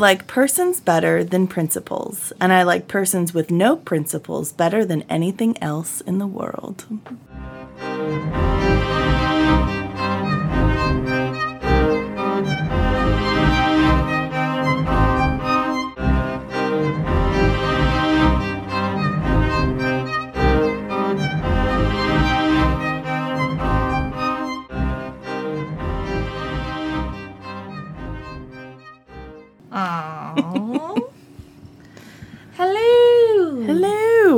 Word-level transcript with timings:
I 0.00 0.02
like 0.02 0.26
persons 0.26 0.80
better 0.80 1.22
than 1.22 1.46
principles, 1.46 2.32
and 2.40 2.54
I 2.54 2.62
like 2.62 2.88
persons 2.88 3.34
with 3.34 3.50
no 3.50 3.76
principles 3.76 4.50
better 4.50 4.82
than 4.82 5.02
anything 5.10 5.62
else 5.62 6.00
in 6.00 6.16
the 6.16 6.26
world. 6.26 6.86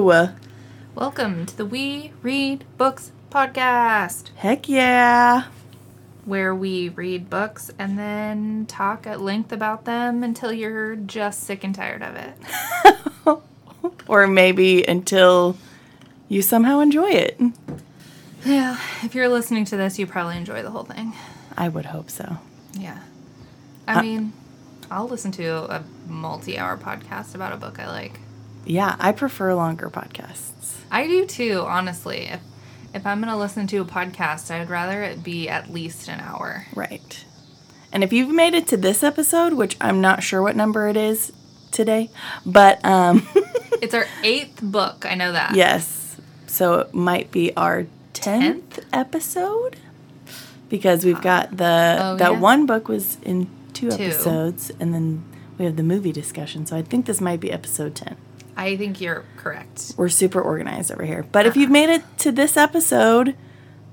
Hello! 0.05 0.31
Welcome 0.97 1.47
to 1.47 1.57
the 1.57 1.65
We 1.65 2.11
Read 2.23 2.65
Books 2.77 3.13
podcast, 3.31 4.31
Heck 4.35 4.69
yeah! 4.69 5.45
where 6.25 6.53
we 6.53 6.89
read 6.89 7.31
books 7.31 7.71
and 7.79 7.97
then 7.97 8.67
talk 8.67 9.07
at 9.07 9.21
length 9.21 9.53
about 9.53 9.85
them 9.85 10.25
until 10.25 10.53
you're 10.53 10.97
just 10.97 11.45
sick 11.45 11.63
and 11.63 11.73
tired 11.73 12.03
of 12.03 12.17
it. 12.17 12.35
Or 14.09 14.27
maybe 14.27 14.83
until 14.83 15.57
you 16.29 16.43
somehow 16.43 16.81
enjoy 16.81 17.11
it. 17.11 17.41
Yeah, 18.45 18.81
if 19.05 19.15
you're 19.15 19.29
listening 19.29 19.67
to 19.67 19.77
this, 19.77 20.01
you 20.01 20.09
probably 20.09 20.37
enjoy 20.37 20.65
the 20.65 20.71
whole 20.73 20.83
thing. 20.83 21.13
I 21.57 21.69
would 21.69 21.87
hope 21.87 22.11
so. 22.11 22.39
Yeah. 22.75 22.99
I 23.87 24.01
Uh, 24.01 24.03
mean, 24.03 24.33
I'll 24.91 25.07
listen 25.07 25.31
to 25.33 25.73
a 25.73 25.85
multi 26.09 26.59
hour 26.59 26.77
podcast 26.77 27.37
about 27.37 27.53
a 27.53 27.57
book 27.57 27.79
I 27.79 27.87
like. 27.89 28.19
Yeah, 28.65 28.97
I 29.01 29.13
prefer 29.13 29.55
longer 29.55 29.91
podcasts. 29.91 30.77
I 30.91 31.07
do 31.07 31.27
too, 31.27 31.65
honestly. 31.67 32.27
If 32.29 32.41
if 32.95 33.07
I'm 33.07 33.21
gonna 33.21 33.39
listen 33.39 33.67
to 33.69 33.79
a 33.79 33.85
podcast, 33.85 34.51
I'd 34.51 34.69
rather 34.71 35.03
it 35.03 35.23
be 35.25 35.49
at 35.49 35.73
least 35.73 36.09
an 36.09 36.21
hour. 36.21 36.67
Right. 36.75 37.25
And 37.93 38.03
if 38.05 38.13
you've 38.13 38.31
made 38.35 38.55
it 38.55 38.67
to 38.69 38.77
this 38.77 39.03
episode, 39.03 39.55
which 39.55 39.77
I'm 39.81 40.01
not 40.01 40.23
sure 40.23 40.41
what 40.43 40.57
number 40.57 40.89
it 40.89 40.97
is 40.97 41.33
today, 41.71 42.11
but 42.47 42.85
um 42.85 43.27
It's 43.83 43.95
our 43.95 44.07
eighth 44.23 44.61
book. 44.63 45.05
I 45.09 45.15
know 45.15 45.33
that. 45.33 45.55
yes. 45.57 46.17
So 46.47 46.81
it 46.81 46.95
might 46.95 47.31
be 47.33 47.55
our 47.57 47.87
10th, 48.15 48.85
episode 48.93 49.77
because 50.69 51.05
we've 51.05 51.21
got 51.21 51.57
the 51.57 51.97
Oh, 52.01 52.17
that 52.17 52.33
yeah. 52.33 52.39
one 52.39 52.67
book 52.67 52.89
was 52.89 53.17
in 53.23 53.49
two, 53.73 53.91
Two. 53.91 54.05
episodes 54.05 54.71
and 54.79 54.93
then 54.95 55.25
we 55.59 55.65
have 55.65 55.77
the 55.77 55.83
movie 55.83 56.13
discussion. 56.13 56.67
So 56.67 56.77
I 56.77 56.83
think 56.83 57.07
this 57.07 57.21
might 57.21 57.41
be 57.41 57.51
episode 57.51 57.95
10. 57.95 58.17
I 58.57 58.77
think 58.77 59.01
you're 59.01 59.25
correct. 59.37 59.93
We're 59.97 60.09
super 60.09 60.41
organized 60.41 60.93
over 60.93 61.05
here. 61.05 61.25
But 61.33 61.47
if 61.47 61.57
you've 61.57 61.71
made 61.71 61.89
it 61.89 62.03
to 62.19 62.31
this 62.33 62.57
episode, 62.57 63.35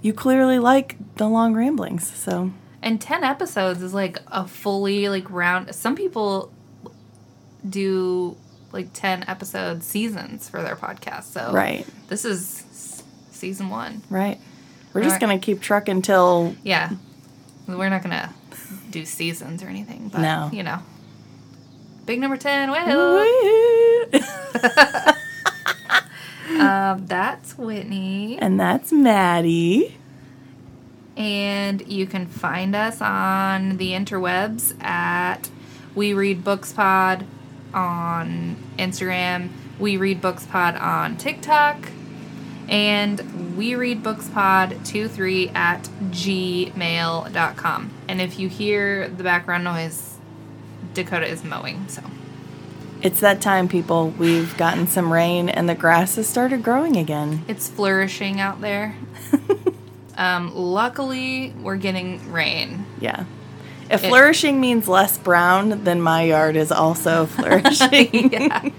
you 0.02 0.14
clearly 0.14 0.59
like 0.59 0.97
the 1.16 1.28
long 1.28 1.53
ramblings. 1.56 2.09
So 2.12 2.52
And 2.81 3.00
10 3.02 3.24
episodes 3.24 3.81
is 3.81 3.94
like 3.94 4.20
a 4.28 4.47
fully 4.47 5.08
like 5.09 5.30
round 5.30 5.74
some 5.75 5.96
people 5.96 6.52
do 7.68 8.38
like 8.72 8.90
10 8.94 9.25
episode 9.28 9.84
seasons 9.84 10.47
for 10.50 10.62
their 10.62 10.76
podcast. 10.76 11.24
So 11.24 11.52
Right. 11.52 11.86
this 12.08 12.24
is 12.26 13.03
season 13.31 13.70
1. 13.70 14.03
Right. 14.09 14.40
We're 14.94 15.03
just 15.03 15.20
going 15.20 15.38
to 15.40 15.44
keep 15.44 15.62
trucking 15.62 15.97
until 15.97 16.56
Yeah. 16.64 16.91
We're 17.68 17.90
not 17.90 18.03
going 18.03 18.16
to 18.16 18.30
do 18.90 19.06
seasons 19.06 19.62
or 19.64 19.68
anything, 19.68 20.09
but 20.09 20.22
No. 20.22 20.50
you 20.52 20.64
know. 20.64 20.80
Big 22.09 22.20
number 22.20 22.38
10. 22.38 22.72
Woo! 22.72 23.25
Um, 26.59 27.06
that's 27.06 27.56
Whitney. 27.56 28.40
and 28.40 28.59
that's 28.59 28.92
Maddie. 28.92 29.96
And 31.16 31.88
you 31.88 32.08
can 32.08 32.25
find 32.25 32.75
us 32.75 33.00
on 33.02 33.78
the 33.78 33.92
interwebs 33.92 34.74
at 34.84 35.52
We 35.94 36.14
Read 36.14 36.44
Books 36.44 36.74
Pod 36.74 37.25
on 37.74 38.58
Instagram, 38.80 39.50
We 39.80 39.96
Read 39.96 40.20
Books 40.20 40.47
Pod 40.47 40.76
on 40.78 41.16
TikTok, 41.18 41.90
and 42.68 43.56
We 43.56 43.76
Read 43.76 44.02
Books 44.02 44.28
Pod 44.30 44.72
23 44.84 45.50
at 45.50 45.84
gmail.com. 46.09 47.91
And 48.08 48.22
if 48.22 48.40
you 48.40 48.50
hear 48.50 49.08
the 49.08 49.24
background 49.24 49.64
noise, 49.64 50.09
Dakota 50.94 51.27
is 51.27 51.44
mowing, 51.44 51.88
so 51.88 52.01
It's 53.01 53.19
that 53.22 53.41
time, 53.41 53.67
people. 53.67 54.09
We've 54.09 54.55
gotten 54.57 54.88
some 54.88 55.11
rain 55.13 55.50
and 55.50 55.69
the 55.69 55.75
grass 55.75 56.16
has 56.16 56.27
started 56.27 56.63
growing 56.63 56.97
again. 56.97 57.44
it's 57.47 57.69
flourishing 57.69 58.39
out 58.39 58.61
there. 58.61 58.95
um, 60.17 60.53
luckily, 60.55 61.53
we're 61.61 61.78
getting 61.78 62.31
rain. 62.31 62.85
Yeah. 62.99 63.25
If 63.89 64.01
flourishing 64.01 64.59
means 64.61 64.88
less 64.88 65.17
brown, 65.17 65.83
then 65.83 65.99
my 66.01 66.23
yard 66.23 66.55
is 66.55 66.72
also 66.72 67.25
flourishing. 67.35 68.31
yeah. 68.31 68.69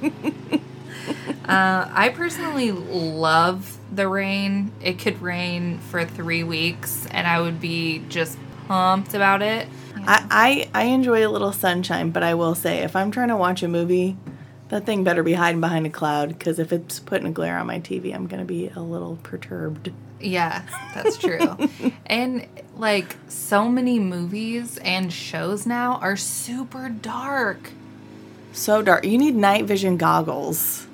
uh, 1.45 1.89
I 1.93 2.13
personally 2.15 2.71
love 2.71 3.77
the 3.93 4.07
rain. 4.07 4.71
It 4.81 5.01
could 5.01 5.21
rain 5.21 5.79
for 5.79 6.05
three 6.05 6.45
weeks, 6.45 7.07
and 7.11 7.27
I 7.27 7.41
would 7.41 7.61
be 7.61 8.05
just 8.09 8.39
pumped 8.71 9.15
about 9.15 9.43
it. 9.43 9.67
I, 9.97 10.69
I, 10.73 10.83
I 10.83 10.85
enjoy 10.85 11.27
a 11.27 11.29
little 11.29 11.53
sunshine, 11.53 12.11
but 12.11 12.23
I 12.23 12.35
will 12.35 12.55
say, 12.55 12.79
if 12.79 12.95
I'm 12.95 13.11
trying 13.11 13.27
to 13.27 13.37
watch 13.37 13.65
a 13.65 13.69
movie, 13.69 14.17
that 14.69 14.87
thing 14.87 15.03
better 15.03 15.25
be 15.25 15.33
hiding 15.33 15.61
behind 15.61 15.87
a 15.87 15.91
cloud, 15.91 16.29
because 16.29 16.61
if 16.61 16.73
it's 16.73 17.01
putting 17.01 17.27
a 17.27 17.33
glare 17.33 17.59
on 17.59 17.67
my 17.67 17.81
TV, 17.81 18.15
I'm 18.15 18.29
going 18.29 18.39
to 18.39 18.47
be 18.47 18.69
a 18.69 18.79
little 18.79 19.19
perturbed. 19.25 19.91
Yeah, 20.21 20.63
that's 20.95 21.19
true. 21.19 21.59
and 22.07 22.47
like 22.77 23.17
so 23.27 23.69
many 23.69 23.99
movies 23.99 24.79
and 24.79 25.13
shows 25.13 25.67
now 25.67 25.95
are 25.97 26.17
super 26.17 26.91
dark. 26.91 27.73
So 28.53 28.83
dark. 28.83 29.05
You 29.05 29.19
need 29.19 29.35
night 29.35 29.65
vision 29.65 29.97
goggles 29.97 30.87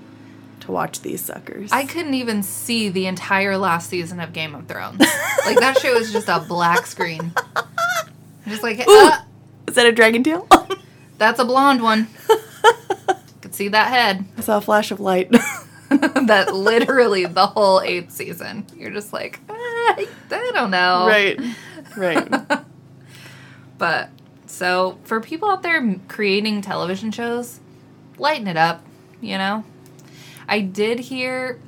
to 0.66 0.72
watch 0.72 1.00
these 1.00 1.20
suckers. 1.22 1.70
I 1.72 1.84
couldn't 1.86 2.14
even 2.14 2.42
see 2.42 2.88
the 2.88 3.06
entire 3.06 3.56
last 3.56 3.88
season 3.88 4.20
of 4.20 4.32
Game 4.32 4.54
of 4.54 4.66
Thrones. 4.68 5.00
like 5.46 5.58
that 5.60 5.78
show 5.78 5.94
was 5.94 6.12
just 6.12 6.28
a 6.28 6.40
black 6.40 6.86
screen. 6.86 7.32
Just 8.46 8.62
like, 8.62 8.82
"Ah, 8.86 9.24
Is 9.66 9.74
that 9.74 9.86
a 9.86 9.92
dragon 9.92 10.22
tail? 10.22 10.46
that's 11.18 11.40
a 11.40 11.44
blonde 11.44 11.82
one. 11.82 12.08
Could 13.40 13.54
see 13.54 13.68
that 13.68 13.88
head. 13.88 14.24
I 14.36 14.40
saw 14.42 14.58
a 14.58 14.60
flash 14.60 14.90
of 14.90 15.00
light. 15.00 15.30
that 15.88 16.52
literally 16.54 17.26
the 17.26 17.46
whole 17.46 17.80
eighth 17.80 18.10
season. 18.12 18.66
You're 18.76 18.90
just 18.90 19.12
like, 19.12 19.40
"Ah, 19.48 19.54
I 19.96 20.50
don't 20.52 20.70
know. 20.70 21.06
right. 21.06 21.40
Right. 21.96 22.28
But 23.78 24.08
so 24.46 24.98
for 25.04 25.20
people 25.20 25.50
out 25.50 25.62
there 25.62 25.96
creating 26.08 26.62
television 26.62 27.10
shows, 27.10 27.60
lighten 28.18 28.46
it 28.46 28.56
up, 28.56 28.82
you 29.20 29.36
know? 29.36 29.64
I 30.48 30.60
did 30.60 30.98
hear 31.00 31.58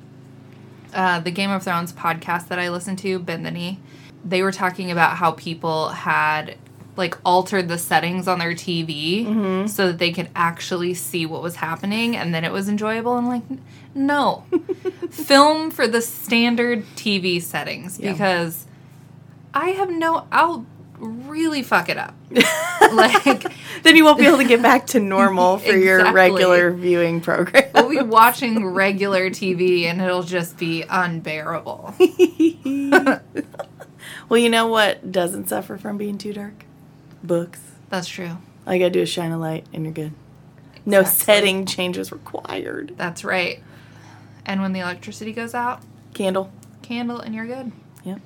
uh, 0.94 1.20
the 1.20 1.30
Game 1.30 1.50
of 1.50 1.62
Thrones 1.62 1.92
podcast 1.92 2.48
that 2.48 2.58
I 2.58 2.70
listened 2.70 2.98
to, 3.00 3.18
Bend 3.18 3.44
the 3.44 3.50
Knee. 3.50 3.78
They 4.24 4.42
were 4.42 4.52
talking 4.52 4.90
about 4.90 5.16
how 5.16 5.32
people 5.32 5.88
had 5.90 6.56
like 6.96 7.16
altered 7.24 7.68
the 7.68 7.78
settings 7.78 8.26
on 8.26 8.40
their 8.40 8.54
TV 8.54 9.68
so 9.68 9.86
that 9.88 9.98
they 9.98 10.10
could 10.12 10.28
actually 10.34 10.94
see 10.94 11.24
what 11.26 11.42
was 11.42 11.54
happening 11.56 12.16
and 12.16 12.34
then 12.34 12.44
it 12.44 12.50
was 12.50 12.68
enjoyable. 12.68 13.16
And 13.16 13.28
like, 13.28 13.42
no, 13.94 14.44
film 15.10 15.70
for 15.70 15.86
the 15.86 16.02
standard 16.02 16.84
TV 16.96 17.40
settings 17.40 18.00
Yeah. 18.00 18.12
because 18.12 18.66
I 19.54 19.70
have 19.70 19.90
no, 19.90 20.26
I'll 20.32 20.66
really 20.98 21.62
fuck 21.62 21.88
it 21.88 21.96
up. 21.96 22.14
like, 22.92 23.52
then 23.82 23.96
you 23.96 24.04
won't 24.04 24.18
be 24.18 24.26
able 24.26 24.38
to 24.38 24.44
get 24.44 24.62
back 24.62 24.86
to 24.88 25.00
normal 25.00 25.58
for 25.58 25.76
your 25.76 26.12
regular 26.12 26.70
viewing 26.72 27.20
program. 27.20 27.70
we'll 27.74 27.88
be 27.88 28.00
watching 28.02 28.66
regular 28.66 29.30
TV 29.30 29.84
and 29.84 30.00
it'll 30.00 30.22
just 30.22 30.56
be 30.58 30.84
unbearable. 30.88 31.94
well, 34.28 34.38
you 34.38 34.50
know 34.50 34.66
what 34.66 35.10
doesn't 35.10 35.48
suffer 35.48 35.78
from 35.78 35.96
being 35.98 36.18
too 36.18 36.32
dark? 36.32 36.64
Books. 37.22 37.60
That's 37.90 38.08
true. 38.08 38.38
All 38.66 38.74
you 38.74 38.80
gotta 38.80 38.90
do 38.90 39.00
is 39.00 39.08
shine 39.08 39.32
a 39.32 39.38
light 39.38 39.66
and 39.72 39.84
you're 39.84 39.92
good. 39.92 40.12
No 40.84 41.02
setting 41.04 41.66
changes 41.66 42.12
required. 42.12 42.94
That's 42.96 43.24
right. 43.24 43.62
And 44.46 44.62
when 44.62 44.72
the 44.72 44.80
electricity 44.80 45.32
goes 45.32 45.54
out, 45.54 45.82
Candle. 46.14 46.50
candle 46.82 47.20
and 47.20 47.34
you're 47.34 47.46
good. 47.46 47.72
Yep. 48.04 48.20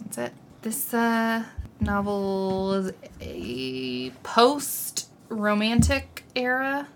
That's 0.00 0.18
it. 0.18 0.32
This 0.62 0.92
uh, 0.92 1.44
novel 1.82 2.72
is 2.74 2.92
a 3.20 4.10
post 4.22 5.08
romantic 5.28 6.24
era. 6.34 6.88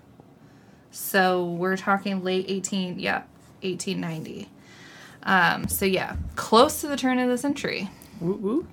So 0.90 1.44
we're 1.52 1.76
talking 1.76 2.24
late 2.24 2.46
18, 2.48 2.98
yeah, 2.98 3.22
1890. 3.62 4.48
Um, 5.24 5.68
so 5.68 5.84
yeah, 5.84 6.16
close 6.36 6.80
to 6.82 6.88
the 6.88 6.96
turn 6.96 7.18
of 7.18 7.28
the 7.28 7.38
century. 7.38 7.90
Woo 8.20 8.34
woo. 8.34 8.66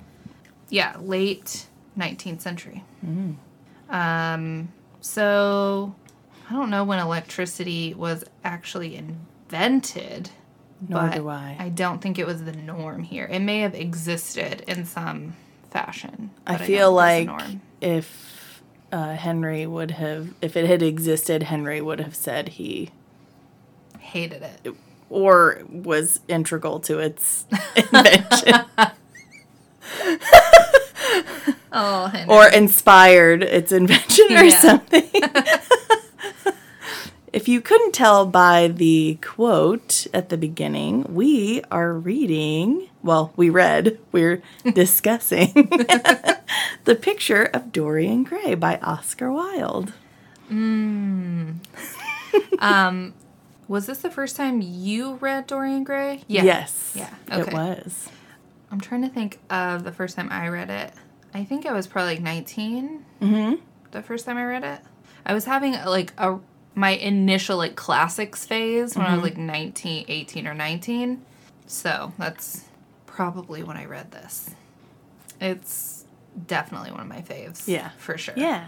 Yeah, 0.70 0.96
late 1.02 1.66
19th 1.98 2.42
century. 2.42 2.84
Um, 3.90 4.70
So, 5.02 5.94
I 6.50 6.54
don't 6.54 6.70
know 6.70 6.84
when 6.86 7.00
electricity 7.00 7.94
was 7.94 8.24
actually 8.44 8.96
invented. 8.96 10.30
Nor 10.88 11.10
do 11.10 11.28
I. 11.30 11.56
I 11.60 11.70
don't 11.70 12.02
think 12.02 12.18
it 12.20 12.26
was 12.26 12.44
the 12.44 12.54
norm 12.54 13.04
here. 13.04 13.26
It 13.26 13.40
may 13.40 13.60
have 13.60 13.76
existed 13.76 14.64
in 14.68 14.86
some 14.86 15.36
fashion. 15.74 16.30
I 16.48 16.58
feel 16.58 16.96
think 16.98 17.30
like 17.30 17.42
it's 17.42 17.48
the 17.48 17.48
norm. 17.48 17.62
if 17.82 18.62
uh, 18.92 19.16
Henry 19.16 19.66
would 19.66 19.92
have, 19.92 20.30
if 20.42 20.56
it 20.56 20.66
had 20.68 20.82
existed, 20.82 21.44
Henry 21.44 21.82
would 21.82 22.00
have 22.00 22.16
said 22.16 22.48
he 22.50 22.92
hated 24.00 24.44
it. 24.44 24.74
or 25.10 25.64
was 25.70 26.20
integral 26.28 26.80
to 26.82 27.00
its 27.00 27.46
invention 27.76 28.66
Oh, 31.76 32.06
Henry. 32.06 32.34
or 32.34 32.48
inspired 32.50 33.42
its 33.44 33.72
invention 33.72 34.32
or 34.38 34.50
something. 34.52 35.10
if 37.34 37.48
you 37.48 37.62
couldn't 37.62 37.94
tell 37.94 38.28
by 38.28 38.68
the 38.68 39.18
quote 39.22 40.06
at 40.14 40.30
the 40.30 40.38
beginning, 40.38 41.04
we 41.14 41.64
are 41.72 41.92
reading, 41.92 42.88
well, 43.02 43.34
we 43.36 43.50
read, 43.50 43.98
we're 44.12 44.44
discussing 44.74 45.52
The 46.86 46.96
Picture 46.96 47.46
of 47.46 47.72
Dorian 47.72 48.24
Gray 48.24 48.54
by 48.54 48.78
Oscar 48.78 49.32
Wilde. 49.32 49.94
was 53.68 53.88
this 53.88 54.00
the 54.00 54.12
first 54.12 54.36
time 54.36 54.62
you 54.62 55.16
read 55.16 55.48
Dorian 55.48 55.84
Gray? 55.84 56.22
Yes. 56.28 56.94
Yeah. 56.96 57.10
It 57.32 57.52
was. 57.52 58.10
I'm 58.72 58.80
trying 58.80 59.02
to 59.02 59.10
think 59.10 59.40
of 59.50 59.84
the 59.84 59.92
first 59.92 60.16
time 60.16 60.30
I 60.32 60.50
read 60.50 60.70
it. 60.70 60.94
I 61.34 61.44
think 61.44 61.66
I 61.66 61.74
was 61.74 61.88
probably 61.88 62.16
like 62.16 62.22
19. 62.22 63.06
Mm-hmm. 63.22 63.56
The 63.90 64.04
first 64.04 64.26
time 64.26 64.38
I 64.38 64.46
read 64.46 64.64
it, 64.64 64.82
I 65.26 65.34
was 65.34 65.46
having 65.46 65.74
like 65.74 66.14
a 66.20 66.38
my 66.76 66.92
initial 66.92 67.58
like 67.58 67.76
classics 67.76 68.46
phase 68.46 68.96
when 68.96 69.06
I 69.06 69.10
Mm-hmm. 69.10 69.22
was 69.22 69.24
like 69.32 69.38
19, 69.38 70.06
18 70.08 70.48
or 70.48 70.54
19. 70.54 71.22
So 71.68 72.14
that's 72.18 72.66
probably 73.06 73.64
when 73.64 73.78
I 73.78 73.86
read 73.86 74.12
this. 74.12 74.50
It's 75.40 76.06
definitely 76.48 76.92
one 76.92 77.02
of 77.02 77.08
my 77.08 77.22
faves. 77.22 77.68
Yeah. 77.68 77.90
for 77.98 78.18
sure. 78.18 78.34
Yeah. 78.38 78.68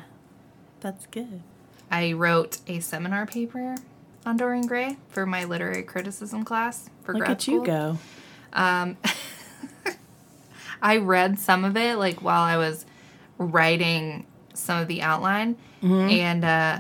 That's 0.82 1.08
good. 1.08 1.42
I 1.90 2.14
wrote 2.14 2.60
a 2.68 2.80
seminar 2.80 3.26
paper 3.26 3.76
on 4.26 4.38
Dorian 4.38 4.68
Gray 4.68 4.98
for 5.10 5.26
my 5.26 5.46
literary 5.46 5.84
criticism 5.84 6.44
class 6.44 6.90
for 7.04 7.14
Look 7.14 7.22
grad 7.22 7.32
at 7.32 7.42
school. 7.42 7.56
you 7.56 7.66
go. 7.66 7.98
Um, 8.54 8.98
I 10.82 10.98
read 10.98 11.40
some 11.40 11.64
of 11.66 11.78
it 11.78 11.96
like 11.98 12.22
while 12.22 12.42
I 12.42 12.58
was 12.58 12.86
writing 13.38 14.26
some 14.54 14.80
of 14.82 14.88
the 14.88 15.02
outline, 15.02 15.58
Mm-hmm. 15.84 16.10
and 16.10 16.46
uh, 16.46 16.80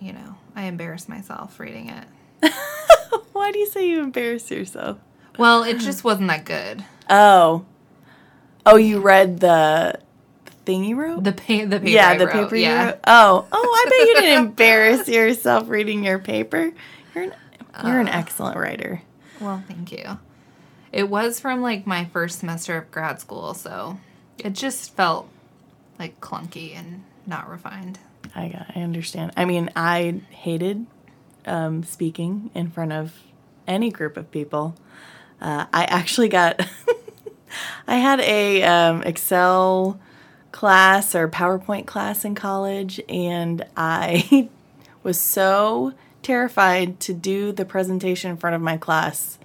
you 0.00 0.12
know, 0.12 0.36
I 0.56 0.64
embarrassed 0.64 1.08
myself 1.08 1.58
reading 1.60 1.90
it. 1.90 2.52
Why 3.32 3.52
do 3.52 3.58
you 3.58 3.66
say 3.66 3.88
you 3.88 4.00
embarrass 4.02 4.50
yourself? 4.50 4.98
Well, 5.38 5.62
it 5.62 5.78
just 5.78 6.04
wasn't 6.04 6.28
that 6.28 6.44
good. 6.44 6.84
Oh. 7.08 7.64
Oh, 8.66 8.76
you 8.76 9.00
read 9.00 9.40
the 9.40 9.98
thing 10.66 10.84
you 10.84 10.96
wrote? 10.96 11.24
The 11.24 11.32
pa- 11.32 11.64
the 11.66 11.78
paper. 11.80 11.88
yeah, 11.88 12.08
I 12.10 12.18
the 12.18 12.26
wrote, 12.26 12.32
paper 12.34 12.56
you 12.56 12.62
yeah. 12.62 12.84
wrote. 12.86 12.98
Oh. 13.06 13.46
Oh, 13.50 13.84
I 13.86 13.88
bet 13.88 14.08
you 14.08 14.14
didn't 14.16 14.44
embarrass 14.46 15.08
yourself 15.08 15.68
reading 15.68 16.04
your 16.04 16.18
paper. 16.18 16.72
You're 17.14 17.24
an, 17.24 17.34
you're 17.84 18.00
an 18.00 18.08
Uh. 18.08 18.12
excellent 18.12 18.56
writer. 18.58 19.02
Well, 19.40 19.62
thank 19.66 19.90
you. 19.92 20.18
It 20.92 21.08
was 21.08 21.40
from 21.40 21.62
like 21.62 21.86
my 21.86 22.04
first 22.06 22.40
semester 22.40 22.76
of 22.76 22.90
grad 22.90 23.20
school, 23.20 23.54
so 23.54 23.98
it 24.38 24.52
just 24.52 24.94
felt 24.96 25.28
like 25.98 26.20
clunky 26.20 26.74
and 26.76 27.04
not 27.26 27.48
refined. 27.48 27.98
I 28.34 28.66
I 28.74 28.80
understand. 28.80 29.32
I 29.36 29.44
mean, 29.44 29.70
I 29.76 30.20
hated 30.30 30.86
um, 31.46 31.82
speaking 31.82 32.50
in 32.54 32.70
front 32.70 32.92
of 32.92 33.14
any 33.66 33.90
group 33.90 34.16
of 34.16 34.30
people. 34.30 34.74
Uh, 35.40 35.66
I 35.72 35.84
actually 35.84 36.28
got, 36.28 36.60
I 37.86 37.96
had 37.96 38.20
a 38.20 38.62
um, 38.62 39.02
Excel 39.02 39.98
class 40.52 41.14
or 41.14 41.28
PowerPoint 41.28 41.86
class 41.86 42.24
in 42.24 42.34
college, 42.34 43.00
and 43.08 43.64
I 43.76 44.48
was 45.02 45.18
so 45.18 45.94
terrified 46.22 47.00
to 47.00 47.14
do 47.14 47.52
the 47.52 47.64
presentation 47.64 48.30
in 48.30 48.36
front 48.36 48.54
of 48.54 48.60
my 48.60 48.76
class 48.76 49.38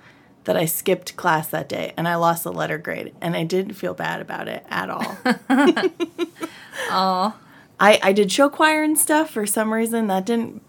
that 0.44 0.58
I 0.58 0.66
skipped 0.66 1.16
class 1.16 1.48
that 1.48 1.68
day 1.68 1.94
and 1.98 2.08
I 2.08 2.16
lost 2.16 2.46
a 2.46 2.52
letter 2.52 2.78
grade, 2.78 3.14
and 3.22 3.36
I 3.36 3.44
didn't 3.44 3.74
feel 3.74 3.94
bad 3.94 4.22
about 4.22 4.48
it 4.48 4.66
at 4.70 4.90
all. 4.90 5.18
Oh, 6.90 7.34
I, 7.80 8.00
I 8.01 8.13
did 8.13 8.31
show 8.31 8.50
choir 8.50 8.83
and 8.83 8.98
stuff 8.98 9.30
for 9.30 9.45
some 9.45 9.74
reason 9.74 10.07
that 10.07 10.25
didn't 10.25 10.62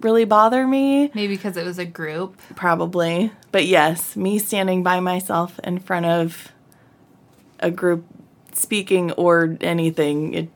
really 0.00 0.24
bother 0.24 0.66
me 0.66 1.10
maybe 1.14 1.34
because 1.36 1.56
it 1.56 1.64
was 1.64 1.78
a 1.78 1.84
group. 1.84 2.36
probably 2.54 3.32
but 3.50 3.66
yes 3.66 4.14
me 4.16 4.38
standing 4.38 4.82
by 4.82 5.00
myself 5.00 5.58
in 5.64 5.78
front 5.78 6.06
of 6.06 6.52
a 7.58 7.70
group 7.70 8.04
speaking 8.52 9.10
or 9.12 9.56
anything 9.60 10.34
it 10.34 10.50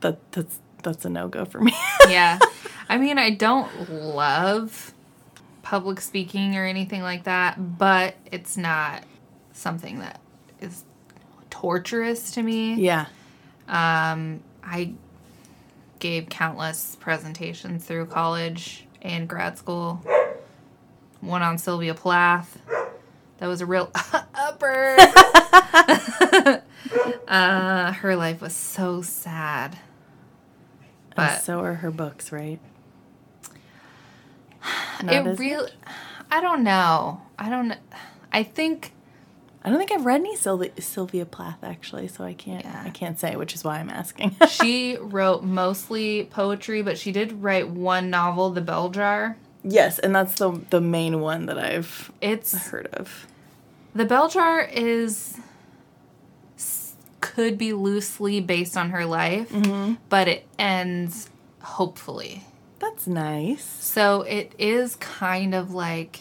that 0.00 0.18
that's 0.32 0.58
that's 0.82 1.04
a 1.04 1.10
no-go 1.10 1.44
for 1.44 1.60
me 1.60 1.72
yeah. 2.08 2.38
I 2.88 2.96
mean, 2.96 3.18
I 3.18 3.30
don't 3.30 3.90
love 3.90 4.94
public 5.62 6.00
speaking 6.00 6.56
or 6.56 6.64
anything 6.64 7.02
like 7.02 7.24
that, 7.24 7.78
but 7.78 8.14
it's 8.32 8.56
not 8.56 9.04
something 9.52 9.98
that 9.98 10.20
is 10.60 10.84
torturous 11.50 12.30
to 12.32 12.42
me. 12.42 12.74
yeah 12.76 13.06
Um, 13.68 14.40
I 14.62 14.94
gave 15.98 16.28
countless 16.28 16.96
presentations 16.96 17.84
through 17.84 18.06
college 18.06 18.86
and 19.02 19.28
grad 19.28 19.58
school. 19.58 20.02
One 21.20 21.42
on 21.42 21.58
Sylvia 21.58 21.94
Plath. 21.94 22.58
That 23.38 23.46
was 23.46 23.60
a 23.60 23.66
real 23.66 23.90
upper. 24.34 24.96
uh, 27.28 27.92
her 27.92 28.16
life 28.16 28.40
was 28.40 28.54
so 28.54 29.02
sad. 29.02 29.74
and 29.74 31.14
But 31.16 31.38
so 31.42 31.60
are 31.60 31.74
her 31.74 31.90
books 31.90 32.32
right 32.32 32.58
Not 35.02 35.26
it 35.26 35.38
really, 35.38 35.70
I 36.30 36.40
don't 36.40 36.62
know. 36.64 37.22
I 37.38 37.48
don't. 37.48 37.74
I 38.32 38.42
think 38.42 38.92
I 39.64 39.70
don't 39.70 39.78
think 39.78 39.92
I've 39.92 40.06
read 40.06 40.20
any 40.20 40.36
Sylvia, 40.36 40.70
Sylvia 40.80 41.26
Plath 41.26 41.58
actually 41.62 42.08
so 42.08 42.24
I 42.24 42.32
can't 42.34 42.64
Yeah. 42.64 42.82
I 42.86 42.90
can't 42.90 43.18
say 43.18 43.36
which 43.36 43.54
is 43.54 43.64
why 43.64 43.78
I'm 43.78 43.90
asking 43.90 44.36
she 44.48 44.96
wrote 45.00 45.42
mostly 45.42 46.24
poetry, 46.30 46.82
but 46.82 46.96
she 46.98 47.12
did 47.12 47.42
write 47.42 47.68
one 47.68 48.08
novel, 48.10 48.50
The 48.50 48.60
Bell 48.60 48.88
Jar. 48.90 49.36
yes 49.64 49.98
and 49.98 50.14
that's 50.14 50.34
the 50.36 50.60
the 50.70 50.80
main 50.80 51.20
one 51.20 51.46
that 51.46 51.58
I've 51.58 52.12
It's 52.20 52.68
heard 52.68 52.86
of 52.92 53.26
The 53.94 54.04
Bell 54.04 54.28
Jar 54.28 54.60
is 54.62 55.38
could 57.20 57.58
be 57.58 57.72
loosely 57.72 58.40
based 58.40 58.76
on 58.76 58.90
her 58.90 59.04
life, 59.04 59.50
mm-hmm. 59.50 59.94
but 60.08 60.28
it 60.28 60.46
ends 60.58 61.28
hopefully. 61.60 62.44
that's 62.78 63.06
nice 63.06 63.64
So 63.80 64.22
it 64.22 64.54
is 64.58 64.96
kind 64.96 65.54
of 65.54 65.72
like 65.74 66.20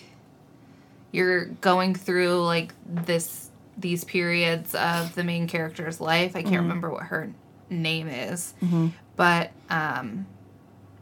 you're 1.17 1.45
going 1.45 1.95
through 1.95 2.45
like 2.45 2.73
this 2.85 3.49
these 3.75 4.03
periods 4.03 4.73
of 4.75 5.13
the 5.15 5.23
main 5.23 5.47
character's 5.47 5.99
life. 5.99 6.35
I 6.35 6.41
can't 6.41 6.53
mm-hmm. 6.53 6.61
remember 6.63 6.89
what 6.91 7.03
her 7.03 7.33
name 7.69 8.07
is, 8.07 8.53
mm-hmm. 8.61 8.89
but 9.15 9.51
um 9.69 10.27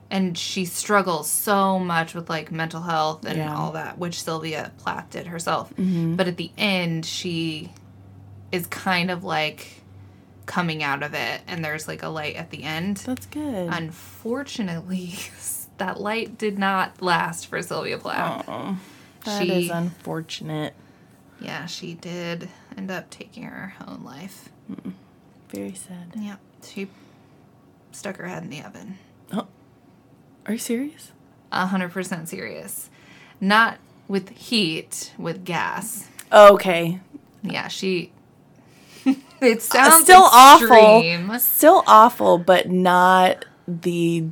and 0.10 0.38
she 0.38 0.66
struggles 0.66 1.30
so 1.30 1.80
much 1.80 2.14
with 2.14 2.30
like 2.30 2.52
mental 2.52 2.82
health 2.82 3.26
and 3.26 3.38
Yeah. 3.38 3.56
all 3.56 3.74
that, 3.74 3.98
which 3.98 4.22
Sylvia 4.24 4.72
Plath 4.78 5.10
did 5.10 5.28
herself. 5.28 5.72
Mm-hmm. 5.72 6.16
But 6.16 6.28
at 6.28 6.38
the 6.38 6.52
end, 6.58 7.06
she 7.06 7.74
is 8.52 8.68
kind 8.68 9.12
of 9.12 9.24
like 9.24 9.82
coming 10.46 10.84
out 10.84 11.04
of 11.04 11.14
it, 11.14 11.42
and 11.48 11.66
there's 11.66 11.88
like 11.88 12.04
a 12.04 12.08
light 12.08 12.36
at 12.36 12.52
the 12.52 12.64
end. 12.64 12.98
that's 12.98 13.26
good 13.26 13.68
Unfortunately, 13.70 15.16
that 15.78 16.00
light 16.00 16.38
did 16.38 16.58
not 16.58 17.02
last 17.02 17.48
for 17.48 17.62
Sylvia 17.62 17.98
Plath. 17.98 18.46
Oh, 18.48 18.78
that 19.25 19.44
She- 19.44 19.65
is 19.65 19.70
unfortunate. 19.70 20.74
Yeah, 21.39 21.65
she 21.65 21.94
did 21.96 22.50
end 22.77 22.89
up 22.89 23.10
taking 23.10 23.44
her 23.44 23.74
own 23.86 24.03
life. 24.03 24.50
Very 25.50 25.74
sad. 25.74 26.13
Yep, 26.17 26.39
she 26.63 26.88
stuck 27.91 28.17
her 28.17 28.27
head 28.27 28.44
in 28.44 28.50
the 28.50 28.62
oven. 28.63 28.98
Oh, 29.34 29.48
are 30.46 30.53
you 30.53 30.58
serious? 30.60 31.12
A 31.51 31.65
hundred 31.67 31.91
percent 31.91 32.29
serious. 32.29 32.89
Not 33.41 33.77
with 34.08 34.29
heat, 34.29 35.13
with 35.17 35.44
gas. 35.46 36.08
Okay. 36.32 37.00
Yeah, 37.44 37.67
she. 37.67 38.12
it 39.05 39.58
uh, 39.58 39.60
sounds 39.60 40.03
still 40.03 40.25
extreme. 40.25 41.29
awful. 41.29 41.39
Still 41.39 41.84
awful, 41.86 42.38
but 42.38 42.70
not 42.70 43.46
the 43.67 44.25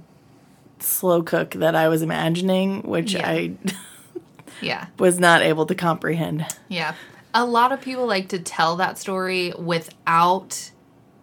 slow 0.79 1.21
cook 1.21 1.51
that 1.51 1.75
I 1.75 1.89
was 1.89 2.01
imagining, 2.01 2.81
which 2.83 3.13
Yeah. 3.13 3.27
I 3.29 3.53
Yeah, 4.65 4.87
was 4.99 5.19
not 5.19 5.41
able 5.41 5.65
to 5.67 5.75
comprehend. 5.75 6.45
yeah. 6.67 6.93
A 7.35 7.45
lot 7.45 7.71
of 7.71 7.81
people 7.81 8.05
like 8.05 8.27
to 8.29 8.37
tell 8.39 8.75
that 8.75 8.99
story 8.99 9.53
without 9.57 10.69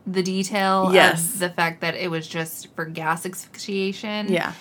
the 0.07 0.23
detail 0.25 0.91
Yes. 0.93 1.35
the 1.39 1.49
fact 1.51 1.83
that 1.83 1.95
it 1.95 2.11
was 2.11 2.27
just 2.27 2.67
for 2.75 2.85
gas 2.85 3.25
asphyxiation. 3.25 4.27
Yeah. 4.33 4.55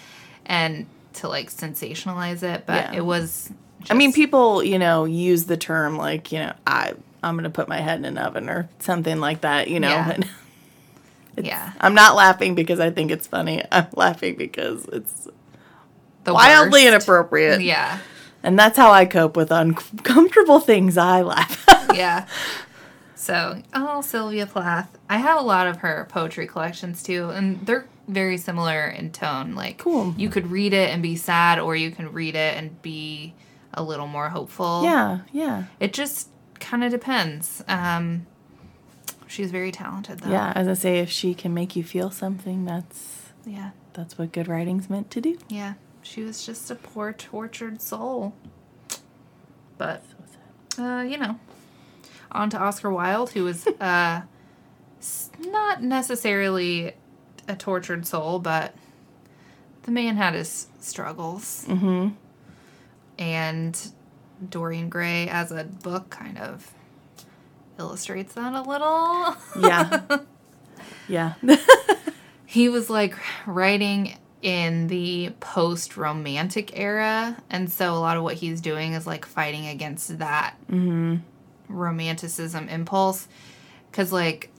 And 0.46 0.86
to 1.14 1.28
like 1.28 1.50
sensationalize 1.52 2.44
it, 2.44 2.66
but 2.68 2.92
Yeah. 2.94 2.98
it 2.98 3.06
was. 3.06 3.50
I 3.90 3.96
mean, 3.96 4.14
people, 4.14 4.64
you 4.64 4.78
know, 4.78 5.06
use 5.06 5.46
the 5.46 5.58
term 5.58 5.98
like, 5.98 6.32
you 6.32 6.38
know, 6.40 6.54
I 6.68 6.94
I'm 7.24 7.36
gonna 7.36 7.50
put 7.50 7.68
my 7.68 7.78
head 7.80 7.98
in 8.00 8.06
an 8.06 8.18
oven 8.20 8.48
or 8.50 8.70
something 8.80 9.20
like 9.20 9.42
that, 9.42 9.70
you 9.70 9.80
know. 9.80 9.90
Yeah. 9.90 10.12
and 11.38 11.46
Yeah. 11.46 11.72
I'm 11.82 11.96
not 11.96 12.16
laughing 12.16 12.54
because 12.54 12.80
I 12.80 12.92
think 12.92 13.10
it's 13.10 13.26
funny. 13.26 13.64
I'm 13.72 13.88
laughing 13.96 14.36
because 14.36 14.86
it's 14.86 15.28
the 16.26 16.34
wildly 16.34 16.84
worst. 16.86 16.88
inappropriate. 17.08 17.62
Yeah. 17.62 17.98
And 18.44 18.58
that's 18.58 18.78
how 18.78 18.92
I 18.92 19.06
cope 19.06 19.36
with 19.36 19.52
uncomfortable 19.52 20.60
things. 20.72 20.98
I 20.98 21.22
laugh. 21.22 21.66
yeah. 21.94 22.26
So, 23.16 23.62
oh, 23.74 24.02
Sylvia 24.02 24.46
Plath. 24.48 24.98
I 25.10 25.18
have 25.18 25.38
a 25.40 25.44
lot 25.44 25.68
of 25.68 25.78
her 25.78 26.08
poetry 26.10 26.48
collections 26.48 27.04
too, 27.04 27.30
and 27.32 27.66
they're 27.66 27.86
very 28.08 28.38
similar 28.38 28.88
in 28.88 29.12
tone. 29.12 29.56
Like, 29.56 29.78
Cool. 29.80 30.16
You 30.18 30.30
could 30.30 30.50
read 30.50 30.74
it 30.74 30.90
and 30.90 31.04
be 31.04 31.16
sad, 31.18 31.60
or 31.60 31.76
you 31.76 31.92
can 31.92 32.14
read 32.14 32.36
it 32.36 32.56
and 32.58 32.82
be 32.82 33.34
a 33.74 33.84
little 33.84 34.08
more 34.08 34.30
hopeful. 34.30 34.84
yeah, 34.84 35.20
yeah, 35.34 35.66
It 35.80 35.94
just 35.94 36.30
kind 36.60 36.84
of 36.84 36.92
depends. 36.92 37.64
Um, 37.68 38.26
she's 39.28 39.52
very 39.52 39.72
talented, 39.72 40.22
though. 40.22 40.32
yeah. 40.32 40.54
As 40.56 40.68
I 40.68 40.74
say, 40.74 41.00
if 41.00 41.10
she 41.10 41.34
can 41.34 41.54
make 41.54 41.76
you 41.76 41.84
feel 41.84 42.10
something, 42.10 42.66
that's 42.66 43.32
Yeah. 43.46 43.72
that's 43.94 44.18
what 44.18 44.32
good 44.32 44.48
writing's 44.48 44.90
meant 44.90 45.12
to 45.12 45.22
do. 45.22 45.38
Yeah. 45.50 45.74
She 46.10 46.24
was 46.24 46.44
just 46.44 46.72
a 46.72 46.76
poor, 46.76 47.14
tortured 47.14 47.84
soul. 47.84 48.34
But, 49.78 50.04
uh, 50.76 51.06
you 51.08 51.18
know, 51.20 51.40
on 52.32 52.50
to 52.50 52.58
Oscar 52.58 52.90
Wilde, 52.90 53.30
who 53.30 53.44
was 53.44 53.68
uh, 53.68 54.22
not 55.40 55.84
necessarily 55.84 56.94
a 57.48 57.56
tortured 57.56 58.08
soul, 58.08 58.40
but 58.40 58.74
the 59.84 59.92
man 59.92 60.16
had 60.16 60.34
his 60.34 60.68
struggles. 60.80 61.66
Mm-hmm. 61.68 62.10
And 63.20 63.92
Dorian 64.50 64.90
Gray, 64.90 65.30
as 65.30 65.52
a 65.52 65.64
book, 65.64 66.10
kind 66.10 66.40
of 66.40 66.74
illustrates 67.78 68.34
that 68.34 68.54
a 68.54 68.62
little. 68.64 69.36
Yeah, 69.60 70.02
yeah, 71.08 71.34
he 72.48 72.68
was 72.68 72.90
like 72.90 73.16
writing 73.46 74.18
in 74.42 74.88
the 74.88 75.32
post 75.40 75.98
romantic 75.98 76.78
era 76.80 77.38
and 77.50 77.70
so 77.70 77.94
a 77.94 78.00
lot 78.00 78.16
of 78.16 78.24
what 78.24 78.36
he's 78.36 78.62
doing 78.62 78.94
is 78.94 79.06
like 79.06 79.26
fighting 79.26 79.68
against 79.68 80.18
that 80.20 80.56
mm-hmm. 80.70 81.18
romanticism 81.68 82.70
impulse 82.70 83.28
because 83.92 84.14
like 84.14 84.50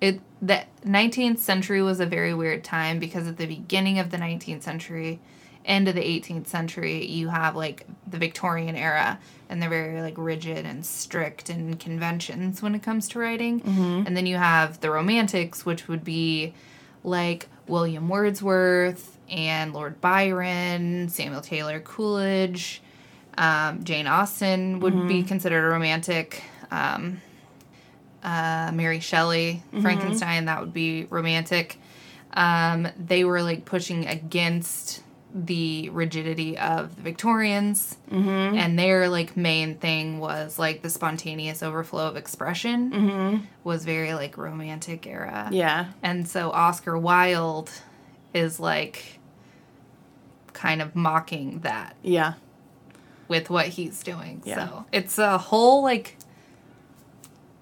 it 0.00 0.20
the 0.42 0.62
19th 0.84 1.38
century 1.38 1.82
was 1.82 1.98
a 1.98 2.06
very 2.06 2.34
weird 2.34 2.62
time 2.62 2.98
because 2.98 3.26
at 3.26 3.38
the 3.38 3.46
beginning 3.46 3.98
of 3.98 4.10
the 4.10 4.18
19th 4.18 4.62
century 4.62 5.18
end 5.64 5.88
of 5.88 5.94
the 5.94 6.02
18th 6.02 6.46
century 6.46 7.04
you 7.06 7.28
have 7.28 7.56
like 7.56 7.86
the 8.06 8.18
victorian 8.18 8.76
era 8.76 9.18
and 9.48 9.62
they're 9.62 9.70
very 9.70 10.00
like 10.02 10.14
rigid 10.16 10.66
and 10.66 10.84
strict 10.84 11.48
in 11.50 11.76
conventions 11.76 12.60
when 12.62 12.74
it 12.74 12.82
comes 12.82 13.08
to 13.08 13.18
writing. 13.18 13.60
Mm-hmm. 13.60 14.04
And 14.06 14.16
then 14.16 14.26
you 14.26 14.36
have 14.36 14.80
the 14.80 14.90
romantics 14.90 15.64
which 15.64 15.88
would 15.88 16.04
be 16.04 16.54
like 17.02 17.48
william 17.68 18.08
wordsworth 18.08 19.18
and 19.30 19.72
lord 19.72 20.00
byron 20.00 21.08
samuel 21.08 21.40
taylor 21.40 21.80
coleridge 21.80 22.82
um, 23.36 23.84
jane 23.84 24.06
austen 24.08 24.80
would 24.80 25.06
be 25.06 25.22
considered 25.22 25.64
a 25.64 25.68
romantic. 25.68 26.42
Um, 26.72 27.20
uh, 28.22 28.72
Mary 28.74 28.98
Shelley, 28.98 29.62
Frankenstein, 29.80 30.46
that 30.46 30.60
would 30.60 30.74
be 30.74 31.06
romantic. 31.08 31.78
Um, 32.32 32.88
they 32.98 33.22
were 33.22 33.42
like 33.42 33.64
pushing 33.64 34.06
against 34.08 35.02
the 35.34 35.90
rigidity 35.90 36.56
of 36.56 36.96
the 36.96 37.02
Victorians, 37.02 37.96
mm-hmm. 38.10 38.56
and 38.56 38.78
their 38.78 39.08
like 39.08 39.36
main 39.36 39.76
thing 39.76 40.18
was 40.18 40.58
like 40.58 40.82
the 40.82 40.90
spontaneous 40.90 41.62
overflow 41.62 42.08
of 42.08 42.16
expression 42.16 42.90
mm-hmm. 42.90 43.44
was 43.62 43.84
very 43.84 44.14
like 44.14 44.38
romantic 44.38 45.06
era. 45.06 45.48
yeah. 45.52 45.86
And 46.02 46.26
so 46.26 46.50
Oscar 46.50 46.96
Wilde 46.98 47.70
is 48.32 48.58
like 48.58 49.18
kind 50.52 50.82
of 50.82 50.96
mocking 50.96 51.60
that 51.60 51.94
Yeah. 52.02 52.34
with 53.28 53.50
what 53.50 53.66
he's 53.66 54.02
doing. 54.02 54.42
Yeah. 54.44 54.68
So 54.68 54.86
it's 54.92 55.18
a 55.18 55.38
whole 55.38 55.82
like 55.82 56.16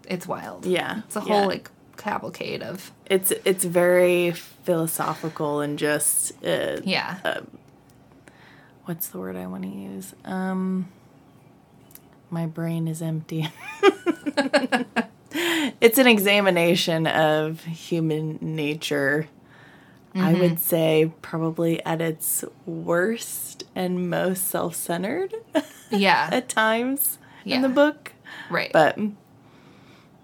it's 0.08 0.26
wild. 0.26 0.64
Yeah. 0.66 1.00
It's 1.06 1.16
a 1.16 1.20
whole 1.20 1.40
yeah. 1.40 1.46
like 1.46 1.70
cavalcade 1.96 2.62
of 2.62 2.92
It's 3.06 3.32
it's 3.44 3.64
very 3.64 4.30
philosophical 4.32 5.60
and 5.60 5.78
just 5.78 6.32
uh, 6.44 6.80
yeah. 6.84 7.18
Um, 7.24 7.55
what's 8.86 9.08
the 9.08 9.18
word 9.18 9.36
I 9.36 9.46
want 9.46 9.64
to 9.64 9.68
use? 9.68 10.14
Um, 10.24 10.88
my 12.30 12.46
brain 12.46 12.88
is 12.88 13.02
empty. 13.02 13.48
it's 15.80 15.98
an 15.98 16.06
examination 16.06 17.06
of 17.06 17.64
human 17.64 18.38
nature. 18.40 19.28
I 20.14 20.32
would 20.32 20.58
say 20.60 21.12
probably 21.20 21.84
at 21.84 22.00
its 22.00 22.42
worst 22.64 23.64
and 23.74 24.08
most 24.08 24.46
self-centered 24.46 25.34
yeah. 25.90 26.30
at 26.32 26.48
times 26.48 27.18
in 27.44 27.60
the 27.60 27.68
book. 27.68 28.12
right. 28.50 28.72
But 28.72 28.98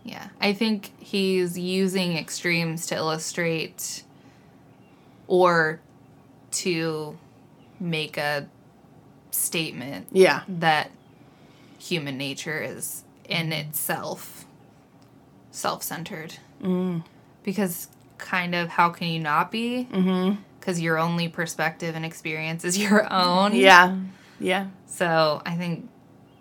yeah. 0.02 0.28
I 0.40 0.54
think 0.54 0.92
he's 0.99 1.59
using 1.59 2.16
extremes 2.16 2.87
to 2.87 2.95
illustrate 2.95 4.04
or 5.26 5.81
to 6.52 7.19
make 7.83 8.17
a 8.17 8.47
statement 9.33 10.07
yeah, 10.12 10.43
that 10.49 10.91
human 11.79 12.17
nature 12.17 12.62
is 12.62 13.03
in 13.29 13.53
itself 13.53 14.45
self-centered. 15.51 16.35
Mm. 16.62 17.05
Because 17.43 17.89
kind 18.19 18.55
of 18.55 18.69
how 18.69 18.91
can 18.91 19.09
you 19.09 19.19
not 19.19 19.51
be? 19.51 19.85
Because 20.61 20.81
your 20.81 20.99
only 20.99 21.29
perspective 21.29 21.97
and 21.97 22.05
experience 22.05 22.65
is 22.65 22.79
your 22.91 23.12
own. 23.12 23.55
yeah, 23.55 23.97
yeah, 24.39 24.69
So 24.87 25.43
I 25.45 25.57
think 25.57 25.89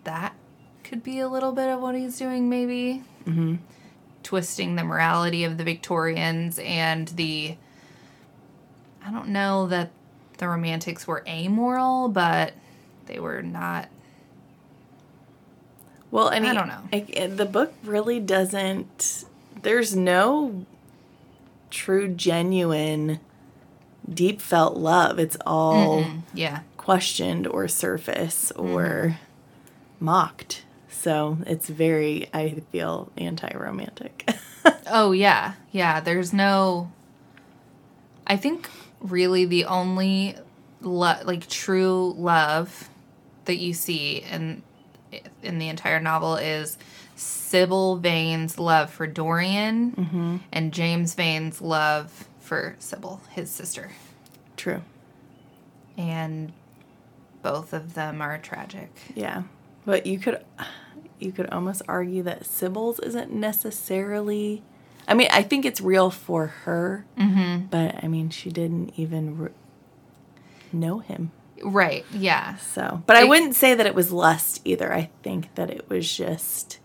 that 0.03 0.35
could 0.83 1.03
be 1.03 1.19
a 1.19 1.27
little 1.27 1.51
bit 1.51 1.69
of 1.69 1.81
what 1.81 1.95
he's 1.95 2.17
doing, 2.17 2.49
maybe. 2.49 3.03
Mm-hmm. 3.25 3.55
Twisting 4.23 4.75
the 4.75 4.83
morality 4.83 5.43
of 5.43 5.57
the 5.57 5.63
Victorians 5.63 6.59
and 6.59 7.07
the. 7.09 7.57
I 9.03 9.11
don't 9.11 9.29
know 9.29 9.67
that 9.67 9.91
the 10.41 10.49
Romantics 10.49 11.05
were 11.07 11.23
amoral, 11.27 12.09
but 12.09 12.53
they 13.05 13.19
were 13.19 13.43
not. 13.43 13.87
Well, 16.09 16.29
and 16.29 16.45
I 16.47 16.53
don't 16.53 16.67
know. 16.67 16.81
like, 16.91 17.37
the 17.37 17.45
book 17.45 17.73
really 17.83 18.19
doesn't. 18.19 19.23
There's 19.61 19.95
no 19.95 20.65
true, 21.69 22.07
genuine, 22.09 23.19
deep 24.11 24.41
felt 24.41 24.75
love. 24.75 25.19
It's 25.19 25.37
all 25.45 26.05
Yeah. 26.33 26.61
questioned 26.75 27.45
or 27.47 27.67
surface 27.67 28.51
Mm-hmm. 28.55 28.75
or 28.75 29.17
mocked. 29.99 30.63
So 30.89 31.37
it's 31.45 31.69
very, 31.69 32.27
I 32.33 32.61
feel, 32.71 33.11
anti 33.15 33.55
romantic. 33.55 34.27
Oh, 34.93 35.11
yeah. 35.13 35.53
Yeah. 35.71 36.01
There's 36.01 36.33
no. 36.33 36.91
I 38.27 38.35
think 38.37 38.69
really 39.01 39.45
the 39.45 39.65
only 39.65 40.35
lo- 40.81 41.21
like 41.23 41.47
true 41.47 42.13
love 42.17 42.89
that 43.45 43.57
you 43.57 43.73
see 43.73 44.17
in 44.17 44.63
in 45.43 45.59
the 45.59 45.67
entire 45.67 45.99
novel 45.99 46.35
is 46.35 46.77
Sybil 47.15 47.97
Vane's 47.97 48.57
love 48.57 48.89
for 48.89 49.05
Dorian 49.05 49.91
mm-hmm. 49.91 50.37
and 50.51 50.73
James 50.73 51.13
Vane's 51.15 51.61
love 51.61 52.27
for 52.39 52.75
Sybil, 52.79 53.21
his 53.31 53.49
sister. 53.49 53.91
True. 54.55 54.81
And 55.97 56.53
both 57.41 57.73
of 57.73 57.93
them 57.93 58.21
are 58.21 58.37
tragic. 58.37 58.89
Yeah. 59.15 59.43
But 59.85 60.05
you 60.05 60.19
could 60.19 60.43
you 61.19 61.31
could 61.31 61.49
almost 61.49 61.81
argue 61.87 62.23
that 62.23 62.45
Sybil's 62.45 62.99
isn't 62.99 63.31
necessarily 63.31 64.63
I 65.11 65.13
mean, 65.13 65.27
I 65.31 65.43
think 65.43 65.65
it's 65.65 65.81
real 65.81 66.09
for 66.09 66.47
her, 66.47 67.05
Mm-hmm. 67.17 67.65
but 67.67 68.03
I 68.03 68.07
mean, 68.07 68.29
she 68.29 68.49
didn't 68.49 68.93
even 68.97 69.37
re- 69.37 69.49
know 70.71 70.99
him. 70.99 71.31
Right. 71.63 72.05
Yeah. 72.11 72.55
So, 72.57 73.03
but 73.05 73.17
I 73.17 73.21
It- 73.23 73.27
wouldn't 73.29 73.55
say 73.55 73.75
that 73.75 73.85
it 73.85 73.93
was 73.93 74.11
lust 74.11 74.61
either. 74.65 74.91
I 74.93 75.09
think 75.21 75.53
that 75.55 75.69
it 75.69 75.89
was 75.89 76.11
just 76.11 76.79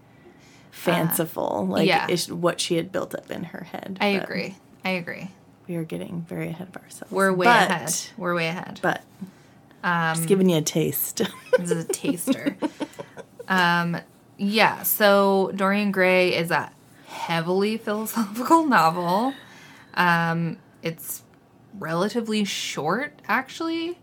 fanciful, 0.71 1.67
like 1.69 1.87
yeah. 1.89 2.09
what 2.31 2.61
she 2.61 2.77
had 2.77 2.93
built 2.93 3.15
up 3.15 3.31
in 3.31 3.45
her 3.45 3.65
head. 3.73 3.99
I 4.01 4.15
But 4.19 4.25
agree. 4.25 4.57
I 4.85 4.91
agree. 4.91 5.31
We 5.69 5.77
are 5.77 5.85
getting 5.85 6.23
very 6.29 6.49
ahead 6.49 6.69
of 6.69 6.77
ourselves. 6.83 7.11
We're 7.13 7.33
way 7.33 7.47
But- 7.47 7.71
ahead. 7.71 7.95
We're 8.17 8.35
way 8.35 8.49
ahead. 8.49 8.79
But 8.83 9.03
Um, 9.83 10.17
just 10.17 10.29
giving 10.29 10.49
you 10.49 10.57
a 10.59 10.63
taste. 10.63 11.23
This 11.59 11.71
is 11.71 11.85
a 11.85 11.89
taster. 11.89 12.57
um, 13.49 13.97
yeah, 14.37 14.83
so 14.83 15.51
Dorian 15.57 15.91
Gray 15.91 16.35
is 16.35 16.51
a 16.51 16.71
heavily 17.17 17.77
philosophical 17.79 18.67
novel. 18.79 19.33
Um, 19.95 20.59
it's 20.83 21.23
relatively 21.79 22.45
short, 22.45 23.13
actually. 23.27 23.99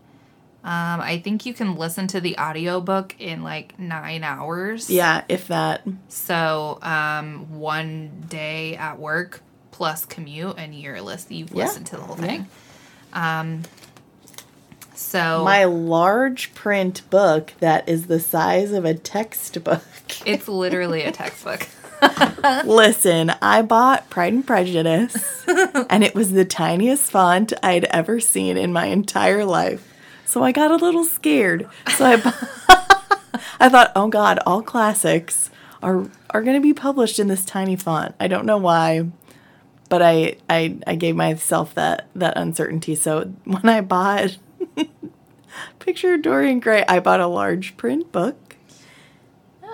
Um, 0.64 1.00
I 1.02 1.20
think 1.22 1.44
you 1.44 1.52
can 1.52 1.76
listen 1.76 2.06
to 2.08 2.20
the 2.20 2.38
audiobook 2.38 3.14
in 3.20 3.42
like 3.42 3.78
nine 3.78 4.24
hours. 4.24 4.88
Yeah, 4.90 5.22
if 5.28 5.48
that. 5.48 5.82
So 6.08 6.78
um, 6.82 7.58
one 7.60 8.24
day 8.28 8.74
at 8.76 8.98
work 8.98 9.42
plus 9.72 10.04
commute, 10.06 10.54
and 10.56 10.74
you're 10.74 11.00
list 11.02 11.30
you've 11.30 11.50
Yeah. 11.52 11.64
listened 11.66 11.86
to 11.88 11.96
the 11.96 12.02
whole 12.02 12.16
thing. 12.16 12.46
Um, 13.12 13.62
so 14.94 15.44
My 15.44 15.64
large 15.64 16.54
print 16.54 17.08
book 17.10 17.52
that 17.60 17.88
is 17.88 18.06
the 18.06 18.20
size 18.20 18.72
of 18.72 18.84
a 18.84 18.94
textbook. 18.94 19.82
it's 20.26 20.48
literally 20.48 21.02
a 21.02 21.12
textbook. 21.22 21.66
Listen, 22.64 23.30
I 23.42 23.62
bought 23.62 24.10
Pride 24.10 24.32
and 24.32 24.46
Prejudice, 24.46 25.44
and 25.88 26.04
it 26.04 26.14
was 26.14 26.32
the 26.32 26.44
tiniest 26.44 27.10
font 27.10 27.52
I'd 27.62 27.84
ever 27.86 28.20
seen 28.20 28.56
in 28.56 28.72
my 28.72 28.86
entire 28.86 29.44
life. 29.44 29.92
So 30.24 30.42
I 30.42 30.52
got 30.52 30.70
a 30.70 30.76
little 30.76 31.04
scared. 31.04 31.68
So 31.96 32.04
I, 32.04 32.16
bu- 32.16 32.30
I 33.60 33.68
thought, 33.68 33.92
oh 33.94 34.08
God, 34.08 34.38
all 34.46 34.62
classics 34.62 35.50
are 35.82 36.08
are 36.30 36.42
going 36.42 36.56
to 36.56 36.62
be 36.62 36.74
published 36.74 37.18
in 37.18 37.28
this 37.28 37.44
tiny 37.44 37.76
font. 37.76 38.14
I 38.18 38.26
don't 38.26 38.46
know 38.46 38.58
why, 38.58 39.06
but 39.88 40.02
I 40.02 40.36
I, 40.48 40.78
I 40.86 40.94
gave 40.96 41.14
myself 41.16 41.74
that 41.74 42.08
that 42.14 42.36
uncertainty. 42.36 42.94
So 42.94 43.32
when 43.44 43.68
I 43.68 43.80
bought 43.80 44.38
Picture 45.78 46.14
of 46.14 46.22
Dorian 46.22 46.60
Gray, 46.60 46.84
I 46.88 46.98
bought 47.00 47.20
a 47.20 47.26
large 47.26 47.76
print 47.76 48.10
book. 48.10 48.36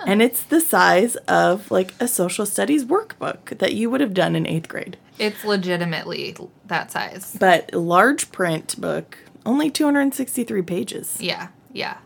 And 0.05 0.21
it's 0.21 0.41
the 0.43 0.59
size 0.61 1.15
of 1.27 1.69
like 1.71 1.93
a 1.99 2.07
social 2.07 2.45
studies 2.45 2.85
workbook 2.85 3.57
that 3.59 3.73
you 3.73 3.89
would 3.89 4.01
have 4.01 4.13
done 4.13 4.35
in 4.35 4.47
eighth 4.47 4.67
grade. 4.67 4.97
It's 5.19 5.43
legitimately 5.43 6.35
that 6.65 6.91
size. 6.91 7.35
But 7.39 7.73
large 7.73 8.31
print 8.31 8.79
book, 8.81 9.17
only 9.45 9.69
263 9.69 10.61
pages. 10.63 11.17
Yeah, 11.19 11.49
yeah. 11.71 11.97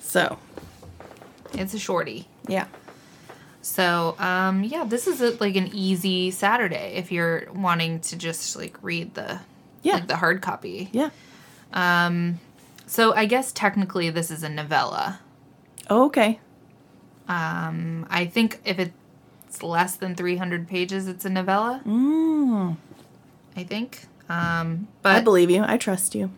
So, 0.00 0.38
It's 1.52 1.74
a 1.74 1.78
shorty. 1.78 2.28
yeah. 2.48 2.66
So, 3.62 4.14
um, 4.18 4.62
yeah, 4.62 4.84
this 4.84 5.06
is 5.06 5.20
a, 5.22 5.30
like 5.40 5.56
an 5.56 5.68
easy 5.74 6.30
Saturday 6.30 6.94
if 6.96 7.10
you're 7.10 7.48
wanting 7.54 8.00
to 8.00 8.16
just 8.16 8.56
like 8.56 8.76
read 8.82 9.14
the 9.14 9.40
Yeah. 9.82 9.94
like 9.94 10.06
the 10.06 10.16
hard 10.16 10.42
copy. 10.42 10.90
Yeah. 10.92 11.10
Um, 11.72 12.40
so, 12.86 13.14
I 13.14 13.24
guess 13.26 13.52
technically 13.52 14.10
this 14.10 14.30
is 14.30 14.42
a 14.42 14.48
novella. 14.48 15.20
Oh, 15.90 16.06
okay. 16.06 16.40
Um, 17.28 18.06
I 18.10 18.26
think 18.26 18.60
if 18.64 18.78
it's 18.78 19.62
less 19.62 19.96
than 19.96 20.14
300 20.14 20.68
pages, 20.68 21.08
it's 21.08 21.24
a 21.24 21.30
novella. 21.30 21.80
Mm, 21.86 22.76
I 23.56 23.64
think. 23.64 24.06
Um, 24.28 24.88
I 25.04 25.16
but 25.16 25.24
believe 25.24 25.50
you. 25.50 25.64
I 25.66 25.76
trust 25.76 26.14
you. 26.14 26.30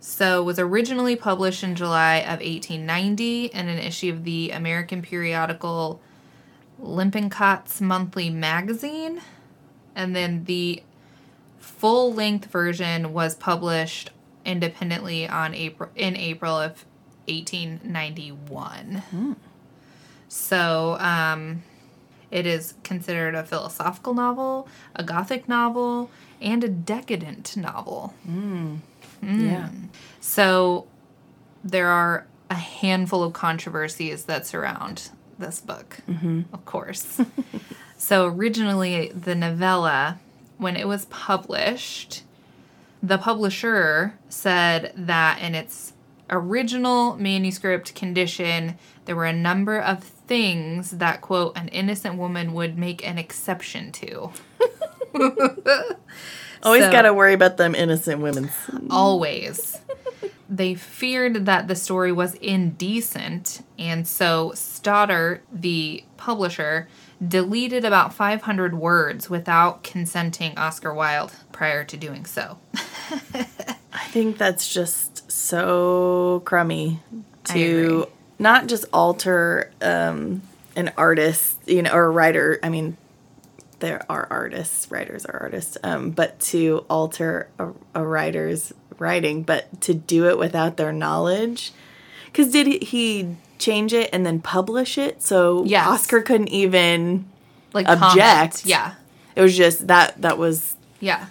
so 0.00 0.42
was 0.42 0.58
originally 0.58 1.16
published 1.16 1.62
in 1.62 1.74
July 1.74 2.16
of 2.16 2.40
1890 2.40 3.46
in 3.46 3.68
an 3.68 3.78
issue 3.78 4.12
of 4.12 4.24
the 4.24 4.50
American 4.50 5.02
periodical 5.02 6.00
Lippincotts 6.80 7.80
Monthly 7.80 8.30
Magazine, 8.30 9.20
and 9.94 10.14
then 10.14 10.44
the 10.44 10.82
full-length 11.58 12.46
version 12.46 13.12
was 13.12 13.34
published 13.34 14.10
independently 14.44 15.28
on 15.28 15.54
April 15.54 15.90
in 15.96 16.16
April 16.16 16.56
of 16.56 16.84
1891. 17.28 19.36
So, 20.28 20.96
um, 21.00 21.62
it 22.30 22.46
is 22.46 22.74
considered 22.82 23.34
a 23.34 23.42
philosophical 23.42 24.14
novel, 24.14 24.68
a 24.94 25.02
gothic 25.02 25.48
novel, 25.48 26.10
and 26.40 26.62
a 26.62 26.68
decadent 26.68 27.56
novel. 27.56 28.14
Hmm. 28.24 28.76
Hmm. 29.20 29.46
Yeah. 29.46 29.68
So 30.20 30.86
there 31.64 31.88
are 31.88 32.26
a 32.50 32.54
handful 32.54 33.22
of 33.22 33.32
controversies 33.32 34.24
that 34.24 34.46
surround 34.46 35.10
this 35.38 35.60
book, 35.60 35.98
mm-hmm. 36.08 36.42
of 36.52 36.64
course. 36.64 37.20
so 37.96 38.26
originally, 38.26 39.10
the 39.14 39.34
novella, 39.34 40.18
when 40.58 40.76
it 40.76 40.86
was 40.86 41.06
published, 41.06 42.22
the 43.02 43.18
publisher 43.18 44.18
said 44.28 44.92
that 44.96 45.40
in 45.40 45.54
its 45.54 45.92
original 46.30 47.16
manuscript 47.16 47.94
condition, 47.94 48.76
there 49.04 49.16
were 49.16 49.24
a 49.24 49.32
number 49.32 49.78
of 49.78 50.10
things 50.28 50.92
that, 50.92 51.20
quote, 51.20 51.56
an 51.58 51.66
innocent 51.68 52.16
woman 52.16 52.52
would 52.52 52.78
make 52.78 53.04
an 53.06 53.18
exception 53.18 53.90
to. 53.92 54.30
Always 56.62 56.84
So- 56.84 56.92
got 56.92 57.02
to 57.02 57.14
worry 57.14 57.34
about 57.34 57.56
them 57.56 57.74
innocent 57.74 58.20
women. 58.20 58.50
always. 58.90 59.78
they 60.48 60.74
feared 60.74 61.46
that 61.46 61.68
the 61.68 61.76
story 61.76 62.10
was 62.12 62.34
indecent, 62.34 63.64
and 63.78 64.06
so 64.08 64.52
Stoddart, 64.54 65.44
the 65.52 66.04
publisher, 66.16 66.88
deleted 67.26 67.84
about 67.84 68.12
500 68.14 68.74
words 68.78 69.28
without 69.30 69.82
consenting 69.84 70.56
Oscar 70.58 70.92
Wilde 70.94 71.32
prior 71.52 71.84
to 71.84 71.96
doing 71.96 72.24
so. 72.26 72.58
I 72.74 74.06
think 74.10 74.36
that's 74.38 74.72
just 74.72 75.30
so 75.30 76.42
crummy 76.44 77.00
to. 77.44 78.08
Not 78.38 78.66
just 78.66 78.84
alter 78.92 79.70
um, 79.82 80.42
an 80.76 80.92
artist, 80.96 81.58
you 81.66 81.82
know, 81.82 81.92
or 81.92 82.04
a 82.06 82.10
writer. 82.10 82.58
I 82.62 82.68
mean, 82.68 82.96
there 83.80 84.04
are 84.10 84.26
artists, 84.30 84.90
writers 84.90 85.24
are 85.24 85.36
artists, 85.40 85.76
um, 85.82 86.10
but 86.10 86.38
to 86.40 86.84
alter 86.90 87.48
a, 87.58 87.70
a 87.94 88.04
writer's 88.06 88.72
writing, 88.98 89.42
but 89.42 89.80
to 89.82 89.94
do 89.94 90.28
it 90.28 90.38
without 90.38 90.76
their 90.76 90.92
knowledge. 90.92 91.72
Because 92.26 92.50
did 92.52 92.82
he, 92.82 93.36
change 93.58 93.92
it 93.92 94.08
and 94.12 94.24
then 94.24 94.40
publish 94.40 94.96
it? 94.98 95.20
So 95.20 95.64
Yes. 95.64 95.84
Oscar 95.88 96.22
couldn't 96.22 96.48
even. 96.50 97.24
Like 97.72 97.88
Object. 97.88 98.14
comment. 98.14 98.62
Yeah. 98.64 98.94
It 99.34 99.42
was 99.42 99.56
just 99.56 99.88
that 99.88 100.20
that 100.22 100.38
was 100.38 100.76
Yeah. 101.00 101.26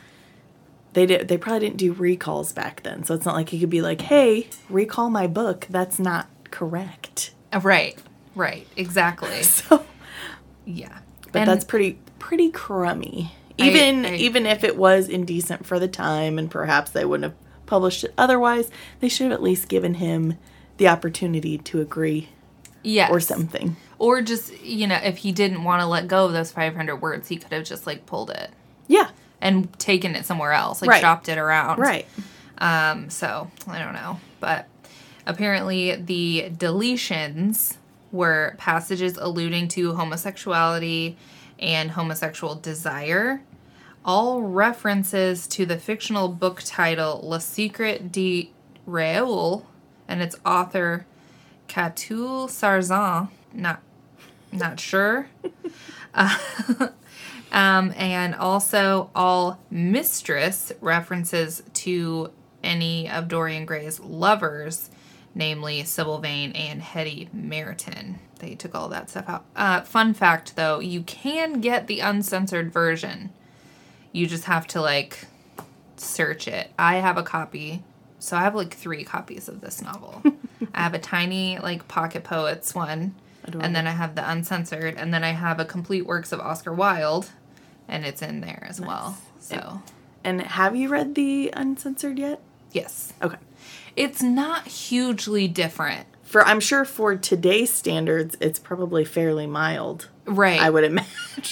they 0.93 1.05
did 1.05 1.29
they 1.29 1.37
probably 1.37 1.61
didn't 1.61 1.77
do 1.77 1.93
recalls 1.93 2.51
back 2.53 2.83
then 2.83 3.03
so 3.05 3.13
it's 3.13 3.25
not 3.25 3.33
like 3.35 3.49
he 3.49 3.59
could 3.59 3.69
be 3.69 3.81
like 3.81 4.01
hey 4.01 4.47
recall 4.69 5.09
my 5.09 5.25
book 5.25 5.67
that's 5.69 5.99
not 5.99 6.27
correct 6.57 7.31
Right. 7.63 7.97
Right. 8.35 8.67
Exactly. 8.75 9.41
so 9.43 9.85
Yeah. 10.65 10.97
but 11.31 11.41
And- 11.41 11.49
that's 11.49 11.63
pretty 11.65 11.99
pretty 12.19 12.49
crummy 12.49 13.33
I- 13.59 13.63
even 13.63 14.05
I- 14.05 14.15
even 14.15 14.45
if 14.45 14.63
it 14.63 14.75
was 14.75 15.07
indecent 15.07 15.65
for 15.65 15.79
the 15.79 15.87
time 15.87 16.37
and 16.39 16.49
perhaps 16.49 16.91
they 16.91 17.05
wouldn't 17.05 17.31
have 17.31 17.35
published 17.67 18.03
it 18.03 18.13
otherwise 18.17 18.69
they 19.01 19.07
should 19.09 19.25
have 19.25 19.33
at 19.33 19.43
least 19.43 19.67
given 19.67 19.95
him 19.95 20.37
the 20.77 20.87
opportunity 20.87 21.57
to 21.59 21.79
agree 21.81 22.29
yes. 22.83 23.09
or 23.11 23.19
something 23.19 23.75
Or 23.99 24.21
just, 24.21 24.59
you 24.63 24.85
know, 24.87 24.99
if 25.03 25.17
he 25.17 25.31
didn't 25.31 25.63
want 25.63 25.81
to 25.81 25.87
let 25.87 26.07
go 26.07 26.25
of 26.27 26.33
those 26.33 26.51
500 26.51 26.97
words, 26.97 27.27
he 27.27 27.37
could 27.37 27.51
have 27.51 27.65
just 27.65 27.85
like 27.87 28.05
pulled 28.05 28.29
it 28.31 28.49
yeah 28.87 29.09
and 29.41 29.71
taken 29.79 30.15
it 30.15 30.25
somewhere 30.25 30.51
else, 30.53 30.81
like 30.81 30.89
Right. 30.89 31.01
shopped 31.01 31.29
it 31.29 31.37
around. 31.37 31.77
right 31.79 32.07
Um, 32.59 33.09
so 33.11 33.49
I 33.67 33.77
don't 33.79 33.93
know, 33.93 34.19
but 34.39 34.67
apparently 35.27 35.95
the 35.95 36.49
deletions 36.57 37.77
were 38.11 38.55
passages 38.57 39.17
alluding 39.17 39.67
to 39.67 39.93
homosexuality 39.93 41.17
and 41.59 41.91
homosexual 41.91 42.55
desire, 42.55 43.43
all 44.03 44.41
references 44.41 45.45
to 45.47 45.65
the 45.65 45.77
fictional 45.77 46.29
book 46.29 46.63
title 46.65 47.21
Le 47.23 47.39
Secret 47.39 48.11
de 48.11 48.51
Raoul 48.87 49.67
and 50.07 50.21
its 50.21 50.35
author 50.45 51.05
Catulle 51.67 52.47
Sarrazin. 52.47 53.29
Not, 53.53 53.81
not 54.51 54.79
sure. 54.79 55.29
Um, 57.51 57.93
and 57.95 58.35
also 58.35 59.09
all 59.15 59.59
mistress 59.71 60.71
references 60.81 61.63
to 61.73 62.31
any 62.63 63.09
of 63.09 63.27
Dorian 63.27 63.65
Gray's 63.65 63.99
lovers, 63.99 64.89
namely 65.37 65.83
Sybil 65.83 66.17
Vane 66.17 66.51
and 66.53 66.81
Hetty 66.81 67.29
Meriton. 67.31 68.19
They 68.39 68.55
took 68.55 68.75
all 68.75 68.89
that 68.89 69.09
stuff 69.09 69.29
out. 69.29 69.45
Uh, 69.55 69.81
fun 69.81 70.13
fact 70.13 70.55
though, 70.55 70.79
you 70.79 71.03
can 71.03 71.61
get 71.61 71.87
the 71.87 71.99
uncensored 71.99 72.73
version. 72.73 73.29
You 74.11 74.27
just 74.27 74.45
have 74.45 74.67
to 74.67 74.81
like 74.81 75.27
search 75.95 76.47
it. 76.47 76.71
I 76.77 76.95
have 76.95 77.17
a 77.17 77.23
copy. 77.23 77.83
So 78.19 78.35
I 78.35 78.41
have 78.41 78.55
like 78.55 78.73
three 78.73 79.03
copies 79.03 79.47
of 79.47 79.61
this 79.61 79.81
novel. 79.81 80.23
I 80.73 80.81
have 80.81 80.95
a 80.95 80.99
tiny 80.99 81.59
like 81.59 81.87
Pocket 81.87 82.23
Poets 82.23 82.73
one. 82.73 83.15
And 83.61 83.73
then 83.73 83.87
I 83.87 83.91
have 83.91 84.15
the 84.15 84.29
uncensored, 84.29 84.95
and 84.97 85.13
then 85.13 85.23
I 85.23 85.29
have 85.29 85.57
a 85.57 85.63
complete 85.63 86.05
works 86.05 86.33
of 86.33 86.41
Oscar 86.41 86.73
Wilde, 86.73 87.29
and 87.87 88.05
it's 88.05 88.21
in 88.21 88.41
there 88.41 88.67
as 88.69 88.81
well. 88.81 89.17
So, 89.39 89.81
and 90.21 90.41
have 90.41 90.75
you 90.75 90.89
read 90.89 91.15
the 91.15 91.51
uncensored 91.53 92.19
yet 92.19 92.41
yes. 92.73 93.13
okay 93.21 93.37
It's 93.97 94.21
not 94.23 94.67
hugely 94.67 95.47
different. 95.47 96.05
for 96.23 96.45
i'm 96.45 96.59
sure 96.59 96.83
for 96.85 97.15
today's 97.15 97.71
standards 97.71 98.35
it's 98.41 98.59
probably 98.59 99.03
fairly 99.05 99.47
mild 99.47 100.09
Right. 100.25 100.59
I 100.59 100.69
would 100.69 100.83
imagine. 100.83 101.07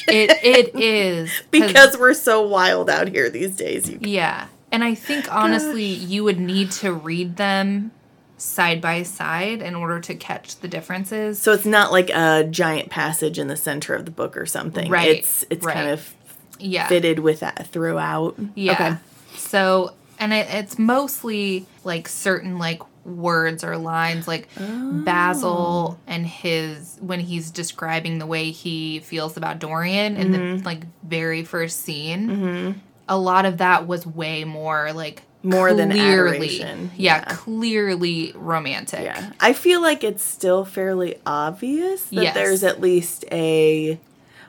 it 0.09 0.31
it 0.43 0.75
is 0.77 1.29
'cause- 1.29 1.43
because 1.49 1.97
we're 1.97 2.13
so 2.13 2.41
wild 2.45 2.89
out 2.89 3.07
here 3.07 3.29
these 3.29 3.55
days. 3.55 3.89
You 3.89 3.99
yeah. 4.01 4.47
And 4.71 4.83
I 4.83 4.95
think 4.95 5.33
honestly 5.33 5.85
you 5.85 6.25
would 6.25 6.41
need 6.41 6.71
to 6.83 6.91
read 6.91 7.37
them 7.37 7.91
side 8.37 8.81
by 8.81 9.03
side 9.03 9.61
in 9.61 9.75
order 9.75 10.01
to 10.01 10.13
catch 10.13 10.59
the 10.59 10.67
differences. 10.67 11.41
So 11.41 11.53
it's 11.53 11.63
not 11.65 11.93
like 11.93 12.09
a 12.09 12.43
giant 12.51 12.89
passage 12.89 13.39
in 13.39 13.47
the 13.47 13.55
center 13.55 13.93
of 13.95 14.03
the 14.03 14.11
book 14.11 14.35
or 14.35 14.45
something. 14.45 14.91
Right, 14.91 15.19
It's 15.19 15.45
it's 15.49 15.65
kind 15.65 15.89
of 15.89 16.13
yeah. 16.59 16.89
fitted 16.89 17.19
with 17.19 17.39
that 17.39 17.67
throughout. 17.71 18.35
Yeah. 18.55 18.73
Okay. 18.73 18.95
So, 19.37 19.93
and 20.19 20.33
it, 20.33 20.47
it's 20.49 20.77
mostly 20.79 21.65
like 21.83 22.07
certain 22.07 22.57
like 22.57 22.81
words 23.05 23.63
or 23.63 23.77
lines, 23.77 24.27
like 24.27 24.47
Oh. 24.59 24.91
Basil 25.05 25.99
and 26.07 26.25
his 26.25 26.97
when 26.99 27.19
he's 27.19 27.51
describing 27.51 28.17
the 28.17 28.25
way 28.25 28.51
he 28.51 28.99
feels 28.99 29.37
about 29.37 29.59
Dorian 29.59 30.17
in 30.17 30.31
Mm-hmm. 30.31 30.57
the 30.57 30.63
like 30.63 30.83
very 31.03 31.43
first 31.43 31.81
scene. 31.81 32.81
A 33.07 33.17
lot 33.17 33.45
of 33.45 33.57
that 33.59 33.85
was 33.85 34.07
way 34.07 34.43
more 34.45 34.91
like 34.93 35.21
More 35.43 35.73
than 35.75 35.91
clearly, 35.91 36.61
adoration. 36.61 36.89
Yeah, 36.97 37.17
Yeah. 37.17 37.23
clearly 37.35 38.31
romantic. 38.35 39.03
Yeah. 39.03 39.31
I 39.39 39.53
feel 39.53 39.81
like 39.81 40.03
it's 40.03 40.23
still 40.23 40.65
fairly 40.65 41.17
obvious 41.25 42.05
that 42.05 42.23
Yes. 42.23 42.33
there's 42.33 42.63
at 42.63 42.81
least 42.81 43.25
a 43.31 43.99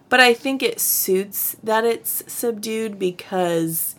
but 0.08 0.20
I 0.20 0.32
think 0.34 0.62
it 0.62 0.78
suits 0.80 1.56
that 1.64 1.84
it's 1.84 2.22
subdued 2.32 2.96
because 2.98 3.95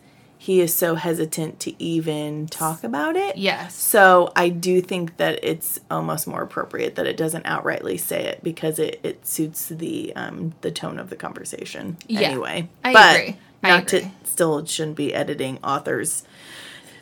he 0.48 0.62
is 0.62 0.74
so 0.74 0.94
hesitant 0.94 1.60
to 1.60 1.82
even 1.82 2.46
talk 2.46 2.82
about 2.82 3.16
it. 3.16 3.36
Yes. 3.36 3.74
So 3.74 4.32
I 4.34 4.48
do 4.48 4.80
think 4.80 5.18
that 5.18 5.38
it's 5.42 5.78
almost 5.90 6.26
more 6.26 6.40
appropriate 6.42 6.94
that 6.94 7.06
it 7.06 7.18
doesn't 7.18 7.44
outrightly 7.44 8.00
say 8.00 8.24
it 8.24 8.42
because 8.42 8.78
it, 8.78 8.98
it 9.02 9.26
suits 9.26 9.68
the 9.68 10.10
um 10.16 10.54
the 10.62 10.70
tone 10.70 10.98
of 10.98 11.10
the 11.10 11.16
conversation 11.16 11.98
Yeah, 12.06 12.20
anyway. 12.30 12.70
I 12.82 12.92
but 12.94 13.16
agree. 13.20 13.36
I 13.62 13.68
Not 13.68 13.92
agree. 13.92 14.00
to 14.00 14.10
still 14.24 14.64
shouldn't 14.64 14.96
be 14.96 15.12
editing 15.12 15.58
authors 15.62 16.24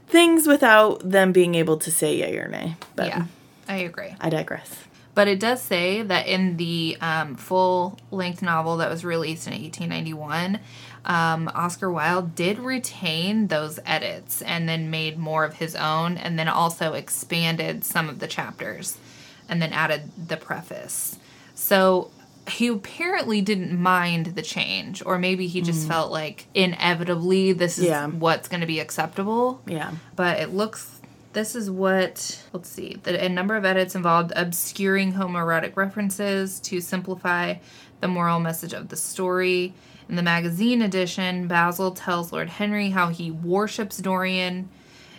things 0.09 0.49
without 0.49 1.09
them 1.09 1.31
being 1.31 1.55
able 1.55 1.77
to 1.77 1.91
say 1.93 2.17
yay 2.17 2.37
or 2.39 2.49
nay. 2.49 2.75
But 2.97 3.07
Yeah. 3.07 3.27
I 3.69 3.77
agree. 3.77 4.17
I 4.21 4.29
digress. 4.29 4.75
But 5.15 5.29
it 5.29 5.39
does 5.39 5.63
say 5.63 6.03
that 6.03 6.27
in 6.27 6.57
the 6.57 6.99
um, 7.01 7.37
full 7.37 7.97
length 8.11 8.43
novel 8.43 8.79
that 8.79 8.91
was 8.91 9.05
released 9.05 9.47
in 9.47 9.53
1891, 9.53 10.59
um, 11.07 11.49
Oscar 11.55 11.91
Wilde 11.91 12.35
did 12.35 12.59
retain 12.59 13.47
those 13.47 13.79
edits 13.87 14.43
and 14.43 14.69
then 14.69 14.91
made 14.91 15.19
more 15.19 15.45
of 15.45 15.55
his 15.55 15.75
own 15.77 16.17
and 16.17 16.39
then 16.39 16.49
also 16.49 16.93
expanded 16.95 17.85
some 17.85 18.09
of 18.09 18.19
the 18.19 18.27
chapters 18.27 18.99
and 19.49 19.63
then 19.63 19.73
added 19.73 20.11
the 20.29 20.37
preface. 20.37 21.19
So 21.55 22.11
he 22.49 22.69
apparently 22.69 23.41
didn't 23.41 23.77
mind 23.81 24.27
the 24.27 24.43
change, 24.43 25.03
or 25.05 25.19
maybe 25.19 25.47
he 25.49 25.61
just 25.63 25.89
felt 25.89 26.13
like 26.13 26.47
inevitably 26.55 27.53
this 27.53 27.79
is 27.79 27.87
Yeah. 27.87 28.07
what's 28.09 28.49
going 28.49 28.61
to 28.61 28.67
be 28.67 28.81
acceptable 28.81 29.61
Yeah. 29.67 29.93
but 30.15 30.39
it 30.41 30.53
looks 30.55 30.93
this 31.33 31.55
is 31.55 31.71
what 31.71 32.43
let's 32.55 32.69
see 32.69 32.97
the 33.03 33.23
a 33.23 33.29
number 33.29 33.57
of 33.57 33.65
edits 33.67 33.95
involved 33.95 34.33
obscuring 34.35 35.13
homoerotic 35.13 35.77
references 35.77 36.59
to 36.61 36.81
simplify 36.81 37.55
the 38.01 38.09
moral 38.09 38.41
message 38.41 38.73
of 38.73 38.89
the 38.89 38.97
story 38.97 39.75
in 40.09 40.17
the 40.17 40.23
magazine 40.23 40.83
edition 40.83 41.49
basil 41.49 41.91
tells 41.91 42.33
lord 42.33 42.49
henry 42.49 42.91
how 42.91 43.09
he 43.09 43.31
worships 43.31 43.99
dorian 43.99 44.69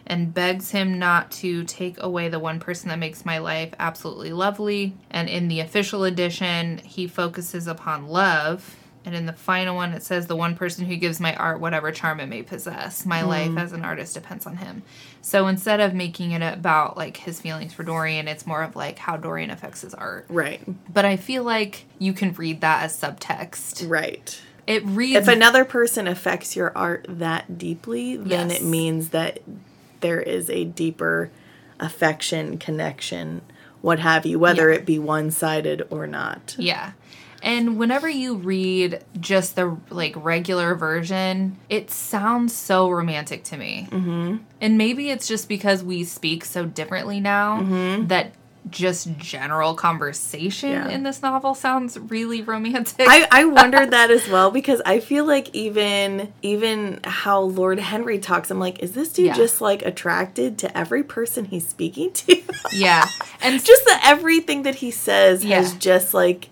and 0.06 0.34
begs 0.34 0.72
him 0.72 0.98
not 0.98 1.30
to 1.32 1.64
take 1.66 2.02
away 2.02 2.30
the 2.30 2.40
one 2.40 2.60
person 2.60 2.90
that 2.90 3.00
makes 3.00 3.26
my 3.26 3.38
life 3.38 3.74
absolutely 3.80 4.32
lovely 4.32 4.96
and 5.10 5.30
in 5.30 5.48
the 5.48 5.60
official 5.60 6.04
edition 6.04 6.78
he 6.80 7.08
focuses 7.08 7.68
upon 7.68 8.08
love 8.08 8.78
and 9.08 9.16
in 9.16 9.26
the 9.26 9.32
final 9.32 9.78
one, 9.78 9.94
it 9.94 10.04
says 10.04 10.28
the 10.28 10.36
one 10.36 10.54
person 10.54 10.86
who 10.86 10.98
gives 10.98 11.22
my 11.22 11.34
art 11.36 11.62
whatever 11.62 11.94
charm 11.94 12.20
it 12.20 12.26
may 12.26 12.44
possess. 12.44 13.06
My 13.06 13.22
hmm. 13.22 13.30
life 13.30 13.58
as 13.58 13.72
an 13.72 13.86
artist 13.86 14.16
depends 14.16 14.46
on 14.46 14.58
him. 14.58 14.84
So 15.22 15.48
instead 15.48 15.80
of 15.80 15.94
making 15.94 16.32
it 16.32 16.42
about 16.42 16.98
like 16.98 17.16
his 17.16 17.40
feelings 17.40 17.72
for 17.72 17.84
Dorian, 17.84 18.28
it's 18.28 18.46
more 18.46 18.64
of 18.64 18.76
like 18.76 19.00
how 19.00 19.16
Dorian 19.16 19.50
affects 19.50 19.80
his 19.80 19.94
art. 19.94 20.26
Right. 20.28 20.62
But 20.92 21.06
I 21.06 21.16
feel 21.16 21.44
like 21.44 21.86
you 22.00 22.12
can 22.12 22.34
read 22.34 22.60
that 22.60 22.84
as 22.84 23.00
subtext. 23.00 23.90
Right. 23.90 24.42
It 24.68 24.86
reads 24.86 25.16
If 25.18 25.28
another 25.28 25.64
person 25.66 26.08
affects 26.08 26.56
your 26.56 26.72
art 26.78 27.06
that 27.08 27.58
deeply, 27.58 28.18
then 28.18 28.50
Yes. 28.50 28.60
it 28.62 28.66
means 28.66 29.10
that 29.10 29.40
there 30.02 30.20
is 30.22 30.50
a 30.50 30.66
deeper 30.66 31.32
affection, 31.80 32.58
connection, 32.58 33.42
what 33.82 34.00
have 34.00 34.26
you, 34.26 34.38
whether 34.40 34.70
Yeah. 34.70 34.76
it 34.78 34.86
be 34.86 35.00
one 35.00 35.32
sided 35.32 35.84
or 35.90 36.06
not. 36.08 36.56
Yeah. 36.60 36.92
And 37.44 37.78
whenever 37.78 38.10
you 38.10 38.36
read 38.36 39.04
just 39.20 39.56
the 39.56 39.78
like 39.92 40.14
regular 40.18 40.74
version, 40.76 41.58
it 41.70 41.92
sounds 41.92 42.52
so 42.54 42.90
romantic 42.90 43.44
to 43.46 43.58
me. 43.58 43.88
Mm-hmm. 43.92 44.38
And 44.60 44.78
maybe 44.78 45.12
it's 45.12 45.28
just 45.28 45.48
because 45.48 45.84
we 45.84 46.04
speak 46.04 46.44
so 46.44 46.66
differently 46.66 47.20
now 47.20 47.62
that 48.08 48.34
just 48.70 49.18
general 49.18 49.74
conversation 49.74 50.70
Yeah. 50.72 50.90
in 50.90 51.04
this 51.04 51.22
novel 51.22 51.56
sounds 51.56 51.98
really 51.98 52.42
romantic. 52.42 53.08
I, 53.10 53.28
I 53.32 53.46
wondered 53.46 53.92
that 53.98 54.12
as 54.12 54.28
well 54.28 54.52
because 54.52 54.82
I 54.86 55.00
feel 55.00 55.26
like 55.26 55.54
even 55.56 56.32
even 56.42 57.00
how 57.04 57.42
Lord 57.42 57.80
Henry 57.80 58.20
talks, 58.20 58.52
I'm 58.52 58.60
like, 58.60 58.80
is 58.80 58.92
this 58.94 59.14
dude 59.14 59.28
Yeah. 59.28 59.34
just 59.34 59.62
like 59.62 59.82
attracted 59.84 60.58
to 60.60 60.78
every 60.78 61.04
person 61.04 61.46
he's 61.46 61.68
speaking 61.68 62.12
to? 62.14 62.42
yeah. 62.74 63.06
And 63.42 63.64
just 63.64 63.86
that 63.86 64.02
everything 64.04 64.64
that 64.64 64.76
he 64.76 64.92
says 64.92 65.46
Yeah. 65.46 65.58
has 65.58 65.74
just 65.76 66.14
like 66.14 66.50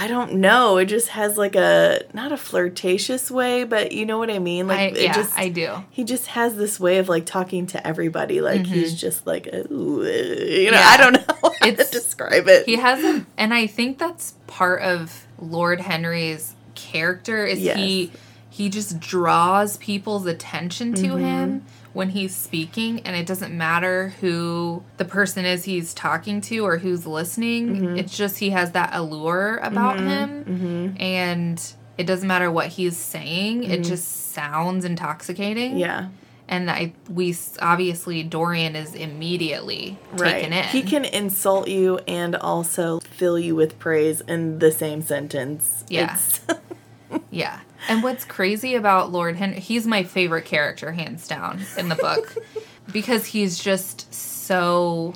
I 0.00 0.06
don't 0.06 0.34
know. 0.34 0.76
It 0.76 0.84
just 0.86 1.08
has 1.08 1.36
like 1.36 1.56
a 1.56 2.02
not 2.14 2.30
a 2.30 2.36
flirtatious 2.36 3.30
way, 3.32 3.64
but 3.64 3.90
you 3.90 4.06
know 4.06 4.16
what 4.18 4.30
I 4.30 4.38
mean. 4.38 4.68
Like 4.68 4.78
I, 4.78 4.82
it 4.84 5.02
yeah, 5.02 5.12
just 5.12 5.36
I 5.36 5.48
do. 5.48 5.82
he 5.90 6.04
just 6.04 6.28
has 6.28 6.56
this 6.56 6.78
way 6.78 6.98
of 6.98 7.08
like 7.08 7.26
talking 7.26 7.66
to 7.68 7.84
everybody. 7.84 8.40
Like 8.40 8.64
he's 8.64 8.94
just 8.98 9.26
like 9.26 9.48
ooh, 9.52 10.02
uh, 10.02 10.06
you 10.06 10.70
know. 10.70 10.72
Mm-hmm. 10.72 10.74
Yeah. 10.74 10.80
I 10.86 10.96
don't 10.98 11.12
know 11.14 11.34
how 11.40 11.48
to 11.50 11.68
It's- 11.68 11.90
describe 11.90 12.46
it. 12.46 12.64
He 12.66 12.76
hasn't, 12.76 13.26
and 13.36 13.52
I 13.52 13.66
think 13.66 13.98
that's 13.98 14.34
part 14.46 14.82
of 14.82 15.26
Lord 15.40 15.80
Henry's 15.80 16.54
character 16.76 17.44
is 17.44 17.58
Yes. 17.60 17.76
he 17.76 18.12
he 18.50 18.68
just 18.68 19.00
draws 19.00 19.76
people's 19.78 20.26
attention 20.26 20.94
to 20.94 21.02
Mm-hmm. 21.08 21.18
him 21.24 21.64
when 21.94 22.10
he's 22.10 22.34
speaking, 22.36 23.00
and 23.00 23.16
it 23.16 23.26
doesn't 23.26 23.56
matter 23.56 24.10
who 24.20 24.82
the 24.98 25.04
person 25.04 25.44
is 25.44 25.64
he's 25.64 25.94
talking 25.94 26.40
to 26.42 26.58
or 26.64 26.78
who's 26.78 27.06
listening. 27.06 27.68
Mm-hmm. 27.76 27.96
It's 27.98 28.16
just 28.16 28.38
he 28.38 28.50
has 28.50 28.72
that 28.72 28.90
allure 28.92 29.56
about 29.62 29.98
him, 29.98 30.94
and 30.98 31.72
it 31.96 32.06
doesn't 32.06 32.28
matter 32.28 32.50
what 32.50 32.68
he's 32.68 32.96
saying. 32.96 33.64
It 33.64 33.82
just 33.84 34.32
sounds 34.32 34.84
intoxicating. 34.84 35.72
Mm-hmm. 35.72 35.78
yeah. 35.80 36.08
and 36.48 36.70
I 36.70 36.92
we 37.10 37.34
obviously 37.60 38.22
Dorian 38.22 38.76
is 38.76 38.94
immediately 38.94 39.98
taken 40.16 40.52
in. 40.52 40.64
He 40.64 40.82
can 40.82 41.04
insult 41.04 41.68
you 41.68 41.98
and 42.06 42.36
also 42.36 43.00
fill 43.00 43.38
you 43.38 43.56
with 43.56 43.78
praise 43.78 44.20
in 44.22 44.58
the 44.60 44.70
same 44.70 45.02
sentence. 45.02 45.84
Yeah. 45.88 46.04
It's- 46.14 46.40
Yeah. 47.30 47.60
And 47.88 48.02
what's 48.02 48.24
crazy 48.24 48.74
about 48.74 49.12
Lord 49.12 49.36
Henry, 49.36 49.60
he's 49.60 49.86
my 49.86 50.02
favorite 50.02 50.44
character, 50.44 50.92
hands 50.92 51.28
down, 51.28 51.60
in 51.76 51.88
the 51.88 51.94
book. 51.94 52.36
because 52.92 53.26
he's 53.26 53.58
just 53.58 54.12
so, 54.12 55.14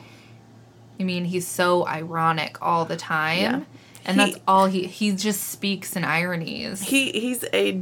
I 1.00 1.04
mean, 1.04 1.24
he's 1.24 1.46
so 1.46 1.86
ironic 1.86 2.58
all 2.62 2.84
the 2.84 2.96
time. 2.96 3.38
Yeah. 3.40 3.60
And 4.04 4.20
He- 4.20 4.32
that's 4.32 4.42
all 4.46 4.66
he, 4.66 4.86
he 4.86 5.12
just 5.12 5.42
speaks 5.48 5.96
in 5.96 6.04
ironies. 6.04 6.82
he 6.82 7.12
he's 7.12 7.44
a 7.52 7.80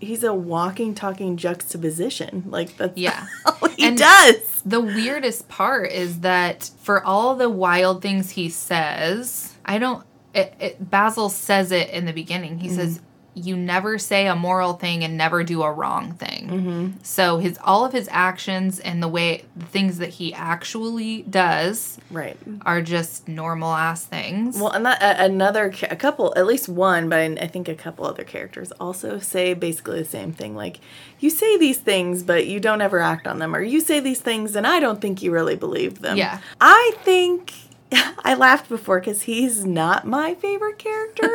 he's 0.00 0.22
a 0.24 0.32
walking 0.32 0.94
talking 0.94 1.36
juxtaposition. 1.36 2.44
Like 2.46 2.76
that's 2.76 2.96
Yeah. 2.96 3.26
all 3.46 3.68
he 3.68 3.86
And- 3.86 3.98
does. 3.98 4.62
the 4.64 4.80
weirdest 4.80 5.48
part 5.48 5.90
is 5.92 6.20
that 6.20 6.70
for 6.80 7.04
all 7.04 7.34
the 7.34 7.50
wild 7.50 8.00
things 8.02 8.30
he 8.30 8.48
says, 8.48 9.54
I 9.64 9.78
don't, 9.78 10.04
it, 10.34 10.54
it, 10.60 10.90
Basil 10.90 11.28
says 11.28 11.72
it 11.72 11.90
in 11.90 12.04
the 12.06 12.12
beginning. 12.12 12.58
He 12.58 12.68
mm-hmm. 12.68 12.76
says, 12.76 13.00
you 13.38 13.56
never 13.56 13.98
say 13.98 14.26
a 14.26 14.34
moral 14.36 14.74
thing 14.74 15.04
and 15.04 15.16
never 15.16 15.44
do 15.44 15.62
a 15.62 15.72
wrong 15.72 16.14
thing. 16.14 16.48
Mm-hmm. 16.48 16.88
So 17.02 17.38
his 17.38 17.58
all 17.64 17.84
of 17.84 17.92
his 17.92 18.08
actions 18.10 18.78
and 18.80 19.02
the 19.02 19.08
way 19.08 19.44
the 19.56 19.66
things 19.66 19.98
that 19.98 20.10
he 20.10 20.34
actually 20.34 21.22
does 21.22 21.98
Right. 22.10 22.36
are 22.64 22.82
just 22.82 23.28
normal 23.28 23.72
ass 23.72 24.04
things. 24.04 24.58
Well, 24.58 24.70
and 24.70 24.84
that 24.86 25.02
a, 25.02 25.24
another 25.24 25.72
a 25.90 25.96
couple, 25.96 26.32
at 26.36 26.46
least 26.46 26.68
one, 26.68 27.08
but 27.08 27.18
I, 27.18 27.24
I 27.40 27.46
think 27.46 27.68
a 27.68 27.74
couple 27.74 28.06
other 28.06 28.24
characters 28.24 28.72
also 28.72 29.18
say 29.18 29.54
basically 29.54 29.98
the 30.00 30.08
same 30.08 30.32
thing. 30.32 30.56
Like, 30.56 30.80
you 31.20 31.30
say 31.30 31.56
these 31.58 31.78
things, 31.78 32.22
but 32.22 32.46
you 32.46 32.60
don't 32.60 32.80
ever 32.80 33.00
act 33.00 33.26
on 33.26 33.38
them, 33.38 33.54
or 33.54 33.60
you 33.62 33.80
say 33.80 34.00
these 34.00 34.20
things, 34.20 34.56
and 34.56 34.66
I 34.66 34.80
don't 34.80 35.00
think 35.00 35.22
you 35.22 35.30
really 35.30 35.56
believe 35.56 36.00
them. 36.00 36.16
Yeah. 36.16 36.40
I 36.60 36.92
think 37.02 37.52
I 38.24 38.34
laughed 38.34 38.68
before 38.68 39.00
because 39.00 39.22
he's 39.22 39.64
not 39.64 40.06
my 40.06 40.34
favorite 40.34 40.78
character. 40.78 41.28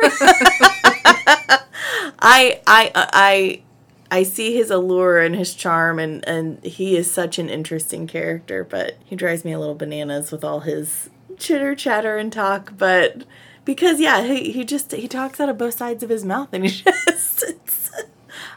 I 2.20 2.60
I 2.66 2.90
I 2.94 3.62
I 4.10 4.22
see 4.22 4.54
his 4.54 4.70
allure 4.70 5.18
and 5.18 5.34
his 5.34 5.54
charm, 5.54 5.98
and 5.98 6.26
and 6.28 6.62
he 6.64 6.96
is 6.96 7.10
such 7.10 7.38
an 7.38 7.48
interesting 7.48 8.06
character. 8.06 8.64
But 8.64 8.96
he 9.04 9.16
drives 9.16 9.44
me 9.44 9.52
a 9.52 9.58
little 9.58 9.74
bananas 9.74 10.30
with 10.30 10.44
all 10.44 10.60
his 10.60 11.10
chitter 11.38 11.74
chatter 11.74 12.16
and 12.16 12.32
talk. 12.32 12.74
But 12.76 13.24
because 13.64 14.00
yeah, 14.00 14.22
he, 14.22 14.52
he 14.52 14.64
just 14.64 14.92
he 14.92 15.08
talks 15.08 15.40
out 15.40 15.48
of 15.48 15.58
both 15.58 15.74
sides 15.74 16.02
of 16.02 16.10
his 16.10 16.24
mouth, 16.24 16.50
and 16.52 16.64
he 16.64 16.70
just 17.08 17.44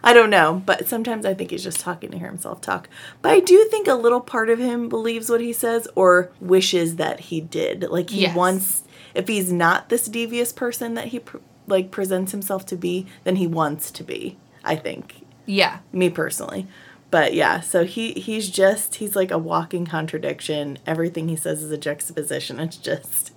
I 0.04 0.14
don't 0.14 0.30
know, 0.30 0.62
but 0.66 0.88
sometimes 0.88 1.26
I 1.26 1.34
think 1.34 1.52
he's 1.52 1.64
just 1.64 1.80
talking 1.80 2.12
to 2.12 2.18
hear 2.18 2.28
himself 2.28 2.62
talk. 2.62 2.90
But 3.22 3.32
I 3.32 3.40
do 3.40 3.66
think 3.72 3.88
a 3.88 3.94
little 3.96 4.22
part 4.22 4.50
of 4.50 4.60
him 4.60 4.90
believes 4.90 5.30
what 5.30 5.42
he 5.42 5.54
says 5.54 5.88
or 5.96 6.32
wishes 6.40 6.96
that 6.98 7.20
he 7.22 7.42
did. 7.42 7.84
Like 7.90 8.10
he 8.10 8.22
Yes. 8.22 8.36
wants, 8.36 8.84
if 9.14 9.28
he's 9.28 9.52
not 9.52 9.90
this 9.90 10.08
devious 10.08 10.52
person 10.54 10.94
that 10.96 11.08
he 11.08 11.20
pr- 11.20 11.38
like 11.68 11.92
presents 11.92 12.32
himself 12.32 12.66
to 12.68 12.76
be, 12.78 13.06
then 13.24 13.36
he 13.38 13.48
wants 13.48 13.92
to 13.92 14.04
be. 14.04 14.38
I 14.64 14.76
think 14.76 15.26
Yeah. 15.46 15.80
me 15.92 16.10
personally. 16.10 16.68
But 17.10 17.34
yeah, 17.34 17.62
so 17.62 17.86
he 17.86 18.12
he's 18.14 18.50
just 18.50 18.96
he's 18.96 19.16
like 19.16 19.32
a 19.32 19.38
walking 19.38 19.86
contradiction. 19.86 20.78
Everything 20.86 21.30
he 21.30 21.36
says 21.38 21.64
is 21.64 21.72
a 21.72 21.78
juxtaposition. 21.78 22.60
It's 22.60 22.76
just 22.76 23.32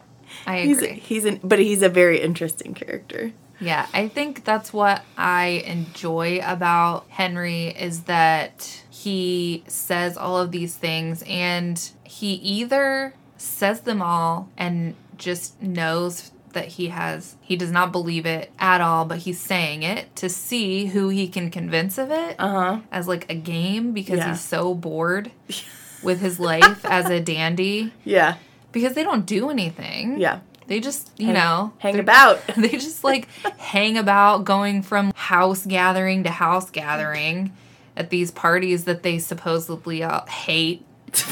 I 0.46 0.62
he's 0.62 0.78
agree. 0.78 0.94
he's 0.98 1.24
an 1.24 1.38
but 1.44 1.60
he's 1.60 1.82
a 1.82 1.88
very 1.88 2.20
interesting 2.20 2.74
character. 2.74 3.32
Yeah, 3.61 3.87
I 3.92 4.09
think 4.09 4.44
that's 4.44 4.73
what 4.73 5.03
I 5.18 5.62
enjoy 5.66 6.40
about 6.44 7.05
Henry 7.11 7.68
is 7.68 8.05
that 8.05 8.83
he 8.90 9.62
says 9.66 10.16
all 10.16 10.38
of 10.38 10.51
these 10.51 10.75
things 10.77 11.23
and 11.27 11.90
he 12.05 12.33
either 12.35 13.14
says 13.37 13.81
them 13.83 14.01
all 14.03 14.49
and 14.57 14.94
just 15.18 15.61
knows 15.62 16.33
that 16.53 16.66
he 16.66 16.88
has 16.88 17.37
he 17.40 17.55
does 17.57 17.70
not 17.70 17.92
believe 17.92 18.27
it 18.27 18.51
at 18.59 18.81
all 18.81 19.05
but 19.05 19.18
he's 19.18 19.38
saying 19.38 19.83
it 19.85 20.14
to 20.16 20.29
see 20.29 20.87
who 20.87 21.09
he 21.09 21.29
can 21.29 21.49
convince 21.51 21.96
of 21.96 22.11
it 22.11 22.35
Uh-huh. 22.38 22.81
as 22.90 23.07
like 23.07 23.31
a 23.31 23.35
game 23.35 23.92
because 23.92 24.18
Yeah. 24.18 24.31
he's 24.31 24.40
so 24.40 24.75
bored 24.75 25.31
with 26.03 26.20
his 26.20 26.40
life 26.40 26.85
as 26.85 27.09
a 27.09 27.20
dandy 27.20 27.92
Yeah. 28.05 28.35
because 28.73 28.94
they 28.94 29.05
don't 29.05 29.27
do 29.27 29.49
anything. 29.51 30.18
Yeah. 30.18 30.40
They 30.70 30.78
just, 30.78 31.11
you 31.18 31.33
know, 31.33 31.72
Hang 31.78 31.98
about. 31.98 32.46
they 32.56 32.68
just 32.68 33.02
like 33.02 33.28
hang 33.59 33.98
about 33.98 34.44
going 34.44 34.83
from 34.83 35.12
house 35.16 35.66
gathering 35.66 36.22
to 36.22 36.30
house 36.30 36.70
gathering 36.70 37.52
at 37.96 38.11
these 38.11 38.30
parties 38.30 38.85
that 38.85 39.02
they 39.02 39.18
supposedly 39.18 40.04
uh, 40.04 40.24
hate. 40.26 40.87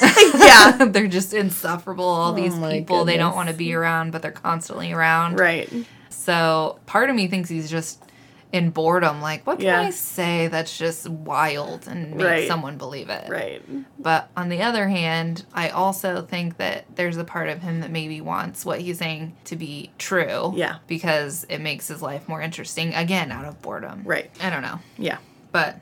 yeah. 0.00 0.84
they're 0.90 1.08
just 1.08 1.34
insufferable. 1.34 2.04
All 2.04 2.34
these 2.34 2.54
Oh 2.54 2.58
my 2.58 2.70
people 2.70 3.04
they 3.04 3.16
don't 3.16 3.34
want 3.34 3.48
to 3.48 3.54
be 3.56 3.74
around, 3.74 4.12
but 4.12 4.22
they're 4.22 4.30
constantly 4.30 4.92
around. 4.92 5.40
Right. 5.40 5.68
So 6.10 6.78
part 6.86 7.10
of 7.10 7.16
me 7.16 7.26
thinks 7.26 7.48
he's 7.48 7.68
just 7.68 8.00
in 8.54 8.70
boredom. 8.70 9.20
Like, 9.20 9.44
what 9.48 9.58
can 9.58 9.66
Yeah. 9.66 9.80
I 9.80 9.90
say 9.90 10.46
that's 10.46 10.78
just 10.78 11.08
wild 11.08 11.88
and 11.88 12.14
make 12.14 12.24
Right. 12.24 12.46
someone 12.48 12.76
believe 12.78 13.10
it? 13.10 13.28
Right. 13.28 13.60
But 13.98 14.30
on 14.36 14.48
the 14.48 14.62
other 14.62 14.86
hand, 14.86 15.44
I 15.52 15.70
also 15.70 16.22
think 16.22 16.58
that 16.58 16.84
there's 16.94 17.16
a 17.16 17.24
part 17.24 17.48
of 17.48 17.62
him 17.62 17.80
that 17.80 17.90
maybe 17.90 18.20
wants 18.20 18.64
what 18.64 18.80
he's 18.80 18.98
saying 18.98 19.34
to 19.46 19.56
be 19.56 19.90
true. 19.98 20.52
Yeah. 20.54 20.76
Because 20.86 21.44
it 21.48 21.60
makes 21.60 21.88
his 21.88 22.00
life 22.00 22.28
more 22.28 22.40
interesting, 22.40 22.94
again, 22.94 23.32
out 23.32 23.44
of 23.44 23.60
boredom. 23.60 24.02
Right. 24.04 24.30
I 24.40 24.50
don't 24.50 24.62
know. 24.62 24.78
Yeah. 24.98 25.16
But 25.50 25.80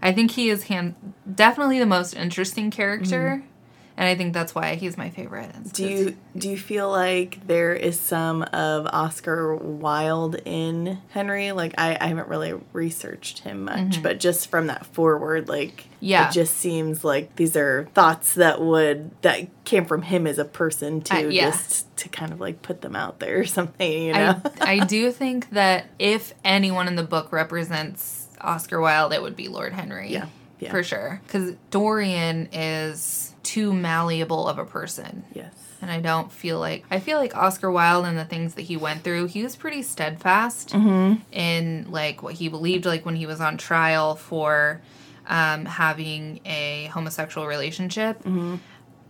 I 0.00 0.12
think 0.14 0.30
he 0.30 0.48
is 0.48 0.64
hand- 0.64 0.94
definitely 1.30 1.78
the 1.78 1.84
most 1.86 2.14
interesting 2.14 2.70
character. 2.70 3.42
Mm-hmm. 3.42 3.48
And 3.96 4.08
I 4.08 4.16
think 4.16 4.34
that's 4.34 4.56
why 4.56 4.74
he's 4.74 4.96
my 4.98 5.10
favorite. 5.10 5.50
It's 5.60 5.70
Do 5.70 5.86
you 5.86 6.16
do 6.36 6.48
you 6.50 6.56
feel 6.58 6.90
like 6.90 7.46
there 7.46 7.72
is 7.74 7.98
some 7.98 8.42
of 8.42 8.86
Oscar 8.86 9.54
Wilde 9.54 10.34
in 10.44 10.98
Henry? 11.10 11.52
Like 11.52 11.74
I, 11.78 11.96
I 12.00 12.08
haven't 12.08 12.26
really 12.28 12.54
researched 12.72 13.40
him 13.40 13.64
much, 13.66 14.02
but 14.02 14.18
just 14.18 14.50
from 14.50 14.66
that 14.66 14.84
forward, 14.86 15.48
like 15.48 15.84
Mm-hmm. 16.04 16.10
Yeah. 16.10 16.28
it 16.28 16.32
just 16.32 16.56
seems 16.58 17.02
like 17.02 17.34
these 17.36 17.56
are 17.56 17.88
thoughts 17.94 18.34
that 18.34 18.60
would 18.60 19.10
that 19.22 19.48
came 19.64 19.86
from 19.86 20.02
him 20.02 20.26
as 20.26 20.38
a 20.38 20.44
person 20.44 21.00
to 21.02 21.14
Uh, 21.14 21.28
yeah. 21.28 21.50
just 21.50 21.96
to 21.98 22.10
kind 22.10 22.30
of 22.30 22.40
like 22.40 22.60
put 22.60 22.82
them 22.82 22.94
out 22.94 23.20
there 23.20 23.38
or 23.40 23.44
something, 23.58 23.90
you 24.02 24.12
know? 24.12 24.38
I, 24.60 24.72
I 24.72 24.78
do 24.80 25.10
think 25.12 25.48
that 25.50 25.86
if 25.98 26.34
anyone 26.44 26.88
in 26.88 26.96
the 26.96 27.04
book 27.04 27.32
represents 27.32 28.28
Oscar 28.40 28.80
Wilde, 28.80 29.14
it 29.14 29.22
would 29.22 29.36
be 29.36 29.48
Lord 29.48 29.72
Henry. 29.72 30.10
Yeah, 30.12 30.26
yeah. 30.64 30.70
For 30.70 30.82
sure. 30.82 31.20
Because 31.26 31.54
Dorian 31.70 32.48
is 32.52 33.34
too 33.42 33.72
malleable 33.72 34.48
of 34.48 34.58
a 34.58 34.64
person. 34.64 35.24
yes. 35.32 35.52
And 35.82 35.90
I 35.92 36.00
don't 36.00 36.32
feel 36.32 36.58
like 36.58 36.84
I 36.90 36.98
feel 36.98 37.18
like 37.18 37.36
Oscar 37.36 37.70
Wilde 37.70 38.06
and 38.06 38.16
the 38.18 38.24
things 38.24 38.54
that 38.54 38.62
he 38.62 38.76
went 38.78 39.04
through, 39.04 39.26
he 39.26 39.42
was 39.42 39.54
pretty 39.54 39.82
steadfast 39.82 40.70
Mm-hmm. 40.70 41.20
in 41.30 41.86
like 41.90 42.22
what 42.22 42.34
he 42.34 42.48
believed, 42.48 42.86
like 42.86 43.04
when 43.04 43.16
he 43.16 43.26
was 43.26 43.38
on 43.42 43.58
trial 43.58 44.14
for 44.16 44.80
um, 45.26 45.66
having 45.66 46.40
a 46.46 46.86
homosexual 46.86 47.46
relationship, 47.46 48.18
Mm-hmm. 48.20 48.56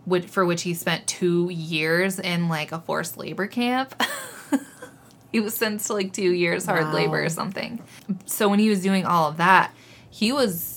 which, 0.03 0.25
for 0.25 0.45
which 0.45 0.63
he 0.63 0.73
spent 0.73 1.07
two 1.07 1.49
years 1.49 2.19
in 2.19 2.49
like 2.49 2.73
a 2.73 2.79
forced 2.79 3.15
labor 3.17 3.47
camp. 3.47 3.95
he 5.31 5.39
was 5.39 5.53
sentenced 5.53 5.87
to 5.87 5.93
like 5.93 6.11
two 6.11 6.31
years 6.33 6.65
hard 6.65 6.85
Wow. 6.87 6.93
labor 6.93 7.23
or 7.23 7.29
something. 7.29 7.81
So 8.25 8.49
when 8.49 8.59
he 8.59 8.67
was 8.69 8.81
doing 8.81 9.05
all 9.05 9.29
of 9.29 9.37
that, 9.37 9.73
he 10.09 10.31
was 10.33 10.74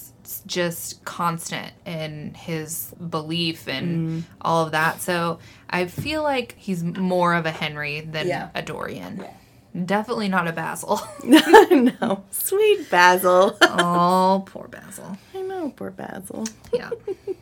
just 0.49 1.05
constant 1.05 1.73
in 1.87 2.35
his 2.35 2.93
belief 3.11 3.69
and 3.69 3.89
Mm. 4.09 4.23
all 4.41 4.65
of 4.67 4.73
that. 4.73 5.01
So 5.01 5.39
I 5.71 5.87
feel 5.87 6.23
like 6.25 6.55
he's 6.59 6.83
more 6.83 7.35
of 7.35 7.47
a 7.47 7.51
Henry 7.53 8.01
than 8.01 8.27
Yeah. 8.27 8.49
a 8.55 8.63
Dorian. 8.63 9.25
Definitely 9.85 10.29
not 10.29 10.49
a 10.49 10.53
Basil. 10.53 11.01
no. 11.25 12.25
Sweet 12.31 12.91
Basil. 12.91 13.57
oh, 13.63 14.43
poor 14.47 14.67
Basil. 14.69 15.17
I 15.35 15.43
know, 15.43 15.71
poor 15.77 15.91
Basil. 15.91 16.47
Yeah. 16.73 16.91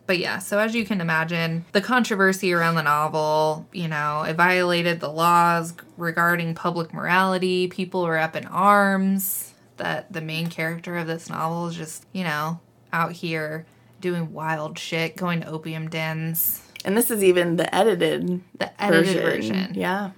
But 0.07 0.19
yeah, 0.19 0.39
so 0.39 0.59
as 0.59 0.75
you 0.75 0.85
can 0.85 1.01
imagine, 1.01 1.65
the 1.73 1.81
controversy 1.81 2.53
around 2.53 2.75
the 2.75 2.83
novel, 2.83 3.67
you 3.73 3.89
know, 3.89 4.23
it 4.23 4.35
violated 4.35 5.01
the 5.01 5.09
laws 5.11 5.75
regarding 5.97 6.55
public 6.55 6.93
morality. 6.93 7.69
People 7.69 8.03
were 8.03 8.19
up 8.19 8.37
in 8.37 8.45
arms 8.47 9.55
that 9.79 10.13
the 10.13 10.21
main 10.21 10.47
character 10.49 10.97
of 10.97 11.07
this 11.07 11.29
novel 11.29 11.67
is 11.69 11.77
just, 11.77 12.05
you 12.13 12.25
know, 12.25 12.61
out 12.93 13.13
here 13.13 13.67
doing 14.01 14.33
wild 14.33 14.79
shit, 14.79 15.17
going 15.17 15.41
to 15.41 15.49
opium 15.49 15.89
dens. 15.89 16.63
And 16.85 16.97
this 16.97 17.11
is 17.11 17.23
even 17.25 17.57
the 17.57 17.75
edited 17.75 18.41
The 18.59 18.83
edited 18.83 19.23
version. 19.23 19.73
Yeah. 19.75 20.11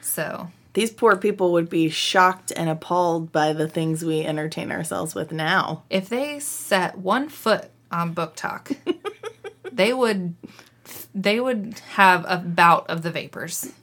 So, 0.00 0.50
These 0.74 0.90
poor 0.92 1.16
people 1.16 1.52
would 1.52 1.70
be 1.70 1.88
shocked 1.88 2.52
and 2.54 2.68
appalled 2.68 3.32
by 3.32 3.52
the 3.52 3.68
things 3.68 4.04
we 4.04 4.22
entertain 4.22 4.70
ourselves 4.70 5.14
with 5.14 5.32
now. 5.32 5.84
if 5.90 6.08
they 6.08 6.38
set 6.40 6.98
one 6.98 7.28
foot 7.28 7.70
on 7.90 8.14
BookTok, 8.14 8.76
they 9.72 9.92
would 9.92 10.34
they 11.14 11.38
would 11.40 11.80
have 11.92 12.24
a 12.28 12.36
bout 12.38 12.88
of 12.90 13.02
the 13.02 13.10
vapors. 13.10 13.72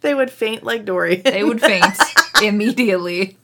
They 0.00 0.14
would 0.14 0.30
faint 0.30 0.62
like 0.64 0.84
Dory. 0.84 1.16
They 1.16 1.42
would 1.42 1.62
faint 1.62 1.86
immediately. 2.42 3.38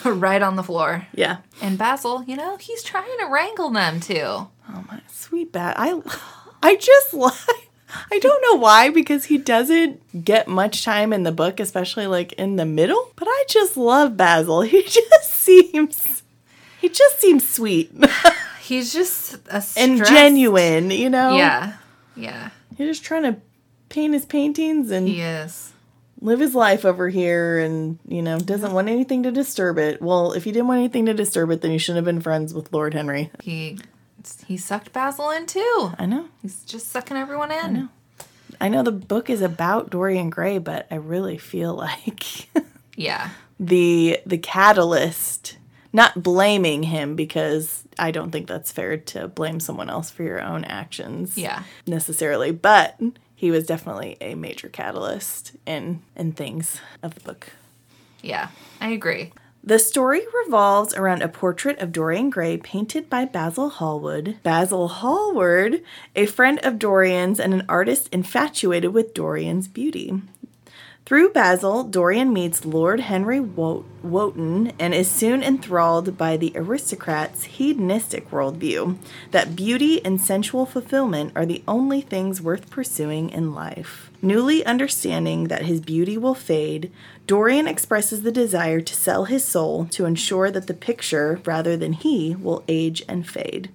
right 0.04 0.42
on 0.42 0.56
the 0.56 0.62
floor. 0.62 1.06
yeah. 1.14 1.38
And 1.60 1.78
Basil, 1.78 2.24
you 2.24 2.36
know, 2.36 2.56
he's 2.56 2.82
trying 2.82 3.18
to 3.20 3.26
wrangle 3.26 3.70
them 3.70 4.00
too. 4.00 4.22
Oh 4.22 4.84
my 4.88 5.00
sweet 5.10 5.52
bat. 5.52 5.76
I 5.78 6.00
I 6.62 6.76
just 6.76 7.12
like 7.14 7.34
I 8.10 8.18
don't 8.18 8.42
know 8.42 8.58
why 8.60 8.90
because 8.90 9.26
he 9.26 9.38
doesn't 9.38 10.24
get 10.24 10.48
much 10.48 10.84
time 10.84 11.12
in 11.12 11.22
the 11.22 11.32
book, 11.32 11.60
especially 11.60 12.06
like 12.06 12.32
in 12.34 12.56
the 12.56 12.64
middle. 12.64 13.12
But 13.16 13.28
I 13.28 13.44
just 13.48 13.76
love 13.76 14.16
Basil. 14.16 14.62
He 14.62 14.82
just 14.88 15.30
seems 15.30 16.22
he 16.80 16.88
just 16.88 17.20
seems 17.20 17.48
sweet 17.48 17.92
He's 18.60 18.94
just 18.94 19.34
a 19.48 19.62
and 19.76 19.98
genuine, 20.04 20.90
you 20.90 21.10
know? 21.10 21.36
Yeah. 21.36 21.74
Yeah. 22.16 22.48
He's 22.78 22.88
just 22.88 23.04
trying 23.04 23.24
to 23.24 23.36
paint 23.90 24.14
his 24.14 24.24
paintings 24.24 24.90
and 24.90 25.06
He 25.06 25.20
is. 25.20 25.73
Live 26.24 26.40
his 26.40 26.54
life 26.54 26.84
over 26.84 27.08
here 27.08 27.58
and, 27.58 27.98
you 28.08 28.22
know, 28.22 28.38
doesn't 28.40 28.72
want 28.72 28.88
anything 28.88 29.22
to 29.24 29.30
disturb 29.30 29.76
it. 29.78 30.00
Well, 30.00 30.32
if 30.32 30.44
he 30.44 30.52
didn't 30.52 30.66
want 30.68 30.78
anything 30.78 31.04
to 31.06 31.14
disturb 31.14 31.50
it, 31.50 31.60
then 31.60 31.70
he 31.70 31.78
shouldn't 31.78 31.98
have 32.04 32.12
been 32.14 32.22
friends 32.22 32.52
with 32.54 32.72
Lord 32.72 32.94
Henry. 32.94 33.30
He 33.42 33.78
he 34.46 34.56
sucked 34.56 34.92
Basil 34.92 35.30
in 35.30 35.44
too. 35.46 35.92
I 35.98 36.06
know. 36.06 36.28
He's 36.40 36.64
just 36.64 36.88
sucking 36.90 37.16
everyone 37.16 37.52
in. 37.52 37.90
I 38.60 38.68
know 38.70 38.82
the 38.82 38.90
book 38.92 39.28
is 39.28 39.42
about 39.42 39.90
Dorian 39.90 40.30
Gray, 40.30 40.56
but 40.58 40.86
I 40.90 40.94
really 40.96 41.36
feel 41.36 41.74
like 41.88 42.24
Yeah. 42.96 43.30
the 43.60 44.18
the 44.24 44.38
catalyst 44.38 45.58
not 45.92 46.22
blaming 46.22 46.82
him 46.84 47.14
because 47.16 47.84
I 47.98 48.10
don't 48.10 48.30
think 48.32 48.48
that's 48.48 48.72
fair 48.72 48.96
to 48.96 49.28
blame 49.28 49.60
someone 49.60 49.88
else 49.90 50.10
for 50.10 50.22
your 50.24 50.40
own 50.40 50.64
actions 50.64 51.36
Yeah. 51.36 51.62
necessarily, 51.86 52.50
but 52.50 52.98
he 53.44 53.50
was 53.50 53.66
definitely 53.66 54.16
a 54.22 54.34
major 54.34 54.70
catalyst 54.70 55.52
in 55.66 56.00
in 56.16 56.32
things 56.32 56.80
of 57.02 57.14
the 57.14 57.20
book. 57.20 57.50
Yeah. 58.22 58.48
I 58.80 58.88
agree. 58.88 59.32
The 59.62 59.78
story 59.78 60.22
revolves 60.44 60.94
around 60.94 61.20
a 61.20 61.28
portrait 61.28 61.78
of 61.78 61.92
Dorian 61.92 62.30
Gray 62.30 62.56
painted 62.56 63.10
by 63.10 63.26
Basil 63.26 63.68
Hallwood. 63.68 64.38
Basil 64.42 64.88
Hallward, 64.88 65.82
a 66.16 66.24
friend 66.24 66.58
of 66.62 66.78
Dorian's 66.78 67.38
and 67.38 67.52
an 67.52 67.66
artist 67.68 68.08
infatuated 68.12 68.94
with 68.94 69.12
Dorian's 69.12 69.68
beauty. 69.68 70.22
Through 71.06 71.32
Basil, 71.32 71.84
Dorian 71.84 72.32
meets 72.32 72.64
Lord 72.64 73.00
Henry 73.00 73.38
Wo- 73.38 73.84
Wotton 74.02 74.72
and 74.78 74.94
is 74.94 75.10
soon 75.10 75.42
enthralled 75.42 76.16
by 76.16 76.38
the 76.38 76.50
aristocrat's 76.54 77.44
hedonistic 77.44 78.30
worldview 78.30 78.96
that 79.30 79.54
beauty 79.54 80.02
and 80.02 80.18
sensual 80.18 80.64
fulfillment 80.64 81.32
are 81.36 81.44
the 81.44 81.62
only 81.68 82.00
things 82.00 82.40
worth 82.40 82.70
pursuing 82.70 83.28
in 83.28 83.54
life. 83.54 84.10
Newly 84.22 84.64
understanding 84.64 85.48
that 85.48 85.66
his 85.66 85.82
beauty 85.82 86.16
will 86.16 86.34
fade, 86.34 86.90
Dorian 87.26 87.68
expresses 87.68 88.22
the 88.22 88.32
desire 88.32 88.80
to 88.80 88.94
sell 88.94 89.26
his 89.26 89.46
soul 89.46 89.84
to 89.90 90.06
ensure 90.06 90.50
that 90.50 90.68
the 90.68 90.72
picture, 90.72 91.38
rather 91.44 91.76
than 91.76 91.92
he, 91.92 92.34
will 92.34 92.64
age 92.66 93.02
and 93.06 93.28
fade. 93.28 93.68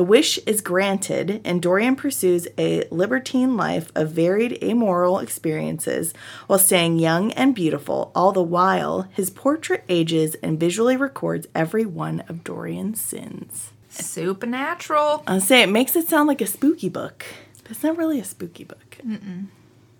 The 0.00 0.04
wish 0.04 0.38
is 0.46 0.62
granted, 0.62 1.42
and 1.44 1.60
Dorian 1.60 1.94
pursues 1.94 2.48
a 2.56 2.88
libertine 2.90 3.58
life 3.58 3.92
of 3.94 4.12
varied 4.12 4.56
amoral 4.64 5.18
experiences 5.18 6.14
while 6.46 6.58
staying 6.58 6.98
young 6.98 7.32
and 7.32 7.54
beautiful. 7.54 8.10
All 8.14 8.32
the 8.32 8.42
while, 8.42 9.02
his 9.12 9.28
portrait 9.28 9.84
ages 9.90 10.36
and 10.36 10.58
visually 10.58 10.96
records 10.96 11.48
every 11.54 11.84
one 11.84 12.20
of 12.30 12.42
Dorian's 12.44 12.98
sins. 12.98 13.72
Supernatural. 13.90 15.22
I'll 15.26 15.38
say 15.38 15.60
it 15.60 15.66
makes 15.68 15.94
it 15.94 16.08
sound 16.08 16.28
like 16.28 16.40
a 16.40 16.46
spooky 16.46 16.88
book, 16.88 17.26
but 17.62 17.72
it's 17.72 17.82
not 17.82 17.98
really 17.98 18.18
a 18.18 18.24
spooky 18.24 18.64
book. 18.64 18.96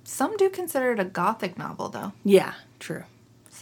Some 0.04 0.34
do 0.38 0.48
consider 0.48 0.92
it 0.92 0.98
a 0.98 1.04
gothic 1.04 1.58
novel, 1.58 1.90
though. 1.90 2.14
Yeah, 2.24 2.54
true. 2.78 3.04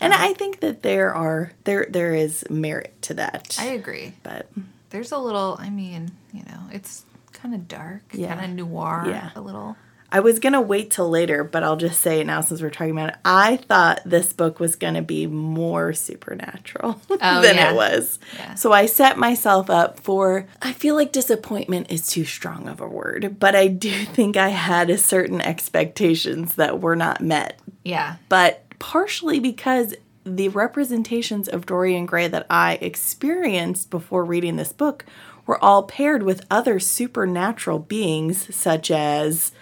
And 0.00 0.14
I 0.14 0.34
think 0.34 0.60
that 0.60 0.84
there 0.84 1.12
are 1.12 1.50
there 1.64 1.88
there 1.90 2.14
is 2.14 2.44
merit 2.48 2.94
to 3.02 3.14
that. 3.14 3.56
I 3.58 3.70
agree. 3.70 4.12
but 4.22 4.48
There's 4.90 5.12
a 5.12 5.18
little, 5.18 5.56
I 5.60 5.70
mean, 5.70 6.10
you 6.32 6.42
know, 6.44 6.60
it's 6.72 7.04
kind 7.32 7.54
of 7.54 7.68
dark, 7.68 8.02
Yeah. 8.12 8.34
kind 8.36 8.58
of 8.58 8.66
noir, 8.66 9.04
Yeah. 9.06 9.30
a 9.36 9.40
little. 9.40 9.76
I 10.10 10.20
was 10.20 10.38
gonna 10.38 10.62
wait 10.62 10.90
till 10.90 11.10
later, 11.10 11.44
but 11.44 11.62
I'll 11.62 11.76
just 11.76 12.00
say 12.00 12.20
it 12.20 12.26
now 12.26 12.40
since 12.40 12.62
we're 12.62 12.70
talking 12.70 12.92
about 12.92 13.10
it. 13.10 13.16
I 13.26 13.56
thought 13.58 14.00
this 14.06 14.32
book 14.32 14.58
was 14.58 14.74
gonna 14.74 15.02
be 15.02 15.26
more 15.26 15.92
supernatural 15.92 16.98
Oh, 17.10 17.42
than 17.42 17.56
yeah. 17.56 17.72
it 17.72 17.76
was. 17.76 18.18
Yeah. 18.38 18.54
So 18.54 18.72
I 18.72 18.86
set 18.86 19.18
myself 19.18 19.68
up 19.68 20.00
for 20.00 20.46
I 20.62 20.72
feel 20.72 20.94
like 20.94 21.12
disappointment 21.12 21.90
is 21.90 22.06
too 22.06 22.24
strong 22.24 22.68
of 22.68 22.80
a 22.80 22.88
word, 22.88 23.36
but 23.38 23.54
I 23.54 23.66
do 23.68 23.90
think 24.06 24.38
I 24.38 24.48
had 24.48 24.88
a 24.88 24.96
certain 24.96 25.42
expectations 25.42 26.54
that 26.54 26.80
were 26.80 26.96
not 26.96 27.20
met. 27.20 27.60
Yeah. 27.84 28.16
But 28.30 28.64
partially 28.78 29.40
because 29.40 29.94
the 30.36 30.48
representations 30.48 31.48
of 31.48 31.66
Dorian 31.66 32.06
Gray 32.06 32.28
that 32.28 32.46
I 32.50 32.74
experienced 32.80 33.90
before 33.90 34.24
reading 34.24 34.56
this 34.56 34.72
book 34.72 35.04
were 35.46 35.62
all 35.64 35.84
paired 35.84 36.22
with 36.22 36.46
other 36.50 36.78
supernatural 36.78 37.78
beings, 37.78 38.54
such 38.54 38.90
as 38.90 39.52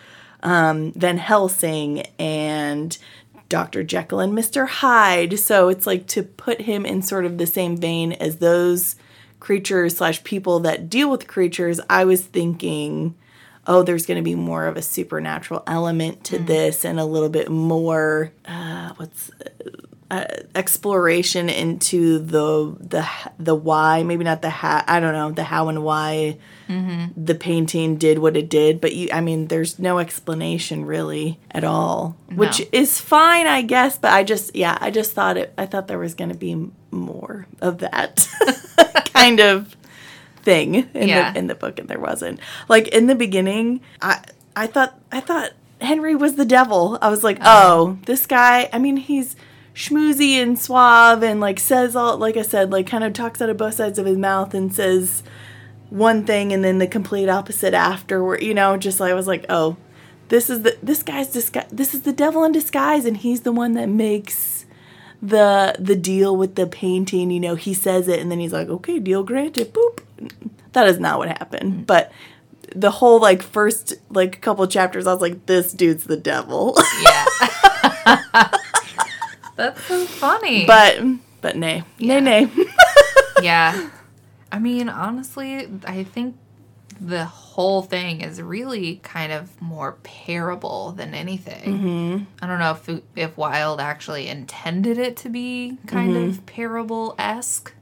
um, 0.42 0.92
Van 0.92 1.18
Helsing 1.18 2.00
and 2.18 2.98
Dr. 3.48 3.84
Jekyll 3.84 4.20
and 4.20 4.32
Mr. 4.32 4.66
Hyde. 4.66 5.38
So 5.38 5.68
it's 5.68 5.86
like 5.86 6.06
to 6.08 6.22
put 6.22 6.62
him 6.62 6.84
in 6.84 7.02
sort 7.02 7.24
of 7.24 7.38
the 7.38 7.46
same 7.46 7.76
vein 7.76 8.12
as 8.12 8.36
those 8.36 8.96
creatures 9.38 9.96
slash 9.96 10.24
people 10.24 10.60
that 10.60 10.90
deal 10.90 11.10
with 11.10 11.28
creatures. 11.28 11.80
I 11.88 12.04
was 12.04 12.22
thinking, 12.22 13.14
oh, 13.66 13.82
there's 13.82 14.06
going 14.06 14.18
to 14.18 14.24
be 14.24 14.34
more 14.34 14.66
of 14.66 14.76
a 14.76 14.82
supernatural 14.82 15.62
element 15.66 16.24
to 16.24 16.38
this 16.38 16.84
and 16.84 16.98
a 16.98 17.04
little 17.04 17.28
bit 17.28 17.48
more, 17.48 18.32
uh, 18.44 18.92
what's 18.96 19.30
uh, 20.10 20.24
exploration 20.54 21.48
into 21.48 22.18
the 22.20 22.76
the 22.80 23.06
the 23.38 23.54
why 23.54 24.02
maybe 24.02 24.22
not 24.24 24.40
the 24.42 24.50
how 24.50 24.82
i 24.86 25.00
don't 25.00 25.12
know 25.12 25.30
the 25.32 25.42
how 25.42 25.68
and 25.68 25.82
why 25.82 26.36
the 27.16 27.34
painting 27.34 27.96
did 27.96 28.18
what 28.18 28.36
it 28.36 28.48
did 28.48 28.80
but 28.80 28.94
you 28.94 29.08
i 29.12 29.20
mean 29.20 29.46
there's 29.48 29.78
no 29.78 29.98
explanation 29.98 30.84
really 30.84 31.38
at 31.50 31.64
all 31.64 32.16
which 32.34 32.60
is 32.72 33.00
fine 33.00 33.46
i 33.46 33.62
guess 33.62 33.98
but 33.98 34.12
i 34.12 34.22
just 34.24 34.54
yeah 34.54 34.76
i 34.80 34.90
just 34.90 35.12
thought 35.12 35.36
it 35.36 35.52
i 35.58 35.64
thought 35.66 35.86
there 35.88 35.98
was 35.98 36.14
going 36.14 36.30
to 36.30 36.36
be 36.36 36.70
more 36.90 37.46
of 37.60 37.78
that 37.78 38.28
kind 39.14 39.40
of 39.40 39.76
thing 40.42 40.74
in 40.94 41.08
Yeah. 41.08 41.32
the 41.32 41.38
in 41.38 41.46
the 41.48 41.54
book 41.56 41.78
and 41.80 41.88
there 41.88 41.98
wasn't. 41.98 42.38
Like 42.68 42.88
in 42.88 43.06
the 43.08 43.14
beginning 43.16 43.80
i 44.00 44.22
i 44.54 44.66
thought 44.68 44.98
i 45.10 45.18
thought 45.20 45.50
henry 45.80 46.14
was 46.14 46.36
the 46.36 46.44
devil. 46.44 46.96
I 47.02 47.08
was 47.10 47.24
like 47.24 47.38
oh 47.42 47.98
this 48.06 48.26
guy 48.26 48.68
i 48.72 48.78
mean 48.78 48.96
he's 48.98 49.34
schmoozy 49.76 50.42
and 50.42 50.58
suave 50.58 51.22
and 51.22 51.38
like 51.38 51.60
says 51.60 51.94
all 51.94 52.16
like 52.16 52.38
i 52.38 52.42
said 52.42 52.72
like 52.72 52.86
kind 52.86 53.04
of 53.04 53.12
talks 53.12 53.42
out 53.42 53.50
of 53.50 53.58
both 53.58 53.74
sides 53.74 53.98
of 53.98 54.06
his 54.06 54.16
mouth 54.16 54.54
and 54.54 54.74
says 54.74 55.22
one 55.90 56.24
thing 56.24 56.50
and 56.50 56.64
then 56.64 56.78
the 56.78 56.86
complete 56.86 57.28
opposite 57.28 57.74
afterward 57.74 58.42
you 58.42 58.54
know? 58.54 58.78
Just 58.78 59.00
like 59.00 59.10
i 59.10 59.14
was 59.14 59.26
like 59.26 59.44
oh 59.50 59.76
this 60.28 60.48
is 60.48 60.62
the 60.62 60.78
this 60.82 61.02
guy's 61.02 61.28
disguise 61.28 61.68
this 61.70 61.92
is 61.92 62.02
the 62.02 62.12
devil 62.12 62.42
in 62.42 62.52
disguise 62.52 63.04
and 63.04 63.18
he's 63.18 63.42
the 63.42 63.52
one 63.52 63.74
that 63.74 63.86
makes 63.86 64.64
the 65.20 65.76
the 65.78 65.94
deal 65.94 66.34
with 66.34 66.54
the 66.54 66.66
painting 66.66 67.30
you 67.30 67.38
know? 67.38 67.54
He 67.54 67.74
says 67.74 68.08
it 68.08 68.18
and 68.18 68.30
then 68.30 68.40
he's 68.40 68.54
like 68.54 68.68
okay 68.68 68.98
deal 68.98 69.22
granted 69.24 69.74
boop. 69.74 70.00
That 70.72 70.88
is 70.88 70.98
not 70.98 71.18
what 71.18 71.28
happened. 71.28 71.82
Mm. 71.82 71.86
But 71.86 72.12
the 72.74 72.90
whole 72.90 73.20
like 73.20 73.42
first 73.42 73.92
like 74.08 74.40
couple 74.40 74.66
chapters 74.66 75.06
i 75.06 75.12
was 75.12 75.20
like 75.20 75.44
this 75.44 75.74
dude's 75.74 76.04
the 76.04 76.16
devil. 76.16 76.78
Yeah. 77.02 78.50
That's 79.56 79.82
so 79.84 80.04
funny. 80.04 80.66
but 80.66 81.00
but 81.40 81.56
nay 81.56 81.82
nay 81.98 82.20
nay 82.20 82.48
yeah. 83.42 83.90
I 84.52 84.58
mean, 84.58 84.88
honestly, 84.88 85.68
I 85.86 86.04
think 86.04 86.36
the 87.00 87.24
whole 87.26 87.82
thing 87.82 88.22
is 88.22 88.40
really 88.40 88.96
kind 89.02 89.32
of 89.32 89.60
more 89.60 89.92
parable 90.02 90.92
than 90.92 91.12
anything. 91.14 91.78
Mm-hmm. 91.78 92.24
I 92.42 92.46
don't 92.46 92.58
know 92.58 92.70
if 92.72 93.02
if 93.16 93.36
Wilde 93.36 93.80
actually 93.80 94.28
intended 94.28 94.98
it 94.98 95.16
to 95.18 95.28
be 95.28 95.76
kind 95.86 96.14
Mm-hmm. 96.14 96.28
of 96.30 96.46
parable 96.46 97.14
esque. 97.18 97.72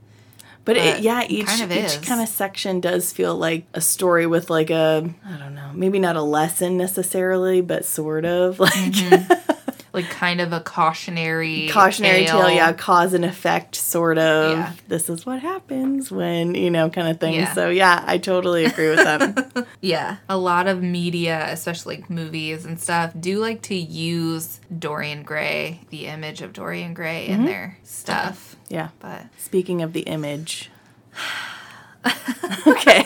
But, 0.65 0.79
it, 0.79 1.01
yeah, 1.03 1.25
each 1.29 1.45
kind 1.47 1.61
of 1.63 1.73
each 1.73 2.01
kind 2.01 2.23
of 2.23 2.29
section 2.29 2.81
does 2.81 3.13
feel 3.13 3.37
like 3.37 3.67
a 3.75 3.83
story 3.83 4.27
with 4.27 4.49
like 4.49 4.71
a 4.71 5.11
I 5.27 5.37
don't 5.37 5.55
know, 5.55 5.71
maybe 5.75 5.99
not 5.99 6.17
a 6.17 6.23
lesson 6.23 6.79
necessarily, 6.79 7.61
but 7.61 7.85
sort 7.85 8.25
of 8.25 8.59
like 8.67 8.73
Mm-hmm. 8.73 9.51
Like 9.95 10.11
kind 10.11 10.41
of 10.41 10.53
a 10.53 10.61
cautionary 10.61 11.69
cautionary 11.71 12.27
tale. 12.27 12.51
yeah, 12.51 12.73
cause 12.73 13.15
and 13.15 13.25
effect 13.25 13.77
sort 13.77 14.19
of. 14.19 14.59
Yeah. 14.59 14.73
This 14.89 15.09
is 15.09 15.25
what 15.25 15.41
happens 15.41 16.11
when 16.11 16.55
you 16.57 16.71
know, 16.71 16.91
kind 16.91 17.09
of 17.09 17.21
thing. 17.21 17.35
Yeah. 17.35 17.55
So 17.55 17.71
yeah, 17.71 18.03
I 18.07 18.19
totally 18.19 18.65
agree 18.67 18.91
with 18.91 18.99
them. 19.05 19.67
Yeah. 19.81 20.17
A 20.29 20.37
lot 20.37 20.67
of 20.67 20.83
media, 20.83 21.47
especially 21.51 21.97
like 21.97 22.11
movies 22.11 22.65
and 22.65 22.81
stuff, 22.81 23.13
do 23.19 23.39
like 23.39 23.63
to 23.63 23.75
use 23.75 24.59
Dorian 24.77 25.23
Gray, 25.23 25.81
the 25.91 26.07
image 26.07 26.43
of 26.43 26.53
Dorian 26.53 26.93
Gray 26.93 27.29
Mm-hmm. 27.29 27.41
in 27.41 27.45
their 27.47 27.79
stuff. 27.85 28.57
yeah. 28.69 28.89
But 28.99 29.27
Speaking 29.39 29.81
of 29.83 29.93
the 29.93 30.01
image. 30.01 30.71
okay. 32.67 33.05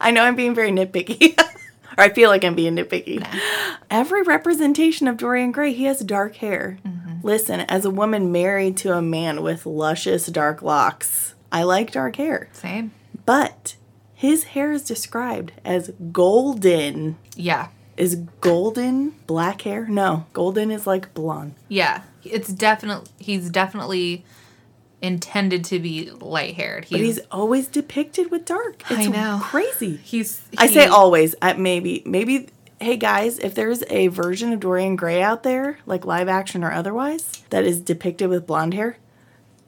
I 0.00 0.10
know 0.10 0.22
I'm 0.22 0.36
being 0.36 0.54
very 0.54 0.70
nitpicky. 0.70 1.38
Or 1.96 2.04
I 2.04 2.08
feel 2.10 2.30
like 2.30 2.44
I'm 2.44 2.54
being 2.54 2.76
nitpicky. 2.76 3.26
Every 3.90 4.22
representation 4.22 5.08
of 5.08 5.16
Dorian 5.16 5.52
Gray, 5.52 5.72
he 5.72 5.84
has 5.84 6.00
dark 6.00 6.36
hair. 6.36 6.78
Mm-hmm. 6.84 7.26
Listen, 7.26 7.60
as 7.60 7.84
a 7.84 7.90
woman 7.90 8.30
married 8.32 8.76
to 8.78 8.92
a 8.96 9.02
man 9.02 9.42
with 9.42 9.66
luscious 9.66 10.26
dark 10.26 10.62
locks, 10.62 11.34
I 11.50 11.62
like 11.62 11.92
dark 11.92 12.16
hair. 12.16 12.48
same. 12.52 12.92
But 13.24 13.76
his 14.14 14.44
hair 14.44 14.72
is 14.72 14.82
described 14.84 15.52
as 15.64 15.90
golden. 16.12 17.16
Yeah. 17.34 17.68
Is 17.96 18.16
golden 18.40 19.10
black 19.26 19.62
hair? 19.62 19.86
No, 19.86 20.26
golden 20.32 20.70
is 20.70 20.86
like 20.86 21.12
blonde. 21.14 21.54
Yeah. 21.68 22.02
It's 22.24 22.48
definitely 22.48 23.10
he's 23.18 23.50
definitely 23.50 24.24
intended 25.02 25.64
to 25.66 25.78
be 25.78 26.10
light 26.10 26.54
haired. 26.54 26.84
He's, 26.86 26.90
But 26.98 27.00
he's 27.04 27.18
always 27.30 27.66
depicted 27.68 28.30
with 28.30 28.44
dark. 28.44 28.82
It's 28.90 29.00
I 29.00 29.06
know. 29.06 29.40
crazy. 29.42 29.96
he's 29.96 30.40
I 30.58 30.66
say 30.68 30.86
always. 30.86 31.34
I, 31.42 31.52
maybe, 31.54 32.02
maybe. 32.06 32.48
Hey 32.78 32.96
guys, 32.98 33.38
if 33.38 33.54
there's 33.54 33.82
a 33.88 34.08
version 34.08 34.52
of 34.52 34.60
Dorian 34.60 34.96
Gray 34.96 35.22
out 35.22 35.42
there, 35.42 35.78
like 35.86 36.04
live 36.04 36.28
action 36.28 36.62
or 36.62 36.70
otherwise, 36.72 37.42
that 37.50 37.64
is 37.64 37.80
depicted 37.80 38.28
with 38.28 38.46
blonde 38.46 38.74
hair, 38.74 38.98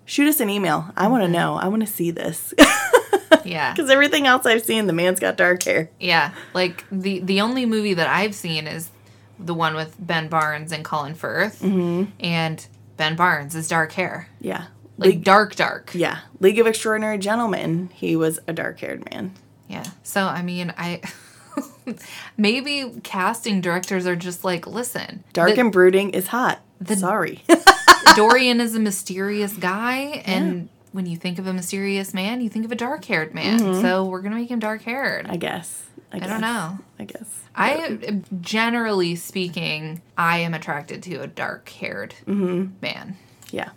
shoot 0.04 0.28
us 0.28 0.40
an 0.40 0.50
email. 0.50 0.90
I 0.94 1.08
want 1.08 1.22
to 1.24 1.28
know. 1.28 1.54
I 1.56 1.68
want 1.68 1.80
to 1.86 1.86
see 1.90 2.10
this 2.10 2.52
Yeah. 3.46 3.72
because 3.72 3.88
everything 3.90 4.26
else 4.26 4.44
I've 4.44 4.62
seen, 4.62 4.86
the 4.86 4.92
man's 4.92 5.20
got 5.20 5.38
dark 5.38 5.62
hair. 5.62 5.88
Yeah. 5.98 6.32
Like 6.52 6.84
the 6.92 7.20
the 7.20 7.40
only 7.40 7.64
movie 7.64 7.94
that 7.94 8.08
I've 8.08 8.34
seen 8.34 8.66
is 8.66 8.90
the 9.38 9.54
one 9.54 9.74
with 9.74 9.94
Ben 9.98 10.28
Barnes 10.28 10.70
and 10.72 10.84
Colin 10.84 11.14
Firth. 11.14 11.60
Mm-hmm. 11.62 12.10
And 12.20 12.66
Ben 12.98 13.16
Barnes 13.16 13.54
is 13.54 13.68
dark 13.68 13.92
hair. 13.92 14.28
Yeah, 14.40 14.66
Like 14.98 15.10
League, 15.10 15.24
dark 15.24 15.54
dark. 15.54 15.90
yeah, 15.94 16.18
League 16.40 16.58
of 16.58 16.66
Extraordinary 16.66 17.18
Gentlemen. 17.18 17.88
He 17.94 18.16
was 18.16 18.40
a 18.48 18.52
dark-haired 18.52 19.08
man. 19.10 19.32
Yeah. 19.68 19.84
So 20.02 20.22
I 20.26 20.42
mean, 20.42 20.74
I 20.76 21.00
maybe 22.36 23.00
casting 23.02 23.60
directors 23.60 24.06
are 24.06 24.16
just 24.16 24.44
like, 24.44 24.66
listen, 24.66 25.24
Dark 25.32 25.54
the- 25.54 25.60
and 25.60 25.72
brooding 25.72 26.10
is 26.10 26.26
hot. 26.28 26.60
The, 26.80 26.96
Sorry. 26.96 27.42
Dorian 28.16 28.60
is 28.60 28.74
a 28.74 28.80
mysterious 28.80 29.52
guy, 29.52 30.22
and 30.24 30.68
when 30.92 31.06
you 31.06 31.16
think 31.16 31.38
of 31.38 31.46
a 31.46 31.52
mysterious 31.52 32.12
man, 32.14 32.40
you 32.40 32.48
think 32.48 32.64
of 32.64 32.72
a 32.72 32.76
dark-haired 32.76 33.34
man. 33.34 33.60
Mm-hmm. 33.60 33.80
So 33.80 34.04
we're 34.04 34.22
gonna 34.22 34.36
make 34.36 34.50
him 34.50 34.58
dark-haired. 34.58 35.26
I 35.28 35.36
guess. 35.36 35.84
I 36.10 36.18
guess. 36.18 36.28
don't 36.28 36.40
know. 36.40 36.78
I 36.98 37.04
guess. 37.04 37.40
I, 37.54 38.22
generally 38.40 39.14
speaking, 39.14 40.00
I 40.16 40.38
am 40.38 40.54
attracted 40.54 41.02
to 41.04 41.16
a 41.16 41.26
dark 41.26 41.68
haired 41.68 42.14
man. 42.26 43.16
Yeah. 43.50 43.70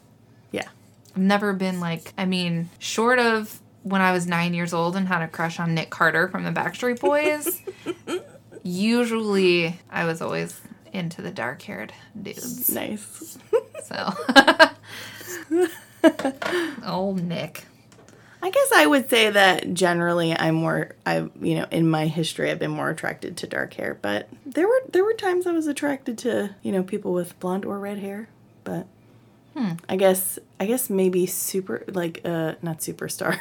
Never 1.16 1.54
been 1.54 1.80
like, 1.80 2.14
I 2.18 2.26
mean, 2.26 2.70
short 2.80 3.20
of 3.20 3.60
when 3.84 4.02
I 4.02 4.12
was 4.12 4.28
nine 4.28 4.54
years 4.54 4.74
old 4.74 4.96
and 4.96 5.08
had 5.08 5.22
a 5.22 5.28
crush 5.28 5.60
on 5.60 5.74
Nick 5.74 5.90
Carter 5.90 6.28
from 6.28 6.44
the 6.44 6.52
Backstreet 6.52 7.00
Boys, 7.00 7.62
usually 8.64 9.80
I 9.90 10.06
was 10.06 10.22
always 10.22 10.60
into 10.94 11.22
the 11.22 11.32
dark 11.32 11.62
haired 11.62 11.94
dudes. 12.22 12.70
Nice. 12.70 13.38
So, 13.84 14.14
old 16.86 17.24
Nick. 17.24 17.66
I 18.44 18.50
guess 18.50 18.72
I 18.74 18.88
would 18.88 19.10
say 19.10 19.30
that 19.30 19.74
generally 19.74 20.36
I'm 20.36 20.56
more 20.56 20.96
I 21.06 21.30
you 21.42 21.56
know 21.56 21.68
in 21.70 21.88
my 21.88 22.08
history 22.08 22.50
I've 22.50 22.58
been 22.58 22.72
more 22.72 22.90
attracted 22.90 23.38
to 23.38 23.48
dark 23.48 23.74
hair, 23.76 23.98
but 24.02 24.30
there 24.46 24.68
were 24.68 24.82
there 24.92 25.04
were 25.04 25.14
times 25.14 25.46
I 25.46 25.52
was 25.52 25.68
attracted 25.68 26.18
to 26.20 26.56
you 26.64 26.72
know 26.72 26.82
people 26.82 27.14
with 27.14 27.40
blonde 27.40 27.66
or 27.66 27.78
red 27.78 28.00
hair, 28.00 28.30
but 28.64 28.88
I 29.90 29.96
guess 29.96 30.40
I 30.60 30.66
guess 30.66 30.90
maybe 30.90 31.26
super 31.26 31.84
like 31.88 32.22
uh 32.26 32.56
not 32.62 32.80
superstar, 32.80 33.38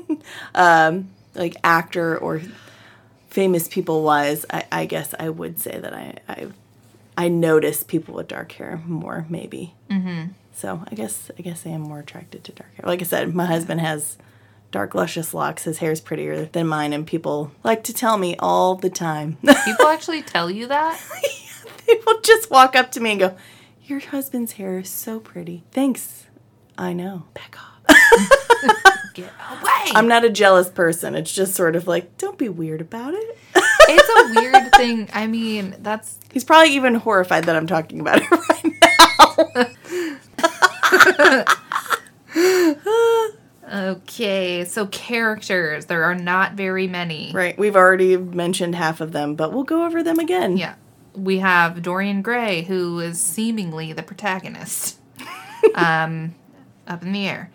um 0.54 1.10
like 1.34 1.56
actor 1.64 2.16
or 2.16 2.40
famous 3.28 3.68
people 3.68 4.02
wise 4.02 4.46
I, 4.50 4.64
I 4.72 4.86
guess 4.86 5.14
I 5.18 5.28
would 5.28 5.60
say 5.60 5.78
that 5.78 5.92
I 5.92 6.18
I 6.28 6.48
I 7.16 7.28
notice 7.28 7.82
people 7.82 8.14
with 8.14 8.28
dark 8.28 8.52
hair 8.52 8.80
more 8.86 9.26
maybe. 9.28 9.74
Mm-hmm. 9.90 10.32
So 10.52 10.82
I 10.90 10.94
guess 10.94 11.30
I 11.38 11.42
guess 11.42 11.66
I 11.66 11.70
am 11.70 11.82
more 11.82 12.00
attracted 12.00 12.44
to 12.44 12.52
dark 12.52 12.74
hair. 12.76 12.84
Like 12.86 13.00
I 13.00 13.04
said, 13.04 13.34
my 13.34 13.46
husband 13.46 13.80
has 13.80 14.16
dark 14.70 14.94
luscious 14.94 15.34
locks. 15.34 15.64
His 15.64 15.78
hair's 15.78 16.00
prettier 16.00 16.44
than 16.46 16.66
mine, 16.66 16.92
and 16.92 17.06
people 17.06 17.52
like 17.64 17.84
to 17.84 17.92
tell 17.92 18.18
me 18.18 18.36
all 18.38 18.74
the 18.74 18.90
time. 18.90 19.38
People 19.64 19.86
actually 19.88 20.22
tell 20.22 20.50
you 20.50 20.66
that? 20.66 21.00
people 21.86 22.20
just 22.22 22.50
walk 22.50 22.76
up 22.76 22.92
to 22.92 23.00
me 23.00 23.12
and 23.12 23.20
go, 23.20 23.36
"Your 23.88 23.98
husband's 24.00 24.52
hair 24.52 24.78
is 24.78 24.88
so 24.88 25.18
pretty." 25.18 25.64
Thanks. 25.72 26.26
I 26.76 26.92
know. 26.92 27.24
Back 27.34 27.56
off. 27.58 27.64
Get 29.14 29.32
away. 29.50 29.90
I'm 29.96 30.06
not 30.06 30.24
a 30.24 30.30
jealous 30.30 30.68
person. 30.70 31.16
It's 31.16 31.34
just 31.34 31.56
sort 31.56 31.74
of 31.74 31.88
like, 31.88 32.16
don't 32.18 32.38
be 32.38 32.48
weird 32.48 32.80
about 32.80 33.14
it. 33.14 33.36
it's 33.56 34.36
a 34.36 34.40
weird 34.40 34.72
thing. 34.76 35.08
I 35.12 35.26
mean, 35.26 35.74
that's 35.80 36.18
He's 36.32 36.44
probably 36.44 36.74
even 36.74 36.94
horrified 36.94 37.44
that 37.44 37.56
I'm 37.56 37.66
talking 37.66 37.98
about 38.00 38.22
it 38.22 38.30
right 38.30 38.64
now. 43.66 43.72
okay. 43.72 44.64
So, 44.64 44.86
characters, 44.86 45.86
there 45.86 46.04
are 46.04 46.14
not 46.14 46.54
very 46.54 46.86
many. 46.86 47.32
right. 47.32 47.56
We've 47.58 47.76
already 47.76 48.16
mentioned 48.16 48.74
half 48.74 49.00
of 49.00 49.12
them, 49.12 49.34
but 49.34 49.52
we'll 49.52 49.64
go 49.64 49.84
over 49.84 50.02
them 50.02 50.18
again. 50.18 50.56
Yeah. 50.56 50.74
We 51.18 51.38
have 51.38 51.82
Dorian 51.82 52.22
Gray, 52.22 52.62
who 52.62 53.00
is 53.00 53.20
seemingly 53.20 53.92
the 53.92 54.02
protagonist, 54.02 54.98
um, 55.74 56.34
up 56.86 57.02
in 57.02 57.12
the 57.12 57.26
air. 57.26 57.50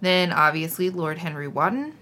Then, 0.00 0.32
obviously, 0.32 0.90
Lord 0.90 1.18
Henry 1.18 1.48
Wotton. 1.48 1.94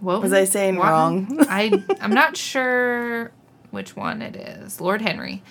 What 0.00 0.22
Was 0.22 0.32
I 0.32 0.44
saying 0.44 0.76
wrong? 0.76 1.38
I 1.48 1.82
I'm 2.00 2.12
not 2.12 2.36
sure 2.36 3.30
which 3.70 3.96
one 3.96 4.22
it 4.22 4.36
is. 4.36 4.80
Lord 4.80 5.02
Henry. 5.02 5.42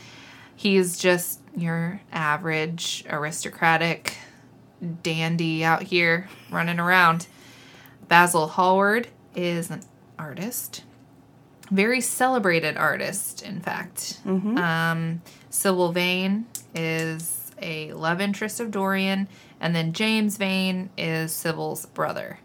He's 0.56 0.97
just 0.97 1.39
your 1.56 2.01
average 2.12 3.04
aristocratic 3.10 4.18
dandy 5.01 5.64
out 5.64 5.84
here 5.84 6.30
running 6.51 6.80
around. 6.80 7.28
Basil 8.08 8.47
Hallward 8.47 9.08
is 9.36 9.72
an 9.72 9.82
artist. 10.20 10.84
Very 11.74 12.01
celebrated 12.01 12.78
artist, 12.78 13.41
in 13.41 13.59
fact. 13.59 14.19
Um, 14.26 15.21
Sybil 15.49 15.91
Vane 15.91 16.45
is 16.76 17.51
a 17.61 17.91
love 17.93 18.21
interest 18.21 18.59
of 18.59 18.69
Dorian, 18.71 19.28
and 19.59 19.76
then 19.76 19.91
James 19.93 20.38
Vane 20.38 20.89
is 20.97 21.32
Sybil's 21.34 21.86
brother. 21.88 22.39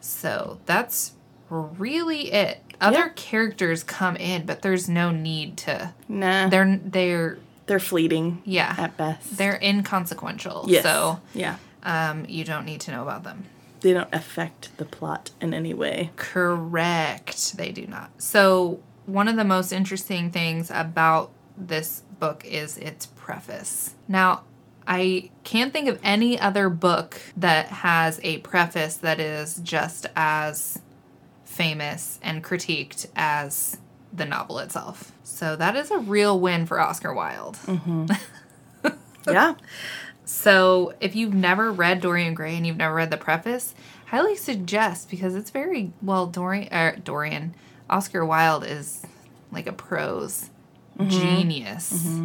So 0.00 0.58
that's 0.66 1.12
really 1.50 2.32
it. 2.32 2.60
Other 2.80 2.96
Yeah. 2.98 3.08
characters 3.16 3.82
come 3.84 4.16
in, 4.16 4.46
but 4.46 4.62
there's 4.62 4.88
no 4.88 5.10
need 5.10 5.56
to. 5.58 5.92
Nah. 6.08 6.48
They're, 6.48 6.80
They're 6.84 7.38
they're 7.66 7.78
fleeting 7.80 8.42
yeah 8.44 8.74
at 8.76 8.96
best. 8.98 9.38
they're 9.38 9.58
inconsequential. 9.62 10.66
yes. 10.68 10.82
So 10.82 11.20
yeah. 11.34 11.56
um, 11.82 12.26
you 12.28 12.44
don't 12.44 12.66
need 12.66 12.80
to 12.82 12.90
know 12.90 13.02
about 13.02 13.24
them. 13.24 13.44
They 13.84 13.92
don't 13.92 14.14
affect 14.14 14.74
the 14.78 14.86
plot 14.86 15.30
in 15.42 15.52
any 15.52 15.74
way. 15.74 16.10
Correct. 16.16 17.54
They 17.58 17.70
do 17.70 17.86
not. 17.86 18.10
So, 18.16 18.80
one 19.04 19.28
of 19.28 19.36
the 19.36 19.44
most 19.44 19.72
interesting 19.72 20.30
things 20.30 20.70
about 20.70 21.30
this 21.54 22.02
book 22.18 22.46
is 22.46 22.78
its 22.78 23.04
preface. 23.04 23.94
Now, 24.08 24.44
I 24.88 25.28
can't 25.44 25.70
think 25.70 25.88
of 25.88 26.00
any 26.02 26.40
other 26.40 26.70
book 26.70 27.20
that 27.36 27.66
has 27.66 28.18
a 28.22 28.38
preface 28.38 28.96
that 28.96 29.20
is 29.20 29.56
just 29.62 30.06
as 30.16 30.78
famous 31.44 32.18
and 32.22 32.42
critiqued 32.42 33.06
as 33.14 33.76
the 34.14 34.24
novel 34.24 34.60
itself. 34.60 35.12
So, 35.24 35.56
that 35.56 35.76
is 35.76 35.90
a 35.90 35.98
real 35.98 36.40
win 36.40 36.64
for 36.64 36.80
Oscar 36.80 37.12
Wilde. 37.12 37.56
Mm-hmm. 37.66 38.06
Yeah. 39.26 39.54
So, 40.26 40.94
if 41.00 41.14
you've 41.14 41.34
never 41.34 41.70
read 41.70 42.00
Dorian 42.00 42.34
Gray 42.34 42.56
and 42.56 42.66
you've 42.66 42.76
never 42.78 42.94
read 42.94 43.10
the 43.10 43.16
preface, 43.18 43.74
highly 44.06 44.36
suggest 44.36 45.10
because 45.10 45.34
it's 45.34 45.50
very 45.50 45.92
well 46.00 46.26
Dorian 46.26 46.72
er, 46.72 46.96
Dorian 47.02 47.54
Oscar 47.90 48.24
Wilde 48.24 48.64
is 48.64 49.02
like 49.52 49.66
a 49.66 49.72
prose 49.72 50.48
genius. 51.06 52.20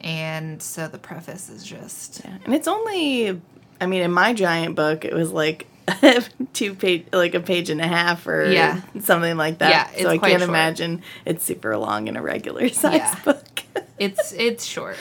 And 0.00 0.62
so 0.62 0.88
the 0.88 0.98
preface 0.98 1.48
is 1.48 1.64
just 1.64 2.22
Yeah. 2.24 2.36
And 2.44 2.54
it's 2.54 2.68
only, 2.68 3.40
I 3.80 3.86
mean, 3.86 4.02
in 4.02 4.12
my 4.12 4.32
giant 4.32 4.74
book, 4.76 5.04
it 5.04 5.12
was 5.14 5.30
like 5.32 5.66
two 6.52 6.74
page, 6.74 7.06
like 7.12 7.34
a 7.34 7.40
page 7.40 7.70
and 7.70 7.80
a 7.80 7.86
half 7.88 8.26
or 8.26 8.50
Yeah. 8.50 8.80
something 9.00 9.36
like 9.36 9.58
that. 9.58 9.70
Yeah, 9.96 10.02
so 10.02 10.08
I 10.10 10.18
can't 10.18 10.40
short. 10.40 10.48
imagine 10.48 11.02
it's 11.24 11.44
super 11.44 11.76
long 11.76 12.08
in 12.08 12.16
a 12.16 12.22
regular 12.22 12.68
size 12.70 12.94
Yeah. 12.96 13.18
book. 13.24 13.62
it's 13.98 14.32
it's 14.32 14.64
short. 14.64 14.96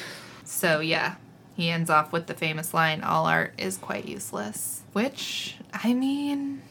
So 0.46 0.80
yeah, 0.80 1.16
he 1.58 1.70
ends 1.70 1.90
off 1.90 2.14
with 2.14 2.28
the 2.28 2.34
famous 2.34 2.74
line 2.74 3.02
all 3.04 3.26
art 3.26 3.54
is 3.58 3.76
quite 3.78 4.06
useless, 4.08 4.84
which 4.94 5.58
I 5.74 5.94
mean 5.94 6.62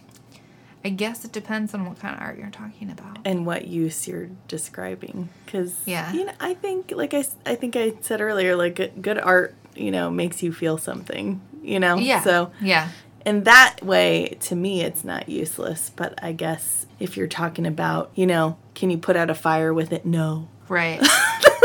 I 0.85 0.91
guess 0.91 1.25
it 1.25 1.33
depends 1.33 1.75
on 1.75 1.85
what 1.85 1.99
kind 1.99 2.15
of 2.15 2.23
art 2.23 2.39
you're 2.39 2.49
talking 2.51 2.91
about. 2.93 3.19
and 3.25 3.45
what 3.45 3.67
use 3.67 4.07
you're 4.07 4.29
describing. 4.47 5.29
Because, 5.45 5.75
Yeah. 5.85 6.13
you 6.13 6.25
know, 6.27 6.33
I 6.39 6.55
think, 6.55 6.93
like 6.95 7.13
I, 7.13 7.25
I 7.45 7.57
think 7.57 7.75
I 7.75 7.95
said 8.03 8.21
earlier, 8.21 8.55
like 8.55 8.77
good- 8.77 9.03
good 9.03 9.19
art, 9.19 9.57
you 9.75 9.91
know, 9.91 10.11
makes 10.13 10.45
you 10.45 10.53
feel 10.53 10.79
something, 10.79 11.41
you 11.61 11.81
know? 11.81 11.97
Yeah. 11.97 12.23
So, 12.23 12.53
yeah. 12.61 12.91
in 13.25 13.43
that 13.45 13.83
way, 13.83 14.37
to 14.43 14.55
me, 14.55 14.83
it's 14.83 15.03
not 15.03 15.29
useless. 15.29 15.91
But 15.97 16.23
I 16.23 16.31
guess 16.31 16.87
if 17.01 17.17
you're 17.17 17.27
talking 17.27 17.67
about, 17.67 18.13
you 18.15 18.27
know, 18.27 18.57
can 18.77 18.89
you 18.91 18.99
put 18.99 19.17
out 19.17 19.29
a 19.29 19.35
fire 19.35 19.75
with 19.75 19.93
it? 19.93 20.07
No. 20.07 20.47
Right. 20.69 21.01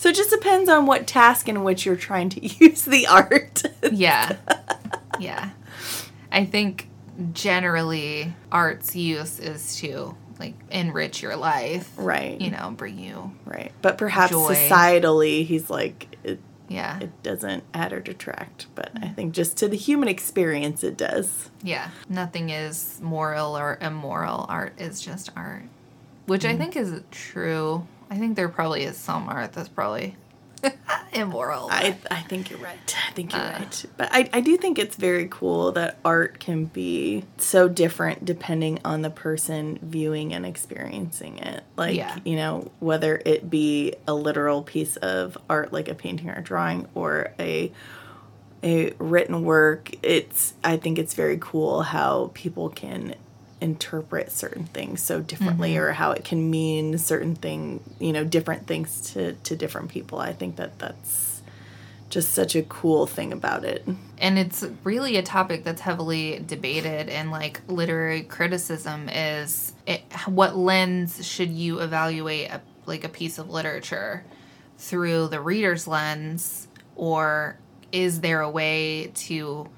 So 0.00 0.08
it 0.08 0.16
just 0.16 0.30
depends 0.30 0.70
on 0.70 0.86
what 0.86 1.06
task 1.06 1.46
in 1.46 1.62
which 1.62 1.84
you're 1.84 1.94
trying 1.94 2.30
to 2.30 2.46
use 2.64 2.86
the 2.86 3.06
art. 3.06 3.62
Yeah. 3.92 4.36
Yeah. 5.18 5.50
I 6.32 6.46
think 6.46 6.88
generally 7.34 8.32
art's 8.50 8.96
use 8.96 9.38
is 9.38 9.76
to 9.80 10.16
like 10.38 10.54
enrich 10.70 11.20
your 11.20 11.36
life, 11.36 11.92
right. 11.98 12.40
you 12.40 12.50
know, 12.50 12.72
bring 12.74 12.98
you 12.98 13.32
Right. 13.44 13.70
But 13.82 13.98
perhaps 13.98 14.32
Joy. 14.32 14.54
societally, 14.54 15.44
he's 15.44 15.68
like, 15.68 16.16
it, 16.24 16.40
yeah. 16.68 17.00
it 17.00 17.22
doesn't 17.22 17.64
add 17.74 17.92
or 17.92 18.00
detract. 18.00 18.68
But 18.74 18.92
I 18.94 19.00
mm-hmm. 19.00 19.14
think 19.14 19.34
just 19.34 19.58
to 19.58 19.68
the 19.68 19.76
human 19.76 20.08
experience, 20.08 20.82
it 20.82 20.96
does. 20.96 21.50
Yeah. 21.62 21.90
Nothing 22.08 22.48
is 22.48 22.98
moral 23.02 23.58
or 23.58 23.76
immoral. 23.82 24.46
Art 24.48 24.80
is 24.80 25.02
just 25.02 25.28
art. 25.36 25.64
Which 26.24 26.46
I 26.46 26.52
mm-hmm. 26.52 26.58
think 26.58 26.76
is 26.76 27.02
true. 27.10 27.86
I 28.10 28.16
think 28.18 28.36
there 28.36 28.48
probably 28.48 28.82
is 28.82 28.96
some 28.96 29.28
art 29.28 29.52
that's 29.52 29.68
probably 29.68 30.16
immoral. 31.12 31.68
I, 31.70 31.96
I 32.10 32.20
think 32.22 32.50
you're 32.50 32.58
right. 32.58 32.76
I 33.08 33.12
think 33.12 33.32
you're 33.32 33.40
Uh. 33.40 33.52
right. 33.60 33.84
But 33.96 34.08
I, 34.12 34.28
I 34.32 34.40
do 34.40 34.56
think 34.56 34.78
it's 34.78 34.96
very 34.96 35.28
cool 35.30 35.72
that 35.72 35.98
art 36.04 36.40
can 36.40 36.64
be 36.66 37.24
so 37.38 37.68
different 37.68 38.24
depending 38.24 38.80
on 38.84 39.02
the 39.02 39.10
person 39.10 39.78
viewing 39.80 40.34
and 40.34 40.44
experiencing 40.44 41.38
it. 41.38 41.62
Like, 41.76 41.96
Yeah. 41.96 42.18
you 42.24 42.36
know, 42.36 42.70
whether 42.80 43.22
it 43.24 43.48
be 43.48 43.94
a 44.08 44.12
literal 44.14 44.62
piece 44.62 44.96
of 44.96 45.38
art 45.48 45.72
like 45.72 45.88
a 45.88 45.94
painting 45.94 46.28
or 46.30 46.34
a 46.34 46.42
drawing 46.42 46.88
or 46.94 47.32
a 47.38 47.72
a 48.62 48.92
written 48.98 49.42
work, 49.42 49.90
it's 50.02 50.52
I 50.62 50.76
think 50.76 50.98
it's 50.98 51.14
very 51.14 51.38
cool 51.40 51.80
how 51.82 52.30
people 52.34 52.68
can 52.68 53.14
interpret 53.60 54.32
certain 54.32 54.64
things 54.64 55.02
so 55.02 55.20
differently 55.20 55.74
mm-hmm. 55.74 55.82
or 55.82 55.92
how 55.92 56.12
it 56.12 56.24
can 56.24 56.50
mean 56.50 56.96
certain 56.98 57.34
thing, 57.34 57.82
you 57.98 58.12
know, 58.12 58.24
different 58.24 58.66
things 58.66 59.12
to 59.12 59.34
to 59.34 59.56
different 59.56 59.90
people. 59.90 60.18
I 60.18 60.32
think 60.32 60.56
that 60.56 60.78
that's 60.78 61.42
just 62.08 62.32
such 62.32 62.56
a 62.56 62.62
cool 62.62 63.06
thing 63.06 63.32
about 63.32 63.64
it. 63.64 63.86
and 64.18 64.38
it's 64.38 64.64
really 64.84 65.16
a 65.16 65.22
topic 65.22 65.64
that's 65.64 65.80
heavily 65.80 66.42
debated 66.46 67.08
in 67.08 67.30
like 67.30 67.60
literary 67.68 68.22
criticism 68.22 69.08
is 69.08 69.72
it, 69.86 70.02
what 70.26 70.56
lens 70.56 71.24
should 71.26 71.50
you 71.50 71.78
evaluate 71.78 72.50
a, 72.50 72.60
like 72.86 73.04
a 73.04 73.08
piece 73.08 73.38
of 73.38 73.48
literature 73.48 74.24
through 74.76 75.28
the 75.28 75.40
reader's 75.40 75.86
lens 75.86 76.66
or 76.96 77.56
is 77.92 78.20
there 78.20 78.40
a 78.40 78.50
way 78.50 79.10
to 79.14 79.68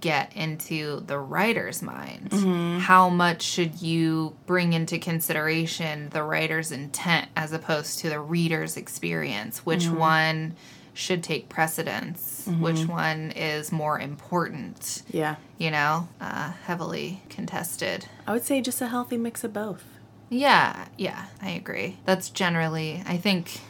get 0.00 0.34
into 0.34 1.00
the 1.06 1.18
writer's 1.18 1.82
mind. 1.82 2.30
Mm-hmm. 2.30 2.78
How 2.78 3.08
much 3.08 3.42
should 3.42 3.82
you 3.82 4.36
bring 4.46 4.72
into 4.72 4.98
consideration 4.98 6.08
the 6.10 6.22
writer's 6.22 6.72
intent 6.72 7.28
as 7.36 7.52
opposed 7.52 7.98
to 8.00 8.08
the 8.08 8.20
reader's 8.20 8.76
experience? 8.76 9.66
Which 9.66 9.84
mm-hmm. 9.84 9.98
one 9.98 10.56
should 10.94 11.22
take 11.22 11.48
precedence? 11.48 12.48
Which 12.60 12.76
mm-hmm. 12.76 12.92
one 12.92 13.30
is 13.32 13.72
more 13.72 13.98
important? 14.00 15.02
Yeah. 15.10 15.36
you 15.58 15.70
know 15.70 16.08
uh, 16.20 16.52
heavily 16.64 17.22
contested. 17.28 18.06
I 18.26 18.32
would 18.32 18.44
say 18.44 18.60
just 18.60 18.80
a 18.80 18.88
healthy 18.88 19.18
mix 19.18 19.44
of 19.44 19.52
both. 19.52 19.84
yeah 20.30 20.86
yeah 20.96 21.26
i 21.42 21.50
agree. 21.50 21.98
That's 22.04 22.30
generally 22.30 23.02
i 23.06 23.16
think 23.18 23.60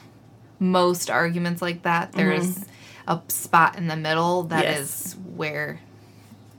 most 0.59 1.11
arguments 1.11 1.61
like 1.61 1.83
that. 1.83 2.13
There's 2.13 2.65
a 3.07 3.21
spot 3.29 3.77
in 3.77 3.89
the 3.89 3.97
middle 3.97 4.45
that 4.45 4.65
is 4.65 4.79
Yes. 4.79 5.17
where 5.37 5.81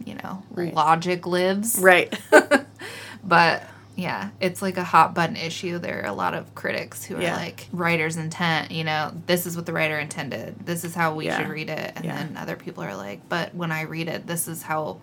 you 0.05 0.15
know 0.15 0.43
Right. 0.51 0.73
logic 0.73 1.25
lives 1.25 1.77
Right. 1.79 2.13
but 3.23 3.63
yeah 3.95 4.29
it's 4.41 4.61
like 4.61 4.77
a 4.77 4.83
hot 4.83 5.13
button 5.13 5.35
issue 5.37 5.79
there 5.79 6.01
are 6.03 6.07
a 6.07 6.13
lot 6.13 6.33
of 6.33 6.53
critics 6.53 7.03
who 7.05 7.15
are 7.15 7.21
Yeah. 7.21 7.35
like 7.37 7.67
writer's 7.71 8.17
intent 8.17 8.71
you 8.71 8.83
know 8.83 9.11
this 9.25 9.45
is 9.45 9.55
what 9.55 9.65
the 9.65 9.73
writer 9.73 9.97
intended 9.97 10.55
this 10.65 10.83
is 10.83 10.93
how 10.93 11.15
we 11.15 11.25
Yeah. 11.25 11.37
should 11.37 11.47
read 11.49 11.69
it 11.69 11.93
and 11.95 12.05
Yeah. 12.05 12.15
then 12.17 12.37
other 12.37 12.55
people 12.55 12.83
are 12.83 12.95
like 12.95 13.27
but 13.29 13.55
when 13.55 13.71
i 13.71 13.83
read 13.83 14.07
it 14.09 14.27
this 14.27 14.47
is 14.47 14.61
how 14.63 14.97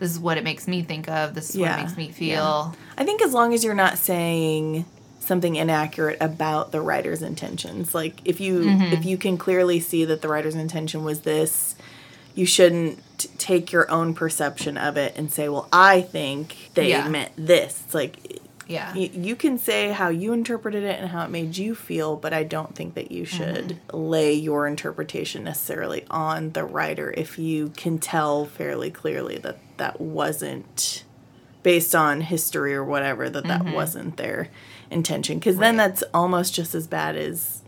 this 0.00 0.10
is 0.10 0.18
what 0.18 0.38
it 0.38 0.44
makes 0.44 0.66
me 0.66 0.82
think 0.82 1.08
of 1.08 1.34
this 1.34 1.50
is 1.50 1.56
what 1.56 1.70
it 1.70 1.76
makes 1.82 1.96
me 1.96 2.10
feel 2.10 2.74
I 2.98 3.04
think 3.04 3.22
as 3.22 3.32
long 3.32 3.54
as 3.54 3.62
you're 3.64 3.74
not 3.74 3.96
saying 3.98 4.84
something 5.20 5.54
inaccurate 5.54 6.18
about 6.20 6.72
the 6.72 6.80
writer's 6.80 7.22
intentions, 7.22 7.94
like 7.94 8.20
if 8.24 8.40
you 8.40 8.60
Mm-hmm. 8.60 8.92
if 8.92 9.04
you 9.04 9.16
can 9.16 9.38
clearly 9.38 9.78
see 9.78 10.04
that 10.04 10.20
the 10.20 10.28
writer's 10.28 10.56
intention 10.56 11.04
was 11.04 11.20
this, 11.20 11.76
you 12.34 12.46
shouldn't 12.46 12.98
take 13.38 13.72
your 13.72 13.90
own 13.90 14.14
perception 14.14 14.76
of 14.76 14.96
it 14.96 15.14
and 15.16 15.30
say, 15.32 15.48
"Well, 15.48 15.68
I 15.72 16.00
think 16.00 16.70
they 16.74 16.90
Yeah. 16.90 17.08
meant 17.08 17.32
this." 17.36 17.82
It's 17.84 17.94
like 17.94 18.40
yeah. 18.66 18.92
y- 18.94 19.10
you 19.12 19.36
can 19.36 19.58
say 19.58 19.92
how 19.92 20.08
you 20.08 20.32
interpreted 20.32 20.84
it 20.84 20.98
and 20.98 21.10
how 21.10 21.24
it 21.24 21.30
made 21.30 21.56
you 21.56 21.74
feel, 21.74 22.16
but 22.16 22.32
I 22.32 22.44
don't 22.44 22.74
think 22.74 22.94
that 22.94 23.12
you 23.12 23.24
should 23.24 23.80
mm-hmm. 23.88 23.96
lay 23.96 24.32
your 24.32 24.66
interpretation 24.66 25.44
necessarily 25.44 26.04
on 26.10 26.52
the 26.52 26.64
writer 26.64 27.12
if 27.16 27.38
you 27.38 27.70
can 27.76 27.98
tell 27.98 28.46
fairly 28.46 28.90
clearly 28.90 29.38
that 29.38 29.58
that 29.76 30.00
wasn't 30.00 31.04
based 31.62 31.94
on 31.94 32.22
history 32.22 32.74
or 32.74 32.84
whatever 32.84 33.30
that 33.30 33.44
that 33.44 33.62
mm-hmm. 33.62 33.72
wasn't 33.72 34.16
their 34.16 34.48
intention. 34.90 35.38
Because 35.38 35.58
then 35.58 35.76
that's 35.76 36.02
almost 36.12 36.54
just 36.54 36.74
as 36.74 36.86
bad 36.86 37.16
as 37.16 37.62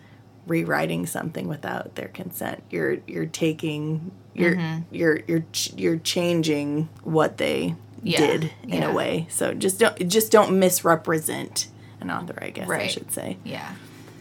rewriting 0.47 1.07
something 1.07 1.49
without 1.49 1.95
their 1.95 2.09
consent. 2.09 2.63
You're 2.71 2.99
you're 3.07 3.27
taking 3.27 4.13
Mm-hmm. 4.37 4.95
you're 4.95 5.17
you're 5.17 5.25
you're 5.27 5.45
you're 5.77 5.97
changing 5.99 6.89
what 7.03 7.37
they 7.39 7.77
Yeah, 8.03 8.19
did 8.19 8.53
in 8.65 8.83
yeah. 8.83 8.91
a 8.91 8.93
way. 8.95 9.27
So 9.31 9.55
just 9.55 9.79
don't 9.79 10.09
just 10.09 10.33
don't 10.33 10.59
misrepresent 10.59 11.69
an 12.01 12.11
author 12.11 12.37
i 12.43 12.51
guess 12.51 12.69
i 12.69 12.87
should 12.87 13.11
say. 13.13 13.39
Yeah. 13.45 13.75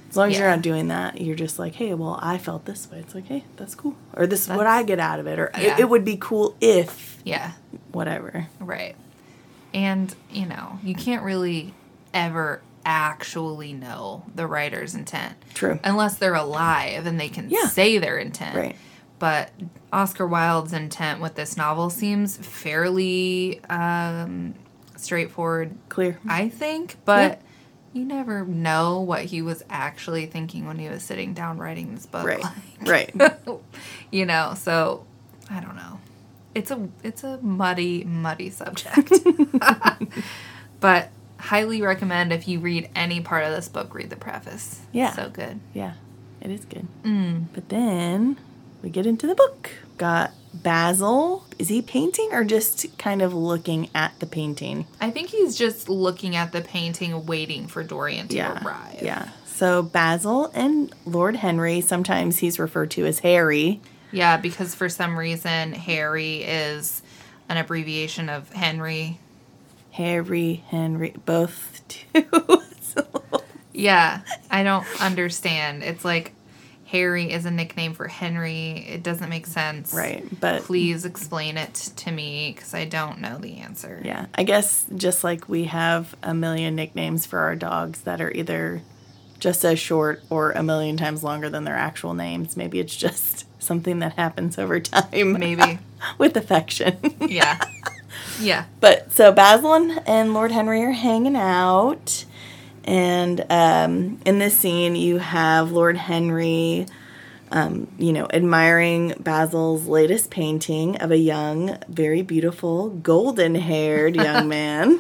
As 0.10 0.16
long 0.18 0.30
as 0.32 0.38
you're 0.38 0.48
not 0.50 0.62
doing 0.62 0.90
that 0.90 1.20
you're 1.20 1.36
just 1.36 1.58
like 1.60 1.74
hey 1.76 1.94
well 1.96 2.20
i 2.22 2.38
felt 2.38 2.66
this 2.66 2.90
way. 2.92 3.00
It's 3.00 3.16
like 3.16 3.28
hey 3.28 3.44
that's 3.58 3.76
cool. 3.76 3.96
Or 4.16 4.28
this 4.28 4.44
is 4.44 4.50
what 4.50 4.68
i 4.68 4.84
get 4.84 5.00
out 5.00 5.20
of 5.20 5.28
it. 5.28 5.40
Or 5.40 5.50
Yeah. 5.58 5.74
it, 5.74 5.80
it 5.82 5.90
would 5.90 6.06
be 6.06 6.18
cool 6.20 6.56
if 6.62 7.18
yeah. 7.24 7.52
whatever. 7.92 8.48
Right. 8.60 8.96
And 9.74 10.14
you 10.32 10.46
know 10.46 10.80
you 10.84 10.94
can't 10.96 11.24
really 11.24 11.74
ever 12.14 12.62
actually 12.86 13.74
know 13.74 14.24
the 14.36 14.46
writer's 14.46 14.94
intent. 14.94 15.36
True. 15.54 15.80
unless 15.84 16.18
they're 16.18 16.36
alive 16.36 17.06
and 17.06 17.20
they 17.20 17.30
can 17.30 17.50
Yeah. 17.50 17.66
say 17.68 17.98
their 17.98 18.18
intent. 18.18 18.56
Right. 18.56 18.76
But 19.24 19.52
oscar 19.94 20.28
wilde's 20.28 20.74
intent 20.74 21.22
with 21.22 21.36
this 21.36 21.56
novel 21.56 21.90
seems 21.90 22.36
fairly 22.36 23.62
um, 23.70 24.54
straightforward 24.98 25.74
clear. 25.88 26.20
I 26.28 26.50
think 26.50 26.98
but 27.06 27.40
you 27.94 28.04
never 28.04 28.44
know 28.44 29.00
what 29.00 29.24
he 29.24 29.42
was 29.42 29.64
actually 29.70 30.26
thinking 30.26 30.68
when 30.68 30.78
he 30.78 30.90
was 30.90 31.04
sitting 31.04 31.34
down 31.34 31.58
writing 31.58 31.96
this 31.96 32.06
book 32.06 32.28
right. 32.28 32.44
Like, 32.82 33.16
right. 33.16 33.40
you 34.12 34.26
know 34.26 34.56
so 34.58 35.06
i 35.50 35.62
don't 35.62 35.78
know. 35.78 36.02
It's 36.54 36.70
a 36.70 36.90
it's 37.02 37.24
a 37.24 37.38
muddy 37.42 38.04
muddy 38.04 38.50
subject. 38.50 39.10
But 40.82 41.12
highly 41.38 41.82
recommend 41.82 42.34
if 42.34 42.46
you 42.46 42.60
read 42.60 42.90
any 42.94 43.22
part 43.22 43.46
of 43.46 43.54
this 43.56 43.70
book 43.70 43.96
read 43.96 44.10
the 44.10 44.18
preface. 44.18 44.82
Yeah. 44.92 45.14
so 45.14 45.30
good. 45.30 45.62
Yeah, 45.74 45.94
it 46.42 46.52
is 46.52 46.66
good. 46.66 46.88
Mm. 47.04 47.46
But 47.54 47.70
then 47.70 48.36
we 48.84 48.90
get 48.90 49.06
into 49.08 49.26
the 49.26 49.34
book. 49.36 49.72
Got 49.98 50.32
Basil. 50.54 51.46
Is 51.58 51.70
he 51.70 51.82
painting 51.82 52.30
or 52.32 52.44
just 52.44 52.96
kind 53.00 53.22
of 53.24 53.34
looking 53.34 53.90
at 53.96 54.20
the 54.20 54.26
painting? 54.28 54.86
i 55.02 55.10
think 55.10 55.30
he's 55.30 55.56
just 55.56 55.90
looking 55.90 56.36
at 56.36 56.52
the 56.52 56.62
painting 56.62 57.26
waiting 57.26 57.66
for 57.68 57.84
dorian 57.84 58.28
to 58.28 58.36
Yeah. 58.36 58.64
arrive 58.64 59.02
Yeah. 59.02 59.30
So 59.46 59.82
Basil 59.84 60.52
and 60.54 60.94
Lord 61.06 61.36
Henry, 61.38 61.80
sometimes 61.82 62.40
he's 62.40 62.60
referred 62.60 62.92
to 62.92 63.06
as 63.06 63.20
Harry. 63.20 63.82
yeah 64.12 64.38
because 64.38 64.76
for 64.76 64.90
some 64.90 65.18
reason 65.18 65.72
harry 65.74 66.44
is 66.44 67.02
an 67.50 67.58
abbreviation 67.58 68.30
of 68.30 68.52
henry 68.54 69.20
Harry, 69.92 70.64
Henry, 70.70 71.14
both 71.26 71.82
two. 71.88 72.24
Yeah, 73.74 74.22
I 74.52 74.64
don't 74.64 74.86
understand. 75.02 75.84
It's 75.84 76.04
like 76.06 76.34
Harry 76.94 77.32
is 77.32 77.46
a 77.48 77.52
nickname 77.52 77.94
for 77.96 78.08
Henry. 78.08 78.86
It 78.88 79.02
doesn't 79.02 79.28
make 79.28 79.48
sense. 79.48 79.94
right. 79.96 80.24
But 80.40 80.62
Please 80.62 81.06
explain 81.06 81.58
it 81.58 81.74
to 81.98 82.12
me 82.12 82.54
because 82.56 82.76
I 82.76 82.86
don't 82.86 83.20
know 83.20 83.40
the 83.40 83.58
answer. 83.58 84.00
yeah, 84.06 84.28
I 84.36 84.44
guess 84.44 84.86
just 84.96 85.24
like 85.24 85.50
we 85.50 85.64
have 85.66 86.16
a 86.22 86.36
million 86.36 86.76
nicknames 86.76 87.26
for 87.26 87.40
our 87.40 87.56
dogs 87.56 88.02
that 88.02 88.22
are 88.22 88.32
either 88.32 88.84
just 89.40 89.66
as 89.66 89.80
short 89.80 90.22
or 90.30 90.52
a 90.52 90.62
million 90.62 90.96
times 90.96 91.24
longer 91.24 91.50
than 91.50 91.64
their 91.64 91.76
actual 91.76 92.14
names, 92.14 92.56
maybe 92.56 92.80
it's 92.80 92.96
just 92.96 93.46
something 93.62 93.98
that 94.00 94.14
happens 94.14 94.60
over 94.60 94.80
time. 94.80 95.34
Maybe. 95.34 95.80
with 96.20 96.38
affection. 96.38 96.98
Yeah. 97.28 97.60
Yeah. 98.40 98.66
but 98.80 99.12
so 99.12 99.32
Basil 99.32 99.74
and, 99.74 100.02
and 100.08 100.34
Lord 100.34 100.52
Henry 100.52 100.82
are 100.84 100.92
hanging 100.92 101.36
out. 101.36 102.26
And 102.84 103.46
um, 103.50 104.20
in 104.26 104.40
this 104.40 104.58
scene, 104.58 104.96
you 104.96 105.18
have 105.18 105.72
Lord 105.72 105.96
Henry, 105.96 106.86
um, 107.52 107.88
you 107.98 108.12
know, 108.12 108.28
admiring 108.34 109.14
Basil's 109.20 109.88
latest 109.88 110.30
painting 110.30 110.98
of 110.98 111.12
a 111.12 111.18
young, 111.18 111.78
very 111.88 112.22
beautiful, 112.22 112.90
golden 112.90 113.56
haired 113.56 114.16
young 114.16 114.48
man. 114.50 115.00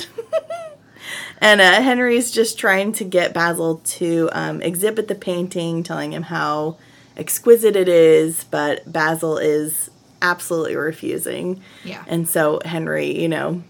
and 1.39 1.59
uh, 1.59 1.81
Henry's 1.81 2.31
just 2.31 2.57
trying 2.57 2.93
to 2.93 3.03
get 3.03 3.33
Basil 3.33 3.81
to 3.85 4.29
um, 4.31 4.61
exhibit 4.61 5.07
the 5.07 5.15
painting, 5.15 5.83
telling 5.83 6.13
him 6.13 6.23
how 6.23 6.77
exquisite 7.17 7.75
it 7.75 7.89
is, 7.89 8.45
but 8.45 8.91
Basil 8.91 9.37
is 9.37 9.89
absolutely 10.21 10.75
refusing. 10.75 11.61
Yeah. 11.83 12.03
And 12.07 12.27
so 12.27 12.61
Henry, 12.63 13.19
you 13.21 13.27
know, 13.27 13.61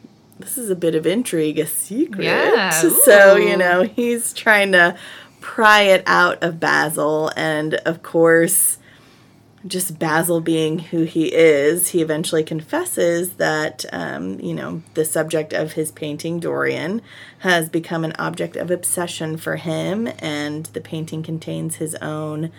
this 0.43 0.57
is 0.57 0.69
a 0.69 0.75
bit 0.75 0.93
of 0.93 1.07
intrigue, 1.07 1.57
a 1.57 1.65
secret. 1.65 2.25
Yeah, 2.25 2.69
So, 3.05 3.37
you 3.37 3.57
know, 3.57 3.83
he's 3.83 4.33
trying 4.33 4.73
to 4.73 4.97
pry 5.39 5.81
it 5.81 6.03
out 6.05 6.43
of 6.43 6.59
Basil. 6.59 7.31
And 7.35 7.75
of 7.75 8.03
course, 8.03 8.77
just 9.65 9.97
Basil 9.97 10.41
being 10.41 10.79
who 10.79 11.03
he 11.03 11.33
is, 11.33 11.89
he 11.89 12.01
eventually 12.01 12.43
confesses 12.43 13.35
that, 13.35 13.85
um, 13.93 14.39
you 14.41 14.53
know, 14.53 14.83
the 14.93 15.05
subject 15.05 15.53
of 15.53 15.73
his 15.73 15.91
painting, 15.91 16.39
Dorian, 16.39 17.01
has 17.39 17.69
become 17.69 18.03
an 18.03 18.13
object 18.19 18.57
of 18.57 18.69
obsession 18.69 19.37
for 19.37 19.55
him. 19.55 20.07
And 20.19 20.65
the 20.67 20.81
painting 20.81 21.23
contains 21.23 21.75
his 21.75 21.95
own 21.95 22.51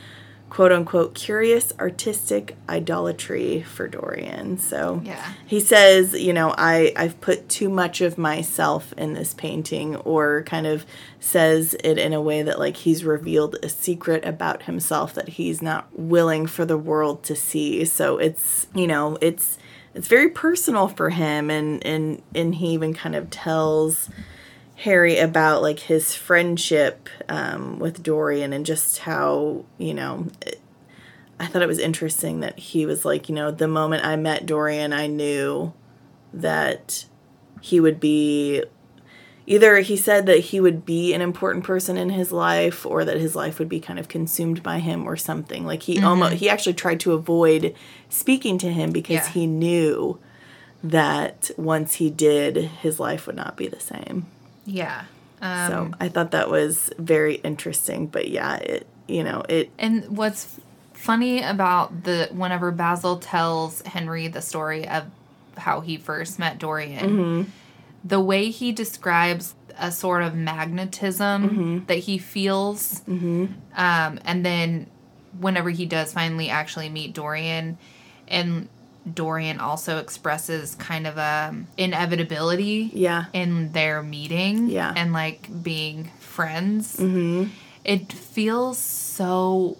quote 0.54 0.70
unquote 0.70 1.16
curious 1.16 1.72
artistic 1.80 2.56
idolatry 2.68 3.60
for 3.62 3.88
Dorian. 3.88 4.56
So 4.56 5.02
Yeah. 5.04 5.32
he 5.44 5.58
says, 5.58 6.12
you 6.14 6.32
know, 6.32 6.54
I, 6.56 6.92
I've 6.94 7.20
put 7.20 7.48
too 7.48 7.68
much 7.68 8.00
of 8.00 8.16
myself 8.16 8.92
in 8.96 9.14
this 9.14 9.34
painting, 9.34 9.96
or 9.96 10.44
kind 10.44 10.68
of 10.68 10.86
says 11.18 11.74
it 11.82 11.98
in 11.98 12.12
a 12.12 12.20
way 12.22 12.42
that 12.42 12.60
like 12.60 12.76
he's 12.76 13.04
revealed 13.04 13.56
a 13.64 13.68
secret 13.68 14.24
about 14.24 14.62
himself 14.62 15.12
that 15.14 15.30
he's 15.30 15.60
not 15.60 15.88
willing 15.92 16.46
for 16.46 16.64
the 16.64 16.78
world 16.78 17.24
to 17.24 17.34
see. 17.34 17.84
So 17.84 18.18
it's, 18.18 18.68
you 18.76 18.86
know, 18.86 19.18
it's 19.20 19.58
it's 19.92 20.06
very 20.06 20.28
personal 20.28 20.86
for 20.86 21.10
him 21.10 21.50
and 21.50 21.84
and 21.84 22.22
and 22.32 22.54
he 22.54 22.68
even 22.74 22.94
kind 22.94 23.16
of 23.16 23.28
tells 23.30 24.08
Harry 24.84 25.18
about 25.18 25.62
like 25.62 25.80
his 25.80 26.14
friendship 26.14 27.08
um, 27.28 27.78
with 27.78 28.02
Dorian 28.02 28.52
and 28.52 28.66
just 28.66 28.98
how 29.00 29.64
you 29.78 29.94
know 29.94 30.26
it- 30.46 30.60
I 31.40 31.46
thought 31.46 31.62
it 31.62 31.68
was 31.68 31.80
interesting 31.80 32.40
that 32.40 32.58
he 32.60 32.86
was 32.86 33.04
like, 33.04 33.28
you 33.28 33.34
know, 33.34 33.50
the 33.50 33.66
moment 33.66 34.04
I 34.06 34.14
met 34.14 34.46
Dorian, 34.46 34.92
I 34.92 35.08
knew 35.08 35.72
that 36.32 37.06
he 37.60 37.80
would 37.80 37.98
be 37.98 38.62
either 39.46 39.80
he 39.80 39.96
said 39.96 40.26
that 40.26 40.38
he 40.38 40.60
would 40.60 40.86
be 40.86 41.12
an 41.12 41.20
important 41.20 41.64
person 41.64 41.96
in 41.96 42.10
his 42.10 42.30
life 42.30 42.86
or 42.86 43.04
that 43.04 43.16
his 43.18 43.34
life 43.34 43.58
would 43.58 43.68
be 43.68 43.80
kind 43.80 43.98
of 43.98 44.06
consumed 44.06 44.62
by 44.62 44.78
him 44.78 45.06
or 45.08 45.16
something. 45.16 45.66
Like 45.66 45.82
he 45.82 46.00
almost 46.00 46.34
he 46.34 46.48
actually 46.48 46.74
tried 46.74 47.00
to 47.00 47.12
avoid 47.12 47.74
speaking 48.08 48.56
to 48.58 48.72
him 48.72 48.92
because 48.92 49.14
Yeah. 49.26 49.28
he 49.30 49.46
knew 49.48 50.20
that 50.84 51.50
once 51.56 51.94
he 51.94 52.10
did 52.10 52.56
his 52.56 53.00
life 53.00 53.26
would 53.26 53.36
not 53.36 53.56
be 53.56 53.66
the 53.66 53.80
same 53.80 54.26
Yeah. 54.64 55.04
Um, 55.42 55.70
so 55.70 55.90
i 56.00 56.08
thought 56.08 56.30
that 56.30 56.48
was 56.48 56.90
very 56.98 57.34
interesting 57.34 58.06
but 58.06 58.28
yeah 58.28 58.56
it 58.56 58.86
you 59.08 59.22
know 59.22 59.42
it 59.48 59.68
And 59.78 60.16
what's 60.16 60.58
funny 60.94 61.42
about 61.42 62.04
the 62.04 62.30
whenever 62.32 62.70
Basil 62.70 63.18
tells 63.18 63.82
Henry 63.82 64.28
the 64.28 64.40
story 64.40 64.88
of 64.88 65.04
how 65.58 65.80
he 65.80 65.98
first 65.98 66.38
met 66.38 66.58
Dorian, 66.58 67.52
the 68.02 68.20
way 68.20 68.48
he 68.50 68.72
describes 68.72 69.54
a 69.78 69.92
sort 69.92 70.22
of 70.22 70.34
magnetism 70.34 71.84
that 71.88 71.98
he 71.98 72.16
feels, 72.16 73.02
um, 73.76 74.18
and 74.24 74.46
then 74.46 74.86
whenever 75.38 75.68
he 75.68 75.84
does 75.84 76.12
finally 76.12 76.48
actually 76.48 76.88
meet 76.88 77.12
Dorian, 77.12 77.76
and 78.28 78.68
Dorian 79.12 79.60
also 79.60 79.98
expresses 79.98 80.74
kind 80.76 81.06
of 81.06 81.18
a 81.18 81.48
um, 81.50 81.66
inevitability 81.76 82.90
yeah 82.94 83.26
in 83.32 83.72
their 83.72 84.02
meeting 84.02 84.68
Yeah. 84.68 84.92
and 84.96 85.12
like 85.12 85.48
being 85.62 86.10
friends. 86.20 86.96
Mm-hmm. 86.96 87.50
It 87.84 88.12
feels 88.12 88.78
so 88.78 89.76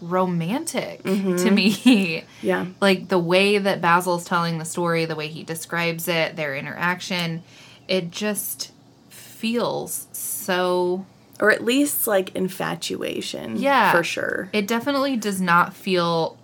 romantic 0.00 1.02
mm-hmm. 1.04 1.36
to 1.36 1.50
me. 1.50 2.24
yeah 2.42 2.66
like 2.80 3.08
the 3.08 3.18
way 3.18 3.58
that 3.58 3.80
Basil's 3.80 4.24
telling 4.24 4.58
the 4.58 4.64
story, 4.64 5.04
the 5.06 5.16
way 5.16 5.28
he 5.28 5.42
describes 5.44 6.08
it, 6.08 6.36
their 6.36 6.54
interaction, 6.56 7.42
it 7.88 8.10
just 8.10 8.72
feels 9.08 10.08
so. 10.12 11.06
or 11.40 11.50
at 11.50 11.62
least 11.64 12.06
like 12.06 12.34
infatuation 12.34 13.56
Yeah. 13.56 13.92
for 13.92 14.02
sure 14.02 14.48
It 14.52 14.66
definitely 14.66 15.16
does 15.16 15.40
not 15.40 15.74
feel 15.74 16.36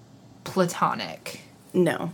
platonic. 0.45 1.41
no 1.75 2.13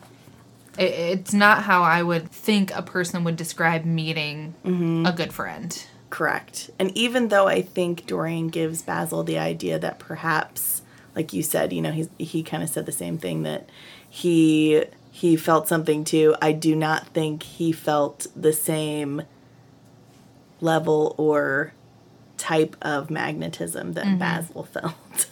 It, 0.78 1.18
it's 1.18 1.32
not 1.32 1.62
how 1.62 1.82
I 1.82 2.02
would 2.02 2.30
think 2.30 2.74
a 2.74 2.82
person 2.82 3.24
would 3.24 3.36
describe 3.36 3.84
meeting 3.84 4.54
mm-hmm. 4.64 5.06
a 5.06 5.12
good 5.12 5.32
friend. 5.32 5.86
Correct. 6.10 6.70
And 6.78 6.96
even 6.96 7.28
though 7.28 7.46
I 7.46 7.62
think 7.62 8.06
Dorian 8.06 8.48
gives 8.48 8.82
Basil 8.82 9.22
the 9.22 9.38
idea 9.38 9.78
that 9.78 9.98
perhaps, 9.98 10.82
like 11.14 11.32
you 11.32 11.42
said, 11.42 11.72
you 11.72 11.82
know, 11.82 11.92
he's, 11.92 12.08
he 12.18 12.42
kind 12.42 12.62
of 12.62 12.68
said 12.68 12.86
the 12.86 12.92
same 12.92 13.18
thing 13.18 13.42
that 13.42 13.68
he 14.08 14.84
he 15.10 15.36
felt 15.36 15.66
something 15.66 16.04
too. 16.04 16.36
I 16.42 16.52
do 16.52 16.76
not 16.76 17.08
think 17.08 17.42
he 17.42 17.72
felt 17.72 18.26
the 18.36 18.52
same 18.52 19.22
level 20.60 21.14
or 21.16 21.72
type 22.36 22.76
of 22.82 23.10
magnetism 23.10 23.94
that 23.94 24.04
mm-hmm. 24.04 24.18
Basil 24.18 24.62
felt. 24.72 25.26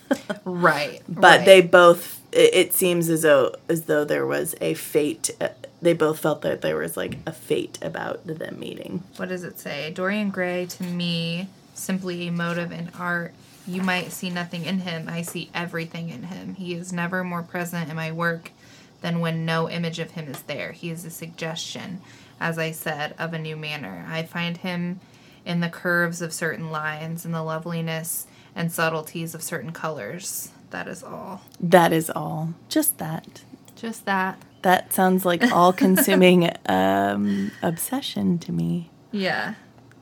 Right. 0.45 1.03
but 1.09 1.45
they 1.45 1.61
both 1.61 2.20
it, 2.35 2.72
seems 2.72 3.09
as 3.09 3.22
though 3.22 3.55
as 3.68 3.82
though 3.82 4.05
there 4.05 4.26
was 4.26 4.55
a 4.61 4.74
fate 4.74 5.30
uh, 5.41 5.49
they 5.80 5.93
both 5.93 6.18
felt 6.18 6.43
that 6.43 6.62
there 6.62 6.76
was 6.76 6.97
like 6.97 7.18
a 7.26 7.32
fate 7.32 7.78
about 7.82 8.26
them 8.26 8.59
meeting. 8.59 9.03
what 9.16 9.28
does 9.28 9.45
it 9.45 9.59
say? 9.59 9.91
Dorian 9.91 10.30
Gray 10.30 10.66
to 10.66 10.82
me 10.82 11.49
simply 11.74 12.28
a 12.28 12.32
motive 12.32 12.72
in 12.72 12.91
art. 12.99 13.35
You 13.66 13.82
might 13.82 14.12
see 14.12 14.30
nothing 14.30 14.64
in 14.64 14.80
him. 14.80 15.09
I 15.09 15.22
see 15.22 15.51
everything 15.55 16.11
in 16.11 16.24
him. 16.24 16.55
He 16.55 16.74
is 16.74 16.93
never 16.93 17.24
more 17.24 17.43
present 17.43 17.91
in 17.91 17.97
my 17.97 18.12
work 18.12 18.53
than 19.01 19.20
when 19.20 19.45
no 19.45 19.68
image 19.68 19.99
of 19.99 20.12
him 20.12 20.28
is 20.28 20.43
there. 20.43 20.72
He 20.72 20.91
is 20.91 21.05
a 21.05 21.11
suggestion, 21.11 22.01
as 22.41 22.59
I 22.59 22.70
said, 22.70 23.14
of 23.18 23.35
a 23.35 23.39
new 23.39 23.57
manner. 23.57 24.07
I 24.09 24.22
find 24.22 24.57
him 24.57 25.01
in 25.45 25.61
the 25.61 25.68
curves 25.68 26.22
of 26.22 26.32
certain 26.32 26.70
lines, 26.70 27.24
in 27.24 27.32
the 27.32 27.43
loveliness 27.43 28.26
and 28.55 28.72
subtleties 28.72 29.35
of 29.35 29.43
certain 29.43 29.72
colors. 29.72 30.51
That 30.74 30.88
is 30.88 31.04
all. 31.04 31.40
That 31.60 31.92
is 31.92 32.10
all. 32.10 32.52
Just 32.68 32.98
that. 32.98 33.44
Just 33.76 34.06
that. 34.06 34.42
That 34.62 34.92
sounds 34.92 35.24
like 35.24 35.40
all 35.52 35.72
consuming 35.72 36.50
um, 36.66 37.52
obsession 37.62 38.40
to 38.40 38.50
me. 38.50 38.90
Yeah. 39.12 39.54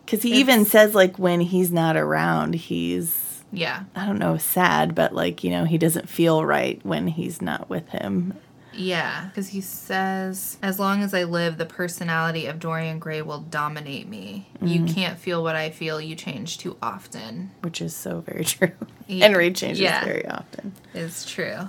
Because 0.06 0.22
he 0.22 0.36
even 0.36 0.64
says, 0.64 0.94
like, 0.94 1.18
when 1.18 1.42
he's 1.42 1.70
not 1.70 1.98
around, 1.98 2.54
he's, 2.54 3.44
Yeah. 3.52 3.84
I 3.94 4.06
don't 4.06 4.18
know, 4.18 4.38
sad, 4.38 4.94
but, 4.94 5.14
like, 5.14 5.44
you 5.44 5.50
know, 5.50 5.64
he 5.66 5.76
doesn't 5.76 6.08
feel 6.08 6.42
right 6.42 6.80
when 6.86 7.06
he's 7.06 7.42
not 7.42 7.68
with 7.68 7.90
him. 7.90 8.32
Yeah, 8.74 9.26
because 9.26 9.48
he 9.48 9.60
says, 9.60 10.56
as 10.62 10.78
long 10.78 11.02
as 11.02 11.14
I 11.14 11.24
live, 11.24 11.58
the 11.58 11.66
personality 11.66 12.46
of 12.46 12.58
Dorian 12.58 12.98
Gray 12.98 13.22
will 13.22 13.40
dominate 13.40 14.08
me. 14.08 14.48
You 14.60 14.80
mm-hmm. 14.80 14.94
can't 14.94 15.18
feel 15.18 15.42
what 15.42 15.56
I 15.56 15.70
feel. 15.70 16.00
You 16.00 16.14
change 16.14 16.58
too 16.58 16.76
often. 16.82 17.50
Which 17.60 17.80
is 17.80 17.94
so 17.94 18.20
very 18.20 18.44
true. 18.46 18.72
Yeah. 19.06 19.26
Henry 19.26 19.52
changes 19.52 19.80
Yeah. 19.80 20.04
very 20.04 20.26
often. 20.26 20.72
Is 20.94 21.24
true. 21.24 21.68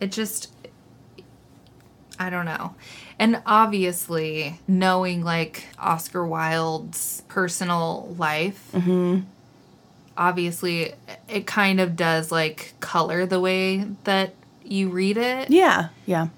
It 0.00 0.12
just, 0.12 0.52
I 2.18 2.30
don't 2.30 2.46
know. 2.46 2.74
And 3.18 3.42
obviously, 3.44 4.60
knowing 4.66 5.22
like 5.22 5.66
Oscar 5.78 6.26
Wilde's 6.26 7.22
personal 7.28 8.14
life, 8.18 8.70
mm-hmm. 8.72 9.20
obviously, 10.16 10.94
it 11.28 11.46
kind 11.46 11.80
of 11.80 11.96
does 11.96 12.32
like 12.32 12.74
color 12.80 13.26
the 13.26 13.40
way 13.40 13.84
that 14.04 14.34
you 14.70 14.88
read 14.88 15.16
it. 15.18 15.50
Yeah, 15.50 15.88
yeah. 16.06 16.28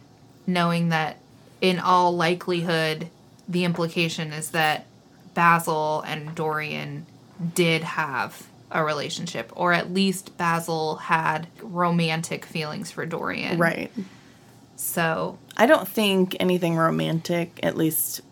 knowing 0.47 0.89
that 0.89 1.19
in 1.61 1.79
all 1.79 2.17
likelihood 2.17 3.09
the 3.49 3.65
implication 3.65 4.33
is 4.33 4.51
that 4.51 4.87
Basil 5.35 6.01
and 6.07 6.35
Dorian 6.35 7.07
did 7.55 7.83
have 7.83 8.47
a 8.71 8.83
relationship 8.85 9.53
or 9.55 9.73
at 9.73 9.93
least 9.93 10.37
Basil 10.39 10.97
had 10.97 11.47
romantic 11.61 12.45
feelings 12.47 12.91
for 12.91 13.05
Dorian. 13.07 13.59
Right. 13.59 13.91
So, 14.77 15.39
I 15.57 15.67
don't 15.67 15.87
think 15.87 16.37
anything 16.41 16.77
romantic, 16.77 17.61
at 17.63 17.77
least 17.77 18.23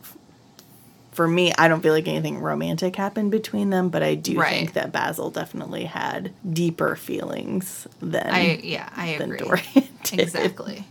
for 1.12 1.28
me, 1.28 1.52
I 1.58 1.68
don't 1.68 1.82
feel 1.82 1.92
like 1.92 2.08
anything 2.08 2.38
romantic 2.38 2.96
happened 2.96 3.30
between 3.30 3.70
them, 3.70 3.88
but 3.90 4.02
I 4.02 4.14
do 4.14 4.38
Right. 4.38 4.50
think 4.50 4.72
that 4.72 4.90
Basil 4.92 5.30
definitely 5.30 5.84
had 5.84 6.32
deeper 6.50 6.96
feelings 6.96 7.86
than, 8.00 8.30
I 8.30 8.60
yeah, 8.62 8.88
I 8.96 9.18
than 9.18 9.32
agree. 9.32 9.38
Dorian 9.46 9.88
did. 10.04 10.20
Exactly. 10.20 10.84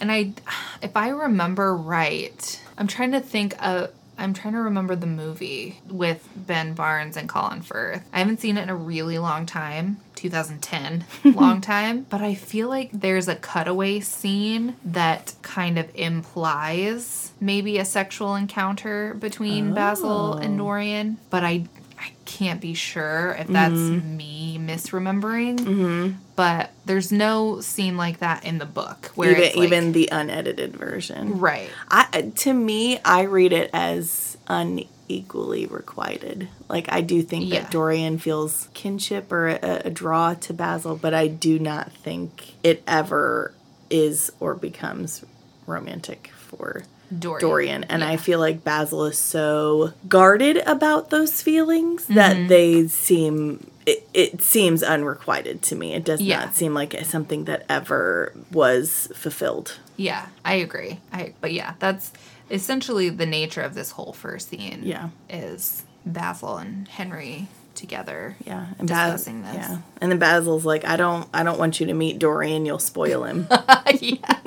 And 0.00 0.10
I 0.10 0.32
if 0.80 0.96
I 0.96 1.08
remember 1.10 1.76
right, 1.76 2.60
I'm 2.76 2.86
trying 2.88 3.12
to 3.12 3.20
think 3.20 3.54
of 3.64 3.90
I'm 4.18 4.34
trying 4.34 4.54
to 4.54 4.60
remember 4.60 4.94
the 4.94 5.06
movie 5.06 5.80
with 5.88 6.28
Ben 6.36 6.74
Barnes 6.74 7.16
and 7.16 7.28
Colin 7.28 7.62
Firth. 7.62 8.02
I 8.12 8.18
haven't 8.18 8.40
seen 8.40 8.58
it 8.58 8.62
in 8.62 8.68
a 8.68 8.76
really 8.76 9.18
long 9.18 9.46
time, 9.46 9.96
2010, 10.16 11.04
long 11.34 11.60
time, 11.62 12.06
but 12.10 12.20
I 12.20 12.34
feel 12.34 12.68
like 12.68 12.90
there's 12.92 13.26
a 13.26 13.34
cutaway 13.36 14.00
scene 14.00 14.76
that 14.84 15.34
kind 15.42 15.78
of 15.78 15.90
implies 15.94 17.32
maybe 17.40 17.78
a 17.78 17.84
sexual 17.84 18.34
encounter 18.34 19.14
between 19.14 19.74
Basil 19.74 20.34
and 20.34 20.54
Oh. 20.60 20.64
Dorian, 20.64 21.16
but 21.30 21.42
I 21.44 21.64
I 22.02 22.10
can't 22.24 22.60
be 22.60 22.74
sure 22.74 23.36
if 23.38 23.46
that's 23.46 23.78
Mm-hmm. 23.78 24.16
me 24.16 24.58
misremembering. 24.60 26.16
But 26.34 26.70
there's 26.84 27.12
no 27.12 27.60
scene 27.60 27.96
like 27.96 28.18
that 28.18 28.44
in 28.44 28.58
the 28.58 28.66
book 28.66 29.12
where 29.14 29.30
Even, 29.32 29.42
it's 29.44 29.56
like, 29.56 29.66
even 29.66 29.92
the 29.92 30.08
unedited 30.10 30.76
version. 30.76 31.38
right. 31.38 31.70
I 31.88 32.32
to 32.36 32.52
me, 32.52 32.98
I 33.04 33.22
read 33.22 33.52
it 33.52 33.70
as 33.72 34.36
unequally 34.48 35.66
requited. 35.66 36.48
Like 36.68 36.86
I 36.90 37.00
do 37.02 37.22
think 37.22 37.50
Yeah. 37.52 37.60
that 37.62 37.70
Dorian 37.70 38.18
feels 38.18 38.68
kinship 38.74 39.30
or 39.30 39.48
a, 39.48 39.82
a 39.86 39.90
draw 39.90 40.34
to 40.34 40.52
Basil, 40.52 40.96
but 40.96 41.14
I 41.14 41.28
do 41.28 41.58
not 41.58 41.92
think 41.92 42.54
it 42.64 42.82
ever 42.86 43.54
is 43.90 44.32
or 44.40 44.54
becomes 44.54 45.24
romantic 45.66 46.28
for 46.34 46.82
Dorian. 47.18 47.40
Dorian. 47.40 47.84
And 47.84 48.02
I 48.04 48.16
feel 48.16 48.38
like 48.38 48.64
Basil 48.64 49.04
is 49.04 49.18
so 49.18 49.92
guarded 50.08 50.58
about 50.66 51.10
those 51.10 51.42
feelings 51.42 52.02
Mm-hmm. 52.04 52.14
that 52.14 52.48
they 52.48 52.86
seem. 52.88 53.66
It, 53.84 54.06
it 54.14 54.40
seems 54.42 54.82
unrequited 54.84 55.60
to 55.62 55.74
me. 55.74 55.92
It 55.94 56.04
does 56.04 56.20
Yeah. 56.20 56.44
not 56.44 56.54
seem 56.54 56.72
like 56.72 56.94
something 57.04 57.44
that 57.46 57.66
ever 57.68 58.32
was 58.52 59.08
fulfilled. 59.14 59.78
Yeah, 59.96 60.26
I 60.44 60.54
agree. 60.54 61.00
I 61.12 61.34
but 61.40 61.52
yeah, 61.52 61.74
that's 61.80 62.12
essentially 62.50 63.08
the 63.08 63.26
nature 63.26 63.60
of 63.62 63.74
this 63.74 63.90
whole 63.92 64.12
first 64.12 64.48
scene. 64.50 64.82
Yeah. 64.84 65.08
is 65.28 65.82
Basil 66.06 66.58
and 66.58 66.86
Henry 66.88 67.48
together. 67.74 68.36
Yeah, 68.46 68.66
and 68.78 68.86
Bas- 68.88 69.12
discussing 69.22 69.42
this. 69.42 69.54
Yeah, 69.54 69.78
and 70.00 70.12
then 70.12 70.18
Basil's 70.18 70.64
like, 70.64 70.84
I 70.84 70.96
don't, 70.96 71.26
I 71.34 71.42
don't 71.42 71.58
want 71.58 71.80
you 71.80 71.86
to 71.86 71.94
meet 71.94 72.18
Dorian. 72.20 72.64
You'll 72.66 72.78
spoil 72.78 73.24
him. 73.24 73.46
yeah. 74.00 74.38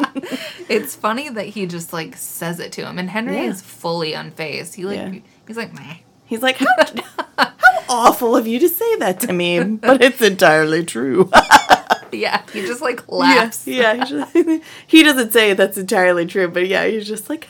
It's 0.70 0.95
funny 0.95 1.30
that 1.30 1.45
he 1.47 1.66
just 1.66 1.93
like 1.93 2.16
says 2.18 2.59
it 2.59 2.72
to 2.74 2.86
him, 2.86 2.97
and 2.99 3.09
Henry 3.09 3.36
Yeah. 3.36 3.43
is 3.51 3.61
fully 3.61 4.13
unfazed. 4.13 4.74
He 4.76 4.86
like 4.86 4.97
Yeah. 4.97 5.20
he's 5.47 5.57
like, 5.57 5.74
meh. 5.74 5.95
He's 6.26 6.41
like, 6.41 6.57
how, 6.57 6.66
how 7.38 7.51
awful 7.89 8.36
of 8.36 8.47
you 8.47 8.57
to 8.59 8.68
say 8.70 8.95
that 8.97 9.20
to 9.22 9.34
me, 9.34 9.59
but 9.63 10.01
it's 10.01 10.22
entirely 10.22 10.84
true. 10.84 11.30
yeah, 12.11 12.41
he 12.51 12.61
just 12.61 12.82
like 12.82 13.07
laughs. 13.11 13.68
Yeah, 13.68 13.93
yeah. 13.93 14.26
He, 14.34 14.43
just- 14.43 14.63
he 14.88 15.03
doesn't 15.03 15.32
say 15.34 15.53
that's 15.53 15.78
entirely 15.78 16.26
true, 16.26 16.47
but 16.47 16.68
yeah, 16.68 16.86
he's 16.88 17.07
just 17.07 17.30
like, 17.30 17.47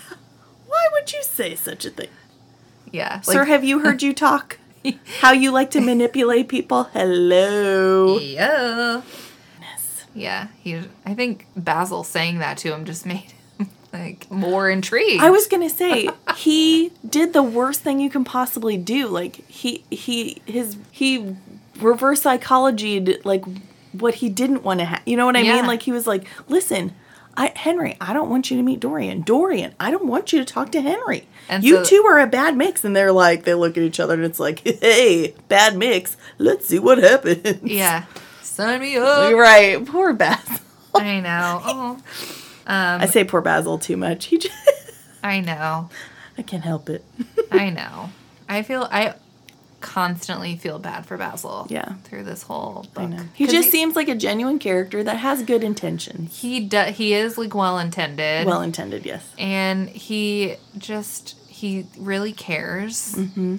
why 0.68 0.86
would 0.92 1.14
you 1.14 1.24
say 1.24 1.56
such 1.56 1.86
a 1.86 1.90
thing? 1.90 2.10
Yeah. 2.92 3.22
Sir, 3.22 3.40
like- 3.40 3.48
have 3.48 3.64
you 3.64 3.80
heard 3.80 4.04
you 4.04 4.14
talk? 4.14 4.58
How 5.22 5.32
you 5.32 5.52
like 5.52 5.72
to 5.72 5.82
manipulate 5.82 6.48
people? 6.48 6.84
Hello. 6.94 8.20
Yeah. 8.20 9.02
Yeah, 10.16 10.48
he. 10.62 10.82
I 11.06 11.14
think 11.14 11.46
Basil 11.56 12.04
saying 12.04 12.40
that 12.40 12.58
to 12.60 12.74
him 12.74 12.86
just 12.86 13.06
made 13.14 13.34
him 13.60 13.70
like 13.94 14.30
more 14.32 14.70
intrigued. 14.70 15.22
I 15.22 15.30
was 15.30 15.48
gonna 15.48 15.70
say 15.70 16.10
he 16.38 16.92
did 17.08 17.34
the 17.34 17.44
worst 17.44 17.82
thing 17.82 18.00
you 18.00 18.10
can 18.10 18.24
possibly 18.24 18.78
do. 18.78 19.08
Like 19.08 19.48
he 19.50 19.84
he 19.92 20.42
his 20.46 20.78
he 20.92 21.36
reverse 21.80 22.22
psychology 22.22 23.18
like 23.26 23.44
what 23.92 24.16
he 24.16 24.30
didn't 24.30 24.64
want 24.64 24.80
to 24.80 24.86
have. 24.86 25.02
You 25.06 25.18
know 25.18 25.26
what 25.26 25.36
I 25.36 25.42
Yeah. 25.42 25.56
mean? 25.58 25.68
Like 25.68 25.84
he 25.84 25.92
was 25.92 26.08
like, 26.08 26.26
listen. 26.48 26.94
I, 27.38 27.52
Henry, 27.54 27.98
I 28.00 28.14
don't 28.14 28.30
want 28.30 28.50
you 28.50 28.56
to 28.56 28.64
meet 28.64 28.80
Dorian. 28.80 29.22
Dorian, 29.24 29.76
I 29.78 29.92
don't 29.92 30.06
want 30.06 30.32
you 30.32 30.40
to 30.40 30.46
talk 30.46 30.72
to 30.72 30.80
Henry. 30.82 31.28
And 31.50 31.66
you 31.66 31.76
so- 31.76 31.84
two 31.84 32.04
are 32.06 32.18
a 32.22 32.28
bad 32.28 32.56
mix. 32.56 32.86
And 32.86 32.96
they're 32.96 33.12
like, 33.12 33.44
they 33.44 33.54
look 33.54 33.76
at 33.76 33.84
each 33.84 34.00
other 34.00 34.14
and 34.14 34.24
it's 34.24 34.40
like, 34.40 34.60
hey, 34.60 35.36
bad 35.50 35.76
mix. 35.76 36.16
Let's 36.38 36.66
see 36.66 36.80
what 36.80 36.98
happens. 36.98 37.62
Yeah. 37.62 38.06
Sign 38.56 38.80
me 38.80 38.96
up. 38.96 39.34
Right. 39.34 39.86
Poor 39.86 40.14
Basil. 40.14 40.60
I 40.96 41.20
know. 41.20 41.62
Oh, 41.66 41.90
um, 42.68 43.02
I 43.02 43.06
say 43.08 43.26
poor 43.26 43.42
Basil 43.42 43.78
too 43.78 43.98
much. 43.98 44.28
He 44.28 44.38
just, 44.38 44.56
I 45.24 45.42
know. 45.42 45.90
I 46.38 46.42
can't 46.42 46.64
help 46.64 46.90
it. 46.90 47.04
I 47.52 47.70
know. 47.70 48.12
I 48.48 48.62
feel 48.62 48.88
I 48.90 49.16
constantly 49.82 50.56
feel 50.56 50.80
bad 50.80 51.06
for 51.06 51.18
Basil. 51.18 51.68
Yeah. 51.70 51.96
Through 52.06 52.24
this 52.24 52.44
whole 52.44 52.86
book. 52.94 53.04
I 53.04 53.06
know. 53.08 53.24
He 53.34 53.46
'Cause 53.46 53.54
just 53.54 53.72
seems 53.72 53.94
like 53.96 54.08
a 54.08 54.16
genuine 54.16 54.58
character 54.58 55.04
that 55.04 55.18
has 55.18 55.44
good 55.44 55.62
intentions. 55.64 56.40
he 56.40 56.62
do, 56.62 56.80
he 56.84 57.14
is 57.14 57.38
like 57.38 57.54
well 57.54 57.78
intended. 57.78 58.46
Well 58.48 58.62
intended, 58.62 59.06
yes. 59.06 59.28
and 59.38 59.90
he 59.90 60.56
just 60.78 61.36
he 61.50 61.86
really 61.98 62.32
cares 62.34 63.18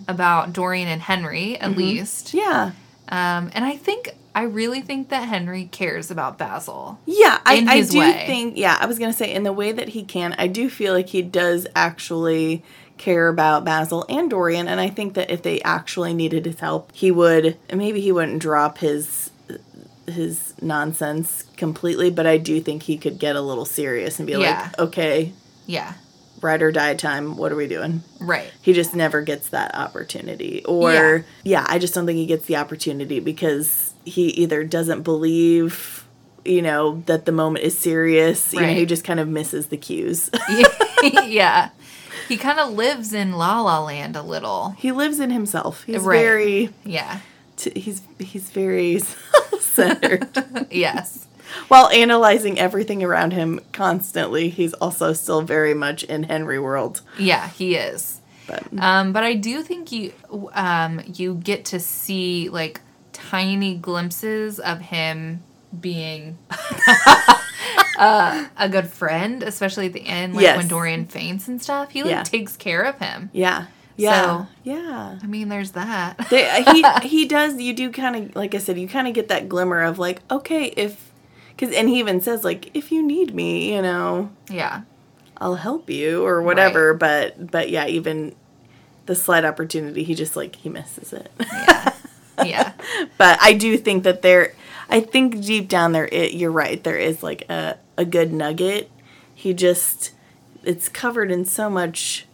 about 0.08 0.52
Dorian 0.54 0.88
and 0.88 1.02
Henry 1.02 1.58
at 1.58 1.76
least. 1.76 2.32
Yeah. 2.34 2.72
Um, 3.08 3.50
and 3.54 3.64
I 3.64 3.76
think 3.76 4.14
I 4.34 4.42
really 4.42 4.80
think 4.82 5.08
that 5.08 5.28
Henry 5.28 5.64
cares 5.64 6.10
about 6.10 6.36
Basil. 6.38 6.98
Yeah, 7.06 7.40
I, 7.46 7.64
I 7.66 7.80
do 7.82 7.98
way. 7.98 8.24
think, 8.26 8.58
yeah, 8.58 8.76
I 8.78 8.86
was 8.86 8.98
going 8.98 9.10
to 9.10 9.16
say, 9.16 9.32
in 9.32 9.44
the 9.44 9.52
way 9.52 9.72
that 9.72 9.88
he 9.90 10.04
can, 10.04 10.34
I 10.38 10.46
do 10.46 10.68
feel 10.68 10.92
like 10.92 11.08
he 11.08 11.22
does 11.22 11.66
actually 11.74 12.62
care 12.98 13.28
about 13.28 13.64
Basil 13.64 14.04
and 14.08 14.28
Dorian. 14.28 14.68
And 14.68 14.80
I 14.80 14.88
think 14.88 15.14
that 15.14 15.30
if 15.30 15.42
they 15.42 15.60
actually 15.62 16.12
needed 16.14 16.44
his 16.44 16.60
help, 16.60 16.90
he 16.92 17.10
would, 17.10 17.56
maybe 17.72 18.00
he 18.00 18.12
wouldn't 18.12 18.40
drop 18.42 18.78
his 18.78 19.30
his 20.06 20.54
nonsense 20.62 21.42
completely, 21.56 22.10
but 22.10 22.26
I 22.26 22.38
do 22.38 22.60
think 22.60 22.84
he 22.84 22.96
could 22.96 23.18
get 23.18 23.34
a 23.34 23.40
little 23.40 23.64
serious 23.64 24.20
and 24.20 24.26
be 24.26 24.34
Yeah. 24.34 24.62
like, 24.62 24.78
okay, 24.78 25.32
Yeah. 25.66 25.94
Ride 26.40 26.62
or 26.62 26.70
die 26.72 26.94
time, 26.94 27.36
what 27.36 27.50
are 27.52 27.56
we 27.56 27.66
doing? 27.66 28.02
Right. 28.20 28.50
he 28.62 28.72
just 28.72 28.94
never 28.94 29.22
gets 29.22 29.48
that 29.50 29.74
opportunity 29.74 30.64
or 30.66 30.92
Yeah. 30.92 31.22
yeah. 31.44 31.66
i 31.68 31.78
just 31.78 31.94
don't 31.94 32.06
think 32.06 32.16
he 32.18 32.26
gets 32.26 32.46
the 32.46 32.56
opportunity 32.56 33.20
because 33.20 33.94
he 34.04 34.28
either 34.28 34.64
doesn't 34.64 35.02
believe 35.02 36.04
you 36.44 36.62
know 36.62 37.02
that 37.06 37.24
the 37.26 37.32
moment 37.32 37.64
is 37.64 37.76
serious 37.76 38.52
you 38.52 38.60
know 38.60 38.72
he 38.72 38.86
just 38.86 39.04
kind 39.04 39.18
of 39.20 39.28
misses 39.28 39.66
the 39.68 39.76
cues 39.76 40.30
yeah. 41.24 41.70
He 42.28 42.36
kind 42.36 42.58
of 42.58 42.72
lives 42.72 43.12
in 43.12 43.32
La 43.32 43.60
La 43.60 43.84
Land 43.84 44.16
a 44.16 44.22
little. 44.22 44.70
he 44.78 44.90
lives 44.92 45.20
in 45.20 45.30
himself 45.30 45.84
he's 45.84 45.98
Right. 46.02 46.18
very 46.18 46.70
Yeah. 46.84 47.20
t- 47.56 47.78
he's 47.78 48.02
he's 48.18 48.50
very 48.50 48.98
self-centered 49.60 50.66
Yes. 50.70 51.25
While 51.68 51.88
analyzing 51.90 52.58
everything 52.58 53.02
around 53.02 53.32
him 53.32 53.60
constantly 53.72 54.48
he's 54.48 54.72
also 54.74 55.12
still 55.12 55.42
very 55.42 55.74
much 55.74 56.02
in 56.04 56.24
henry 56.24 56.58
world 56.58 57.00
Yeah, 57.18 57.48
he 57.48 57.74
is. 57.76 58.20
but 58.46 58.62
Um, 58.78 59.12
but 59.12 59.24
I 59.24 59.34
do 59.34 59.62
think 59.62 59.92
you 59.92 60.12
um, 60.54 61.00
you 61.14 61.34
get 61.34 61.64
to 61.66 61.80
see 61.80 62.48
like 62.48 62.80
tiny 63.12 63.74
glimpses 63.76 64.58
of 64.60 64.80
him 64.80 65.42
being 65.80 66.38
uh, 67.98 68.46
a 68.56 68.68
good 68.68 68.86
friend, 68.88 69.42
especially 69.42 69.86
at 69.86 69.92
the 69.92 70.06
end, 70.06 70.34
like 70.34 70.42
Yes. 70.42 70.56
when 70.58 70.68
Dorian 70.68 71.06
faints 71.06 71.48
and 71.48 71.60
stuff. 71.62 71.90
He 71.90 72.02
like 72.02 72.10
Yeah. 72.10 72.22
takes 72.22 72.56
care 72.56 72.82
of 72.82 72.98
him. 72.98 73.30
yeah 73.32 73.66
yeah 73.98 74.22
So- 74.24 74.46
yeah 74.62 75.18
I 75.22 75.26
mean, 75.26 75.48
there's 75.48 75.70
that. 75.72 76.18
they, 76.30 76.62
he 76.64 76.84
he 77.08 77.24
does 77.26 77.58
you 77.60 77.72
do 77.72 77.90
kind 77.90 78.14
of 78.16 78.36
like 78.36 78.54
I 78.54 78.58
said 78.58 78.78
you 78.78 78.86
kind 78.88 79.08
of 79.08 79.14
get 79.14 79.28
that 79.28 79.48
glimmer 79.48 79.80
of 79.82 79.98
like 79.98 80.20
okay 80.30 80.66
if 80.76 81.10
because 81.56 81.74
and 81.74 81.88
he 81.88 81.98
even 81.98 82.20
says 82.20 82.44
like 82.44 82.70
if 82.76 82.92
you 82.92 83.02
need 83.02 83.34
me 83.34 83.74
you 83.74 83.80
know 83.82 84.30
yeah, 84.50 84.82
I'll 85.38 85.56
help 85.56 85.88
you 85.90 86.24
or 86.24 86.42
whatever. 86.42 86.94
But 86.94 87.50
but 87.50 87.70
yeah 87.70 87.86
even 87.86 88.34
the 89.06 89.14
slight 89.14 89.44
opportunity 89.44 90.02
he 90.04 90.14
just 90.14 90.36
like 90.36 90.56
he 90.56 90.68
misses 90.68 91.12
it. 91.12 91.30
Yeah, 91.40 91.92
yeah, 92.44 92.72
but 93.18 93.38
I 93.40 93.52
do 93.52 93.76
think 93.78 94.02
that 94.04 94.22
there 94.22 94.54
I 94.88 95.00
think 95.00 95.40
deep 95.44 95.68
down 95.68 95.92
there 95.92 96.08
it, 96.12 96.34
you're 96.34 96.50
right 96.52 96.82
there 96.84 96.96
is 96.98 97.22
like 97.22 97.48
a 97.50 97.78
a 97.96 98.04
good 98.04 98.32
nugget. 98.32 98.90
He 99.34 99.54
just 99.54 100.12
it's 100.64 100.88
covered 100.88 101.30
in 101.30 101.44
so 101.44 101.70
much 101.70 102.26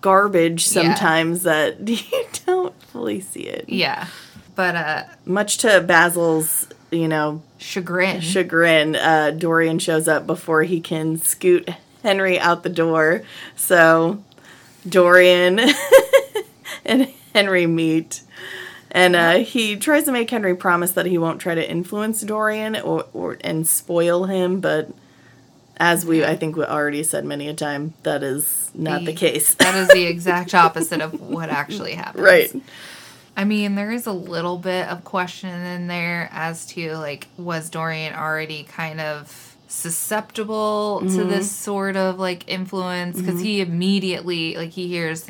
garbage 0.00 0.66
Yeah. 0.68 0.82
sometimes 0.94 1.42
that 1.42 1.86
you 1.88 2.24
don't 2.46 2.80
fully 2.84 3.20
see 3.20 3.42
it. 3.42 3.68
Yeah. 3.68 4.06
But 4.54 4.74
uh, 4.76 5.02
much 5.24 5.58
to 5.58 5.80
Basil's, 5.80 6.66
you 6.90 7.08
know, 7.08 7.42
chagrin. 7.58 8.20
chagrin, 8.20 8.96
uh, 8.96 9.30
Dorian 9.30 9.78
shows 9.78 10.08
up 10.08 10.26
before 10.26 10.62
he 10.64 10.80
can 10.80 11.18
scoot 11.18 11.68
Henry 12.02 12.38
out 12.38 12.62
the 12.62 12.68
door. 12.70 13.22
So 13.56 14.22
Dorian 14.88 15.60
and 16.84 17.08
Henry 17.34 17.66
meet. 17.66 18.22
And 18.92 19.14
uh, 19.14 19.38
he 19.38 19.76
tries 19.76 20.04
to 20.04 20.12
make 20.12 20.28
Henry 20.30 20.56
promise 20.56 20.92
that 20.92 21.06
he 21.06 21.16
won't 21.16 21.40
try 21.40 21.54
to 21.54 21.70
influence 21.70 22.22
Dorian 22.22 22.74
or, 22.76 23.06
or 23.12 23.38
and 23.42 23.64
spoil 23.66 24.24
him, 24.24 24.60
but 24.60 24.90
as 25.76 26.04
we 26.04 26.24
I 26.24 26.34
think 26.36 26.56
we 26.56 26.64
already 26.64 27.02
said 27.04 27.24
many 27.24 27.46
a 27.48 27.54
time, 27.54 27.94
that 28.02 28.22
is 28.24 28.70
not 28.74 29.00
the, 29.00 29.06
The- 29.06 29.12
case. 29.14 29.54
that 29.54 29.74
is 29.76 29.88
the 29.88 30.06
exact 30.06 30.54
opposite 30.54 31.00
of 31.00 31.20
what 31.20 31.48
actually 31.60 31.92
happens. 31.92 32.22
right. 32.24 32.52
I 33.40 33.44
mean, 33.44 33.74
there 33.74 33.90
is 33.90 34.06
a 34.06 34.12
little 34.12 34.58
bit 34.58 34.86
of 34.88 35.02
question 35.02 35.48
in 35.48 35.86
there 35.86 36.28
as 36.30 36.66
to 36.66 36.94
like, 36.98 37.26
was 37.38 37.70
Dorian 37.70 38.14
already 38.14 38.64
kind 38.64 39.00
of 39.00 39.56
susceptible 39.66 41.00
to 41.00 41.06
mm-hmm. 41.06 41.30
this 41.30 41.50
sort 41.50 41.96
of 41.96 42.18
like 42.18 42.46
influence? 42.50 43.16
Because 43.16 43.36
mm-hmm. 43.36 43.44
he 43.44 43.60
immediately, 43.62 44.56
like, 44.58 44.72
he 44.72 44.88
hears 44.88 45.26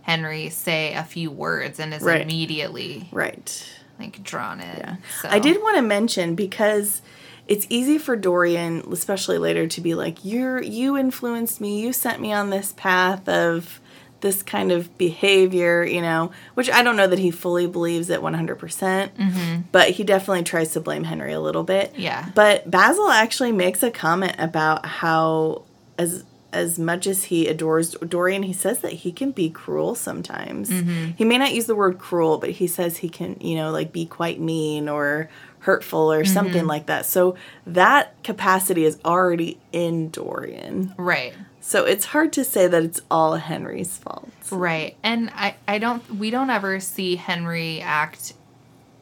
Henry 0.00 0.48
say 0.48 0.94
a 0.94 1.04
few 1.04 1.30
words 1.30 1.78
and 1.78 1.92
is 1.92 2.00
Right. 2.02 2.22
immediately 2.22 3.10
Right. 3.12 3.62
like 3.98 4.22
drawn 4.22 4.60
in. 4.60 4.76
Yeah. 4.78 4.96
So. 5.20 5.28
I 5.28 5.38
did 5.38 5.60
want 5.60 5.76
to 5.76 5.82
mention 5.82 6.34
because 6.36 7.02
it's 7.46 7.66
easy 7.68 7.98
for 7.98 8.16
Dorian, 8.16 8.90
especially 8.90 9.36
later, 9.36 9.66
to 9.66 9.80
be 9.82 9.94
like, 9.94 10.24
"You're 10.24 10.62
you 10.62 10.96
influenced 10.96 11.60
me. 11.60 11.78
You 11.82 11.92
sent 11.92 12.22
me 12.22 12.32
on 12.32 12.48
this 12.48 12.72
path 12.74 13.28
of 13.28 13.82
this 14.20 14.42
kind 14.42 14.72
of 14.72 14.96
behavior," 14.98 15.84
you 15.84 16.00
know, 16.00 16.30
which 16.54 16.70
I 16.70 16.82
don't 16.82 16.96
know 16.96 17.06
that 17.06 17.18
he 17.18 17.30
fully 17.30 17.66
believes 17.66 18.10
it 18.10 18.20
100%, 18.20 18.58
percent 18.58 19.16
mm-hmm. 19.16 19.62
but 19.72 19.90
he 19.90 20.04
definitely 20.04 20.44
tries 20.44 20.72
to 20.72 20.80
blame 20.80 21.04
Henry 21.04 21.32
a 21.32 21.40
little 21.40 21.64
bit. 21.64 21.94
Yeah. 21.96 22.28
But 22.34 22.70
Basil 22.70 23.10
actually 23.10 23.52
makes 23.52 23.82
a 23.82 23.90
comment 23.90 24.36
about 24.38 24.86
how 24.86 25.62
as 25.98 26.24
as 26.52 26.78
much 26.78 27.06
as 27.06 27.24
he 27.24 27.46
adores 27.46 27.92
Dorian, 27.92 28.42
he 28.42 28.52
says 28.52 28.80
that 28.80 28.92
he 28.92 29.12
can 29.12 29.30
be 29.30 29.50
cruel 29.50 29.94
sometimes. 29.94 30.70
Mm-hmm. 30.70 31.12
He 31.16 31.24
may 31.24 31.38
not 31.38 31.54
use 31.54 31.66
the 31.66 31.76
word 31.76 31.98
cruel, 31.98 32.38
but 32.38 32.50
he 32.50 32.66
says 32.66 32.98
he 32.98 33.08
can, 33.08 33.36
you 33.40 33.56
know, 33.56 33.70
like 33.70 33.92
be 33.92 34.06
quite 34.06 34.40
mean 34.40 34.88
or 34.88 35.30
hurtful 35.60 36.10
or 36.10 36.24
something 36.24 36.54
mm-hmm. 36.54 36.66
like 36.66 36.86
that. 36.86 37.06
So 37.06 37.36
that 37.66 38.20
capacity 38.24 38.84
is 38.84 38.98
already 39.04 39.58
in 39.72 40.10
Dorian. 40.10 40.94
Right. 40.96 41.34
So 41.60 41.84
it's 41.84 42.06
hard 42.06 42.32
to 42.34 42.44
say 42.44 42.66
that 42.66 42.82
it's 42.82 43.00
all 43.10 43.34
Henry's 43.36 43.96
fault. 43.98 44.30
Right. 44.50 44.96
And 45.02 45.30
I, 45.34 45.54
I 45.68 45.78
don't, 45.78 46.16
we 46.16 46.30
don't 46.30 46.50
ever 46.50 46.80
see 46.80 47.16
Henry 47.16 47.80
act 47.80 48.32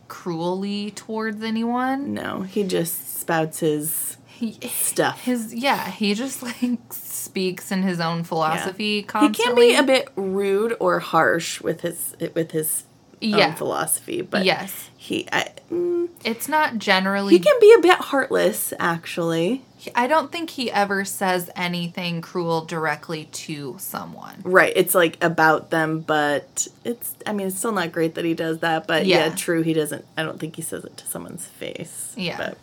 cruelly 0.09 0.91
towards 0.91 1.43
anyone. 1.43 2.15
No, 2.15 2.43
he 2.43 2.65
just 2.65 3.19
spouts 3.19 3.61
his 3.61 4.17
He, 4.27 4.53
stuff. 4.69 5.23
his, 5.25 5.55
yeah, 5.55 5.91
he 5.91 6.15
just 6.15 6.43
like 6.43 6.81
speaks 6.91 7.71
in 7.71 7.83
his 7.83 8.01
own 8.01 8.25
philosophy 8.25 8.97
He 8.97 9.03
constantly. 9.03 9.73
can 9.75 9.87
be 9.87 9.93
a 9.95 10.01
bit 10.01 10.09
rude 10.17 10.77
or 10.81 10.99
harsh 10.99 11.61
with 11.61 11.83
his 11.83 12.15
with 12.35 12.53
his 12.53 12.85
Yeah. 13.21 13.55
philosophy, 13.55 14.23
but 14.23 14.45
yes. 14.45 14.91
he 14.97 15.27
I, 15.33 15.51
mm, 15.71 16.09
It's 16.25 16.49
not 16.49 16.79
generally. 16.79 17.35
he 17.35 17.41
can 17.41 17.59
be 17.61 17.75
a 17.77 17.81
bit 17.81 17.99
heartless 17.99 18.73
actually. 18.79 19.63
I 19.95 20.09
don't 20.09 20.31
think 20.33 20.51
he 20.51 20.71
ever 20.73 21.05
says 21.05 21.51
anything 21.55 22.21
cruel 22.21 22.65
directly 22.65 23.27
to 23.27 23.77
someone. 23.79 24.41
Right, 24.43 24.73
it's 24.75 24.95
like 24.95 25.17
about 25.23 25.71
them, 25.71 26.01
but 26.01 26.67
it's 26.85 27.15
I 27.27 27.33
mean 27.33 27.47
it's 27.47 27.59
still 27.59 27.73
not 27.73 27.93
great 27.93 28.15
that 28.17 28.25
he 28.25 28.35
does 28.35 28.59
that, 28.59 28.87
but 28.87 29.07
yeah, 29.07 29.27
Yeah. 29.27 29.35
true 29.35 29.63
he 29.63 29.73
doesn't 29.73 30.05
I 30.17 30.23
don't 30.25 30.39
think 30.41 30.57
he 30.57 30.63
says 30.63 30.85
it 30.85 30.97
to 30.97 31.07
someone's 31.07 31.47
face. 31.47 32.13
Yeah. 32.17 32.37
But 32.37 32.59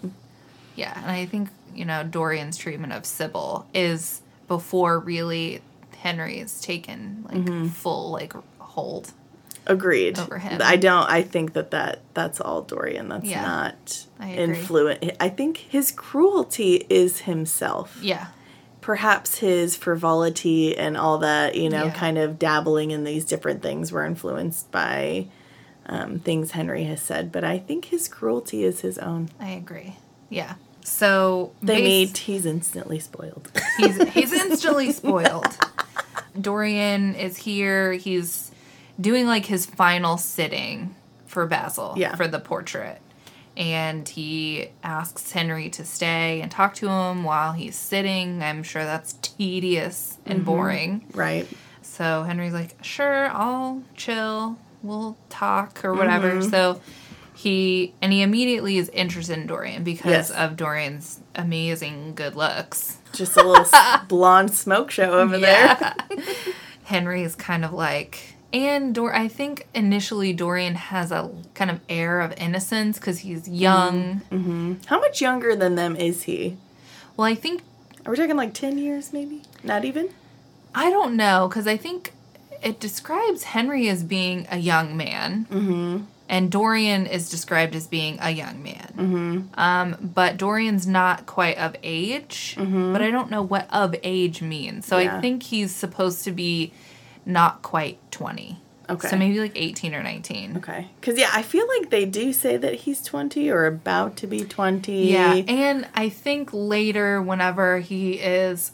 Yeah, 0.75 0.93
and 1.01 1.09
I 1.09 1.25
think, 1.25 1.49
you 1.73 1.85
know, 1.85 2.03
Dorian's 2.03 2.57
treatment 2.57 2.91
of 2.91 3.05
Sybil 3.05 3.65
is 3.73 4.21
before 4.49 4.99
really 4.99 5.61
Henry's 5.97 6.61
taken 6.61 7.23
like 7.27 7.37
Mm-hmm. 7.37 7.67
full 7.69 8.11
like 8.11 8.33
hold. 8.59 9.11
Agreed. 9.67 10.19
Over 10.19 10.37
him. 10.37 10.61
I 10.63 10.75
don't. 10.75 11.09
I 11.09 11.21
think 11.23 11.53
that, 11.53 11.71
that 11.71 12.01
that's 12.13 12.39
all 12.39 12.61
Dorian. 12.61 13.09
That's 13.09 13.25
Yeah, 13.25 13.41
not 13.41 14.05
I 14.19 14.33
influent. 14.33 15.11
I 15.19 15.29
think 15.29 15.57
his 15.57 15.91
cruelty 15.91 16.85
is 16.89 17.21
himself. 17.21 17.97
Yeah. 18.01 18.27
Perhaps 18.81 19.39
his 19.39 19.75
frivolity 19.75 20.77
and 20.77 20.95
all 20.95 21.17
that, 21.19 21.55
you 21.55 21.69
know, 21.69 21.85
Yeah. 21.85 21.93
kind 21.93 22.17
of 22.19 22.37
dabbling 22.37 22.91
in 22.91 23.03
these 23.03 23.25
different 23.25 23.63
things 23.63 23.91
were 23.91 24.05
influenced 24.05 24.69
by 24.71 25.25
um, 25.87 26.19
things 26.19 26.51
Henry 26.51 26.83
has 26.83 27.01
said. 27.01 27.31
But 27.31 27.43
I 27.43 27.57
think 27.57 27.85
his 27.85 28.07
cruelty 28.07 28.63
is 28.63 28.81
his 28.81 28.99
own. 28.99 29.29
I 29.39 29.49
agree. 29.51 29.95
Yeah. 30.29 30.55
So 30.83 31.51
They 31.63 31.81
meet. 31.81 32.17
He's 32.19 32.45
instantly 32.45 32.99
spoiled. 32.99 33.51
He's 33.77 33.97
he's 34.09 34.31
instantly 34.45 34.91
spoiled. 34.91 35.47
Dorian 36.39 37.15
is 37.15 37.37
here. 37.37 37.93
He's 37.93 38.51
doing 38.99 39.27
like 39.27 39.45
his 39.45 39.65
final 39.65 40.17
sitting 40.17 40.95
for 41.25 41.45
Basil 41.45 41.93
Yeah. 41.97 42.15
for 42.15 42.27
the 42.27 42.39
portrait. 42.39 43.01
And 43.57 44.07
he 44.07 44.69
asks 44.83 45.31
Henry 45.31 45.69
to 45.71 45.85
stay 45.85 46.41
and 46.41 46.51
talk 46.51 46.73
to 46.75 46.89
him 46.89 47.23
while 47.23 47.53
he's 47.53 47.77
sitting. 47.77 48.43
I'm 48.43 48.63
sure 48.63 48.83
that's 48.83 49.13
tedious 49.21 50.17
and 50.25 50.39
mm-hmm. 50.39 50.45
boring. 50.45 51.05
right. 51.13 51.47
So 51.81 52.23
Henry's 52.23 52.51
like, 52.51 52.75
"Sure, 52.83 53.29
I'll 53.29 53.81
chill. 53.95 54.57
We'll 54.83 55.15
talk 55.29 55.85
or 55.85 55.93
whatever." 55.93 56.31
Mm-hmm. 56.31 56.49
So 56.49 56.81
he 57.35 57.93
and 58.01 58.11
he 58.11 58.21
immediately 58.21 58.77
is 58.77 58.89
interested 58.89 59.37
in 59.37 59.47
Dorian 59.47 59.83
because 59.85 60.29
Yes. 60.29 60.31
of 60.31 60.57
Dorian's 60.57 61.21
amazing 61.35 62.15
good 62.15 62.35
looks. 62.35 62.97
Just 63.13 63.37
a 63.37 63.43
little 63.43 63.65
blonde 64.09 64.51
smoke 64.53 64.91
show 64.91 65.11
over 65.19 65.37
there. 65.37 65.95
Henry 66.83 67.23
is 67.23 67.35
kind 67.35 67.63
of 67.63 67.71
like, 67.71 68.34
and 68.53 68.93
Dor. 68.95 69.13
I 69.13 69.27
think 69.27 69.67
initially 69.73 70.33
Dorian 70.33 70.75
has 70.75 71.11
a 71.11 71.29
kind 71.53 71.69
of 71.71 71.79
air 71.89 72.21
of 72.21 72.33
innocence 72.37 72.97
because 72.99 73.19
he's 73.19 73.47
young. 73.47 74.79
How 74.87 74.99
much 74.99 75.21
younger 75.21 75.55
than 75.55 75.75
them 75.75 75.95
is 75.95 76.23
he? 76.23 76.57
Well, 77.17 77.25
I 77.27 77.35
think 77.35 77.61
Are 78.05 78.11
we 78.11 78.17
talking 78.17 78.35
like 78.35 78.53
10 78.53 78.77
years 78.77 79.11
maybe? 79.13 79.41
Not 79.63 79.83
even? 79.85 80.09
I 80.73 80.89
don't 80.89 81.15
know 81.15 81.47
because 81.47 81.67
I 81.67 81.77
think 81.77 82.13
it 82.61 82.79
describes 82.79 83.43
Henry 83.43 83.87
as 83.89 84.03
being 84.03 84.47
a 84.51 84.57
young 84.57 84.95
man. 84.97 85.45
Mm-hmm. 85.49 86.03
And 86.27 86.51
Dorian 86.51 87.05
is 87.05 87.29
described 87.29 87.75
as 87.75 87.85
being 87.85 88.17
a 88.19 88.31
young 88.31 88.63
man. 88.63 88.93
Mm-hmm. 88.97 89.59
Um, 89.59 89.95
but 90.01 90.37
Dorian's 90.37 90.87
not 90.87 91.27
quite 91.27 91.57
of 91.57 91.75
age. 91.83 92.55
But 92.57 93.01
I 93.03 93.11
don't 93.11 93.29
know 93.29 93.43
what 93.43 93.67
of 93.71 93.95
age 94.01 94.41
means. 94.41 94.87
So 94.87 94.97
Yeah. 94.97 95.17
I 95.17 95.21
think 95.21 95.43
he's 95.43 95.73
supposed 95.73 96.23
to 96.23 96.31
be 96.31 96.73
not 97.25 97.61
quite 97.61 97.97
20. 98.11 98.57
Okay. 98.87 99.07
So 99.07 99.17
maybe 99.17 99.39
like 99.39 99.53
18 99.55 99.95
or 99.95 100.03
19. 100.03 100.57
Okay. 100.57 100.87
Because, 101.01 101.17
yeah, 101.17 101.29
I 101.33 101.41
feel 101.41 101.67
like 101.67 101.89
they 101.89 102.05
do 102.05 102.31
say 102.31 102.55
that 102.57 102.75
he's 102.75 103.01
20 103.01 103.49
or 103.49 103.65
about 103.65 104.15
to 104.17 104.27
be 104.27 104.41
20. 104.45 105.11
Yeah, 105.11 105.33
and 105.47 105.87
I 105.95 106.09
think 106.09 106.51
later, 106.53 107.19
whenever 107.21 107.79
he 107.79 108.13
is 108.13 108.71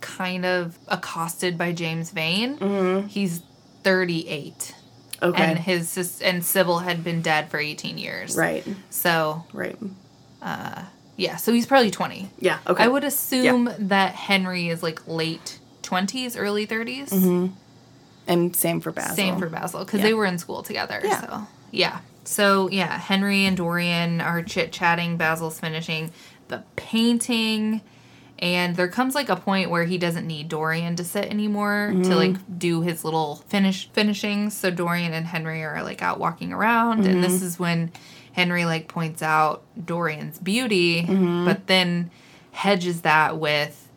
kind 0.00 0.44
of 0.44 0.78
accosted 0.88 1.56
by 1.56 1.72
James 1.72 2.10
Vane, 2.10 3.06
he's 3.08 3.42
38. 3.82 4.74
Okay. 5.22 5.42
And 5.42 5.58
his 5.58 5.88
sis- 5.88 6.20
and 6.20 6.44
Sybil 6.44 6.80
had 6.80 7.02
been 7.04 7.22
dead 7.22 7.48
for 7.48 7.58
18 7.58 7.96
years. 7.96 8.36
right. 8.36 8.66
So, 8.90 9.44
Right. 9.52 9.78
Uh 10.42 10.82
yeah, 11.16 11.36
so 11.36 11.52
he's 11.52 11.66
probably 11.66 11.90
20. 11.92 12.30
Yeah. 12.40 12.58
Okay. 12.66 12.82
I 12.82 12.88
would 12.88 13.04
assume 13.04 13.70
that 13.78 14.14
Henry 14.14 14.68
is 14.68 14.82
like 14.82 15.06
late 15.06 15.58
20s, 15.92 16.36
early 16.38 16.66
30s. 16.66 17.50
And 18.26 18.54
same 18.56 18.80
for 18.80 18.92
Basil. 18.92 19.16
Same 19.16 19.38
for 19.38 19.48
Basil 19.48 19.84
because 19.84 19.98
Yeah. 20.00 20.06
they 20.06 20.14
were 20.14 20.26
in 20.26 20.38
school 20.38 20.62
together. 20.62 21.00
Yeah. 21.04 21.20
So 21.20 21.46
yeah. 21.70 21.98
So 22.24 22.68
yeah, 22.70 22.98
Henry 22.98 23.44
and 23.46 23.56
Dorian 23.56 24.20
are 24.20 24.42
chit 24.42 24.72
chatting. 24.72 25.16
Basil's 25.16 25.58
finishing 25.58 26.12
the 26.48 26.62
painting, 26.76 27.80
and 28.38 28.76
there 28.76 28.86
comes 28.88 29.14
like 29.16 29.28
a 29.28 29.34
point 29.36 29.70
where 29.70 29.84
he 29.84 29.98
doesn't 29.98 30.26
need 30.26 30.48
Dorian 30.48 30.94
to 30.96 31.04
sit 31.04 31.24
anymore 31.26 31.90
Mm-hmm. 31.92 32.02
to 32.02 32.16
like 32.16 32.58
do 32.58 32.82
his 32.82 33.04
little 33.04 33.36
finish 33.48 33.88
finishings. 33.92 34.56
So 34.56 34.70
Dorian 34.70 35.12
and 35.12 35.26
Henry 35.26 35.64
are 35.64 35.82
like 35.82 36.00
out 36.00 36.20
walking 36.20 36.52
around, 36.52 37.00
and 37.06 37.14
Mm-hmm. 37.14 37.22
this 37.22 37.42
is 37.42 37.58
when 37.58 37.90
Henry 38.32 38.64
like 38.66 38.86
points 38.86 39.20
out 39.20 39.62
Dorian's 39.84 40.38
beauty, 40.38 41.02
Mm-hmm. 41.02 41.44
but 41.44 41.66
then 41.66 42.10
hedges 42.52 43.00
that 43.00 43.36
with 43.38 43.88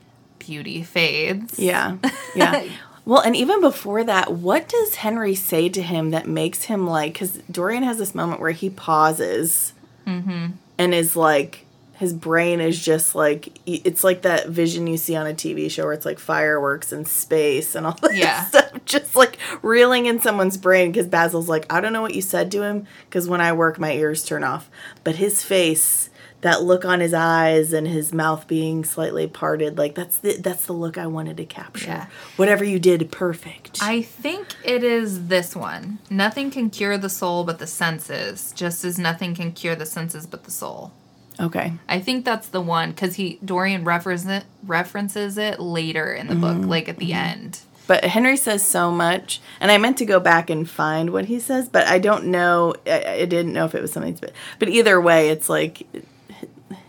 beauty 0.45 0.83
fades. 0.83 1.57
Yeah. 1.59 1.97
Yeah. 2.35 2.65
well, 3.05 3.21
and 3.21 3.35
even 3.35 3.61
before 3.61 4.03
that, 4.03 4.33
what 4.33 4.67
does 4.69 4.95
Henry 4.95 5.35
say 5.35 5.69
to 5.69 5.81
him 5.81 6.11
that 6.11 6.27
makes 6.27 6.63
him 6.63 6.87
like, 6.87 7.13
because 7.13 7.37
Dorian 7.51 7.83
has 7.83 7.97
this 7.97 8.15
moment 8.15 8.41
where 8.41 8.51
he 8.51 8.69
pauses 8.69 9.73
Mm-hmm. 10.07 10.51
and 10.77 10.93
is 10.93 11.15
like, 11.15 11.65
his 11.97 12.13
brain 12.13 12.59
is 12.61 12.83
just 12.83 13.15
like, 13.15 13.57
it's 13.65 14.03
like 14.03 14.21
that 14.23 14.49
vision 14.49 14.85
you 14.85 14.97
see 14.97 15.15
on 15.15 15.25
a 15.25 15.33
TV 15.33 15.71
show 15.71 15.85
where 15.85 15.93
it's 15.93 16.05
like 16.05 16.19
fireworks 16.19 16.91
and 16.91 17.07
space 17.07 17.73
and 17.73 17.85
all 17.87 17.93
that 18.01 18.13
Yeah. 18.15 18.43
stuff, 18.45 18.71
just 18.85 19.15
like 19.15 19.37
reeling 19.63 20.05
in 20.05 20.19
someone's 20.19 20.57
brain. 20.57 20.91
Because 20.91 21.07
Basil's 21.07 21.49
like, 21.49 21.65
I 21.73 21.79
don't 21.81 21.93
know 21.93 22.01
what 22.03 22.13
you 22.13 22.21
said 22.21 22.51
to 22.51 22.61
him, 22.61 22.85
because 23.09 23.27
when 23.27 23.41
I 23.41 23.53
work, 23.53 23.79
my 23.79 23.93
ears 23.93 24.23
turn 24.25 24.43
off. 24.43 24.69
But 25.03 25.15
his 25.15 25.41
face, 25.41 26.04
that 26.45 26.61
look 26.61 26.85
on 26.85 26.99
his 26.99 27.11
eyes 27.11 27.73
and 27.73 27.87
his 27.87 28.13
mouth 28.13 28.47
being 28.47 28.85
slightly 28.85 29.25
parted, 29.25 29.79
like 29.79 29.95
that's 29.95 30.19
the 30.19 30.37
that's 30.37 30.67
the 30.67 30.73
look 30.73 30.95
I 30.95 31.07
wanted 31.07 31.37
to 31.37 31.45
capture. 31.45 31.87
Yeah. 31.87 32.05
Whatever 32.35 32.63
you 32.63 32.77
did, 32.77 33.11
perfect. 33.11 33.79
I 33.81 34.03
think 34.03 34.55
it 34.63 34.83
is 34.83 35.25
this 35.25 35.55
one. 35.55 35.97
Nothing 36.07 36.51
can 36.51 36.69
cure 36.69 36.99
the 36.99 37.09
soul 37.09 37.45
but 37.45 37.57
the 37.57 37.65
senses, 37.65 38.53
just 38.55 38.85
as 38.85 38.99
nothing 38.99 39.33
can 39.33 39.53
cure 39.53 39.73
the 39.73 39.87
senses 39.87 40.27
but 40.27 40.43
the 40.43 40.51
soul. 40.51 40.93
okay. 41.39 41.73
I 41.89 41.99
think 41.99 42.25
that's 42.25 42.47
the 42.49 42.61
one 42.61 42.91
because 42.91 43.15
he 43.15 43.39
Dorian 43.43 43.83
references 43.83 44.29
it, 44.29 44.43
references 44.63 45.39
it 45.39 45.59
later 45.59 46.13
in 46.13 46.27
the 46.27 46.35
book, 46.35 46.57
mm-hmm. 46.57 46.69
like 46.69 46.87
at 46.87 46.97
the 46.97 47.09
mm-hmm. 47.09 47.41
end. 47.41 47.59
But 47.87 48.03
Henry 48.03 48.37
says 48.37 48.63
so 48.63 48.91
much, 48.91 49.41
and 49.59 49.71
I 49.71 49.79
meant 49.79 49.97
to 49.97 50.05
go 50.05 50.19
back 50.19 50.51
and 50.51 50.69
find 50.69 51.09
what 51.09 51.25
he 51.25 51.39
says, 51.39 51.69
but 51.69 51.87
I 51.87 51.97
don't 51.97 52.25
know. 52.25 52.75
I, 52.85 53.21
I 53.21 53.25
didn't 53.25 53.53
know 53.53 53.65
if 53.65 53.73
it 53.73 53.81
was 53.81 53.91
something. 53.91 54.13
But, 54.21 54.31
but 54.59 54.69
either 54.69 55.01
way, 55.01 55.29
it's 55.29 55.49
like 55.49 55.87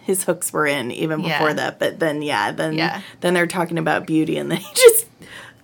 his 0.06 0.24
hooks 0.24 0.52
were 0.52 0.66
in 0.66 0.90
even 0.92 1.20
before 1.22 1.48
Yeah. 1.48 1.54
that. 1.54 1.78
But 1.78 1.98
then, 1.98 2.22
yeah, 2.22 2.52
then 2.52 2.74
Yeah. 2.74 3.00
then 3.20 3.34
they're 3.34 3.46
talking 3.46 3.76
about 3.78 4.06
beauty, 4.06 4.38
and 4.38 4.50
then 4.50 4.58
he 4.66 4.74
just 4.74 5.06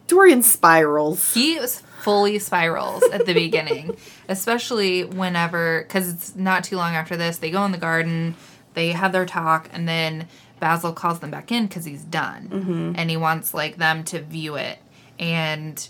Dorian 0.08 0.42
spirals. 0.42 1.32
He 1.32 1.58
was 1.58 1.80
fully 2.00 2.38
spirals 2.40 3.02
at 3.12 3.24
the 3.26 3.32
beginning, 3.32 3.96
especially 4.28 5.04
whenever 5.04 5.82
because 5.82 6.08
it's 6.12 6.34
not 6.36 6.64
too 6.64 6.76
long 6.76 6.94
after 6.94 7.16
this. 7.16 7.38
They 7.38 7.50
go 7.50 7.64
in 7.64 7.72
the 7.72 7.78
garden, 7.78 8.34
they 8.74 8.88
have 8.92 9.12
their 9.12 9.24
talk, 9.26 9.68
and 9.72 9.88
then 9.88 10.26
Basil 10.60 10.92
calls 10.92 11.20
them 11.20 11.30
back 11.30 11.50
in 11.52 11.66
because 11.66 11.84
he's 11.84 12.02
done, 12.02 12.48
Mm-hmm. 12.52 12.92
and 12.96 13.08
he 13.10 13.16
wants 13.16 13.54
like 13.54 13.76
them 13.76 14.04
to 14.04 14.20
view 14.20 14.56
it. 14.56 14.78
And 15.18 15.88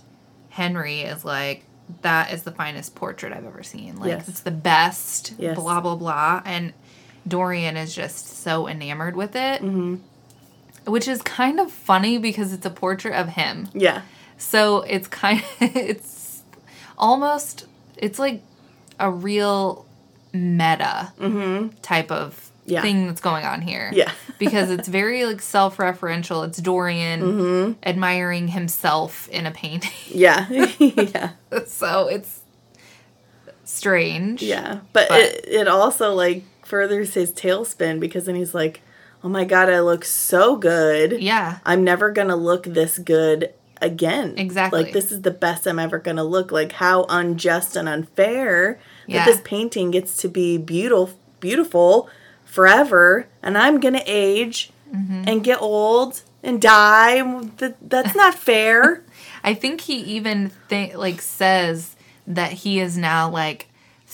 Henry 0.50 1.00
is 1.00 1.24
like, 1.24 1.64
"That 2.02 2.32
is 2.32 2.42
the 2.42 2.52
finest 2.52 2.94
portrait 2.94 3.32
I've 3.32 3.46
ever 3.46 3.62
seen. 3.62 3.96
Like 3.98 4.08
Yes. 4.10 4.28
it's 4.28 4.40
the 4.40 4.50
best." 4.50 5.34
Yes. 5.38 5.56
Blah 5.56 5.80
blah 5.80 5.96
blah, 5.96 6.42
and 6.44 6.72
Dorian 7.26 7.76
is 7.76 7.94
just 7.94 8.42
so 8.42 8.66
enamored 8.68 9.16
with 9.16 9.36
it. 9.36 9.62
Mm-hmm. 9.62 9.96
Which 10.90 11.06
is 11.06 11.22
kind 11.22 11.60
of 11.60 11.70
funny 11.70 12.18
because 12.18 12.52
it's 12.52 12.66
a 12.66 12.70
portrait 12.70 13.14
of 13.14 13.28
him. 13.28 13.68
Yeah, 13.72 14.02
So 14.36 14.80
it's 14.82 15.06
kind 15.06 15.40
of, 15.40 15.46
it's 15.76 16.42
almost 16.98 17.66
it's 17.96 18.18
like 18.18 18.42
a 18.98 19.10
real 19.10 19.86
meta 20.32 21.12
type 21.82 22.10
of 22.10 22.34
Mm-hmm. 22.34 22.48
Yeah. 22.64 22.82
thing 22.82 23.06
that's 23.08 23.20
going 23.20 23.44
on 23.44 23.60
here. 23.60 23.90
Yeah. 23.92 24.12
because 24.38 24.70
it's 24.70 24.86
very 24.86 25.24
like 25.26 25.42
self-referential. 25.42 26.46
It's 26.46 26.58
Dorian 26.58 27.20
Mm-hmm. 27.20 27.72
admiring 27.82 28.46
himself 28.48 29.28
in 29.30 29.46
a 29.46 29.50
painting. 29.50 29.90
yeah, 30.08 30.46
yeah, 30.78 31.30
so 31.66 32.06
it's 32.06 32.40
strange. 33.64 34.42
yeah. 34.42 34.78
But, 34.92 35.08
But- 35.08 35.20
it 35.20 35.44
it 35.48 35.68
also 35.68 36.14
like 36.14 36.44
furthers 36.72 37.12
his 37.12 37.32
tailspin 37.34 38.00
because 38.00 38.24
then 38.24 38.34
he's 38.34 38.54
like, 38.54 38.80
"Oh 39.22 39.28
my 39.28 39.44
god, 39.44 39.68
I 39.68 39.80
look 39.80 40.06
so 40.06 40.56
good." 40.56 41.20
Yeah. 41.20 41.58
I'm 41.66 41.84
never 41.84 42.10
gonna 42.10 42.34
look 42.34 42.64
this 42.64 42.98
good 42.98 43.52
again. 43.82 44.34
Exactly. 44.38 44.84
Like 44.84 44.92
this 44.94 45.12
is 45.12 45.20
the 45.20 45.30
best 45.30 45.66
I'm 45.66 45.78
ever 45.78 45.98
gonna 45.98 46.24
look. 46.24 46.50
Like 46.50 46.72
how 46.72 47.04
unjust 47.10 47.76
and 47.76 47.88
unfair 47.88 48.78
Yeah. 49.06 49.18
that 49.18 49.26
this 49.30 49.40
painting 49.44 49.90
gets 49.90 50.16
to 50.22 50.28
be 50.28 50.56
beautiful, 50.56 51.18
beautiful 51.40 52.08
forever, 52.46 53.26
and 53.42 53.56
I'm 53.58 53.78
gonna 53.80 54.02
age 54.06 54.70
Mm-hmm. 54.94 55.24
and 55.26 55.42
get 55.42 55.60
old 55.62 56.20
and 56.42 56.60
die. 56.60 57.22
That's 57.80 58.14
not 58.14 58.34
fair. 58.50 59.02
I 59.42 59.54
think 59.54 59.80
he 59.82 59.96
even 60.16 60.50
th- 60.68 60.94
like 60.96 61.20
says 61.22 61.96
that 62.26 62.52
he 62.52 62.78
is 62.78 62.98
now 62.98 63.30
like 63.30 63.68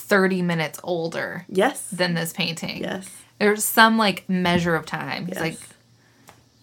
30 0.09 0.42
minutes 0.42 0.80
older 0.82 1.44
yes. 1.48 1.88
than 1.90 2.14
this 2.14 2.32
painting. 2.32 2.82
Yes. 2.82 3.09
There's 3.38 3.62
some 3.62 3.98
like 3.98 4.28
measure 4.28 4.74
of 4.74 4.86
time. 4.86 5.28
Yes. 5.28 5.38
like, 5.40 5.59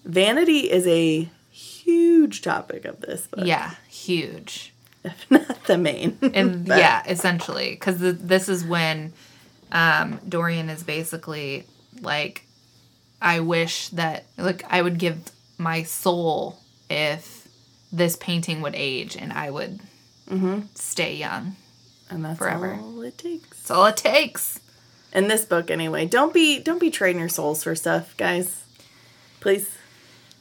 Vanity 0.04 0.72
is 0.72 0.86
a 0.86 1.30
huge 1.52 2.42
topic 2.42 2.86
of 2.86 3.02
this 3.02 3.28
book. 3.28 3.46
yeah, 3.46 3.76
huge. 3.88 4.74
If 5.04 5.30
not 5.32 5.64
the 5.66 5.78
main. 5.78 6.18
And 6.22 6.66
But- 6.68 6.80
yeah, 6.80 7.04
essentially, 7.08 7.72
because 7.72 8.00
this 8.00 8.50
is 8.50 8.64
when 8.64 9.14
um, 9.72 10.20
Dorian 10.28 10.70
is 10.70 10.84
basically 10.84 11.66
like, 12.02 12.46
I 13.22 13.40
wish 13.40 13.90
that 13.90 14.26
like 14.38 14.64
I 14.70 14.82
would 14.82 14.98
give 14.98 15.32
my 15.58 15.84
soul 15.84 16.60
if 16.90 17.48
this 17.92 18.16
painting 18.18 18.62
would 18.62 18.76
age 18.76 19.16
and 19.16 19.32
I 19.32 19.50
would 19.50 19.80
stay 20.76 21.16
young. 21.16 21.56
And 22.10 22.24
that's 22.24 22.38
Forever. 22.38 22.78
all 22.82 23.02
it 23.02 23.18
takes. 23.18 23.50
That's 23.50 23.72
all 23.72 23.86
it 23.88 23.98
takes. 23.98 24.60
In 25.14 25.28
this 25.28 25.46
book 25.46 25.72
anyway. 25.72 26.06
Don't 26.06 26.34
be 26.34 26.60
don't 26.60 26.80
be 26.80 26.92
trading 26.92 27.20
your 27.20 27.30
souls 27.30 27.64
for 27.64 27.74
stuff, 27.76 28.16
guys. 28.18 28.64
Please 29.40 29.78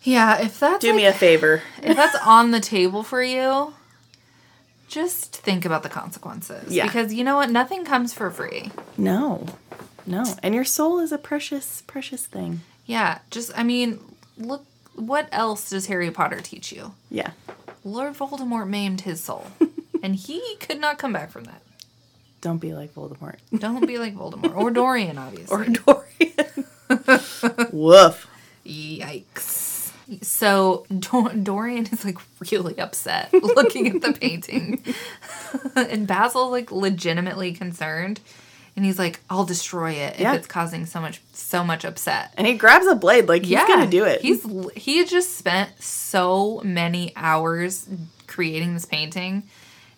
Yeah, 0.02 0.40
if 0.42 0.58
that's 0.58 0.80
do 0.80 0.92
me 0.94 1.06
a 1.06 1.12
favor. 1.12 1.62
if 1.82 1.96
that's 1.96 2.16
on 2.26 2.50
the 2.50 2.60
table 2.60 3.02
for 3.02 3.22
you, 3.22 3.74
just 4.88 5.34
think 5.36 5.64
about 5.64 5.82
the 5.82 5.88
consequences. 5.88 6.72
Yeah. 6.72 6.86
Because 6.86 7.14
you 7.14 7.24
know 7.24 7.36
what? 7.36 7.50
Nothing 7.50 7.84
comes 7.84 8.12
for 8.12 8.30
free. 8.30 8.70
No. 8.98 9.46
No. 10.06 10.24
And 10.42 10.54
your 10.54 10.64
soul 10.64 10.98
is 10.98 11.12
a 11.12 11.18
precious, 11.18 11.82
precious 11.86 12.26
thing. 12.26 12.60
Yeah. 12.84 13.18
Just, 13.30 13.52
I 13.56 13.62
mean, 13.62 14.00
look, 14.36 14.66
what 14.94 15.28
else 15.32 15.70
does 15.70 15.86
Harry 15.86 16.10
Potter 16.10 16.40
teach 16.40 16.72
you? 16.72 16.94
Yeah. 17.10 17.30
Lord 17.84 18.14
Voldemort 18.14 18.68
maimed 18.68 19.02
his 19.02 19.22
soul, 19.22 19.46
and 20.04 20.14
he 20.14 20.40
could 20.60 20.80
not 20.80 20.98
come 20.98 21.12
back 21.12 21.30
from 21.30 21.44
that. 21.44 21.62
Don't 22.40 22.58
be 22.58 22.74
like 22.74 22.94
Voldemort. 22.94 23.36
Don't 23.58 23.86
be 23.86 23.98
like 23.98 24.14
Voldemort 24.14 24.56
or 24.56 24.70
Dorian, 24.70 25.18
obviously. 25.18 25.56
or 25.56 25.64
Dorian. 25.64 26.66
Woof. 27.72 28.26
Yikes. 28.66 29.92
So 30.22 30.84
Dor- 30.98 31.30
Dorian 31.32 31.86
is 31.86 32.04
like 32.04 32.18
really 32.52 32.78
upset 32.78 33.32
looking 33.42 33.88
at 33.88 34.02
the 34.02 34.12
painting. 34.12 34.82
and 35.74 36.06
Basil's 36.06 36.50
like 36.52 36.70
legitimately 36.70 37.52
concerned. 37.52 38.20
And 38.76 38.84
he's 38.84 38.98
like, 38.98 39.20
I'll 39.30 39.44
destroy 39.44 39.92
it 39.92 40.18
Yeah. 40.18 40.32
if 40.32 40.38
it's 40.40 40.46
causing 40.48 40.84
so 40.84 41.00
much 41.00 41.22
so 41.32 41.64
much 41.64 41.84
upset. 41.84 42.34
And 42.36 42.46
he 42.46 42.54
grabs 42.54 42.86
a 42.86 42.94
blade 42.94 43.28
like 43.28 43.44
he's 43.44 43.58
gonna 43.60 43.86
do 43.86 44.04
it. 44.04 44.20
He's 44.20 44.46
he 44.76 45.04
just 45.06 45.38
spent 45.38 45.80
so 45.80 46.60
many 46.64 47.12
hours 47.16 47.88
creating 48.26 48.74
this 48.74 48.84
painting 48.84 49.44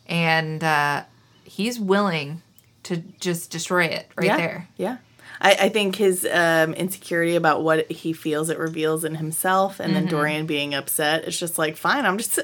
and 0.09 0.62
uh 0.64 1.04
he's 1.44 1.78
willing 1.80 2.42
to 2.84 2.98
just 3.20 3.50
destroy 3.50 3.84
it 3.84 4.09
right 4.16 4.26
yeah. 4.26 4.36
there. 4.36 4.68
Yeah. 4.76 4.96
I, 5.40 5.57
I 5.62 5.68
think 5.68 5.96
his 5.96 6.24
um, 6.24 6.72
insecurity 6.74 7.36
about 7.36 7.62
what 7.62 7.90
he 7.90 8.12
feels 8.14 8.48
it 8.48 8.59
reveals 8.59 9.04
in 9.04 9.16
himself, 9.16 9.80
and 9.80 9.92
Mm-hmm. 9.92 10.00
then 10.04 10.11
Dorian 10.11 10.46
being 10.46 10.72
upset, 10.74 11.24
it's 11.24 11.38
just 11.38 11.59
like, 11.59 11.76
fine, 11.76 12.07
I'm 12.07 12.16
just, 12.16 12.38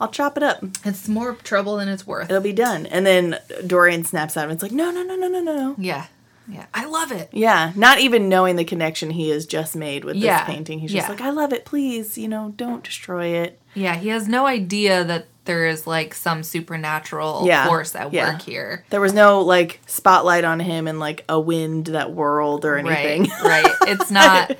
I'll 0.00 0.10
chop 0.10 0.36
it 0.36 0.42
up. 0.42 0.62
It's 0.84 1.08
more 1.08 1.34
trouble 1.36 1.76
than 1.78 1.88
it's 1.88 2.06
worth. 2.06 2.28
It'll 2.28 2.42
be 2.42 2.52
done. 2.52 2.84
And 2.86 3.06
then 3.06 3.38
Dorian 3.66 4.04
snaps 4.04 4.36
at 4.36 4.44
him. 4.44 4.50
It's 4.50 4.62
like, 4.62 4.72
no, 4.72 4.90
no, 4.90 5.02
no, 5.02 5.16
no, 5.16 5.28
no, 5.28 5.40
no, 5.40 5.54
no. 5.56 5.74
Yeah. 5.78 6.06
Yeah. 6.48 6.66
I 6.74 6.84
love 6.84 7.10
it. 7.10 7.28
Yeah, 7.32 7.72
not 7.74 7.98
even 8.00 8.28
knowing 8.28 8.56
the 8.56 8.64
connection 8.64 9.10
he 9.10 9.30
has 9.30 9.46
just 9.46 9.74
made 9.74 10.04
with 10.04 10.16
Yeah. 10.16 10.44
this 10.44 10.54
painting. 10.54 10.80
He's 10.80 10.92
just 10.92 11.06
Yeah. 11.06 11.10
like, 11.12 11.20
I 11.22 11.30
love 11.30 11.52
it. 11.52 11.64
Please, 11.64 12.18
you 12.18 12.28
know, 12.28 12.52
don't 12.56 12.84
destroy 12.84 13.28
it. 13.28 13.58
Yeah, 13.74 13.94
he 13.96 14.08
has 14.10 14.28
no 14.28 14.46
idea 14.46 15.04
that 15.04 15.26
there 15.46 15.66
is 15.66 15.86
like 15.86 16.12
some 16.14 16.42
supernatural 16.42 17.44
Yeah, 17.46 17.66
force 17.66 17.94
at 17.94 18.12
yeah. 18.12 18.32
work 18.34 18.42
here. 18.42 18.84
There 18.90 19.00
was 19.00 19.12
no 19.14 19.40
like 19.40 19.80
spotlight 19.86 20.44
on 20.44 20.60
him 20.60 20.86
and 20.86 21.00
like 21.00 21.24
a 21.28 21.40
wind 21.40 21.86
that 21.86 22.12
whirled 22.12 22.64
or 22.64 22.76
anything. 22.76 23.22
Right, 23.42 23.64
right. 23.64 23.74
It's 23.88 24.10
not 24.10 24.50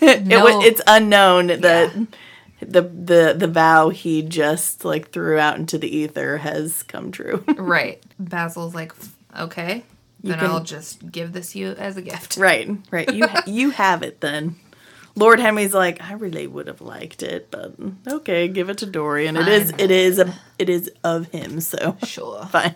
it 0.00 0.26
No. 0.26 0.44
was, 0.44 0.64
it's 0.64 0.80
unknown 0.86 1.48
that 1.48 1.92
the 2.60 2.82
the 2.82 3.34
the 3.36 3.46
vow 3.48 3.88
he 3.90 4.22
just 4.22 4.84
like 4.84 5.10
threw 5.10 5.38
out 5.38 5.56
into 5.58 5.78
the 5.78 5.88
ether 5.96 6.38
has 6.38 6.82
come 6.84 7.10
true. 7.10 7.44
right. 7.56 8.02
Basil's 8.18 8.74
like, 8.74 8.92
okay, 9.38 9.84
then 10.22 10.38
can- 10.38 10.50
I'll 10.50 10.62
just 10.64 11.10
give 11.12 11.32
this 11.32 11.54
you 11.54 11.70
as 11.72 11.96
a 11.96 12.02
gift. 12.02 12.36
right, 12.36 12.68
right. 12.90 13.12
You 13.14 13.26
ha- 13.28 13.42
you 13.46 13.70
have 13.70 14.02
it 14.02 14.20
then. 14.20 14.56
Lord 15.16 15.40
Henry's 15.40 15.74
like, 15.74 16.00
I 16.00 16.12
really 16.12 16.46
would 16.46 16.66
have 16.68 16.80
liked 16.80 17.22
it, 17.22 17.50
but 17.50 17.74
okay, 18.06 18.46
give 18.48 18.68
it 18.70 18.78
to 18.78 18.86
Dorian. 18.86 19.36
It 19.36 19.48
is 19.48 19.70
Fine. 19.72 19.80
it 19.80 19.90
is 19.90 20.18
a 20.18 20.34
it 20.58 20.68
is 20.68 20.90
of 21.04 21.26
him, 21.28 21.60
so 21.60 21.96
Sure. 22.04 22.44
fine. 22.50 22.74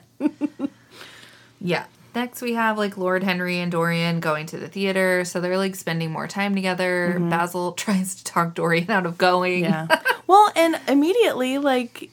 Yeah. 1.61 1.87
Next, 2.14 2.43
we 2.43 2.53
have 2.55 2.76
like 2.76 2.99
Lord 2.99 3.22
Henry 3.22 3.59
and 3.59 3.72
Dorian 3.72 4.20
going 4.20 4.45
to 4.47 4.59
the 4.59 4.68
theater, 4.68 5.24
so 5.24 5.41
they're 5.41 5.57
like 5.57 5.74
spending 5.76 6.11
more 6.11 6.28
time 6.28 6.55
together. 6.55 7.18
Basil 7.18 7.72
tries 7.76 8.16
to 8.16 8.24
talk 8.24 8.55
Dorian 8.55 8.91
out 8.91 9.07
of 9.07 9.16
going. 9.16 9.64
Mm-hmm. 9.64 9.91
Yeah. 9.91 10.03
well, 10.26 10.53
and 10.55 10.78
immediately, 10.89 11.57
like, 11.59 12.11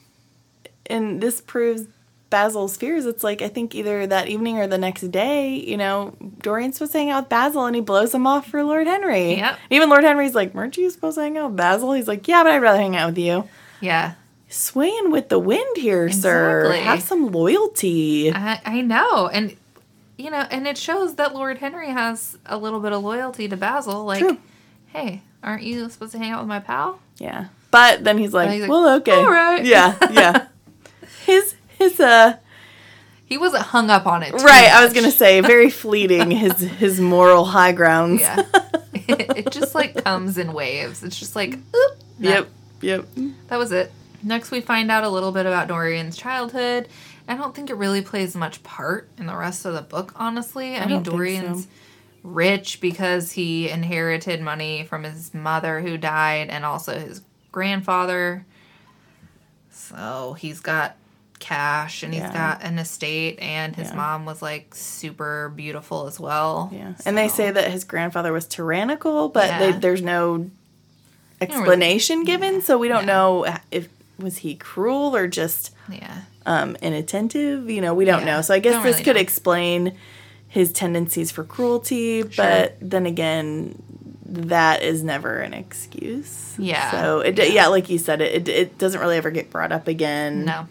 and 0.86 1.20
this 1.20 1.42
proves 1.42 1.86
Basil's 2.30 2.76
fears. 2.76 3.06
It's 3.06 3.22
like, 3.24 3.42
I 3.42 3.48
think 3.48 3.74
either 3.74 4.06
that 4.06 4.28
evening 4.28 4.58
or 4.58 4.66
the 4.66 4.78
next 4.78 5.02
day, 5.10 5.54
you 5.56 5.76
know, 5.76 6.14
Dorian's 6.38 6.76
supposed 6.76 6.92
to 6.92 6.98
hang 6.98 7.10
out 7.10 7.24
with 7.24 7.28
Basil 7.28 7.66
and 7.66 7.74
he 7.74 7.82
blows 7.82 8.14
him 8.14 8.26
off 8.26 8.46
for 8.48 8.62
Lord 8.64 8.86
Henry. 8.86 9.34
Yep. 9.34 9.58
Even 9.70 9.88
Lord 9.90 10.04
Henry's 10.04 10.34
like, 10.34 10.54
weren't 10.54 10.76
you 10.76 10.88
supposed 10.90 11.16
to 11.16 11.22
hang 11.22 11.36
out 11.36 11.48
with 11.50 11.56
Basil? 11.56 11.92
He's 11.92 12.08
like, 12.08 12.26
yeah, 12.28 12.42
but 12.44 12.52
I'd 12.52 12.62
rather 12.62 12.78
hang 12.78 12.96
out 12.96 13.10
with 13.10 13.18
you. 13.18 13.48
yeah. 13.80 14.14
Swaying 14.52 15.12
with 15.12 15.28
the 15.28 15.38
wind 15.38 15.76
here, 15.76 16.10
sir. 16.10 16.72
Have 16.72 17.02
some 17.02 17.30
loyalty. 17.30 18.32
I, 18.34 18.60
I 18.64 18.80
know, 18.80 19.28
and 19.28 19.56
you 20.18 20.28
know, 20.28 20.38
and 20.50 20.66
it 20.66 20.76
shows 20.76 21.14
that 21.14 21.34
Lord 21.34 21.58
Henry 21.58 21.88
has 21.90 22.36
a 22.44 22.58
little 22.58 22.80
bit 22.80 22.92
of 22.92 23.00
loyalty 23.04 23.46
to 23.46 23.56
Basil. 23.56 24.04
Like, 24.04 24.18
True. 24.18 24.38
hey, 24.88 25.22
aren't 25.44 25.62
you 25.62 25.88
supposed 25.88 26.10
to 26.12 26.18
hang 26.18 26.32
out 26.32 26.40
with 26.40 26.48
my 26.48 26.58
pal? 26.58 26.98
Yeah. 27.18 27.46
But 27.70 28.02
then 28.02 28.18
he's 28.18 28.34
like, 28.34 28.50
he's 28.50 28.62
like, 28.62 28.70
well, 28.70 28.96
okay. 28.96 29.12
"All 29.12 29.30
right." 29.30 29.64
Yeah, 29.64 29.96
yeah. 30.10 30.46
his, 31.80 31.98
uh, 31.98 32.36
He 33.26 33.36
wasn't 33.38 33.64
hung 33.64 33.90
up 33.90 34.06
on 34.06 34.22
it. 34.22 34.32
Right, 34.32 34.70
I 34.72 34.84
was 34.84 34.92
gonna 34.92 35.10
say 35.10 35.40
very 35.40 35.70
fleeting 35.82 36.30
his 36.30 36.60
his 36.60 37.00
moral 37.00 37.44
high 37.44 37.72
grounds. 37.72 38.20
Yeah. 38.20 38.44
it, 38.94 39.36
it 39.38 39.50
just 39.50 39.74
like 39.74 40.04
comes 40.04 40.38
in 40.38 40.52
waves. 40.52 41.02
It's 41.02 41.18
just 41.18 41.34
like, 41.34 41.54
oop. 41.54 41.98
no, 42.18 42.30
Yep. 42.30 42.48
Yep. 42.82 43.06
That 43.48 43.58
was 43.58 43.72
it. 43.72 43.90
Next, 44.22 44.50
we 44.50 44.60
find 44.60 44.90
out 44.90 45.04
a 45.04 45.08
little 45.08 45.32
bit 45.32 45.46
about 45.46 45.68
Dorian's 45.68 46.16
childhood. 46.16 46.88
I 47.26 47.36
don't 47.36 47.54
think 47.54 47.70
it 47.70 47.76
really 47.76 48.02
plays 48.02 48.34
much 48.34 48.62
part 48.62 49.08
in 49.16 49.26
the 49.26 49.36
rest 49.36 49.64
of 49.64 49.74
the 49.74 49.82
book, 49.82 50.12
honestly. 50.16 50.76
I, 50.76 50.86
mean, 50.86 51.02
Dorian's 51.02 51.64
so. 51.64 51.70
rich 52.24 52.80
because 52.80 53.32
he 53.32 53.70
inherited 53.70 54.40
money 54.40 54.84
from 54.84 55.04
his 55.04 55.32
mother 55.32 55.80
who 55.80 55.96
died 55.96 56.50
and 56.50 56.64
also 56.64 56.98
his 56.98 57.22
grandfather. 57.52 58.44
So 59.70 60.34
he's 60.38 60.60
got 60.60 60.96
cash 61.40 62.02
and 62.04 62.12
he's 62.14 62.22
Yeah. 62.22 62.32
got 62.32 62.62
an 62.62 62.78
estate, 62.78 63.38
and 63.40 63.74
his 63.74 63.88
Yeah. 63.88 63.96
mom 63.96 64.24
was 64.26 64.40
like 64.40 64.74
super 64.74 65.48
beautiful 65.56 66.06
as 66.06 66.20
well. 66.20 66.70
Yeah. 66.72 66.92
And 67.04 67.18
they 67.18 67.26
say 67.28 67.50
that 67.50 67.70
his 67.72 67.82
grandfather 67.84 68.32
was 68.32 68.46
tyrannical, 68.46 69.28
but 69.30 69.58
they, 69.58 69.72
there's 69.72 70.02
no 70.02 70.48
explanation 71.40 72.24
given, 72.24 72.60
so 72.62 72.78
we 72.78 72.88
don't 72.88 73.06
Yeah. 73.06 73.14
know 73.14 73.46
if 73.70 73.88
was 74.18 74.38
he 74.38 74.54
cruel 74.54 75.16
or 75.16 75.26
just 75.26 75.70
yeah. 75.88 76.18
um 76.44 76.76
inattentive. 76.82 77.70
You 77.70 77.80
know, 77.80 77.94
we 77.94 78.04
don't 78.04 78.20
Yeah. 78.20 78.36
know. 78.36 78.42
So 78.42 78.52
I 78.54 78.58
guess 78.58 78.74
Don't 78.74 78.82
this 78.82 78.92
really 78.96 79.04
could 79.04 79.16
know. 79.16 79.22
explain 79.22 79.96
his 80.48 80.72
tendencies 80.72 81.30
for 81.30 81.44
cruelty, 81.44 82.22
but 82.22 82.76
then 82.80 83.06
again, 83.06 83.80
that 84.26 84.82
is 84.82 85.02
never 85.02 85.38
an 85.38 85.54
excuse. 85.54 86.54
Yeah. 86.58 86.90
So 86.90 87.20
it 87.20 87.38
yeah, 87.52 87.68
like 87.68 87.88
you 87.88 87.98
said, 87.98 88.20
it, 88.20 88.46
it 88.46 88.48
it 88.48 88.78
doesn't 88.78 89.00
really 89.00 89.16
ever 89.16 89.30
get 89.30 89.50
brought 89.50 89.72
up 89.72 89.88
again. 89.88 90.44
No. 90.44 90.66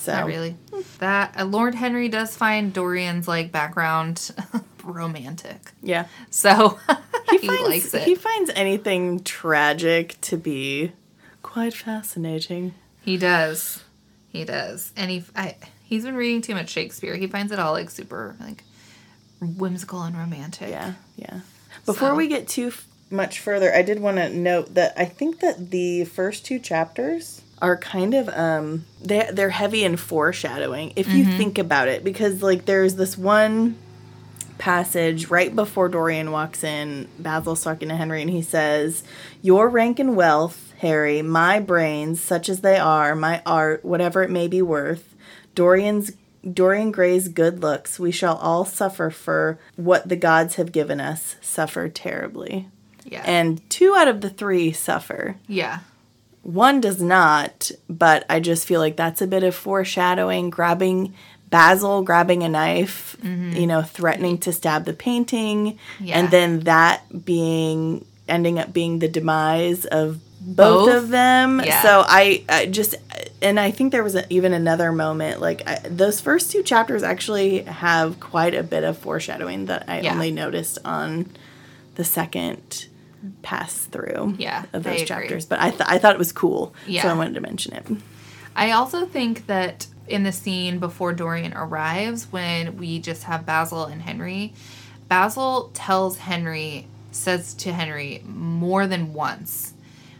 So 0.00 0.12
Not 0.12 0.26
really. 0.26 0.56
That 1.00 1.34
uh, 1.38 1.44
Lord 1.44 1.74
Henry 1.74 2.08
does 2.08 2.36
find 2.36 2.72
Dorian's 2.72 3.26
like 3.26 3.50
background 3.50 4.30
romantic, 4.84 5.72
Yeah. 5.82 6.06
so 6.30 6.78
he, 7.30 7.38
finds, 7.38 7.62
likes 7.68 7.94
it. 7.94 8.02
He 8.04 8.10
He, 8.10 8.14
finds 8.14 8.50
anything 8.54 9.24
tragic 9.24 10.16
to 10.22 10.36
be 10.36 10.92
quite 11.42 11.74
fascinating. 11.74 12.74
He 13.04 13.16
does, 13.16 13.82
he 14.30 14.44
does, 14.44 14.92
and 14.96 15.10
he 15.10 15.24
I, 15.34 15.56
he's 15.84 16.04
been 16.04 16.14
reading 16.14 16.42
too 16.42 16.54
much 16.54 16.70
Shakespeare. 16.70 17.16
He 17.16 17.26
finds 17.26 17.50
it 17.52 17.58
all 17.58 17.72
like 17.72 17.90
super 17.90 18.36
like 18.40 18.62
whimsical 19.40 20.02
and 20.02 20.16
romantic. 20.16 20.70
Yeah, 20.70 20.94
yeah. 21.16 21.40
Before 21.86 22.10
So- 22.10 22.14
we 22.14 22.28
get 22.28 22.46
too 22.48 22.68
f- 22.68 22.86
much 23.10 23.40
further, 23.40 23.74
I 23.74 23.82
did 23.82 24.00
want 24.00 24.18
to 24.18 24.28
note 24.30 24.74
that 24.74 24.92
I 24.96 25.06
think 25.06 25.40
that 25.40 25.70
the 25.70 26.04
first 26.04 26.44
two 26.46 26.58
chapters 26.60 27.42
are 27.60 27.76
kind 27.76 28.14
of 28.14 28.28
um 28.30 28.84
they 29.02 29.28
they're 29.32 29.50
heavy 29.50 29.84
in 29.84 29.96
foreshadowing 29.96 30.92
if 30.96 31.08
you 31.08 31.24
think 31.24 31.58
about 31.58 31.88
it 31.88 32.04
because 32.04 32.42
like 32.42 32.64
there's 32.66 32.94
this 32.96 33.18
one 33.18 33.76
passage 34.58 35.28
right 35.28 35.54
before 35.54 35.88
Dorian 35.88 36.30
walks 36.32 36.64
in, 36.64 37.08
Basil's 37.18 37.62
talking 37.62 37.88
to 37.88 37.96
Henry 37.96 38.22
and 38.22 38.30
he 38.30 38.42
says, 38.42 39.04
"Your 39.40 39.68
rank 39.68 39.98
and 40.00 40.16
wealth, 40.16 40.72
Harry, 40.78 41.22
my 41.22 41.60
brains, 41.60 42.20
such 42.20 42.48
as 42.48 42.60
they 42.60 42.76
are, 42.76 43.14
my 43.14 43.40
art, 43.46 43.84
whatever 43.84 44.22
it 44.22 44.30
may 44.30 44.48
be 44.48 44.60
worth, 44.62 45.14
Dorian's 45.54 46.12
Dorian 46.52 46.90
Gray's 46.92 47.28
good 47.28 47.60
looks, 47.60 47.98
we 47.98 48.10
shall 48.10 48.36
all 48.36 48.64
suffer 48.64 49.10
for 49.10 49.58
what 49.76 50.08
the 50.08 50.16
gods 50.16 50.56
have 50.56 50.72
given 50.72 51.00
us, 51.00 51.36
suffer 51.40 51.88
terribly. 51.88 52.68
Yeah. 53.04 53.22
And 53.24 53.68
two 53.70 53.94
out 53.94 54.08
of 54.08 54.20
the 54.20 54.30
three 54.30 54.72
suffer. 54.72 55.36
yeah. 55.46 55.80
One 56.42 56.80
does 56.80 57.02
not, 57.02 57.70
but 57.88 58.24
I 58.30 58.40
just 58.40 58.66
feel 58.66 58.80
like 58.80 58.96
that's 58.96 59.20
a 59.20 59.26
bit 59.26 59.42
of 59.42 59.54
foreshadowing, 59.54 60.50
grabbing 60.50 61.14
Basil, 61.50 62.02
grabbing 62.02 62.42
a 62.42 62.48
knife, 62.48 63.16
mm-hmm. 63.22 63.52
you 63.56 63.66
know, 63.66 63.82
threatening 63.82 64.38
to 64.38 64.52
stab 64.52 64.84
the 64.84 64.92
painting, 64.92 65.78
Yeah. 66.00 66.18
and 66.18 66.30
then 66.30 66.60
that 66.60 67.24
being 67.24 68.04
ending 68.28 68.58
up 68.58 68.72
being 68.72 68.98
the 68.98 69.08
demise 69.08 69.84
of 69.86 70.20
both, 70.40 70.86
Both? 70.86 70.94
of 71.04 71.08
them. 71.08 71.60
Yeah. 71.64 71.82
So 71.82 72.04
I, 72.06 72.44
I 72.48 72.66
just, 72.66 72.94
and 73.42 73.58
I 73.58 73.70
think 73.70 73.92
there 73.92 74.04
was 74.04 74.14
a, 74.14 74.30
even 74.32 74.52
another 74.52 74.92
moment 74.92 75.40
like 75.40 75.66
I, 75.66 75.78
those 75.88 76.20
first 76.20 76.52
two 76.52 76.62
chapters 76.62 77.02
actually 77.02 77.62
have 77.62 78.20
quite 78.20 78.54
a 78.54 78.62
bit 78.62 78.84
of 78.84 78.96
foreshadowing 78.98 79.66
that 79.66 79.84
I 79.88 80.00
Yeah. 80.00 80.12
only 80.12 80.30
noticed 80.30 80.78
on 80.84 81.30
the 81.96 82.04
second 82.04 82.86
pass 83.42 83.84
through 83.86 84.34
Yeah, 84.38 84.64
of 84.72 84.84
those 84.84 85.02
chapters. 85.02 85.46
But 85.46 85.60
I, 85.60 85.70
th- 85.70 85.82
I 85.86 85.98
thought 85.98 86.14
it 86.14 86.18
was 86.18 86.32
cool, 86.32 86.74
so 86.86 87.08
I 87.08 87.14
wanted 87.14 87.34
to 87.34 87.40
mention 87.40 87.74
it. 87.74 87.86
I 88.54 88.72
also 88.72 89.06
think 89.06 89.46
that 89.46 89.86
in 90.08 90.24
the 90.24 90.32
scene 90.32 90.78
before 90.78 91.12
Dorian 91.12 91.52
arrives, 91.54 92.26
when 92.30 92.76
we 92.76 92.98
just 92.98 93.24
have 93.24 93.46
Basil 93.46 93.84
and 93.84 94.02
Henry, 94.02 94.52
Basil 95.08 95.70
tells 95.74 96.18
Henry, 96.18 96.86
says 97.12 97.54
to 97.54 97.72
Henry 97.72 98.22
more 98.26 98.86
than 98.86 99.12
once 99.14 99.74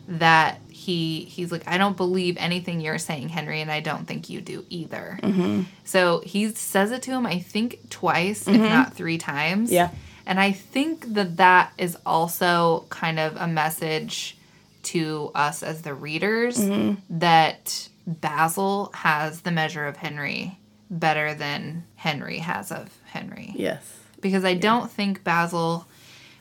that 0.07 0.59
he 0.70 1.20
he's 1.24 1.53
like, 1.53 1.66
I 1.66 1.76
don't 1.76 1.96
believe 1.96 2.36
anything 2.38 2.80
you're 2.80 2.99
saying, 2.99 3.28
Henry, 3.28 3.61
and 3.61 3.70
I 3.70 3.80
don't 3.80 4.07
think 4.07 4.30
you 4.30 4.40
do 4.40 4.64
either. 4.70 5.18
Mm-hmm. 5.22 5.62
So 5.84 6.20
he 6.24 6.49
says 6.51 6.92
it 6.92 7.03
to 7.03 7.11
him, 7.11 7.26
I 7.26 7.40
think 7.40 7.90
twice, 7.90 8.49
if 8.49 8.55
mm-hmm. 8.55 8.64
not 8.64 8.94
three 8.94 9.18
times. 9.18 9.70
Yeah. 9.70 9.90
And 10.29 10.39
I 10.39 10.53
think 10.53 11.14
that 11.14 11.39
that 11.39 11.72
is 11.79 11.97
also 12.05 12.85
kind 12.91 13.18
of 13.18 13.35
a 13.37 13.49
message 13.49 14.37
to 14.85 15.31
us 15.35 15.62
as 15.62 15.81
the 15.81 15.95
readers 15.95 16.59
mm-hmm. 16.59 17.01
that 17.18 17.89
Basil 18.07 18.91
has 18.93 19.41
the 19.41 19.51
measure 19.51 19.87
of 19.87 19.97
Henry 19.97 20.59
better 20.91 21.33
than 21.33 21.85
Henry 21.97 22.39
has 22.41 22.70
of 22.70 22.95
Henry. 23.07 23.53
Yes. 23.57 24.01
Because 24.20 24.45
I 24.45 24.53
don't 24.53 24.91
think 24.91 25.24
Basil 25.24 25.87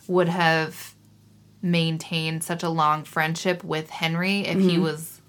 would 0.06 0.28
have 0.28 0.94
maintained 1.62 2.44
such 2.44 2.64
a 2.64 2.70
long 2.70 3.06
friendship 3.06 3.64
with 3.64 3.90
Henry 3.90 4.42
if 4.42 4.60
he 4.60 4.74
mm-hmm. 4.74 4.84
was 4.84 5.22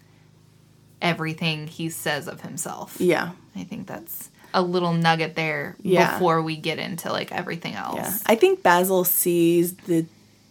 everything 1.01 1.69
he 1.69 1.89
says 1.91 2.27
of 2.27 2.41
himself. 2.41 3.01
Yeah. 3.01 3.31
I 3.55 3.63
think 3.63 3.87
that's 3.87 4.28
a 4.55 4.63
little 4.63 4.93
nugget 4.93 5.35
there 5.35 5.77
Yeah. 5.83 6.13
before 6.15 6.43
we 6.43 6.57
get 6.57 6.79
into 6.79 7.11
like 7.13 7.33
everything 7.33 7.75
else. 7.75 7.97
Yeah. 7.97 8.17
I 8.27 8.35
think 8.35 8.63
Basil 8.63 9.05
sees 9.05 9.75
the 9.75 10.07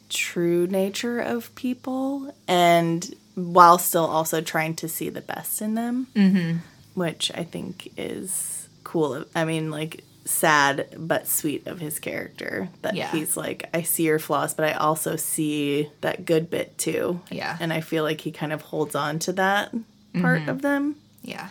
true 0.10 0.68
nature 0.68 1.20
of 1.20 1.54
people 1.56 2.34
and 2.48 3.14
while 3.36 3.78
still 3.78 4.06
also 4.06 4.42
trying 4.42 4.76
to 4.76 4.88
see 4.90 5.10
the 5.10 5.22
best 5.22 5.62
in 5.62 5.76
them, 5.76 6.08
mm-hmm. 6.16 6.58
which 6.94 7.32
I 7.36 7.44
think 7.44 7.92
is 7.98 8.68
cool. 8.84 9.26
I 9.36 9.46
mean, 9.46 9.70
like 9.72 10.04
sad 10.26 10.88
but 10.98 11.26
sweet 11.28 11.66
of 11.68 11.80
his 11.80 12.00
character 12.00 12.68
that 12.82 12.96
Yeah. 12.96 13.10
he's 13.12 13.38
like 13.38 13.70
I 13.74 13.82
see 13.84 14.04
your 14.04 14.20
flaws 14.20 14.54
but 14.54 14.66
I 14.66 14.74
also 14.74 15.16
see 15.16 15.90
that 16.02 16.26
good 16.26 16.50
bit 16.50 16.78
too. 16.78 17.22
Yeah. 17.32 17.56
And 17.60 17.72
I 17.72 17.80
feel 17.82 18.04
like 18.04 18.22
he 18.22 18.32
kind 18.32 18.52
of 18.52 18.62
holds 18.62 18.94
on 18.94 19.20
to 19.20 19.34
that 19.34 19.74
part 20.20 20.48
of 20.50 20.62
them. 20.62 20.96
Yeah. 21.22 21.50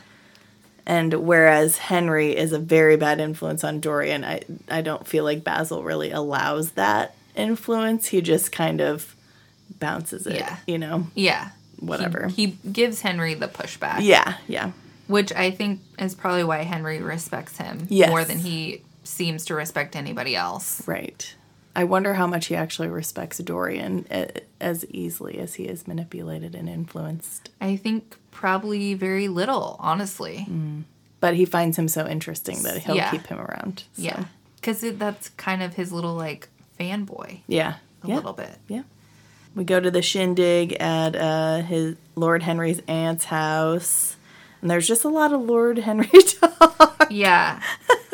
And 0.86 1.12
whereas 1.14 1.78
Henry 1.78 2.36
is 2.36 2.52
a 2.52 2.58
very 2.60 2.96
bad 2.96 3.18
influence 3.20 3.64
on 3.64 3.80
Dorian, 3.80 4.24
I 4.24 4.42
I 4.68 4.82
don't 4.82 5.06
feel 5.06 5.24
like 5.24 5.42
Basil 5.42 5.82
really 5.82 6.10
allows 6.12 6.72
that 6.72 7.16
influence. 7.34 8.06
He 8.06 8.20
just 8.20 8.52
kind 8.52 8.80
of 8.80 9.14
bounces 9.80 10.26
it, 10.26 10.36
Yeah. 10.36 10.56
you 10.66 10.78
know. 10.78 11.08
Yeah. 11.14 11.50
Whatever. 11.80 12.28
He, 12.28 12.46
he 12.62 12.68
gives 12.70 13.00
Henry 13.02 13.34
the 13.34 13.48
pushback. 13.48 13.98
Yeah, 14.00 14.36
yeah. 14.48 14.70
Which 15.08 15.32
I 15.32 15.50
think 15.50 15.80
is 15.98 16.14
probably 16.14 16.44
why 16.44 16.62
Henry 16.62 17.02
respects 17.02 17.58
him 17.58 17.86
Yes. 17.90 18.08
more 18.08 18.24
than 18.24 18.38
he 18.38 18.82
seems 19.04 19.44
to 19.46 19.54
respect 19.54 19.94
anybody 19.96 20.34
else. 20.36 20.86
Right. 20.86 21.34
I 21.74 21.84
wonder 21.84 22.14
how 22.14 22.26
much 22.26 22.46
he 22.46 22.54
actually 22.54 22.88
respects 22.88 23.38
Dorian 23.38 24.06
eh, 24.10 24.28
as 24.60 24.86
easily 24.86 25.38
as 25.38 25.54
he 25.54 25.64
is 25.64 25.86
manipulated 25.86 26.54
and 26.54 26.68
influenced. 26.68 27.50
I 27.60 27.76
think 27.76 28.16
probably 28.36 28.92
very 28.94 29.28
little, 29.28 29.76
honestly. 29.80 30.46
But 31.20 31.34
he 31.34 31.46
finds 31.46 31.78
him 31.78 31.88
so 31.88 32.06
interesting 32.06 32.62
that 32.64 32.76
he'll 32.82 32.94
Yeah. 32.96 33.10
keep 33.10 33.26
him 33.26 33.38
around. 33.40 33.84
so. 33.94 34.02
Yeah. 34.02 34.24
Because 34.56 34.80
that's 34.98 35.30
kind 35.30 35.62
of 35.62 35.74
his 35.74 35.90
little 35.90 36.14
like 36.14 36.48
fanboy 36.78 37.40
Yeah. 37.48 37.76
a 38.04 38.08
yeah. 38.08 38.14
little 38.16 38.34
bit. 38.34 38.58
Yeah. 38.68 38.82
We 39.54 39.64
go 39.64 39.80
to 39.80 39.90
the 39.90 40.02
shindig 40.02 40.74
at 40.74 41.16
uh, 41.16 41.62
his 41.62 41.96
Lord 42.14 42.42
Henry's 42.42 42.82
aunt's 42.86 43.24
house, 43.24 44.16
and 44.60 44.70
there's 44.70 44.86
just 44.86 45.04
a 45.04 45.08
lot 45.08 45.32
of 45.32 45.40
Lord 45.40 45.78
Henry 45.78 46.08
talk. 46.40 47.06
Yeah. 47.10 47.60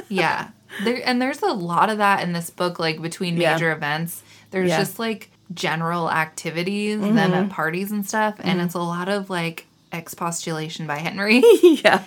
Yeah. 0.09 0.51
There 0.85 1.03
and 1.05 1.21
there's 1.21 1.43
a 1.43 1.53
lot 1.53 1.91
of 1.91 1.99
that 1.99 2.23
in 2.23 2.33
this 2.33 2.49
book, 2.51 2.79
like 2.79 3.03
between 3.03 3.37
Yeah. 3.37 3.55
major 3.55 3.73
events. 3.73 4.23
There's 4.53 4.69
Yeah. 4.69 4.77
Mm-hmm. 4.77 4.83
just 4.83 4.99
like 5.01 5.31
general 5.53 6.11
activities, 6.11 7.01
them 7.01 7.19
at 7.19 7.51
parties 7.51 7.91
and 7.91 8.07
stuff, 8.07 8.37
and 8.39 8.61
it's 8.61 8.75
a 8.75 8.79
lot 8.81 9.09
of 9.09 9.29
like 9.29 9.67
expostulation 9.93 10.87
by 10.87 10.97
Henry, 10.99 11.43
yeah, 11.63 12.03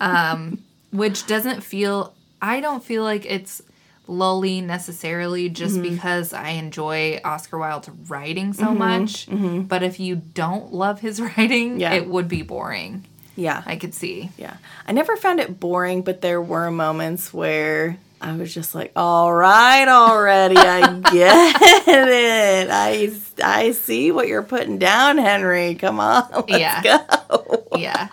um, 0.00 0.58
which 0.92 1.26
doesn't 1.26 1.62
feel 1.62 2.14
I 2.40 2.60
don't 2.60 2.82
feel 2.84 3.02
like 3.02 3.24
it's 3.26 3.62
lully 4.06 4.60
necessarily 4.60 5.48
just 5.48 5.76
Mm-hmm. 5.76 5.94
because 5.94 6.32
I 6.34 6.50
enjoy 6.50 7.20
Oscar 7.24 7.56
Wilde's 7.58 7.88
writing 8.08 8.52
so 8.52 8.72
much. 8.74 9.26
But 9.30 9.82
if 9.82 9.98
you 9.98 10.16
don't 10.16 10.72
love 10.74 11.00
his 11.00 11.20
writing, 11.22 11.70
Mm-hmm. 11.72 11.80
Yeah. 11.80 11.94
it 11.94 12.06
would 12.08 12.28
be 12.28 12.42
boring. 12.42 13.04
yeah, 13.34 13.62
I 13.66 13.76
could 13.76 13.94
see. 13.94 14.30
yeah. 14.36 14.56
I 14.86 14.92
never 14.92 15.16
found 15.16 15.40
it 15.40 15.58
boring, 15.58 16.02
but 16.02 16.20
there 16.20 16.40
were 16.42 16.70
moments 16.70 17.32
where 17.32 17.96
I 18.24 18.36
was 18.36 18.54
just 18.54 18.74
like, 18.74 18.92
"All 18.96 19.32
right, 19.32 19.86
already, 19.86 20.56
I 20.56 20.98
get 20.98 21.56
it. 21.88 22.68
I 22.70 23.10
I 23.42 23.72
see 23.72 24.10
what 24.12 24.28
you're 24.28 24.42
putting 24.42 24.78
down, 24.78 25.18
Henry. 25.18 25.74
Come 25.74 26.00
on, 26.00 26.28
let's 26.32 26.48
Yeah. 26.48 26.82
go." 26.82 27.66
Yeah. 27.76 28.08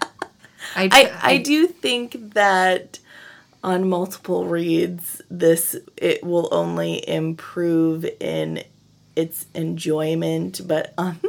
I, 0.75 0.89
I, 0.91 1.19
I 1.33 1.37
do 1.37 1.67
think 1.67 2.33
that 2.33 2.99
on 3.63 3.87
multiple 3.89 4.45
reads, 4.47 5.21
this 5.29 5.75
it 5.97 6.23
will 6.23 6.49
only 6.51 7.07
improve 7.07 8.05
in 8.19 8.63
its 9.15 9.45
enjoyment. 9.53 10.61
But 10.67 10.93
on 10.97 11.19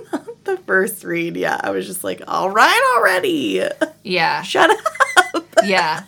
the 0.45 0.57
first 0.67 1.05
read, 1.05 1.37
yeah, 1.37 1.61
I 1.63 1.71
was 1.71 1.87
just 1.87 2.03
like, 2.05 2.23
"All 2.27 2.51
right, 2.51 2.95
already, 2.97 3.63
Yeah. 4.03 4.43
shut 4.43 4.71
up." 4.71 5.47
Yeah. 5.65 6.03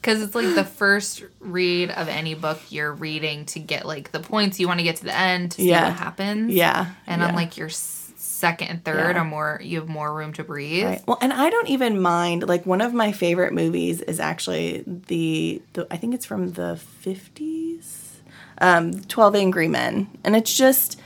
Because 0.00 0.22
it's 0.22 0.34
like 0.34 0.54
the 0.54 0.64
first 0.64 1.22
read 1.40 1.90
of 1.90 2.08
any 2.08 2.34
book 2.34 2.60
you're 2.70 2.92
reading 2.92 3.44
to 3.46 3.58
get 3.58 3.84
like 3.84 4.12
the 4.12 4.20
points 4.20 4.58
you 4.58 4.66
want 4.66 4.80
to 4.80 4.84
get 4.84 4.96
to 4.96 5.04
the 5.04 5.14
end 5.16 5.50
to 5.52 5.56
see 5.58 5.68
Yeah. 5.68 5.88
what 5.90 5.98
happens. 5.98 6.54
Yeah, 6.54 6.86
And 7.06 7.20
yeah. 7.20 7.28
on 7.28 7.34
like 7.34 7.58
your 7.58 7.68
second 7.68 8.68
and 8.68 8.82
third 8.84 9.14
Yeah. 9.16 9.20
are 9.20 9.24
more, 9.24 9.60
you 9.62 9.80
have 9.80 9.88
more 9.90 10.12
room 10.14 10.32
to 10.34 10.44
breathe. 10.44 10.84
Right. 10.86 11.02
Well, 11.06 11.18
and 11.20 11.32
I 11.34 11.50
don't 11.50 11.68
even 11.68 12.00
mind. 12.00 12.48
Like 12.48 12.64
one 12.64 12.80
of 12.80 12.94
my 12.94 13.12
favorite 13.12 13.52
movies 13.52 14.00
is 14.00 14.18
actually 14.20 14.84
the, 14.86 15.60
the 15.74 15.86
I 15.90 15.98
think 15.98 16.14
it's 16.14 16.24
from 16.24 16.52
the 16.52 16.76
fifties, 16.76 18.20
um, 18.58 19.00
Twelve 19.02 19.34
Angry 19.34 19.68
Men, 19.68 20.08
and 20.24 20.34
it's 20.34 20.56
just 20.56 20.98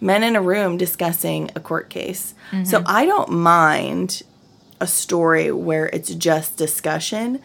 men 0.00 0.22
in 0.22 0.36
a 0.36 0.40
room 0.40 0.78
discussing 0.78 1.50
a 1.54 1.60
court 1.60 1.90
case. 1.90 2.34
So 2.64 2.82
I 2.86 3.04
don't 3.04 3.30
mind 3.30 4.22
a 4.80 4.86
story 4.86 5.50
where 5.52 5.86
it's 5.92 6.14
just 6.14 6.56
discussion, 6.56 7.40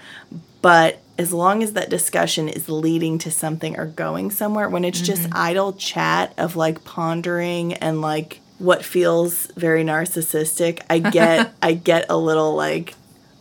but 0.63 0.99
as 1.17 1.31
long 1.33 1.61
as 1.61 1.73
that 1.73 1.89
discussion 1.89 2.47
is 2.47 2.69
leading 2.69 3.19
to 3.19 3.29
something 3.29 3.77
or 3.77 3.85
going 3.85 4.31
somewhere, 4.31 4.69
when 4.69 4.85
it's 4.85 5.01
just 5.01 5.23
mm-hmm. 5.23 5.33
idle 5.35 5.73
chat 5.73 6.33
of 6.37 6.55
like 6.55 6.83
pondering 6.85 7.73
and 7.73 8.01
like 8.01 8.39
what 8.59 8.83
feels 8.83 9.47
very 9.57 9.83
narcissistic, 9.83 10.81
I 10.89 10.99
get 10.99 11.53
I 11.61 11.73
get 11.73 12.05
a 12.09 12.17
little 12.17 12.55
like 12.55 12.95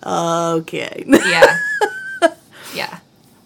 okay. 0.05 1.05
Yeah. 1.07 1.59
yeah. 2.75 2.99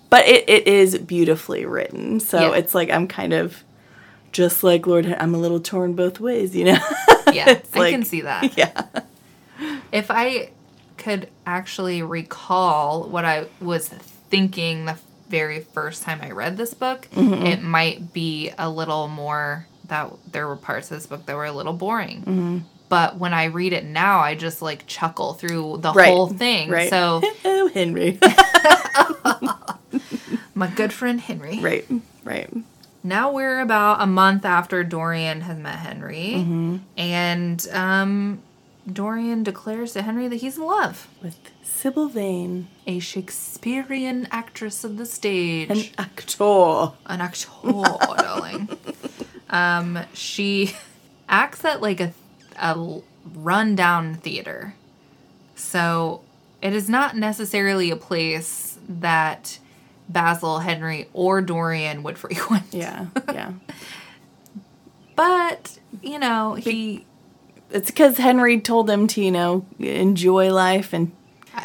but 0.09 0.27
it, 0.27 0.49
it 0.49 0.67
is 0.67 0.97
beautifully 0.99 1.67
written. 1.67 2.19
So 2.19 2.41
Yeah. 2.41 2.59
it's 2.59 2.75
like 2.75 2.91
I'm 2.91 3.07
kind 3.07 3.35
of 3.35 3.63
just 4.33 4.65
like 4.65 4.87
Lord 4.87 5.07
I'm 5.07 5.35
a 5.35 5.39
little 5.39 5.61
torn 5.61 5.93
both 5.93 6.19
ways, 6.19 6.57
you 6.57 6.65
know. 6.65 6.79
Yeah. 7.31 7.51
It's 7.59 7.77
I 7.77 7.91
can 7.91 8.05
see 8.05 8.23
that. 8.23 8.57
yeah. 8.57 8.87
If 9.93 10.11
I 10.11 10.51
could 11.07 11.29
actually 11.47 12.03
recall 12.03 13.05
what 13.09 13.25
I 13.25 13.47
was 13.61 13.89
thinking 13.89 14.87
the 14.87 14.99
very 15.29 15.61
first 15.61 16.03
time 16.03 16.19
I 16.21 16.33
read 16.33 16.57
this 16.57 16.75
book, 16.75 17.07
Mm-hmm. 17.13 17.47
it 17.47 17.63
might 17.63 18.13
be 18.13 18.51
a 18.59 18.69
little 18.69 19.07
more 19.07 19.69
that 19.87 20.11
there 20.33 20.49
were 20.49 20.57
parts 20.57 20.91
of 20.91 20.97
this 20.99 21.07
book 21.07 21.25
that 21.27 21.37
were 21.37 21.45
a 21.45 21.53
little 21.53 21.75
boring. 21.75 22.23
Mm-hmm. 22.23 22.59
But 22.89 23.19
when 23.19 23.33
I 23.33 23.45
read 23.45 23.73
it 23.73 23.85
now, 23.85 24.19
I 24.19 24.35
just 24.35 24.63
like 24.63 24.85
chuckle 24.89 25.35
through 25.35 25.79
the 25.81 25.93
Right. 25.93 26.09
whole 26.09 26.27
thing. 26.29 26.71
Right. 26.71 26.91
So 26.91 27.23
oh, 27.45 27.69
Henry. 27.73 28.19
My 30.55 30.69
good 30.69 30.93
friend 30.93 31.21
Henry. 31.21 31.61
right, 31.61 31.87
right. 32.25 32.51
Now 33.05 33.31
we're 33.31 33.61
about 33.61 34.01
a 34.03 34.07
month 34.07 34.45
after 34.45 34.83
Dorian 34.83 35.43
has 35.43 35.59
met 35.59 35.77
Henry, 35.79 36.33
Mm-hmm. 36.37 36.77
and 36.97 37.69
um, 37.73 38.43
Dorian 38.91 39.43
declares 39.43 39.93
to 39.95 40.03
Henry 40.03 40.29
that 40.29 40.37
he's 40.37 40.57
in 40.59 40.65
love. 40.65 41.09
With 41.23 41.37
Sybil 41.63 42.09
Vane, 42.09 42.69
A 42.87 42.99
Shakespearean 43.01 44.29
actress 44.31 44.85
of 44.85 44.97
the 44.97 45.07
stage. 45.07 45.71
an 45.71 45.85
actor. 45.99 46.93
an 47.07 47.21
actor, 47.21 47.49
darling. 47.65 48.69
Um, 49.51 49.99
she 50.13 50.75
acts 51.29 51.65
at 51.65 51.83
like 51.83 52.01
a, 52.01 52.13
a 52.57 53.01
rundown 53.35 54.15
theater. 54.15 54.75
So 55.57 56.23
it 56.63 56.73
is 56.73 56.89
not 56.89 57.17
necessarily 57.17 57.91
a 57.91 57.97
place 57.97 58.79
that 58.89 59.59
Basil, 60.09 60.61
Henry, 60.61 61.09
or 61.13 61.41
Dorian 61.43 62.05
would 62.05 62.19
frequent. 62.19 62.67
Yeah, 62.73 63.07
yeah. 63.33 63.53
But, 65.17 65.79
you 66.03 66.19
know, 66.19 66.55
he 66.55 67.07
it's 67.77 67.91
because 67.91 68.19
Henry 68.19 68.61
told 68.61 68.89
him 68.91 69.07
to, 69.09 69.21
you 69.23 69.31
know, 69.31 69.65
enjoy 69.79 70.53
life 70.53 70.93
and 70.93 71.13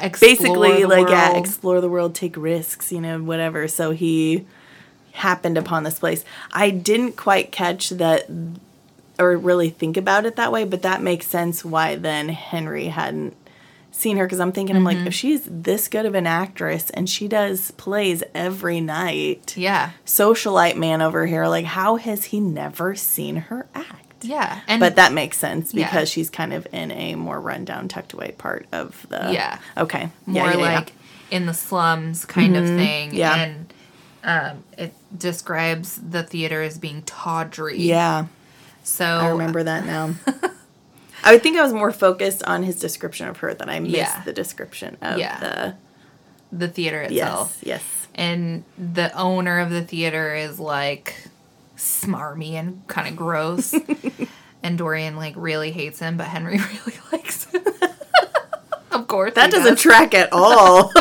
explore 0.02 0.30
basically 0.30 0.86
like 0.86 1.10
yeah, 1.10 1.38
explore 1.38 1.82
the 1.82 1.90
world, 1.90 2.16
take 2.16 2.38
risks, 2.38 2.92
you 2.92 3.02
know, 3.02 3.22
whatever. 3.22 3.68
So 3.68 3.92
he 3.92 4.46
happened 5.14 5.58
upon 5.58 5.84
this 5.84 6.00
place. 6.00 6.24
I 6.52 6.70
didn't 6.70 7.18
quite 7.18 7.52
catch 7.52 7.90
that 7.90 8.30
or 9.20 9.38
really 9.38 9.70
think 9.70 9.98
about 9.98 10.26
it 10.26 10.36
that 10.38 10.52
way, 10.52 10.64
but 10.64 10.82
that 10.84 11.02
makes 11.02 11.28
sense 11.28 11.64
why 11.66 11.96
then 11.96 12.30
Henry 12.30 12.86
hadn't 12.88 13.36
seen 13.92 14.16
her 14.18 14.26
because 14.26 14.40
I'm 14.40 14.54
thinking 14.54 14.76
I'm 14.78 14.84
Mm-hmm. 14.86 15.00
like 15.00 15.08
if 15.08 15.14
she's 15.14 15.42
this 15.46 15.88
good 15.90 16.06
of 16.06 16.16
an 16.16 16.26
actress 16.26 16.90
and 16.92 17.10
she 17.10 17.28
does 17.28 17.72
plays 17.72 18.24
every 18.34 18.80
night. 18.80 19.56
yeah. 19.58 19.92
Socialite 20.06 20.78
man 20.78 21.02
over 21.02 21.26
here, 21.26 21.46
like 21.48 21.66
how 21.66 21.98
has 21.98 22.26
he 22.26 22.40
never 22.40 22.96
seen 22.96 23.36
her 23.36 23.68
act? 23.76 24.01
Yeah. 24.24 24.62
And 24.68 24.80
But 24.80 24.96
that 24.96 25.14
makes 25.14 25.38
sense 25.38 25.74
Yeah. 25.74 25.86
because 25.86 26.10
she's 26.10 26.30
kind 26.30 26.54
of 26.54 26.68
in 26.72 26.92
a 26.92 27.16
more 27.16 27.40
rundown, 27.40 27.88
tucked 27.88 28.14
away 28.14 28.34
part 28.38 28.66
of 28.72 29.06
the. 29.10 29.30
Yeah. 29.32 29.60
Okay. 29.78 30.10
more 30.26 30.46
yeah, 30.46 30.52
yeah, 30.52 30.58
yeah. 30.58 30.76
like 30.76 30.94
in 31.30 31.46
the 31.46 31.54
slums 31.54 32.26
kind 32.26 32.56
of 32.58 32.66
thing. 32.66 33.14
Yeah. 33.16 33.36
And 33.36 33.74
um, 34.24 34.64
it 34.78 34.94
describes 35.18 35.96
the 35.96 36.24
theater 36.24 36.62
as 36.62 36.78
being 36.78 37.02
tawdry. 37.04 37.80
Yeah, 37.80 38.26
So 38.84 39.06
I 39.06 39.30
remember 39.30 39.64
that 39.64 39.86
now. 39.86 40.16
I 41.24 41.34
would 41.34 41.44
think 41.44 41.58
I 41.58 41.64
was 41.64 41.74
more 41.74 41.92
focused 41.92 42.44
on 42.44 42.64
his 42.64 42.80
description 42.80 43.28
of 43.28 43.38
her 43.38 43.54
than 43.54 43.70
I 43.70 43.80
missed 43.80 43.96
Yeah. 43.96 44.22
the 44.24 44.34
description 44.34 44.98
of 45.02 45.18
Yeah. 45.20 45.40
the. 45.40 45.76
the 46.52 46.68
theater 46.68 47.02
itself. 47.02 47.60
Yes, 47.64 47.82
yes. 47.82 48.08
And 48.16 48.64
the 48.78 49.16
owner 49.18 49.60
of 49.60 49.70
the 49.70 49.82
theater 49.84 50.36
is 50.36 50.60
like 50.60 51.16
smarmy 51.82 52.54
and 52.54 52.86
kind 52.88 53.08
of 53.08 53.16
gross. 53.16 53.74
and 54.64 54.78
Dorian 54.78 55.16
like 55.16 55.34
really 55.36 55.72
hates 55.72 56.00
him, 56.00 56.18
but 56.18 56.28
Henry 56.28 56.58
really 56.86 57.00
likes 57.12 57.46
him. 57.46 57.64
of 58.92 59.08
course. 59.08 59.34
That 59.34 59.52
doesn't 59.52 59.74
does. 59.76 59.82
track 59.82 60.14
at 60.14 60.30
all. 60.32 60.92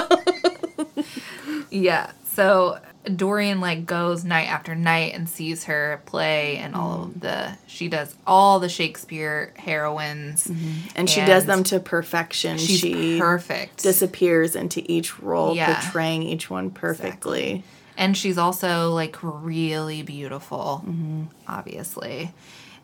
Yeah. 1.71 2.11
So 2.25 2.79
Dorian 3.17 3.61
like 3.61 3.87
goes 3.87 4.25
night 4.25 4.49
after 4.49 4.75
night 4.75 5.15
and 5.15 5.29
sees 5.29 5.65
her 5.65 6.03
play 6.05 6.59
and 6.59 6.75
all 6.75 7.05
of 7.05 7.09
mm-hmm. 7.11 7.21
the 7.21 7.57
she 7.67 7.89
does 7.89 8.15
all 8.27 8.61
the 8.61 8.69
Shakespeare 8.69 9.55
heroines. 9.57 10.47
Mm-hmm. 10.47 10.89
and 10.97 11.09
she 11.09 11.21
does 11.25 11.47
them 11.47 11.65
to 11.65 11.81
perfection. 11.81 12.59
She's 12.59 12.81
she 12.81 13.19
perfect. 13.19 13.83
disappears 13.83 14.55
into 14.55 14.83
each 14.91 15.19
role, 15.21 15.55
Yeah. 15.55 15.81
portraying 15.81 16.23
each 16.25 16.51
one 16.51 16.71
perfectly. 16.71 17.65
And 18.01 18.17
she's 18.17 18.37
also 18.39 18.91
like 18.93 19.17
really 19.23 20.03
beautiful, 20.03 20.85
obviously. 21.47 22.33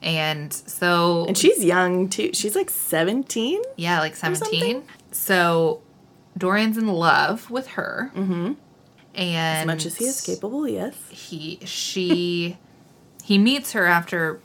And 0.03 0.53
so 0.53 1.25
And 1.27 1.37
she's 1.37 1.65
young 1.65 2.09
too. 2.09 2.31
She's 2.35 2.55
like 2.55 2.71
17. 2.71 3.63
yeah, 3.77 3.99
like 4.01 4.15
17. 4.15 4.83
So 5.11 5.81
Dorian's 6.37 6.77
in 6.77 6.87
love 6.87 7.51
with 7.51 7.67
her. 7.69 8.13
Mm-hmm. 8.15 8.53
And 9.15 9.61
As 9.61 9.67
much 9.67 9.87
as 9.87 9.97
he 9.97 10.05
is 10.05 10.21
capable, 10.21 10.69
yes. 10.69 10.95
he 11.09 11.59
she 11.65 12.59
he 13.25 13.39
meets 13.39 13.73
her 13.73 13.87
after 13.87 14.41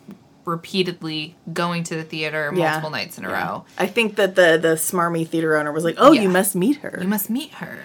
repeatedly 0.46 1.36
going 1.54 1.84
to 1.84 1.96
the 1.96 2.04
theater 2.04 2.52
Yeah. 2.56 2.70
multiple 2.70 2.90
nights 2.90 3.18
in 3.18 3.26
a 3.26 3.30
row. 3.30 3.66
I 3.78 3.88
think 3.88 4.16
that 4.16 4.36
the 4.36 4.58
the 4.62 4.76
smarmy 4.76 5.28
theater 5.28 5.58
owner 5.58 5.72
was 5.74 5.84
like, 5.84 5.96
"Oh, 5.98 6.14
Yeah. 6.14 6.22
you 6.22 6.30
must 6.30 6.56
meet 6.56 6.78
her." 6.78 6.98
You 7.02 7.08
must 7.10 7.30
meet 7.30 7.52
her. 7.56 7.78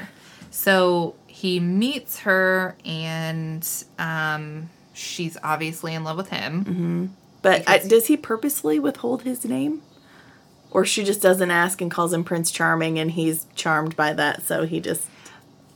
So 0.50 1.16
he 1.36 1.60
meets 1.60 2.20
her 2.20 2.74
and 2.86 3.68
um 3.98 4.70
she's 4.94 5.36
obviously 5.42 5.92
in 5.92 6.02
love 6.02 6.16
with 6.16 6.30
him. 6.30 7.12
but 7.42 7.68
I, 7.68 7.78
does 7.78 8.06
he 8.06 8.16
purposely 8.16 8.78
withhold 8.80 9.22
his 9.22 9.44
name, 9.44 9.82
or 10.70 10.86
she 10.86 11.04
just 11.04 11.20
doesn't 11.20 11.50
ask 11.50 11.82
and 11.82 11.90
calls 11.90 12.14
him 12.14 12.24
Prince 12.24 12.50
Charming, 12.50 12.98
and 12.98 13.10
he's 13.10 13.44
charmed 13.54 13.94
by 13.96 14.14
that, 14.14 14.44
so 14.44 14.64
he 14.64 14.80
just 14.80 15.06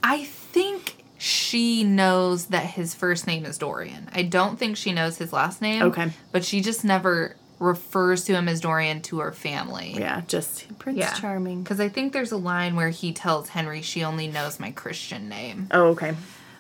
I 0.03 0.25
think 0.25 0.97
she 1.19 1.85
knows 1.85 2.47
that 2.47 2.65
his 2.65 2.95
first 2.95 3.27
name 3.27 3.45
is 3.45 3.59
Dorian. 3.59 4.09
I 4.15 4.23
don't 4.23 4.59
think 4.59 4.79
she 4.79 4.93
knows 4.93 5.19
his 5.19 5.31
last 5.35 5.61
name. 5.61 5.83
Okay. 5.83 6.11
But 6.33 6.43
she 6.47 6.63
just 6.63 6.83
never 6.87 7.37
refers 7.61 8.25
to 8.25 8.33
him 8.33 8.49
as 8.49 8.61
Dorian 8.61 9.03
to 9.03 9.21
her 9.21 9.33
family. 9.33 9.95
yeah, 9.97 10.23
just 10.27 10.67
Prince 10.79 10.99
Yeah. 10.99 11.13
Charming. 11.13 11.63
Because 11.63 11.79
I 11.79 11.89
think 11.89 12.13
there's 12.13 12.33
a 12.33 12.37
line 12.37 12.75
where 12.75 12.91
he 12.91 13.13
tells 13.13 13.51
Henry 13.51 13.83
she 13.83 14.03
only 14.03 14.27
knows 14.27 14.59
my 14.59 14.73
Christian 14.73 15.29
name. 15.29 15.69
Oh, 15.71 15.89
okay. 15.89 16.17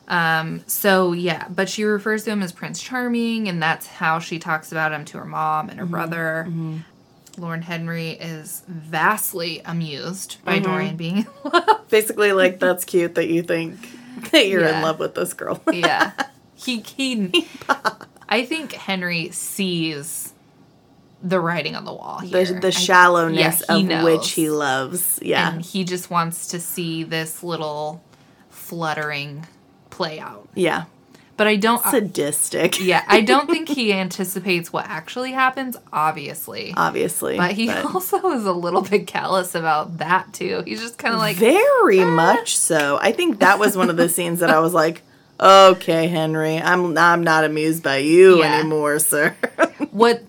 Um, 0.06 0.62
so 0.66 1.12
yeah, 1.12 1.47
but 1.48 1.68
she 1.68 1.85
refers 1.85 2.24
to 2.24 2.31
him 2.31 2.43
as 2.43 2.52
Prince 2.52 2.82
Charming, 2.82 3.48
and 3.48 3.62
that's 3.62 3.86
how 3.86 4.18
she 4.18 4.39
talks 4.39 4.70
about 4.72 4.93
him 4.93 5.05
to 5.06 5.18
her 5.18 5.24
mom 5.24 5.70
and 5.70 5.78
her 5.78 5.85
mm-hmm. 5.85 5.93
brother. 5.93 6.44
Mm-hmm. 6.48 6.78
Lord 7.39 7.64
Henry 7.64 8.10
is 8.10 8.62
vastly 8.66 9.62
amused 9.64 10.44
by 10.44 10.56
mm-hmm. 10.56 10.64
Dorian 10.64 10.97
being 10.97 11.18
in 11.18 11.27
love. 11.44 11.86
Basically, 11.89 12.32
like 12.32 12.59
that's 12.59 12.85
cute 12.85 13.14
that 13.14 13.28
you 13.28 13.43
think 13.43 13.78
that 14.32 14.48
you're 14.48 14.64
in 14.64 14.82
love 14.82 14.98
with 14.98 15.14
this 15.14 15.32
girl. 15.32 15.62
yeah, 15.72 16.12
he 16.55 16.81
he. 16.81 17.48
I 18.28 18.44
think 18.44 18.72
Henry 18.72 19.31
sees 19.31 20.35
the 21.23 21.39
writing 21.41 21.77
on 21.77 21.85
the 21.85 21.93
wall 21.93 22.21
here. 22.21 22.45
the 22.45 22.55
the 22.61 22.67
I- 22.69 22.71
shallowness 22.71 23.63
yeah, 23.69 23.77
of 23.77 24.05
which 24.05 24.33
he 24.33 24.51
loves. 24.51 25.19
Yeah, 25.23 25.53
and 25.53 25.63
he 25.63 25.85
just 25.85 26.11
wants 26.11 26.49
to 26.49 26.61
see 26.61 27.03
this 27.05 27.43
little 27.43 28.03
fluttering 28.49 29.47
play 29.91 30.19
out. 30.21 30.49
yeah. 30.55 30.85
But 31.37 31.47
I 31.47 31.57
don't. 31.57 31.85
Uh, 31.87 31.91
Sadistic. 31.93 32.81
yeah, 32.85 33.03
I 33.09 33.23
don't 33.23 33.49
think 33.49 33.67
he 33.81 33.95
anticipates 33.95 34.71
what 34.75 34.85
actually 34.87 35.33
happens. 35.33 35.75
Obviously, 35.91 36.75
obviously. 36.77 37.39
but 37.39 37.53
he 37.53 37.71
also 37.95 38.33
is 38.33 38.45
a 38.45 38.53
little 38.53 38.83
bit 38.83 39.07
callous 39.07 39.55
about 39.55 39.99
that 39.99 40.35
too. 40.35 40.63
He's 40.67 40.83
just 40.83 40.99
kind 40.99 41.15
of 41.15 41.19
like, 41.21 41.37
very 41.39 42.01
ah. 42.03 42.11
much 42.11 42.59
so. 42.59 42.99
I 43.01 43.13
think 43.13 43.39
that 43.41 43.59
was 43.59 43.75
one 43.75 43.89
of 43.89 43.97
the 43.97 44.11
scenes 44.11 44.41
that 44.41 44.51
I 44.51 44.59
was 44.61 44.75
like, 44.75 45.01
"Okay, 45.41 46.09
Henry, 46.09 46.59
I'm 46.59 46.99
I'm 46.99 47.25
not 47.25 47.45
amused 47.45 47.83
by 47.83 47.97
you 47.99 48.41
Yeah. 48.41 48.59
anymore, 48.59 48.99
sir." 48.99 49.35
what? 49.93 50.23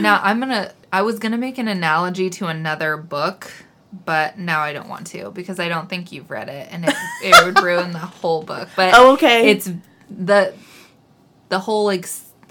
Now 0.00 0.20
I'm 0.22 0.38
gonna. 0.40 0.72
I 0.92 1.02
was 1.02 1.18
gonna 1.18 1.38
make 1.38 1.58
an 1.58 1.68
analogy 1.68 2.28
to 2.30 2.46
another 2.46 2.96
book, 2.96 3.50
but 4.04 4.38
now 4.38 4.60
I 4.60 4.72
don't 4.72 4.88
want 4.88 5.06
to 5.08 5.30
because 5.30 5.58
I 5.58 5.68
don't 5.68 5.88
think 5.88 6.12
you've 6.12 6.30
read 6.30 6.48
it, 6.48 6.68
and 6.70 6.84
it, 6.84 6.94
it 7.22 7.44
would 7.44 7.62
ruin 7.62 7.92
the 7.92 7.98
whole 7.98 8.42
book. 8.42 8.68
But 8.76 8.94
Oh, 8.94 9.12
okay. 9.14 9.50
it's 9.50 9.70
the 10.10 10.54
the 11.48 11.58
whole 11.58 11.84
like 11.86 12.06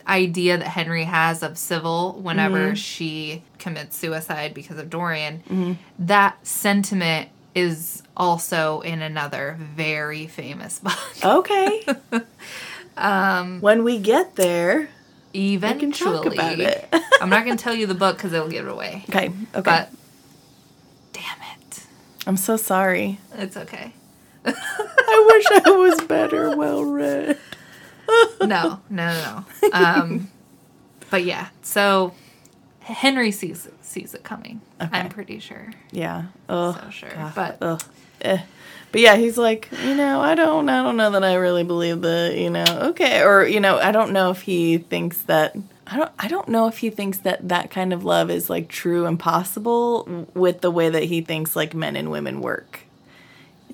idea 0.08 0.58
that 0.58 0.68
Henry 0.68 1.03
has 1.03 1.44
of 1.44 1.58
Sybil 1.58 2.14
whenever 2.22 2.58
Mm-hmm. 2.68 2.74
she 2.76 3.44
commits 3.60 3.95
suicide 3.98 4.53
because 4.53 4.78
of 4.80 4.90
Dorian. 4.90 5.78
That 5.99 6.45
sentiment 6.45 7.30
is 7.53 8.02
also 8.18 8.82
in 8.82 9.02
another 9.02 9.58
very 9.76 10.26
famous 10.28 10.80
book. 10.80 10.98
okay. 11.24 11.86
um, 12.98 13.62
when 13.62 13.84
we 13.84 13.99
get 13.99 14.36
there, 14.36 14.90
Eventually, 15.34 16.18
talk 16.18 16.26
about 16.34 16.60
it. 16.60 16.88
I'm 17.22 17.30
not 17.30 17.45
going 17.45 17.56
to 17.58 17.64
tell 17.64 17.74
you 17.74 17.88
the 17.88 17.95
book 17.95 18.18
because 18.18 18.34
it'll 18.34 18.49
give 18.49 18.68
it 18.68 18.72
away. 18.72 19.06
okay. 19.10 19.28
Okay. 19.28 19.62
But 19.62 19.90
damn 21.14 21.38
it, 21.58 21.84
I'm 22.28 22.38
so 22.38 22.58
sorry. 22.58 23.20
it's 23.36 23.56
okay. 23.58 23.94
I 24.45 25.26
wish 25.34 25.62
I 25.66 25.70
was 25.72 26.02
better 26.02 26.56
well 26.56 26.84
read. 26.84 27.38
No, 28.41 28.48
no, 28.48 28.80
no, 28.90 29.45
no. 29.62 29.70
Um, 29.72 30.30
but 31.10 31.24
yeah, 31.24 31.49
so 31.62 32.14
Henry 32.82 33.32
sees 33.32 33.66
it, 33.68 33.74
sees 33.86 34.14
it 34.14 34.24
coming. 34.24 34.62
I'm 34.80 35.10
pretty 35.10 35.40
sure. 35.40 35.72
Yeah. 35.91 36.26
Oh. 36.49 36.74
So 36.74 36.90
sure, 36.90 37.32
but 37.36 37.58
Ugh. 37.62 37.84
Eh. 38.22 38.40
But 38.92 39.02
yeah, 39.02 39.16
he's 39.16 39.38
like, 39.38 39.70
you 39.86 39.96
know, 39.96 40.20
I 40.20 40.36
don't, 40.36 40.68
I 40.68 40.84
don't 40.84 40.98
know 40.98 41.12
that 41.12 41.24
I 41.24 41.36
really 41.36 41.64
believe 41.64 42.02
the, 42.02 42.34
you 42.36 42.50
know, 42.50 42.66
okay, 42.90 43.22
or 43.22 43.46
you 43.46 43.60
know, 43.60 43.78
I 43.78 43.92
don't 43.92 44.12
know 44.12 44.32
if 44.32 44.42
he 44.42 44.78
thinks 44.78 45.22
that, 45.24 45.56
I 45.88 45.98
don't, 45.98 46.12
I 46.20 46.28
don't 46.28 46.50
know 46.50 46.68
if 46.68 46.80
he 46.80 46.90
thinks 46.90 47.20
that 47.20 47.48
that 47.48 47.72
kind 47.72 47.94
of 47.94 48.04
love 48.04 48.30
is 48.30 48.50
like 48.50 48.68
true 48.68 49.06
and 49.06 49.18
possible 49.20 50.28
with 50.34 50.62
the 50.62 50.72
way 50.72 50.90
that 50.90 51.04
he 51.04 51.22
thinks 51.22 51.56
like 51.56 51.74
men 51.74 51.96
and 51.96 52.12
women 52.12 52.42
work. 52.42 52.82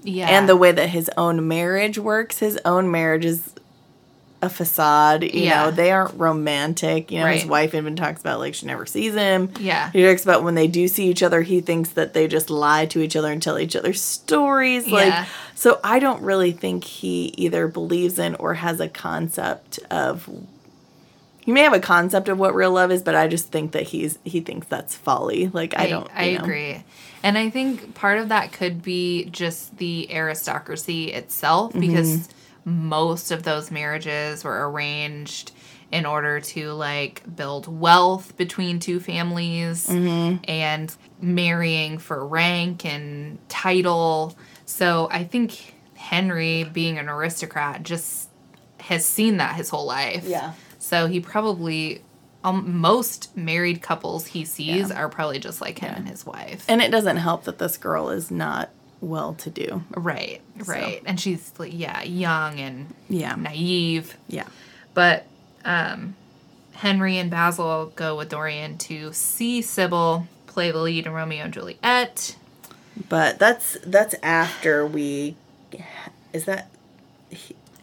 Yeah. 0.03 0.29
and 0.29 0.47
the 0.47 0.55
way 0.55 0.71
that 0.71 0.89
his 0.89 1.09
own 1.17 1.47
marriage 1.49 1.97
works. 1.97 2.39
His 2.39 2.57
own 2.63 2.89
marriage 2.91 3.25
is 3.25 3.53
a 4.41 4.49
facade. 4.49 5.23
You 5.23 5.29
Yeah. 5.45 5.65
know, 5.65 5.71
they 5.71 5.91
aren't 5.91 6.13
romantic. 6.19 7.11
You 7.11 7.19
know, 7.21 7.25
his 7.27 7.45
wife 7.45 7.73
even 7.73 7.95
talks 7.95 8.21
about 8.21 8.39
like 8.39 8.53
she 8.53 8.65
never 8.67 8.85
sees 8.85 9.13
him. 9.15 9.49
Yeah. 9.59 9.89
He 9.91 10.03
talks 10.05 10.23
about 10.23 10.43
when 10.43 10.53
they 10.55 10.67
do 10.67 10.87
see 10.87 11.07
each 11.09 11.23
other, 11.23 11.41
he 11.41 11.59
thinks 11.61 11.89
that 11.91 12.13
they 12.13 12.27
just 12.27 12.49
lie 12.49 12.85
to 12.87 13.01
each 13.01 13.15
other 13.15 13.31
and 13.31 13.41
tell 13.41 13.57
each 13.57 13.75
other 13.75 13.93
stories. 13.93 14.87
Like, 14.87 15.07
Yeah. 15.07 15.25
so 15.55 15.79
I 15.83 15.97
don't 15.99 16.21
really 16.21 16.51
think 16.51 16.83
he 16.83 17.33
either 17.37 17.67
believes 17.67 18.19
in 18.19 18.35
or 18.35 18.53
has 18.55 18.79
a 18.79 18.87
concept 18.87 19.79
of. 19.89 20.29
He 21.39 21.53
may 21.53 21.61
have 21.61 21.71
a 21.73 21.79
concept 21.79 22.27
of 22.27 22.37
what 22.37 22.53
real 22.53 22.71
love 22.71 22.91
is, 22.91 23.01
but 23.01 23.15
I 23.15 23.27
just 23.29 23.47
think 23.53 23.71
that 23.71 23.83
he's 23.83 24.19
he 24.25 24.41
thinks 24.41 24.67
that's 24.67 24.95
folly. 24.95 25.47
Like 25.47 25.73
I, 25.79 25.87
don't. 25.87 26.09
I 26.13 26.33
know. 26.33 26.41
agree. 26.43 26.83
And 27.23 27.37
I 27.37 27.49
think 27.49 27.95
part 27.95 28.19
of 28.19 28.29
that 28.29 28.51
could 28.51 28.83
be 28.83 29.25
just 29.31 29.77
the 29.77 30.11
aristocracy 30.13 31.11
itself 31.13 31.71
Mm-hmm. 31.73 31.81
Most 32.67 33.31
of 33.31 33.43
those 33.43 33.71
marriages 33.71 34.43
were 34.43 34.69
arranged 34.69 35.51
in 35.89 36.05
order 36.05 36.41
to 36.41 36.73
like 36.73 37.23
build 37.33 37.65
wealth 37.67 38.35
between 38.35 38.77
two 38.79 38.99
families 38.99 39.87
Mm-hmm. 39.87 40.43
and 40.49 40.93
marrying 41.21 41.97
for 41.97 42.27
rank 42.27 42.85
and 42.85 43.39
title. 43.47 44.37
So 44.65 45.07
I 45.09 45.23
think 45.23 45.75
Henry 45.95 46.65
being 46.65 46.97
an 46.97 47.07
aristocrat 47.07 47.83
just 47.83 48.29
has 48.81 49.05
seen 49.05 49.37
that 49.37 49.55
his 49.55 49.69
whole 49.69 49.85
life. 49.85 50.25
Yeah. 50.25 50.51
So 50.77 51.07
he 51.07 51.21
probably 51.21 52.03
um, 52.43 52.79
most 52.79 53.35
married 53.35 53.81
couples 53.81 54.25
he 54.27 54.43
sees 54.45 54.89
Yeah. 54.89 54.97
are 54.99 55.09
probably 55.09 55.39
just 55.39 55.61
like 55.61 55.79
him 55.79 55.93
and 55.95 56.07
his 56.07 56.25
wife. 56.25 56.65
And 56.67 56.81
it 56.81 56.91
doesn't 56.91 57.17
help 57.17 57.45
that 57.45 57.59
this 57.59 57.77
girl 57.77 58.09
is 58.09 58.29
not 58.29 58.69
well 59.01 59.33
to 59.35 59.49
do. 59.49 59.83
right, 59.95 60.41
right. 60.65 61.01
And 61.05 61.19
she's 61.19 61.53
like 61.57 61.73
yeah, 61.73 62.01
young 62.03 62.59
and 62.59 62.93
Yeah. 63.09 63.35
naive. 63.35 64.17
Yeah. 64.27 64.47
But 64.93 65.25
um, 65.65 66.15
Henry 66.73 67.17
and 67.17 67.29
Basil 67.29 67.91
go 67.95 68.15
with 68.17 68.29
Dorian 68.29 68.77
to 68.79 69.13
see 69.13 69.61
Sybil 69.61 70.27
play 70.47 70.71
the 70.71 70.79
lead 70.79 71.05
in 71.05 71.13
Romeo 71.13 71.43
and 71.45 71.53
Juliet. 71.53 72.35
But 73.09 73.37
that's 73.37 73.77
that's 73.85 74.15
after 74.23 74.85
we 74.85 75.35
is 76.33 76.45
that 76.45 76.69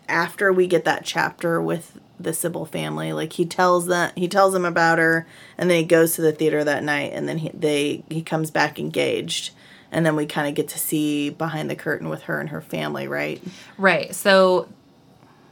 after 0.08 0.52
we 0.52 0.66
get 0.66 0.84
that 0.84 1.04
chapter 1.04 1.60
with 1.60 1.98
the 2.18 2.32
Sybil 2.32 2.64
family. 2.64 3.12
Like 3.12 3.34
he 3.34 3.44
tells 3.44 3.86
that 3.86 4.16
he 4.18 4.28
tells 4.28 4.52
them 4.52 4.64
about 4.64 4.98
her, 4.98 5.26
and 5.58 5.70
then 5.70 5.78
he 5.78 5.84
goes 5.84 6.14
to 6.14 6.22
the 6.22 6.32
theater 6.32 6.64
that 6.64 6.82
night, 6.84 7.12
and 7.12 7.28
then 7.28 7.38
he 7.38 7.50
they 7.50 8.02
he 8.08 8.22
comes 8.22 8.50
back 8.50 8.78
engaged, 8.78 9.50
and 9.94 10.04
then 10.04 10.16
we 10.16 10.26
kind 10.26 10.48
of 10.48 10.54
get 10.54 10.68
to 10.68 10.78
see 10.78 11.30
behind 11.30 11.70
the 11.70 11.76
curtain 11.76 12.08
with 12.08 12.22
her 12.24 12.40
and 12.40 12.48
her 12.50 12.60
family, 12.60 13.06
right? 13.06 13.40
Right. 13.78 14.14
So 14.14 14.68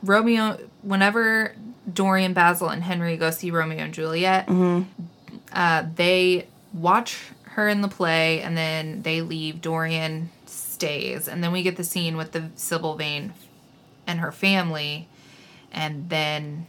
Romeo, 0.03 0.59
whenever 0.83 1.55
Dorian, 1.91 2.33
Basil, 2.35 2.69
and 2.69 2.83
Henry 2.83 3.17
go 3.17 3.31
see 3.31 3.53
Romeo 3.53 3.79
and 3.79 3.95
Juliet, 3.95 4.49
uh, 5.53 5.85
they 5.95 6.49
watch 6.75 7.21
her 7.45 7.69
in 7.69 7.83
the 7.83 7.89
play 7.89 8.41
and 8.41 8.57
then 8.57 9.03
they 9.03 9.21
leave. 9.21 9.61
Dorian 9.61 10.31
stays. 10.47 11.29
And 11.29 11.43
then 11.43 11.53
we 11.53 11.63
get 11.63 11.77
the 11.77 11.85
scene 11.85 12.17
with 12.17 12.33
the 12.33 12.51
Sybil 12.57 12.97
Vane 12.97 13.33
and 14.09 14.19
her 14.19 14.33
family. 14.33 15.09
And 15.71 16.09
then 16.09 16.67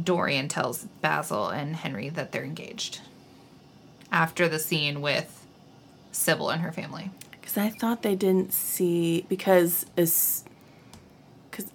Dorian 0.00 0.48
tells 0.48 0.84
Basil 1.00 1.48
and 1.48 1.74
Henry 1.74 2.10
that 2.10 2.32
they're 2.32 2.44
engaged 2.44 3.00
after 4.10 4.46
the 4.46 4.58
scene 4.58 5.00
with 5.00 5.41
Sybil 6.12 6.50
and 6.50 6.62
her 6.62 6.72
family. 6.72 7.10
Because 7.32 7.56
I 7.58 7.70
thought 7.70 8.02
they 8.02 8.14
didn't 8.14 8.52
see 8.52 9.26
because 9.28 9.86
as 9.96 10.44
because 11.50 11.70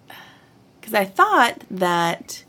because 0.79 0.93
I 0.93 1.05
thought 1.05 1.63
that 1.69 2.43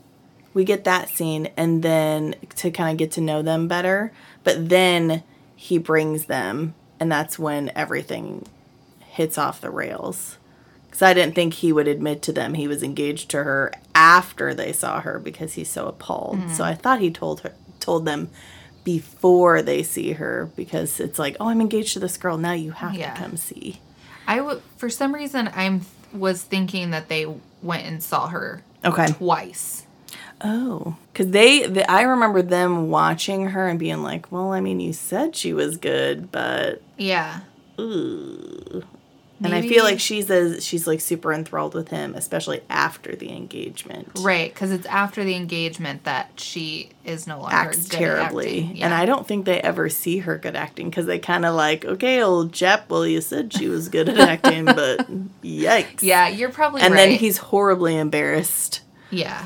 we 0.53 0.63
get 0.63 0.83
that 0.85 1.09
scene 1.09 1.49
and 1.57 1.83
then 1.83 2.35
to 2.55 2.71
kind 2.71 2.91
of 2.91 2.97
get 2.97 3.11
to 3.13 3.21
know 3.21 3.41
them 3.41 3.67
better, 3.67 4.11
but 4.43 4.69
then 4.69 5.23
he 5.55 5.77
brings 5.77 6.25
them, 6.25 6.73
and 6.99 7.11
that's 7.11 7.37
when 7.37 7.71
everything 7.75 8.47
hits 9.01 9.37
off 9.37 9.61
the 9.61 9.69
rails. 9.69 10.37
Because 10.85 11.01
I 11.01 11.13
didn't 11.13 11.35
think 11.35 11.55
he 11.55 11.71
would 11.71 11.87
admit 11.87 12.21
to 12.23 12.33
them 12.33 12.53
he 12.55 12.67
was 12.67 12.81
engaged 12.81 13.29
to 13.31 13.43
her 13.43 13.71
after 13.93 14.53
they 14.53 14.71
saw 14.71 15.01
her 15.01 15.19
because 15.19 15.53
he's 15.53 15.69
so 15.69 15.87
appalled. 15.87 16.37
Mm-hmm. 16.37 16.53
So 16.53 16.63
I 16.63 16.73
thought 16.73 16.99
he 16.99 17.11
told 17.11 17.41
her 17.41 17.53
told 17.79 18.05
them 18.05 18.29
before 18.83 19.61
they 19.61 19.83
see 19.83 20.13
her 20.13 20.49
because 20.55 20.99
it's 20.99 21.19
like, 21.19 21.37
oh, 21.39 21.47
I'm 21.49 21.61
engaged 21.61 21.93
to 21.93 21.99
this 21.99 22.17
girl. 22.17 22.37
Now 22.37 22.53
you 22.53 22.71
have 22.71 22.93
Yeah. 22.93 23.13
to 23.13 23.21
come 23.21 23.37
see. 23.37 23.79
I 24.27 24.41
would, 24.41 24.61
for 24.77 24.89
some 24.89 25.13
reason, 25.13 25.49
I'm 25.55 25.81
was 26.13 26.41
thinking 26.41 26.91
that 26.91 27.07
they 27.09 27.25
went 27.61 27.85
and 27.85 28.01
saw 28.03 28.27
her 28.27 28.61
Okay. 28.83 29.07
twice. 29.13 29.85
Oh, 30.41 30.95
because 31.11 31.27
they, 31.31 31.67
the, 31.67 31.89
I 31.91 32.01
remember 32.03 32.41
them 32.41 32.89
watching 32.89 33.47
her 33.47 33.67
and 33.67 33.77
being 33.77 34.01
like, 34.01 34.31
well, 34.31 34.51
I 34.53 34.59
mean, 34.61 34.79
you 34.79 34.93
said 34.93 35.35
she 35.35 35.53
was 35.53 35.77
good, 35.77 36.31
but 36.31 36.81
Yeah. 36.97 37.41
ooh. 37.79 38.83
And 39.41 39.53
I 39.53 39.61
feel 39.61 39.85
like 39.85 39.99
she's 40.01 40.29
a, 40.29 40.59
she's 40.59 40.85
like 40.85 40.99
super 40.99 41.31
enthralled 41.31 41.73
with 41.73 41.87
him, 41.87 42.13
especially 42.13 42.61
after 42.69 43.15
the 43.15 43.31
engagement. 43.31 44.09
Right, 44.19 44.53
because 44.53 44.71
it's 44.71 44.85
after 44.87 45.23
the 45.23 45.35
engagement 45.35 46.03
that 46.03 46.31
she 46.37 46.89
is 47.05 47.25
no 47.25 47.39
longer 47.39 47.55
Acts 47.55 47.87
terribly, 47.87 48.63
acting. 48.65 48.83
and 48.83 48.93
I 48.93 49.05
don't 49.05 49.25
think 49.25 49.45
they 49.45 49.61
ever 49.61 49.87
see 49.87 50.17
her 50.19 50.37
good 50.37 50.55
acting 50.57 50.89
because 50.89 51.05
they 51.05 51.19
kind 51.19 51.45
of 51.45 51.55
like, 51.55 51.85
okay, 51.85 52.21
old 52.21 52.51
chap. 52.51 52.89
Well, 52.89 53.07
you 53.07 53.21
said 53.21 53.53
she 53.53 53.69
was 53.69 53.87
good 53.87 54.09
at 54.09 54.17
acting, 54.19 54.65
but 54.65 55.09
yikes. 55.41 56.01
Yeah, 56.01 56.27
you're 56.27 56.49
probably 56.51 56.81
and 56.81 56.93
right. 56.93 57.09
then 57.09 57.11
he's 57.17 57.37
horribly 57.37 57.95
embarrassed. 57.97 58.81
yeah, 59.09 59.45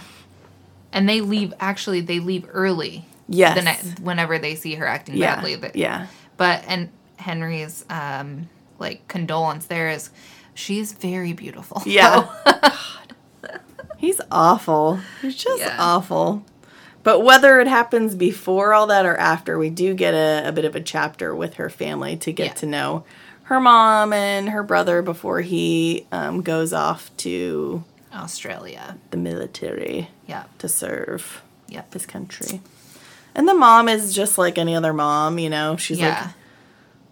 and 0.92 1.08
they 1.08 1.22
leave. 1.22 1.54
Actually, 1.60 2.02
they 2.02 2.20
leave 2.20 2.48
early. 2.52 3.06
Yes. 3.30 3.56
The 3.58 3.62
night 3.64 4.00
whenever 4.02 4.38
they 4.40 4.56
see 4.56 4.76
her 4.76 4.86
acting 4.86 5.16
Yeah. 5.18 5.36
badly. 5.36 5.56
But, 5.56 5.76
Yeah. 5.76 6.08
But 6.36 6.64
and 6.68 6.90
Henry's 7.18 7.86
um 7.90 8.50
like 8.84 9.08
condolence 9.08 9.66
there 9.66 9.90
is, 9.90 10.12
she's 10.54 10.94
very 10.94 11.34
beautiful. 11.34 11.82
Yeah. 11.86 12.28
He's 13.98 14.20
awful. 14.32 15.00
He's 15.22 15.36
just 15.36 15.60
Yeah. 15.62 15.78
awful. 15.80 16.44
But 17.04 17.22
whether 17.22 17.60
it 17.62 17.68
happens 17.68 18.16
before 18.16 18.74
all 18.74 18.88
that 18.88 19.06
or 19.06 19.16
after, 19.18 19.58
we 19.58 19.70
do 19.70 19.94
get 19.94 20.14
a, 20.14 20.48
a 20.48 20.52
bit 20.52 20.66
of 20.66 20.76
a 20.76 20.82
chapter 20.82 21.34
with 21.34 21.54
her 21.56 21.70
family 21.70 22.18
to 22.18 22.32
get 22.34 22.48
Yeah. 22.48 22.54
to 22.54 22.66
know 22.66 23.04
her 23.44 23.60
mom 23.62 24.12
and 24.14 24.50
her 24.50 24.64
brother 24.64 25.02
before 25.02 25.42
he 25.42 26.06
um, 26.12 26.42
goes 26.42 26.74
off 26.74 27.12
to 27.18 27.84
Australia. 28.14 28.98
the 29.12 29.18
military 29.18 30.10
Yeah. 30.28 30.44
to 30.60 30.68
serve 30.68 31.42
Yep. 31.70 31.94
his 31.94 32.06
country. 32.06 32.62
And 33.36 33.48
the 33.48 33.54
mom 33.54 33.88
is 33.90 34.14
just 34.14 34.38
like 34.38 34.58
any 34.58 34.76
other 34.76 34.94
mom, 34.94 35.40
you 35.40 35.50
know. 35.50 35.76
She's 35.78 36.00
yeah. 36.00 36.24
like, 36.26 36.34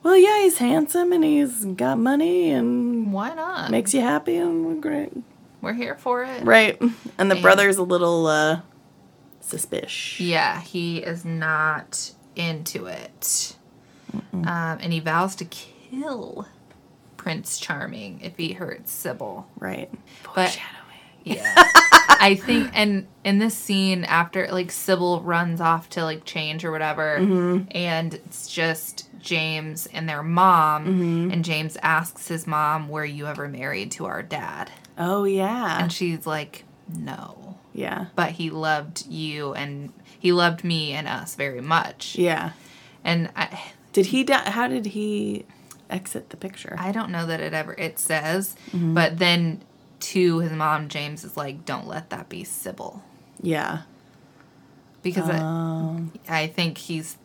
well, 0.03 0.17
yeah, 0.17 0.41
he's 0.41 0.57
handsome 0.57 1.11
and 1.13 1.23
he's 1.23 1.65
got 1.65 1.97
money 1.99 2.51
and 2.51 3.11
Why 3.13 3.33
not? 3.33 3.71
makes 3.71 3.93
you 3.93 4.01
happy 4.01 4.35
and 4.37 4.81
great. 4.81 5.11
We're 5.61 5.73
here 5.73 5.95
for 5.95 6.23
it. 6.23 6.43
Right. 6.43 6.79
And 7.17 7.29
the 7.29 7.35
And- 7.35 7.41
brother's 7.41 7.77
a 7.77 7.83
little 7.83 8.25
uh 8.27 8.61
suspicious. 9.39 10.19
Yeah, 10.19 10.61
he 10.61 10.97
is 10.99 11.25
not 11.25 12.11
into 12.35 12.85
it. 12.85 13.55
Um, 14.33 14.43
and 14.45 14.91
he 14.91 14.99
vows 14.99 15.35
to 15.37 15.45
kill 15.45 16.47
Prince 17.17 17.59
Charming 17.59 18.19
if 18.21 18.35
he 18.37 18.53
hurts 18.53 18.91
Sybil. 18.91 19.47
Right. 19.59 19.89
But 20.35 20.59
yeah, 21.23 21.53
I 22.19 22.35
think, 22.43 22.71
and 22.73 23.07
in 23.23 23.39
this 23.39 23.55
scene, 23.55 24.03
after 24.03 24.47
like 24.51 24.71
Sybil 24.71 25.21
runs 25.21 25.61
off 25.61 25.89
to 25.91 26.03
like 26.03 26.25
change 26.25 26.65
or 26.65 26.71
whatever, 26.71 27.15
and 27.71 28.13
it's 28.13 28.47
just 28.49 29.07
James 29.21 29.87
and 29.93 30.07
their 30.09 30.23
mom, 30.23 31.29
and 31.31 31.43
James 31.45 31.77
asks 31.81 32.27
his 32.27 32.45
mom, 32.47 32.89
"Were 32.89 33.05
you 33.05 33.27
ever 33.27 33.47
married 33.47 33.91
to 33.93 34.05
our 34.05 34.21
dad?" 34.23 34.71
Oh 34.97 35.23
yeah. 35.23 35.81
And 35.81 35.91
she's 35.91 36.25
like, 36.27 36.63
"No." 36.93 37.57
yeah. 37.73 38.07
but 38.15 38.31
he 38.31 38.49
loved 38.49 39.07
you 39.07 39.53
and 39.53 39.93
he 40.19 40.33
loved 40.33 40.61
me 40.65 40.91
and 40.91 41.07
us 41.07 41.35
very 41.35 41.61
much. 41.61 42.17
Yeah. 42.17 42.51
And 43.01 43.29
I, 43.33 43.71
Did 43.93 44.07
he 44.07 44.25
die? 44.25 44.49
How 44.49 44.67
did 44.67 44.87
he 44.87 45.45
exit 45.89 46.31
the 46.31 46.37
picture? 46.37 46.75
I 46.77 46.91
don't 46.91 47.11
know 47.11 47.25
that 47.25 47.39
it 47.39 47.53
ever 47.53 47.73
it 47.73 47.97
says, 47.97 48.55
Mm-hmm. 48.71 48.93
but 48.93 49.19
then 49.19 49.61
to 50.01 50.39
his 50.39 50.51
mom, 50.51 50.89
James 50.89 51.23
is 51.23 51.37
like, 51.37 51.63
"Don't 51.65 51.87
let 51.87 52.09
that 52.09 52.27
be 52.27 52.43
Sybil," 52.43 53.03
yeah. 53.41 53.83
because 55.03 55.29
Um, 55.29 56.11
I, 56.27 56.41
I 56.41 56.47
think 56.47 56.77
he's 56.77 57.17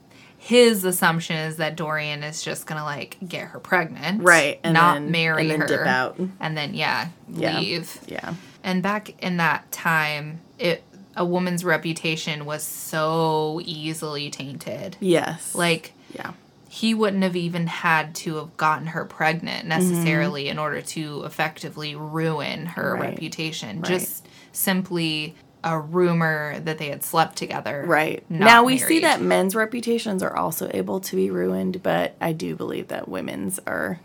his 0.47 0.85
assumption 0.85 1.37
is 1.37 1.57
that 1.57 1.75
Dorian 1.75 2.23
is 2.23 2.41
just 2.41 2.67
gonna 2.67 2.85
like 2.85 3.17
get 3.27 3.49
her 3.49 3.59
pregnant, 3.59 4.23
right. 4.23 4.61
And 4.63 4.75
not 4.75 4.95
then, 4.95 5.11
marry 5.11 5.43
and 5.43 5.51
then 5.51 5.61
her, 5.63 5.67
dip 5.67 5.81
out. 5.87 6.19
and 6.39 6.57
then 6.57 6.73
yeah, 6.75 7.09
Yeah. 7.33 7.59
leave. 7.59 7.99
Yeah. 8.07 8.35
And 8.63 8.81
back 8.83 9.21
in 9.23 9.39
that 9.39 9.71
time, 9.73 10.41
it 10.59 10.85
a 11.17 11.25
woman's 11.25 11.65
reputation 11.65 12.45
was 12.45 12.63
so 12.63 13.61
easily 13.65 14.31
tainted. 14.31 14.97
Yes. 15.01 15.53
Like 15.55 15.93
yeah. 16.15 16.33
he 16.69 16.95
wouldn't 16.95 17.23
have 17.25 17.35
even 17.35 17.67
had 17.67 18.15
to 18.17 18.37
have 18.37 18.57
gotten 18.57 18.89
her 18.89 19.05
pregnant 19.05 19.67
necessarily 19.67 20.49
in 20.49 20.59
order 20.61 20.81
to 20.83 21.25
effectively 21.25 21.97
ruin 21.97 22.67
her 22.67 22.93
Mm-hmm. 22.93 23.01
Right. 23.03 23.11
reputation. 23.11 23.81
Right. 23.81 23.89
Just 23.89 24.29
simply 24.53 25.35
a 25.67 25.79
rumor 25.79 26.61
that 26.61 26.79
they 26.79 26.89
had 26.89 27.03
slept 27.03 27.37
together. 27.37 27.85
Right. 27.87 28.25
now 28.31 28.63
we 28.65 28.79
see 28.79 29.01
that 29.01 29.21
men's 29.21 29.55
reputations 29.57 30.23
are 30.23 30.35
also 30.35 30.71
able 30.73 31.01
to 31.01 31.17
be 31.17 31.31
ruined, 31.31 31.83
but 31.83 32.15
I 32.21 32.33
do 32.33 32.55
believe 32.57 32.89
that 32.89 33.09
women's 33.09 33.59
are 33.67 33.99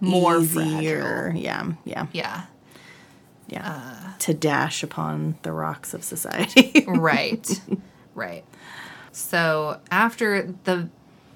more 0.00 0.38
easier. 0.38 1.30
fragile. 1.30 1.40
Yeah, 1.42 1.72
yeah, 1.84 2.06
Yeah. 2.12 2.42
yeah. 3.48 3.68
Uh. 3.70 4.12
to 4.20 4.34
dash 4.34 4.82
upon 4.82 5.36
the 5.42 5.52
rocks 5.52 5.92
of 5.94 6.02
society. 6.02 6.84
right 6.88 7.60
right 8.14 8.44
so 9.12 9.78
after 9.90 10.54
the 10.64 10.88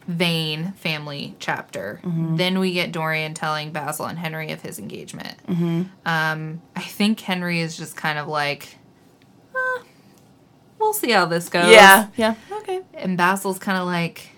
Vane 0.08 0.72
family 0.76 1.34
chapter 1.40 2.00
Mm-hmm. 2.04 2.36
then 2.36 2.58
we 2.60 2.72
get 2.72 2.92
dorian 2.92 3.34
telling 3.34 3.72
basil 3.72 4.06
and 4.06 4.18
henry 4.18 4.50
of 4.52 4.62
his 4.62 4.78
engagement 4.78 5.36
Mm-hmm. 5.48 5.82
um, 6.06 6.62
i 6.76 6.80
think 6.82 7.20
henry 7.20 7.60
is 7.60 7.76
just 7.76 7.96
kind 7.96 8.18
of 8.18 8.28
like 8.28 8.78
"Uh, 9.56 9.82
we'll 10.78 10.92
see 10.92 11.10
how 11.10 11.24
this 11.26 11.48
goes 11.48 11.70
yeah, 11.70 12.08
yeah. 12.16 12.34
Okay. 12.52 12.80
and 12.94 13.16
basil's 13.16 13.58
kind 13.58 13.78
of 13.78 13.86
like 13.86 14.30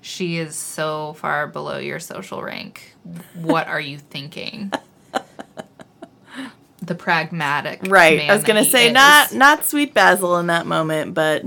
she 0.00 0.36
is 0.38 0.56
so 0.56 1.14
far 1.14 1.46
below 1.46 1.78
your 1.78 2.00
social 2.00 2.42
rank 2.42 2.94
what 3.34 3.66
are 3.68 3.80
you 3.80 3.98
thinking 3.98 4.72
the 6.82 6.94
pragmatic 6.94 7.80
Right. 7.84 8.28
I 8.28 8.34
was 8.34 8.44
gonna 8.44 8.64
say 8.64 8.88
is. 8.88 8.92
not 8.92 9.32
not 9.34 9.64
sweet 9.64 9.94
Basil 9.94 10.36
in 10.38 10.48
that 10.48 10.66
moment, 10.66 11.14
but 11.14 11.42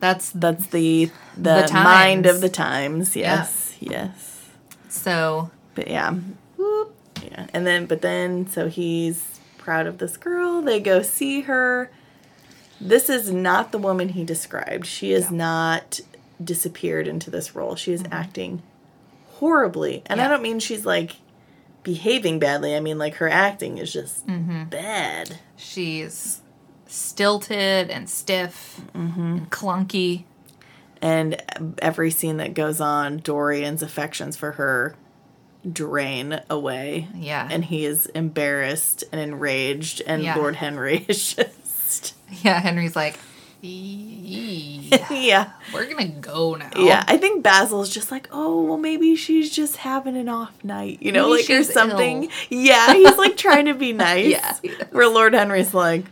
that's 0.00 0.30
that's 0.30 0.66
the 0.66 1.10
the, 1.36 1.66
The 1.66 1.70
mind 1.72 2.26
of 2.26 2.40
the 2.40 2.48
times. 2.48 3.16
Yes. 3.16 3.76
Yes. 3.80 4.50
so 4.88 5.50
But 5.74 5.88
yeah. 5.88 6.12
Whoop. 6.56 6.94
Yeah. 7.24 7.46
And 7.54 7.66
then 7.66 7.86
but 7.86 8.02
then 8.02 8.46
so 8.46 8.68
he's 8.68 9.40
proud 9.58 9.86
of 9.86 9.98
this 9.98 10.16
girl. 10.16 10.60
They 10.62 10.80
go 10.80 11.02
see 11.02 11.42
her. 11.42 11.90
This 12.88 13.08
is 13.08 13.30
not 13.30 13.72
the 13.72 13.78
woman 13.78 14.10
he 14.10 14.24
described. 14.24 14.86
She 14.86 15.12
is 15.12 15.30
not 15.30 16.00
disappeared 16.42 17.06
into 17.06 17.30
this 17.30 17.54
role. 17.54 17.76
She 17.76 17.92
is 17.92 18.02
mm-hmm. 18.02 18.12
acting 18.12 18.62
horribly. 19.34 20.02
And 20.06 20.20
I 20.20 20.28
don't 20.28 20.42
mean 20.42 20.58
she's 20.58 20.84
like 20.84 21.16
behaving 21.82 22.38
badly. 22.38 22.74
I 22.74 22.80
mean 22.80 22.98
like 22.98 23.14
her 23.14 23.28
acting 23.28 23.78
is 23.78 23.92
just 23.92 24.26
mm-hmm. 24.26 24.64
bad. 24.64 25.38
She's 25.56 26.40
stilted 26.86 27.90
and 27.90 28.08
stiff 28.08 28.80
mm-hmm. 28.94 29.20
and 29.20 29.50
clunky. 29.50 30.24
And 31.00 31.42
every 31.80 32.10
scene 32.10 32.36
that 32.36 32.54
goes 32.54 32.80
on, 32.80 33.18
Dorian's 33.18 33.82
affections 33.82 34.36
for 34.36 34.52
her 34.52 34.94
drain 35.70 36.40
away. 36.48 37.08
Yeah. 37.14 37.48
And 37.50 37.64
he 37.64 37.84
is 37.84 38.06
embarrassed 38.06 39.04
and 39.12 39.20
enraged, 39.20 40.02
and 40.06 40.22
Yeah. 40.22 40.36
Lord 40.36 40.56
Henry 40.56 41.04
is 41.08 41.34
just. 41.34 41.61
Yeah, 42.42 42.58
Henry's 42.60 42.96
like, 42.96 43.18
yeah. 43.60 45.50
we're 45.72 45.86
gonna 45.86 46.08
go 46.08 46.54
now. 46.56 46.70
Yeah. 46.76 47.04
I 47.06 47.16
think 47.16 47.42
Basil's 47.44 47.90
just 47.90 48.10
like, 48.10 48.28
oh, 48.32 48.62
well, 48.62 48.78
maybe 48.78 49.14
she's 49.16 49.50
just 49.50 49.76
having 49.76 50.16
an 50.16 50.28
off 50.28 50.52
night, 50.64 50.98
you 51.00 51.12
know, 51.12 51.28
Maybe 51.30 51.42
like 51.42 51.60
or 51.60 51.62
something. 51.62 52.24
ill. 52.24 52.30
Yeah. 52.50 52.92
He's 52.94 53.16
like 53.18 53.36
trying 53.36 53.66
to 53.66 53.74
be 53.74 53.92
nice. 54.08 54.30
Yeah. 54.30 54.56
Where 54.90 55.08
Lord 55.08 55.34
Henry's 55.34 55.74
like, 55.74 56.06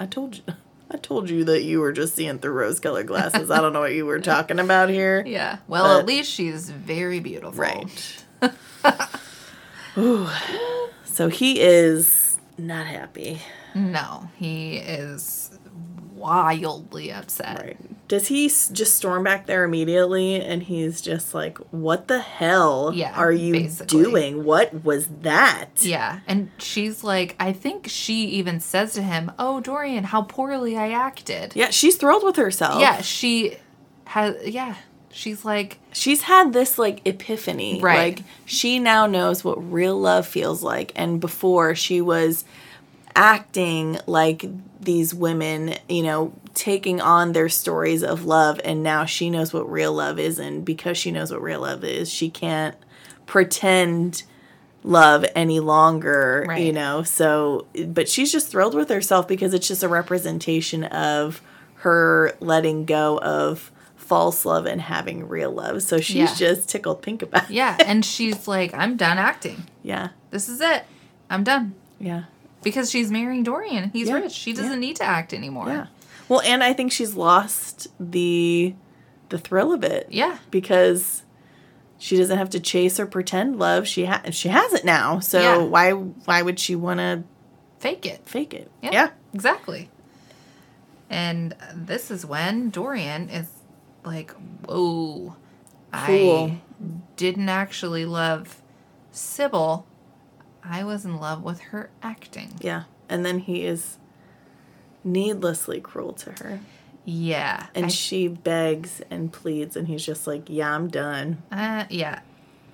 I 0.00 0.06
told 0.06 0.36
you. 0.38 0.42
I 0.90 0.96
told 0.96 1.28
you 1.28 1.44
that 1.44 1.62
you 1.64 1.80
were 1.80 1.92
just 1.92 2.14
seeing 2.16 2.38
through 2.38 2.52
rose 2.52 2.80
colored 2.80 3.06
glasses. 3.06 3.50
I 3.50 3.60
don't 3.60 3.74
know 3.74 3.80
what 3.80 3.92
you 3.92 4.06
were 4.06 4.20
talking 4.20 4.58
about 4.58 4.88
here. 4.88 5.22
Yeah. 5.26 5.58
Well, 5.68 5.84
But- 5.84 6.00
at 6.00 6.06
least 6.06 6.32
she's 6.32 6.70
very 6.70 7.20
beautiful. 7.20 7.52
Right. 7.60 8.24
Ooh. 9.98 10.28
So 11.04 11.28
he 11.28 11.60
is 11.60 12.36
not 12.56 12.86
happy. 12.86 13.42
No, 13.74 14.28
he 14.36 14.76
is 14.76 15.56
wildly 16.14 17.12
upset. 17.12 17.58
Right. 17.62 18.08
Does 18.08 18.28
he 18.28 18.46
s- 18.46 18.68
just 18.70 18.96
storm 18.96 19.22
back 19.22 19.46
there 19.46 19.64
immediately 19.64 20.36
and 20.40 20.62
he's 20.62 21.00
just 21.00 21.34
like, 21.34 21.58
what 21.70 22.08
the 22.08 22.20
hell 22.20 22.90
Yeah, 22.94 23.12
are 23.14 23.30
you 23.30 23.52
basically. 23.52 24.02
doing? 24.02 24.44
What 24.44 24.82
was 24.84 25.08
that? 25.22 25.68
Yeah, 25.82 26.20
and 26.26 26.50
she's 26.58 27.04
like, 27.04 27.36
I 27.38 27.52
think 27.52 27.86
she 27.88 28.24
even 28.26 28.60
says 28.60 28.94
to 28.94 29.02
him, 29.02 29.30
"Oh, 29.38 29.60
Dorian, 29.60 30.04
how 30.04 30.22
poorly 30.22 30.76
I 30.76 30.90
acted." 30.90 31.52
Yeah, 31.54 31.70
she's 31.70 31.96
thrilled 31.96 32.24
with 32.24 32.36
herself. 32.36 32.80
Yeah, 32.80 33.02
she 33.02 33.58
has. 34.06 34.36
Yeah, 34.48 34.76
she's 35.10 35.44
like, 35.44 35.78
She's 35.92 36.22
had 36.22 36.52
this 36.54 36.78
like 36.78 37.02
epiphany. 37.06 37.80
Right. 37.80 38.16
Like 38.16 38.24
she 38.46 38.78
now 38.78 39.06
knows 39.06 39.44
what 39.44 39.56
real 39.70 39.98
love 40.00 40.26
feels 40.26 40.62
like. 40.62 40.92
And 40.96 41.20
before 41.20 41.74
she 41.74 42.00
was 42.00 42.44
acting 43.16 43.98
like 44.06 44.44
these 44.80 45.14
women, 45.14 45.74
you 45.88 46.02
know, 46.02 46.32
taking 46.54 47.00
on 47.00 47.32
their 47.32 47.48
stories 47.48 48.02
of 48.02 48.24
love. 48.24 48.60
And 48.64 48.82
now 48.82 49.04
she 49.04 49.30
knows 49.30 49.52
what 49.52 49.70
real 49.70 49.92
love 49.92 50.18
is. 50.18 50.38
And 50.38 50.64
because 50.64 50.96
she 50.96 51.10
knows 51.10 51.30
what 51.30 51.42
real 51.42 51.60
love 51.60 51.84
is, 51.84 52.10
she 52.12 52.30
can't 52.30 52.76
pretend 53.26 54.22
love 54.82 55.24
any 55.34 55.60
longer, 55.60 56.46
you 56.58 56.72
know. 56.72 57.02
So, 57.02 57.66
but 57.86 58.08
she's 58.08 58.32
just 58.32 58.48
thrilled 58.50 58.74
with 58.74 58.88
herself 58.88 59.28
because 59.28 59.52
it's 59.54 59.68
just 59.68 59.82
a 59.82 59.88
representation 59.88 60.84
of 60.84 61.42
her 61.76 62.32
letting 62.40 62.84
go 62.84 63.18
of 63.18 63.70
false 63.96 64.44
love 64.44 64.66
and 64.66 64.80
having 64.80 65.28
real 65.28 65.50
love. 65.52 65.82
So 65.82 66.00
she's 66.00 66.16
Yeah. 66.16 66.34
just 66.34 66.68
tickled 66.68 67.02
pink 67.02 67.22
about 67.22 67.44
it. 67.44 67.50
yeah, 67.50 67.76
and 67.84 68.04
she's 68.04 68.48
like, 68.48 68.72
I'm 68.72 68.96
done 68.96 69.18
acting. 69.18 69.66
Yeah. 69.82 70.08
This 70.30 70.48
is 70.48 70.60
it. 70.60 70.84
I'm 71.30 71.44
done 71.44 71.74
Yeah. 72.00 72.24
Because 72.68 72.90
she's 72.90 73.10
marrying 73.10 73.42
Dorian. 73.42 73.90
He's 73.90 74.08
Yeah, 74.08 74.14
rich. 74.14 74.32
She 74.32 74.52
doesn't 74.52 74.72
yeah. 74.72 74.78
need 74.78 74.96
to 74.96 75.04
act 75.04 75.32
anymore. 75.34 75.68
Yeah. 75.68 75.86
Well, 76.28 76.40
and 76.42 76.62
I 76.62 76.72
think 76.74 76.92
she's 76.92 77.14
lost 77.14 77.88
the 77.98 78.74
the 79.30 79.38
thrill 79.38 79.72
of 79.72 79.84
it 79.84 80.06
Yeah. 80.10 80.38
because 80.50 81.22
she 81.98 82.16
doesn't 82.16 82.38
have 82.38 82.50
to 82.50 82.60
chase 82.60 82.98
or 83.00 83.06
pretend 83.06 83.58
love. 83.58 83.86
She 83.86 84.04
ha- 84.06 84.22
she 84.30 84.48
has 84.48 84.72
it 84.74 84.84
now. 84.84 85.20
So 85.20 85.40
Yeah. 85.40 85.56
why 85.58 85.90
why 85.92 86.42
would 86.42 86.58
she 86.60 86.74
want 86.76 86.98
to 87.00 87.24
Fake 87.78 88.04
it. 88.06 88.20
fake 88.26 88.52
it? 88.54 88.70
Yeah, 88.82 89.10
Exactly. 89.34 89.88
And 91.10 91.54
this 91.74 92.10
is 92.10 92.26
when 92.26 92.70
Dorian 92.70 93.30
is 93.30 93.46
like, 94.04 94.32
whoa, 94.66 95.36
Cool. 95.92 96.46
I 96.46 96.58
didn't 97.16 97.48
actually 97.48 98.04
love 98.04 98.60
Sybil. 99.10 99.86
I 100.68 100.84
was 100.84 101.04
in 101.04 101.18
love 101.18 101.42
with 101.42 101.60
her 101.60 101.90
acting. 102.02 102.54
Yeah. 102.60 102.84
And 103.08 103.24
then 103.24 103.38
he 103.40 103.64
is 103.64 103.96
needlessly 105.04 105.80
cruel 105.80 106.12
to 106.14 106.32
her. 106.44 106.60
Yeah. 107.04 107.66
And 107.74 107.86
I- 107.86 107.88
she 107.88 108.28
begs 108.28 109.00
and 109.10 109.32
pleads 109.32 109.76
and 109.76 109.88
he's 109.88 110.04
just 110.04 110.26
like, 110.26 110.44
"Yeah, 110.48 110.74
I'm 110.74 110.88
done." 110.88 111.42
Uh, 111.50 111.84
yeah. 111.88 112.20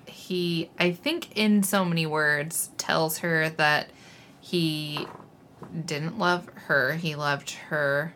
He, 0.07 0.69
I 0.79 0.91
think, 0.91 1.35
in 1.37 1.63
so 1.63 1.83
many 1.85 2.05
words, 2.05 2.69
tells 2.77 3.19
her 3.19 3.49
that 3.51 3.89
he 4.39 5.07
didn't 5.85 6.19
love 6.19 6.47
her. 6.67 6.93
He 6.93 7.15
loved 7.15 7.51
her 7.69 8.13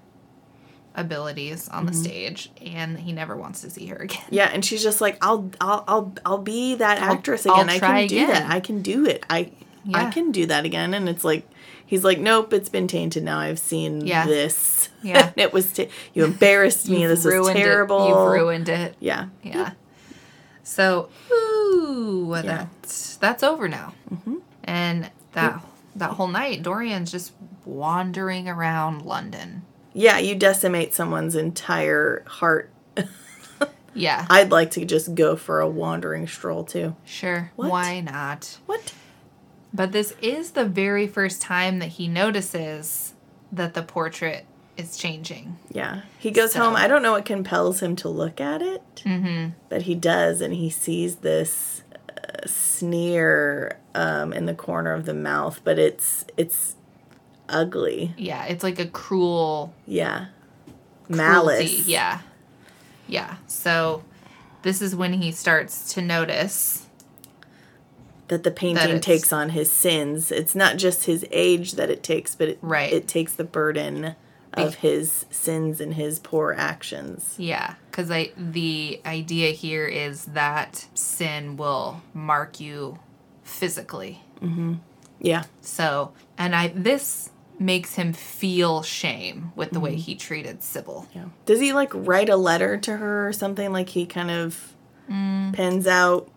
abilities 0.96 1.70
on 1.70 1.86
the 1.86 1.94
stage, 1.94 2.52
and 2.66 3.00
he 3.00 3.12
never 3.12 3.36
wants 3.36 3.62
to 3.62 3.70
see 3.70 3.86
her 3.88 3.96
again. 3.98 4.24
Yeah, 4.30 4.50
and 4.52 4.64
she's 4.64 4.84
just 4.84 5.02
like, 5.02 5.18
"I'll 5.24 5.50
I'll 5.62 5.84
I'll 5.88 6.14
I'll 6.26 6.38
be 6.38 6.76
that 6.76 7.02
I'll- 7.02 7.14
actress 7.14 7.46
I'll 7.48 7.62
again. 7.62 7.70
I 7.70 7.80
can 7.80 8.08
do 8.08 8.16
again." 8.16 8.30
that. 8.30 8.52
I 8.52 8.60
can 8.60 8.82
do 8.82 9.06
it. 9.06 9.26
I 9.30 9.52
I 9.94 10.10
can 10.10 10.32
do 10.32 10.46
that 10.48 10.66
again." 10.66 10.94
And 10.94 11.08
it's 11.10 11.24
like 11.24 11.48
he's 11.86 12.04
like, 12.04 12.20
"Nope, 12.20 12.54
it's 12.54 12.70
been 12.70 12.88
tainted 12.88 13.24
now. 13.24 13.40
I've 13.40 13.60
seen 13.60 14.06
Yeah. 14.06 14.26
this. 14.26 14.90
Yeah. 15.04 15.32
it 15.38 15.54
was 15.54 15.72
ta- 15.74 15.86
you 16.14 16.24
embarrassed 16.26 16.90
me. 16.90 17.06
This 17.06 17.24
was 17.26 17.34
ruined 17.34 17.58
it. 17.58 17.64
terrible. 17.64 18.08
You've 18.08 18.32
ruined 18.32 18.70
it. 18.70 18.96
Yeah. 19.00 19.28
Yeah. 19.44 19.72
So, 20.64 21.10
ooh, 21.32 22.34
that's 22.44 23.16
that's 23.18 23.44
over 23.44 23.68
now. 23.68 23.94
Mm-hmm. 24.14 24.36
And 24.66 25.10
that 25.34 25.64
that 25.96 26.12
whole 26.12 26.28
night, 26.28 26.62
Dorian's 26.64 27.12
just 27.12 27.34
wandering 27.66 28.48
around 28.48 29.04
London. 29.04 29.64
Yeah, 29.94 30.20
you 30.20 30.36
decimate 30.36 30.94
someone's 30.94 31.36
entire 31.36 32.24
heart. 32.28 32.70
Yeah, 33.96 34.26
I'd 34.30 34.52
like 34.52 34.72
to 34.72 34.86
just 34.86 35.16
go 35.16 35.36
for 35.36 35.60
a 35.62 35.68
wandering 35.68 36.28
stroll 36.28 36.64
too. 36.64 36.96
sure. 37.06 37.52
What? 37.56 37.72
Why 37.72 38.00
not? 38.02 38.60
What? 38.68 38.94
But 39.74 39.92
this 39.92 40.14
is 40.22 40.52
the 40.52 40.66
very 40.66 41.08
first 41.08 41.42
time 41.42 41.80
that 41.80 41.90
he 41.90 42.08
notices 42.08 43.14
that 43.52 43.74
the 43.74 43.84
portrait 43.84 44.46
is 44.78 44.98
changing. 44.98 45.58
Yeah. 45.72 46.02
He 46.18 46.32
goes 46.32 46.54
So- 46.54 46.64
home. 46.64 46.76
I 46.76 46.88
don't 46.88 47.04
know 47.04 47.12
what 47.12 47.26
compels 47.26 47.82
him 47.82 47.96
to 47.98 48.10
look 48.10 48.40
at 48.42 48.62
it, 48.62 48.82
mm-hmm. 49.06 49.50
but 49.70 49.84
he 49.84 49.94
does, 49.96 50.42
and 50.42 50.54
he 50.54 50.70
sees 50.70 51.18
this 51.18 51.84
uh, 52.18 52.48
sneer 52.48 53.78
um, 53.94 54.34
in 54.34 54.46
the 54.46 54.54
corner 54.54 54.94
of 54.94 55.06
the 55.06 55.14
mouth, 55.14 55.62
but 55.64 55.78
it's 55.78 56.26
it's 56.38 56.76
ugly. 57.50 58.14
Yeah, 58.18 58.46
it's 58.46 58.64
like 58.64 58.80
a 58.80 58.86
cruel 58.88 59.74
Yeah. 59.86 60.28
cruelty. 61.08 61.18
Malice. 61.18 61.88
Yeah. 61.88 62.22
Yeah. 63.08 63.36
So 63.48 64.04
this 64.62 64.82
is 64.82 64.96
when 64.96 65.14
he 65.14 65.32
starts 65.32 65.94
to 65.96 66.02
notice 66.02 66.86
that 68.30 68.44
the 68.44 68.52
painting 68.52 68.84
it's- 68.86 69.04
takes 69.04 69.32
on 69.34 69.50
his 69.50 69.72
sins. 69.72 70.32
It's 70.32 70.56
not 70.56 70.78
just 70.78 71.04
his 71.06 71.26
age 71.32 71.74
that 71.74 71.90
it 71.90 72.02
takes, 72.04 72.34
but 72.36 72.48
it, 72.50 72.58
Right. 72.62 72.92
it 72.92 73.08
takes 73.08 73.34
the 73.34 73.44
burden 73.44 74.16
of 74.54 74.76
his 74.76 75.26
sins 75.30 75.80
and 75.80 75.94
his 75.94 76.18
poor 76.20 76.56
actions. 76.58 77.36
Yeah, 77.38 77.76
because 77.92 78.10
I 78.10 78.32
the 78.36 79.00
idea 79.06 79.52
here 79.52 79.86
is 79.86 80.26
that 80.26 80.88
sin 80.96 81.56
will 81.56 82.02
mark 82.14 82.60
you 82.60 82.98
physically. 83.44 84.22
Mm-hmm. 84.42 84.76
Yeah. 85.22 85.44
So, 85.62 86.14
and 86.38 86.56
I 86.56 86.70
this 86.76 87.30
makes 87.60 87.96
him 87.96 88.14
feel 88.14 88.82
shame 88.84 89.52
with 89.56 89.70
the 89.72 89.80
way 89.82 89.96
he 89.96 90.16
treated 90.16 90.64
Sybil. 90.64 91.08
Yeah. 91.14 91.26
Does 91.46 91.60
he 91.60 91.74
like 91.74 91.92
write 91.94 92.30
a 92.30 92.38
letter 92.38 92.78
to 92.78 92.98
her 92.98 93.28
or 93.28 93.34
something? 93.34 93.72
Like 93.74 93.90
he 93.90 94.06
kind 94.06 94.32
of 94.32 94.74
pens 95.08 95.86
out 95.88 96.30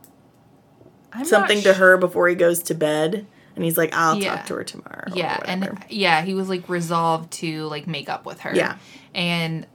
I'm 1.14 1.24
something 1.24 1.60
to 1.62 1.74
her 1.74 1.96
before 1.96 2.28
he 2.28 2.34
goes 2.34 2.62
to 2.64 2.74
bed, 2.74 3.26
and 3.54 3.64
he's 3.64 3.76
like, 3.76 3.94
"I'll 3.94 4.16
Yeah. 4.16 4.36
talk 4.36 4.46
to 4.46 4.54
her 4.54 4.64
tomorrow." 4.64 5.08
Yeah, 5.14 5.38
and 5.44 5.84
yeah, 5.88 6.22
he 6.22 6.34
was 6.34 6.48
like 6.48 6.68
resolved 6.68 7.30
to 7.34 7.64
like 7.66 7.86
make 7.86 8.08
up 8.08 8.24
with 8.26 8.40
her. 8.40 8.54
Yeah. 8.54 8.76
and 9.14 9.66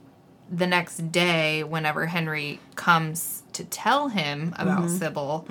the 0.50 0.66
next 0.66 1.12
day, 1.12 1.62
whenever 1.62 2.06
Henry 2.06 2.58
comes 2.74 3.42
to 3.52 3.64
tell 3.64 4.08
him 4.08 4.54
about 4.58 4.84
Mm-hmm. 4.84 4.96
Sybil, 4.96 5.46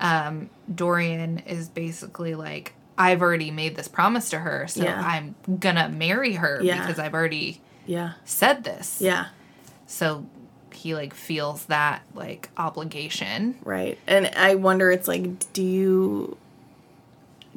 um, 0.00 0.48
Dorian 0.72 1.40
is 1.40 1.68
basically 1.68 2.34
like, 2.36 2.74
"I've 2.96 3.20
already 3.20 3.50
made 3.50 3.74
this 3.76 3.88
promise 3.88 4.30
to 4.30 4.38
her, 4.38 4.66
so 4.68 4.84
Yeah. 4.84 5.00
I'm 5.04 5.34
gonna 5.58 5.88
marry 5.88 6.34
her 6.34 6.60
Yeah. 6.62 6.80
because 6.80 6.98
I've 7.00 7.14
already 7.14 7.60
yeah, 7.84 8.12
said 8.24 8.62
this." 8.64 8.98
yeah, 9.00 9.26
So 9.86 10.24
he 10.78 10.94
like 10.94 11.14
feels 11.14 11.66
that 11.66 12.02
like 12.14 12.48
obligation. 12.56 13.56
right. 13.64 13.98
And 14.06 14.30
I 14.36 14.54
wonder, 14.54 14.90
it's 14.90 15.08
like, 15.08 15.52
do 15.52 15.62
you 15.62 16.36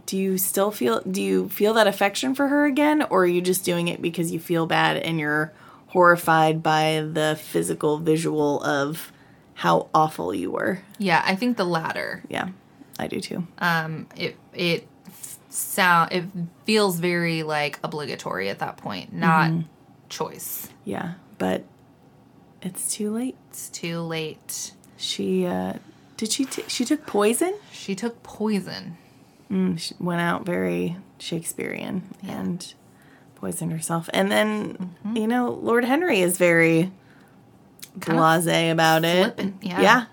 do 0.05 0.17
you 0.17 0.37
still 0.37 0.71
feel 0.71 1.01
do 1.01 1.21
you 1.21 1.47
feel 1.49 1.73
that 1.75 1.87
affection 1.87 2.35
for 2.35 2.47
her 2.47 2.65
again, 2.65 3.03
or 3.09 3.23
are 3.23 3.27
you 3.27 3.41
just 3.41 3.63
doing 3.63 3.87
it 3.87 4.01
because 4.01 4.31
you 4.31 4.39
feel 4.39 4.65
bad 4.65 4.97
and 4.97 5.19
you're 5.19 5.53
horrified 5.87 6.63
by 6.63 7.05
the 7.13 7.37
physical 7.41 7.97
visual 7.99 8.61
of 8.63 9.11
how 9.55 9.87
awful 9.93 10.33
you 10.33 10.51
were? 10.51 10.79
Yeah, 10.97 11.21
I 11.25 11.35
think 11.35 11.57
the 11.57 11.65
latter. 11.65 12.23
Yeah, 12.29 12.49
I 12.99 13.07
do 13.07 13.19
too. 13.19 13.47
um 13.59 14.07
it 14.15 14.35
it 14.53 14.87
sound 15.49 16.11
it 16.13 16.23
feels 16.65 16.97
very 16.99 17.43
like 17.43 17.77
obligatory 17.83 18.47
at 18.49 18.59
that 18.59 18.77
point 18.77 19.11
not 19.13 19.51
choice 20.07 20.69
Yeah, 20.85 21.13
but 21.37 21.63
it's 22.61 22.93
too 22.93 23.11
late. 23.11 23.35
it's 23.49 23.69
too 23.69 23.99
late 24.01 24.73
She 24.97 25.45
uh 25.45 25.73
did 26.17 26.31
she 26.31 26.45
t- 26.45 26.63
she 26.67 26.85
took 26.85 27.05
poison? 27.05 27.53
she 27.71 27.95
took 27.95 28.21
poison 28.23 28.97
Mm, 29.49 29.77
she 29.77 29.93
went 29.99 30.21
out 30.21 30.45
very 30.45 30.95
Shakespearean 31.19 32.03
and 32.25 32.73
poisoned 33.35 33.73
herself. 33.73 34.09
And 34.13 34.31
then 34.31 34.95
you 35.13 35.27
know 35.27 35.51
Lord 35.51 35.83
Henry 35.85 36.21
is 36.21 36.37
very 36.37 36.91
Kind 37.99 38.17
blasé 38.17 38.71
about 38.71 39.03
it. 39.03 39.37
yeah. 39.61 39.81
yeah, 39.81 40.05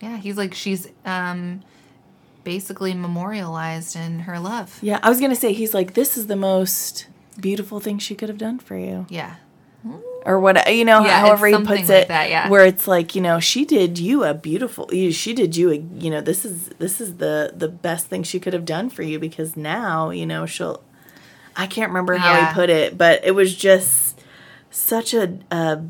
yeah 0.00 0.16
he's 0.16 0.36
like 0.36 0.54
she's 0.54 0.88
um 1.04 1.60
basically 2.42 2.92
memorialized 2.94 3.94
in 3.94 4.20
her 4.20 4.40
love 4.40 4.76
yeah. 4.82 4.98
I 5.00 5.08
was 5.08 5.20
gonna 5.20 5.36
say 5.36 5.52
he's 5.52 5.72
like 5.74 5.94
this 5.94 6.16
is 6.16 6.26
the 6.26 6.34
most 6.34 7.06
beautiful 7.40 7.78
thing 7.78 7.98
she 7.98 8.16
could 8.16 8.28
have 8.28 8.38
done 8.38 8.58
for 8.58 8.76
you, 8.76 9.06
yeah 9.08 9.36
or 10.24 10.38
what 10.38 10.72
you 10.74 10.84
know. 10.84 11.04
Yeah, 11.04 11.20
however 11.20 11.46
he 11.48 11.56
puts 11.56 11.68
like 11.68 11.90
it, 11.90 12.08
that, 12.08 12.30
yeah. 12.30 12.48
where 12.48 12.64
it's 12.64 12.86
like 12.86 13.14
you 13.14 13.20
know 13.22 13.40
she 13.40 13.64
did 13.64 13.98
you 13.98 14.24
a 14.24 14.34
beautiful. 14.34 14.88
She 14.90 15.34
did 15.34 15.56
you 15.56 15.70
a 15.70 15.76
you 15.76 16.10
know 16.10 16.20
this 16.20 16.44
is 16.44 16.68
this 16.78 17.00
is 17.00 17.16
the 17.16 17.52
the 17.56 17.68
best 17.68 18.06
thing 18.06 18.22
she 18.22 18.38
could 18.40 18.52
have 18.52 18.64
done 18.64 18.88
for 18.90 19.02
you 19.02 19.18
because 19.18 19.56
now 19.56 20.10
you 20.10 20.26
know 20.26 20.46
she'll. 20.46 20.82
I 21.56 21.66
can't 21.66 21.90
remember 21.90 22.14
how 22.16 22.32
Yeah. 22.32 22.48
he 22.48 22.54
put 22.54 22.70
it, 22.70 22.96
but 22.96 23.24
it 23.24 23.32
was 23.32 23.54
just 23.54 24.18
such 24.70 25.12
a, 25.12 25.38
a 25.50 25.82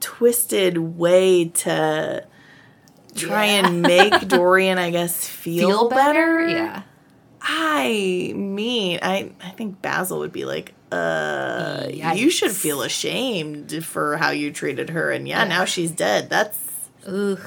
twisted 0.00 0.78
way 0.78 1.46
to 1.46 2.26
try 3.14 3.44
and 3.46 3.82
make 3.82 4.12
Dorian, 4.28 4.78
I 4.78 4.90
guess, 4.90 5.26
feel, 5.26 5.68
feel 5.68 5.88
better. 5.88 6.38
better 6.38 6.48
yeah 6.48 6.82
I 7.44 8.32
mean, 8.36 9.00
I 9.02 9.32
I 9.42 9.50
think 9.50 9.82
Basil 9.82 10.20
would 10.20 10.30
be 10.30 10.44
like, 10.44 10.74
uh, 10.92 11.88
you 12.14 12.30
should 12.30 12.52
feel 12.52 12.82
ashamed 12.82 13.84
for 13.84 14.16
how 14.18 14.30
you 14.30 14.52
treated 14.52 14.90
her, 14.90 15.10
and 15.10 15.26
yeah, 15.26 15.42
Yeah. 15.42 15.48
now 15.48 15.64
she's 15.64 15.90
dead. 15.90 16.28
That's 16.30 16.58
Ugh. 17.06 17.40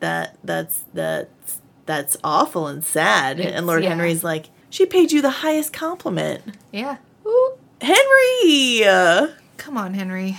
that 0.00 0.36
that's 0.44 0.84
that's 0.94 1.60
that's 1.86 2.16
awful 2.22 2.66
and 2.66 2.84
sad. 2.84 3.40
It's- 3.40 3.54
and 3.56 3.66
Lord 3.66 3.82
yeah. 3.82 3.90
Henry's 3.90 4.22
like, 4.24 4.46
she 4.70 4.86
paid 4.86 5.12
you 5.12 5.20
the 5.22 5.30
highest 5.30 5.72
compliment, 5.72 6.42
yeah 6.72 6.96
Ooh. 7.26 7.52
Henry. 7.80 8.84
Uh, 8.84 9.28
come 9.56 9.76
on 9.78 9.94
henry 9.94 10.36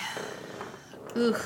Ugh. 1.15 1.41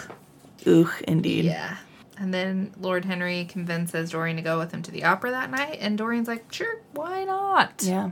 Ooh, 0.67 0.89
indeed. 1.07 1.45
Yeah. 1.45 1.77
And 2.17 2.33
then 2.33 2.73
Lord 2.79 3.05
Henry 3.05 3.45
convinces 3.45 4.11
Dorian 4.11 4.37
to 4.37 4.43
go 4.43 4.57
with 4.59 4.71
him 4.71 4.81
to 4.83 4.91
the 4.91 5.03
opera 5.03 5.31
that 5.31 5.49
night, 5.49 5.77
and 5.81 5.97
Dorian's 5.97 6.27
like, 6.27 6.45
"Sure, 6.53 6.79
why 6.93 7.23
not?" 7.25 7.81
Yeah. 7.83 8.11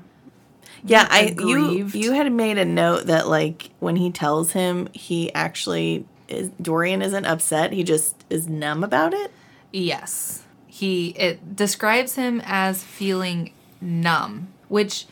Yeah, 0.84 1.08
I 1.10 1.36
you 1.38 1.66
Aggrieved. 1.66 1.96
you 1.96 2.14
had 2.14 2.32
made 2.32 2.58
a 2.58 2.66
note 2.66 3.08
that 3.08 3.28
like 3.28 3.70
when 3.80 3.96
he 3.96 4.12
tells 4.12 4.54
him 4.54 4.90
he 4.94 5.34
actually 5.34 6.06
is 6.28 6.50
Dorian 6.62 7.02
isn't 7.02 7.26
upset, 7.26 7.74
he 7.74 7.84
just 7.84 8.26
is 8.30 8.48
numb 8.48 8.84
about 8.84 9.14
it. 9.14 9.32
Yes. 9.72 10.44
He 10.68 11.10
it 11.10 11.56
describes 11.56 12.16
him 12.16 12.42
as 12.46 12.84
feeling 12.84 13.54
numb, 13.80 14.50
which 14.68 15.06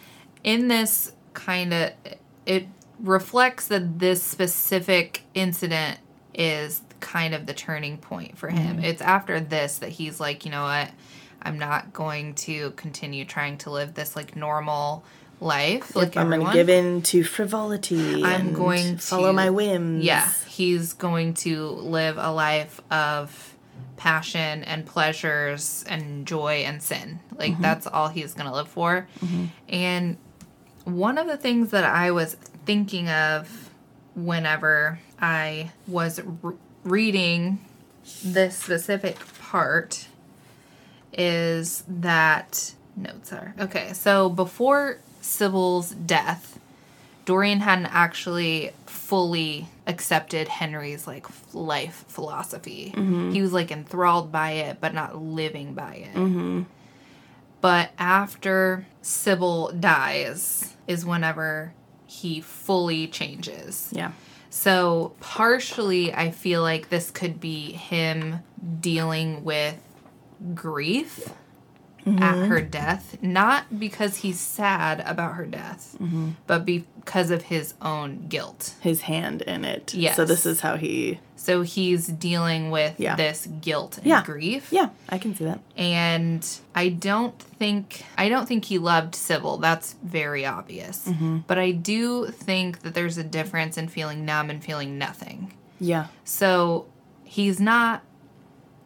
in 0.44 0.68
this 0.68 1.14
kind 1.34 1.74
of 1.74 1.92
it 2.46 2.68
reflects 3.00 3.68
that 3.68 4.00
this 4.00 4.24
specific 4.24 5.24
incident 5.34 6.00
is 6.34 6.82
kind 7.00 7.34
of 7.34 7.46
the 7.46 7.54
turning 7.54 7.98
point 7.98 8.38
for 8.38 8.50
him. 8.50 8.78
Mm-hmm. 8.78 8.86
It's 8.86 9.02
after 9.02 9.40
this 9.40 9.78
that 9.80 9.90
he's 9.90 10.20
like, 10.20 10.46
you 10.46 10.52
know 10.52 10.64
what? 10.64 10.90
I'm 11.42 11.58
not 11.58 11.94
going 11.94 12.34
to 12.36 12.72
continue 12.72 13.24
trying 13.24 13.58
to 13.60 13.70
live 13.70 13.94
this 13.94 14.16
like 14.16 14.36
normal 14.36 15.06
life 15.42 15.96
like 15.96 16.18
I'm 16.18 16.28
everyone. 16.28 16.48
gonna 16.48 16.58
give 16.58 16.70
in 16.70 17.02
to 17.04 17.24
frivolity. 17.24 18.24
I'm 18.24 18.54
going 18.54 18.98
follow 18.98 19.32
my 19.34 19.50
whims. 19.50 20.04
Yeah, 20.04 20.30
he's 20.48 20.94
going 20.94 21.34
to 21.36 21.68
live 21.70 22.18
a 22.18 22.32
life 22.32 22.82
of 22.92 23.56
passion 24.00 24.64
and 24.64 24.86
pleasures 24.86 25.84
and 25.88 26.26
joy 26.26 26.64
and 26.66 26.82
sin. 26.82 27.20
Like 27.36 27.54
mm-hmm. 27.54 27.62
that's 27.62 27.86
all 27.86 28.08
he's 28.08 28.34
going 28.34 28.48
to 28.48 28.56
live 28.56 28.70
for. 28.70 29.08
Mm-hmm. 29.20 29.46
And 29.68 30.18
one 30.86 31.18
of 31.18 31.28
the 31.28 31.38
things 31.38 31.72
that 31.72 31.84
I 31.84 32.12
was 32.12 32.36
thinking 32.66 33.10
of 33.10 33.70
whenever 34.16 35.00
I 35.22 35.72
was 35.88 36.22
r- 36.44 36.56
reading 36.84 37.66
this 38.24 38.58
specific 38.58 39.18
part 39.40 40.08
is 41.14 41.84
that 41.88 42.74
notes 42.96 43.34
are 43.34 43.54
okay. 43.60 43.94
So 43.94 44.30
before 44.30 45.00
Sybil's 45.22 45.92
death, 45.92 46.60
Dorian 47.26 47.60
hadn't 47.60 47.88
actually 47.88 48.72
fully 48.86 49.68
accepted 49.88 50.48
Henry's 50.48 51.08
like 51.08 51.26
life 51.54 52.06
philosophy. 52.08 52.94
Mm-hmm. 52.96 53.32
He 53.32 53.42
was 53.42 53.54
like 53.54 53.72
enthralled 53.72 54.32
by 54.32 54.52
it, 54.52 54.78
but 54.80 54.94
not 54.94 55.22
living 55.22 55.74
by 55.74 55.96
it. 55.96 56.16
Mm-hmm. 56.16 56.64
But 57.62 57.92
after 57.98 58.88
Sybil 59.02 59.72
dies, 59.78 60.76
is 60.88 61.06
whenever 61.06 61.74
he 62.08 62.42
fully 62.42 63.08
changes. 63.08 63.90
Yeah. 63.92 64.12
So, 64.50 65.14
partially, 65.20 66.12
I 66.12 66.32
feel 66.32 66.64
like 66.64 66.90
this 66.90 67.12
could 67.12 67.40
be 67.40 67.72
him 67.74 68.40
dealing 68.80 69.44
with 69.44 69.80
grief 70.56 71.30
at 72.18 72.36
mm-hmm. 72.36 72.50
her 72.50 72.62
death, 72.62 73.18
not 73.22 73.80
because 73.80 74.18
he's 74.18 74.40
sad 74.40 75.02
about 75.06 75.36
her 75.36 75.46
death, 75.46 75.96
mm-hmm. 76.00 76.32
but 76.48 76.66
because 76.66 77.32
of 77.32 77.44
his 77.44 77.74
own 77.82 78.28
guilt. 78.28 78.76
His 78.82 79.02
hand 79.02 79.42
in 79.44 79.66
it. 79.66 79.94
Yes. 79.94 80.16
So 80.16 80.26
this 80.26 80.46
is 80.46 80.62
how 80.62 80.76
he 80.78 81.20
So, 81.36 81.62
he's 81.62 82.06
dealing 82.08 82.70
with 82.70 83.00
Yeah. 83.00 83.16
this 83.16 83.48
guilt 83.62 83.98
and 83.98 84.08
Yeah. 84.08 84.24
grief. 84.24 84.68
Yeah, 84.72 84.90
I 85.08 85.18
can 85.18 85.34
see 85.36 85.46
that. 85.46 85.60
And 85.78 86.46
I 86.76 86.90
don't 86.90 87.40
think 87.40 88.04
I 88.18 88.28
don't 88.28 88.46
think 88.46 88.66
he 88.66 88.78
loved 88.78 89.16
Sybil. 89.16 89.58
That's 89.58 89.96
very 90.04 90.46
obvious. 90.46 91.08
Mm-hmm. 91.08 91.40
But 91.48 91.58
I 91.58 91.72
do 91.72 92.28
think 92.28 92.82
that 92.82 92.94
there's 92.94 93.18
a 93.18 93.24
difference 93.24 93.78
in 93.78 93.88
feeling 93.88 94.26
numb 94.26 94.50
and 94.50 94.62
feeling 94.64 94.98
nothing. 94.98 95.54
Yeah. 95.80 96.08
So 96.26 96.88
he's 97.24 97.60
not 97.60 98.04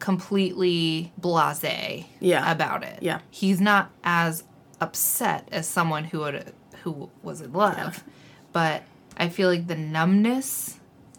completely 0.03 1.13
blasé 1.19 2.05
Yeah. 2.19 2.51
about 2.51 2.83
it. 2.83 2.99
Yeah. 3.01 3.19
He's 3.31 3.61
not 3.61 3.89
as 4.03 4.43
upset 4.81 5.47
as 5.49 5.65
someone 5.65 6.03
who 6.03 6.19
would 6.19 6.53
who 6.83 7.09
was 7.21 7.39
in 7.39 7.53
love. 7.53 8.03
But 8.51 8.83
I 9.17 9.29
feel 9.29 9.47
like 9.49 9.67
the 9.67 9.77
numbness 9.77 10.77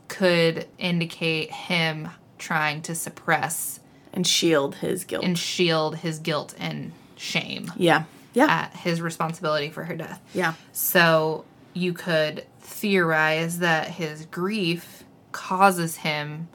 could 0.09 0.69
indicate 0.79 1.51
him 1.51 2.09
trying 2.37 2.83
to 2.83 2.95
suppress 2.95 3.81
And 4.13 4.27
shield 4.27 4.75
his 4.77 5.05
guilt. 5.05 5.25
and 5.25 5.39
shield 5.39 5.97
his 5.97 6.19
guilt 6.19 6.55
and 6.59 6.93
shame 7.17 7.73
yeah. 7.77 8.05
Yeah. 8.35 8.47
at 8.51 8.77
his 8.77 9.01
responsibility 9.01 9.71
for 9.71 9.85
her 9.85 9.97
death. 9.97 10.21
yeah. 10.35 10.53
So 10.73 11.47
you 11.73 11.95
could 11.95 12.45
theorize 12.61 13.61
that 13.61 13.89
his 13.89 14.27
grief 14.27 15.05
causes 15.33 15.97
him 15.97 16.49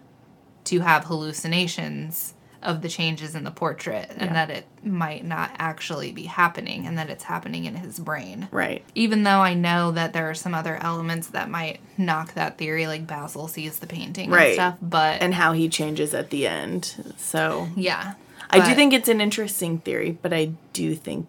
to 0.70 0.80
have 0.80 1.06
hallucinations 1.06 2.34
of 2.62 2.82
the 2.82 2.90
changes 2.90 3.36
in 3.36 3.46
the 3.46 3.52
portrait 3.52 4.10
and 4.12 4.22
Yeah. 4.32 4.34
that 4.34 4.50
it 4.50 4.66
might 4.84 5.24
not 5.24 5.50
actually 5.58 6.12
be 6.12 6.24
happening 6.24 6.86
and 6.86 6.98
that 6.98 7.10
it's 7.10 7.24
happening 7.24 7.64
in 7.64 7.76
his 7.76 8.00
brain. 8.00 8.50
Right. 8.52 8.84
Even 8.96 9.24
though 9.24 9.40
I 9.40 9.54
know 9.54 9.92
that 9.92 10.12
there 10.12 10.30
are 10.30 10.34
some 10.36 10.54
other 10.54 10.76
elements 10.76 11.28
that 11.28 11.50
might 11.50 11.80
knock 11.98 12.34
that 12.34 12.58
theory, 12.58 12.86
like 12.86 13.08
Basil 13.08 13.48
sees 13.48 13.80
the 13.80 13.88
painting 13.88 14.30
Right. 14.30 14.48
and 14.48 14.54
stuff, 14.56 14.76
but 14.82 15.22
And 15.22 15.36
how 15.36 15.54
he 15.54 15.70
changes 15.70 16.14
at 16.14 16.32
the 16.32 16.48
end. 16.48 17.14
So 17.18 17.70
yeah. 17.78 18.16
I 18.50 18.68
do 18.68 18.76
think 18.76 18.94
it's 18.94 19.08
an 19.08 19.22
interesting 19.22 19.78
theory, 19.80 20.18
but 20.22 20.34
I 20.34 20.52
do 20.74 20.96
think, 20.96 21.28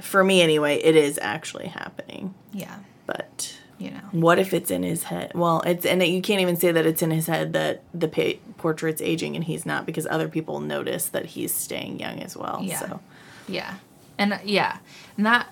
for 0.00 0.24
me 0.24 0.40
anyway, 0.40 0.76
it 0.76 0.96
is 0.96 1.18
actually 1.20 1.66
happening. 1.66 2.32
yeah, 2.52 2.76
But 3.06 3.56
you 3.84 3.90
know. 3.90 4.00
what 4.12 4.38
if 4.38 4.52
it's 4.54 4.70
in 4.70 4.82
his 4.82 5.04
head? 5.04 5.32
Well, 5.34 5.60
it's 5.62 5.84
and 5.86 6.02
you 6.02 6.22
can't 6.22 6.40
even 6.40 6.56
say 6.56 6.72
that 6.72 6.86
it's 6.86 7.02
in 7.02 7.10
his 7.10 7.26
head 7.26 7.52
that 7.52 7.82
the 7.92 8.08
pa- 8.08 8.38
portrait's 8.58 9.02
aging 9.02 9.36
and 9.36 9.44
he's 9.44 9.64
not 9.66 9.86
because 9.86 10.06
other 10.10 10.28
people 10.28 10.60
notice 10.60 11.06
that 11.08 11.26
he's 11.26 11.52
staying 11.52 12.00
young 12.00 12.20
as 12.20 12.36
well. 12.36 12.60
Yeah. 12.62 12.78
So 12.80 13.00
Yeah. 13.48 13.74
And 14.18 14.32
uh, 14.34 14.38
yeah. 14.44 14.78
And 15.16 15.26
that 15.26 15.48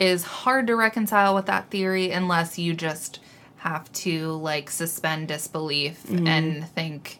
is 0.00 0.24
hard 0.24 0.66
to 0.66 0.76
reconcile 0.76 1.34
with 1.34 1.46
that 1.46 1.70
theory 1.70 2.10
unless 2.10 2.58
you 2.58 2.74
just 2.74 3.20
have 3.58 3.90
to 3.92 4.32
like 4.32 4.70
suspend 4.70 5.28
disbelief 5.28 6.04
and 6.10 6.66
think 6.68 7.18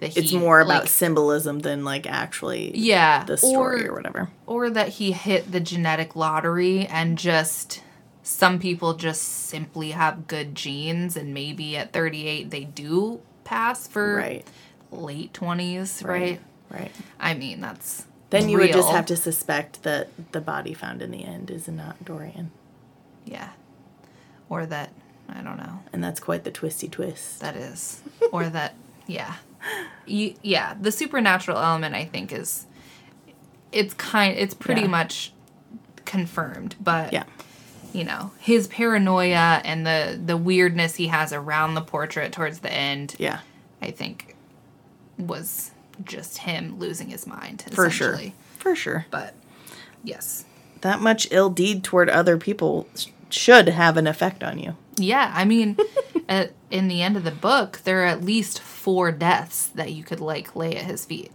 that 0.00 0.08
he 0.08 0.20
Mm-hmm. 0.20 0.24
it's 0.24 0.32
more 0.32 0.60
about 0.60 0.82
like, 0.82 0.88
symbolism 0.88 1.60
than 1.60 1.84
like 1.84 2.06
actually 2.06 2.76
yeah 2.76 3.24
the 3.24 3.36
story 3.38 3.86
or, 3.86 3.92
or 3.92 3.94
whatever. 3.94 4.28
or 4.46 4.68
that 4.70 4.88
he 4.88 5.12
hit 5.12 5.50
the 5.50 5.60
genetic 5.60 6.14
lottery 6.16 6.86
and 6.86 7.16
just 7.16 7.82
some 8.22 8.58
people 8.58 8.94
just 8.94 9.22
simply 9.22 9.90
have 9.90 10.26
good 10.28 10.54
genes 10.54 11.16
and 11.16 11.34
maybe 11.34 11.76
at 11.76 11.92
38 11.92 12.50
they 12.50 12.64
do 12.64 13.20
pass 13.44 13.86
for 13.88 14.16
Right. 14.16 14.46
late 14.90 15.32
20s 15.32 16.04
right, 16.06 16.40
Right. 16.70 16.92
i 17.18 17.34
mean 17.34 17.60
that's 17.60 18.06
Then 18.30 18.48
you 18.48 18.58
would 18.58 18.72
just 18.72 18.90
have 18.90 19.06
to 19.06 19.16
suspect 19.16 19.82
that 19.82 20.08
the 20.32 20.40
body 20.40 20.72
found 20.74 21.02
in 21.02 21.10
the 21.10 21.24
end 21.24 21.50
is 21.50 21.68
not 21.68 22.02
Dorian. 22.04 22.50
Yeah. 23.26 23.50
Or 24.48 24.64
that, 24.66 24.90
I 25.28 25.42
don't 25.42 25.58
know, 25.58 25.80
And 25.92 26.02
that's 26.02 26.18
quite 26.18 26.44
the 26.44 26.50
twisty 26.50 26.88
twist. 26.88 27.40
that 27.40 27.56
is. 27.56 28.00
or 28.32 28.48
that, 28.48 28.74
yeah. 29.06 29.34
You, 30.06 30.34
yeah, 30.42 30.74
the 30.80 30.90
supernatural 30.90 31.58
element, 31.58 31.94
I 31.94 32.06
think, 32.06 32.32
is, 32.32 32.66
it's 33.70 33.92
kind, 33.94 34.34
it's 34.38 34.54
pretty 34.54 34.82
Yeah. 34.82 34.86
much 34.88 35.32
confirmed, 36.06 36.74
but, 36.80 37.12
Yeah. 37.12 37.24
You 37.92 38.04
know, 38.04 38.30
his 38.38 38.66
paranoia 38.68 39.60
and 39.64 39.86
the, 39.86 40.18
the 40.24 40.36
weirdness 40.36 40.96
he 40.96 41.08
has 41.08 41.32
around 41.32 41.74
the 41.74 41.80
portrait 41.80 42.32
towards 42.32 42.60
the 42.60 42.72
end, 42.72 43.14
Yeah. 43.18 43.40
I 43.80 43.90
think, 43.90 44.34
was 45.18 45.70
just 46.04 46.38
him 46.38 46.78
losing 46.78 47.08
his 47.08 47.26
mind, 47.26 47.64
For 47.72 47.90
sure. 47.90 48.18
For 48.58 48.74
sure. 48.74 49.06
But, 49.10 49.34
yes. 50.02 50.44
That 50.80 51.00
much 51.00 51.28
ill 51.30 51.50
deed 51.50 51.84
toward 51.84 52.08
other 52.10 52.38
people 52.38 52.88
should 53.30 53.68
have 53.68 53.96
an 53.96 54.06
effect 54.06 54.42
on 54.42 54.58
you. 54.58 54.76
Yeah, 54.96 55.32
I 55.34 55.44
mean, 55.44 55.76
at, 56.28 56.52
in 56.70 56.88
the 56.88 57.02
end 57.02 57.16
of 57.16 57.24
the 57.24 57.30
book, 57.30 57.80
there 57.84 58.02
are 58.02 58.06
at 58.06 58.22
least 58.24 58.60
four 58.60 59.10
deaths 59.12 59.66
that 59.68 59.92
you 59.92 60.04
could 60.04 60.20
like 60.20 60.54
lay 60.56 60.76
at 60.76 60.84
his 60.84 61.04
feet. 61.04 61.30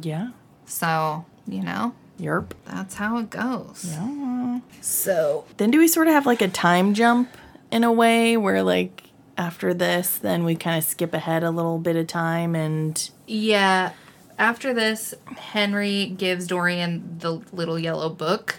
Yeah. 0.00 0.30
So 0.66 1.24
you 1.46 1.62
know, 1.62 1.94
Yerp. 2.18 2.52
that's 2.64 2.94
how 2.94 3.18
it 3.18 3.30
goes. 3.30 3.84
Yeah. 3.84 4.60
So 4.80 5.44
Then 5.56 5.70
do 5.70 5.78
we 5.78 5.88
sort 5.88 6.06
of 6.06 6.14
have 6.14 6.26
like 6.26 6.40
a 6.40 6.48
time 6.48 6.94
jump 6.94 7.36
in 7.70 7.84
a 7.84 7.92
way 7.92 8.36
where 8.36 8.62
like 8.62 9.04
after 9.36 9.74
this 9.74 10.16
then 10.16 10.44
we 10.44 10.54
kind 10.56 10.78
of 10.78 10.84
skip 10.84 11.12
ahead 11.12 11.42
a 11.42 11.50
little 11.50 11.78
bit 11.78 11.96
of 11.96 12.06
time 12.06 12.54
and 12.54 13.10
yeah, 13.26 13.92
after 14.38 14.74
this, 14.74 15.14
Henry 15.36 16.06
gives 16.06 16.46
Dorian 16.46 17.18
the 17.18 17.40
little 17.52 17.78
yellow 17.78 18.08
book 18.08 18.56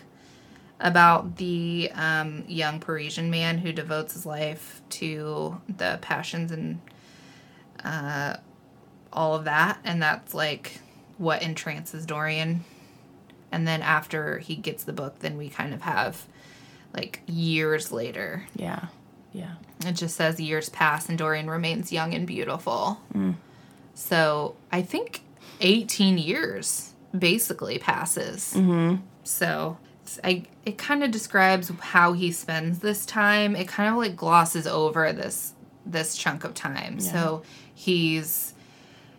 about 0.80 1.38
the 1.38 1.92
um, 1.94 2.44
young 2.48 2.80
Parisian 2.80 3.30
man 3.30 3.60
who 3.60 3.72
devotes 3.72 4.14
his 4.14 4.26
life 4.26 4.82
to 4.90 5.60
the 5.68 6.00
passions 6.02 6.52
and 6.52 6.82
uh, 7.84 8.38
all 9.14 9.36
of 9.36 9.46
that, 9.46 9.80
and 9.84 10.02
that's 10.02 10.34
like 10.34 10.80
what 11.18 11.42
entrances 11.42 12.06
Dorian. 12.06 12.64
And 13.52 13.68
then 13.68 13.82
after 13.82 14.40
he 14.40 14.56
gets 14.56 14.84
the 14.84 14.94
book, 14.94 15.20
then 15.20 15.38
we 15.38 15.50
kind 15.50 15.74
of 15.74 15.82
have 15.82 16.26
like 16.94 17.22
years 17.28 17.92
later. 17.92 18.48
yeah. 18.56 18.88
Yeah. 19.34 19.56
It 19.86 19.92
just 19.92 20.16
says 20.16 20.40
years 20.40 20.70
pass 20.70 21.10
and 21.10 21.18
Dorian 21.18 21.48
remains 21.50 21.92
young 21.92 22.16
and 22.16 22.26
beautiful. 22.26 23.00
So 23.94 24.56
I 24.72 24.82
think 24.82 25.22
18 25.62 26.18
years 26.18 26.94
basically 27.18 27.78
passes. 27.78 28.54
Mm-hmm. 28.56 28.96
So 29.24 29.78
I, 30.24 30.44
it 30.66 30.78
kind 30.78 31.04
of 31.04 31.12
describes 31.12 31.72
how 31.80 32.14
he 32.14 32.32
spends 32.32 32.80
this 32.80 33.06
time. 33.06 33.56
It 33.56 33.68
kind 33.68 33.92
of 33.92 33.98
like 33.98 34.16
glosses 34.16 34.66
over 34.66 35.12
this 35.14 35.54
this 35.86 36.18
chunk 36.18 36.44
of 36.44 36.54
time. 36.54 37.00
So 37.00 37.44
he's 37.76 38.54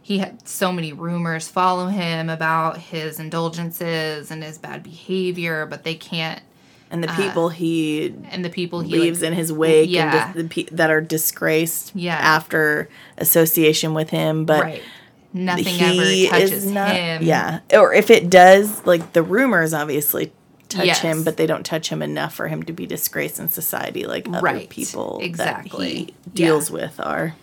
he 0.09 0.17
had 0.19 0.49
so 0.49 0.73
many 0.73 0.91
rumors 0.95 1.49
follow 1.49 1.89
him 1.89 2.31
about 2.31 2.79
his 2.79 3.21
indulgences 3.21 4.31
and 4.31 4.43
his 4.43 4.57
bad 4.57 4.83
behavior, 4.83 5.67
but 5.67 5.85
they 5.85 5.95
can't. 5.95 6.41
And 6.91 7.05
the 7.05 7.11
uh, 7.13 7.17
people 7.17 7.51
he 7.51 8.15
And 8.31 8.43
the 8.43 8.49
people 8.49 8.81
he 8.81 8.91
leaves 8.99 9.21
like, 9.21 9.29
in 9.33 9.35
his 9.37 9.53
wake 9.53 9.91
yeah. 9.91 10.29
and 10.29 10.35
dis- 10.35 10.43
the 10.45 10.65
pe- 10.65 10.75
that 10.77 10.91
are 10.91 11.03
disgraced 11.03 11.93
Yeah. 11.95 12.17
after 12.17 12.89
association 13.19 13.93
with 13.93 14.09
him 14.09 14.47
but 14.47 14.63
right. 14.63 14.83
Nothing 15.35 15.79
ever 15.79 16.31
touches 16.41 16.65
not 16.65 16.93
him. 16.97 17.23
yeah 17.23 17.61
or 17.75 17.93
if 17.93 18.09
it 18.11 18.31
does 18.31 18.87
like 18.87 19.13
the 19.13 19.23
rumors 19.23 19.75
obviously 19.75 20.33
touch 20.71 20.87
Yes. 20.87 21.01
him 21.01 21.23
but 21.25 21.37
they 21.37 21.47
don't 21.47 21.67
touch 21.67 21.91
him 21.91 22.01
enough 22.01 22.33
for 22.35 22.49
him 22.49 22.63
to 22.63 22.73
be 22.73 22.87
disgraced 22.87 23.39
in 23.39 23.51
society 23.51 24.07
like 24.07 24.27
other 24.27 24.41
Right. 24.41 24.71
people 24.71 25.19
Exactly. 25.21 25.87
that 25.87 25.95
he 25.95 26.15
Yeah. 26.43 26.47
deals 26.47 26.71
with 26.71 26.99
are 26.99 27.35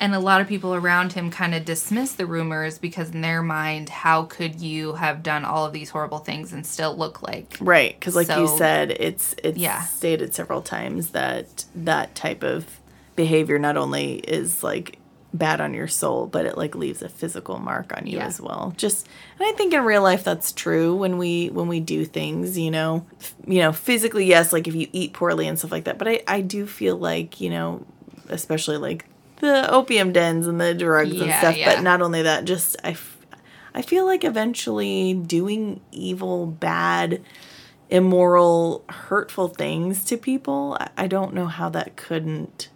And 0.00 0.14
a 0.14 0.18
lot 0.18 0.40
of 0.40 0.48
people 0.48 0.74
around 0.74 1.12
him 1.12 1.30
kind 1.30 1.54
of 1.54 1.64
dismiss 1.66 2.12
the 2.14 2.24
rumors 2.24 2.78
because, 2.78 3.10
in 3.10 3.20
their 3.20 3.42
mind, 3.42 3.90
how 3.90 4.24
could 4.24 4.58
you 4.60 4.94
have 4.94 5.22
done 5.22 5.44
all 5.44 5.66
of 5.66 5.72
these 5.74 5.90
horrible 5.90 6.18
things 6.18 6.52
and 6.54 6.64
still 6.66 6.96
look 6.96 7.20
like. 7.22 7.58
right 7.60 7.94
because 8.00 8.16
like 8.16 8.28
you 8.28 8.48
said 8.56 8.90
it's 8.92 9.34
it's 9.44 9.58
Yeah. 9.58 9.82
stated 9.82 10.34
several 10.34 10.62
times 10.62 11.10
that 11.10 11.66
that 11.74 12.14
type 12.14 12.42
of 12.42 12.80
behavior 13.14 13.58
not 13.58 13.76
only 13.76 14.14
is 14.14 14.62
like 14.62 14.98
bad 15.34 15.60
on 15.60 15.74
your 15.74 15.86
soul 15.86 16.26
but 16.26 16.44
it 16.46 16.56
like 16.56 16.74
leaves 16.74 17.02
a 17.02 17.08
physical 17.08 17.58
mark 17.58 17.92
on 17.96 18.06
you 18.06 18.16
Yeah. 18.16 18.26
as 18.26 18.40
well 18.40 18.72
just 18.76 19.06
and 19.38 19.46
i 19.46 19.52
think 19.52 19.72
in 19.74 19.84
real 19.84 20.02
life 20.02 20.24
that's 20.24 20.50
true 20.50 20.96
when 20.96 21.18
we 21.18 21.50
when 21.50 21.68
we 21.68 21.78
do 21.78 22.04
things 22.04 22.58
you 22.58 22.70
know 22.70 23.06
f- 23.20 23.34
you 23.46 23.60
know 23.60 23.70
physically 23.72 24.24
yes 24.24 24.52
like 24.52 24.66
if 24.66 24.74
you 24.74 24.88
eat 24.92 25.12
poorly 25.12 25.46
and 25.46 25.56
stuff 25.58 25.70
like 25.70 25.84
that 25.84 25.98
but 25.98 26.08
i 26.08 26.20
i 26.26 26.40
do 26.40 26.66
feel 26.66 26.96
like 26.96 27.40
you 27.40 27.48
know 27.50 27.84
especially 28.28 28.76
like 28.76 29.04
the 29.40 29.70
opium 29.70 30.12
dens 30.12 30.46
and 30.46 30.60
the 30.60 30.74
drugs 30.74 31.20
and 31.20 31.32
stuff 31.32 31.56
yeah. 31.56 31.74
but 31.74 31.82
not 31.82 32.02
only 32.02 32.22
that 32.22 32.44
just 32.44 32.76
i 32.84 32.90
f- 32.90 33.16
I 33.74 33.82
feel 33.82 34.04
like 34.04 34.24
eventually 34.24 35.14
doing 35.14 35.80
evil, 35.92 36.46
bad, 36.46 37.22
immoral, 37.88 38.84
hurtful 38.88 39.48
things 39.48 40.04
to 40.06 40.16
people, 40.16 40.76
I- 40.96 41.06
don't 41.06 41.34
know 41.34 41.46
how 41.46 41.68
that 41.70 41.96
couldn't 41.96 42.68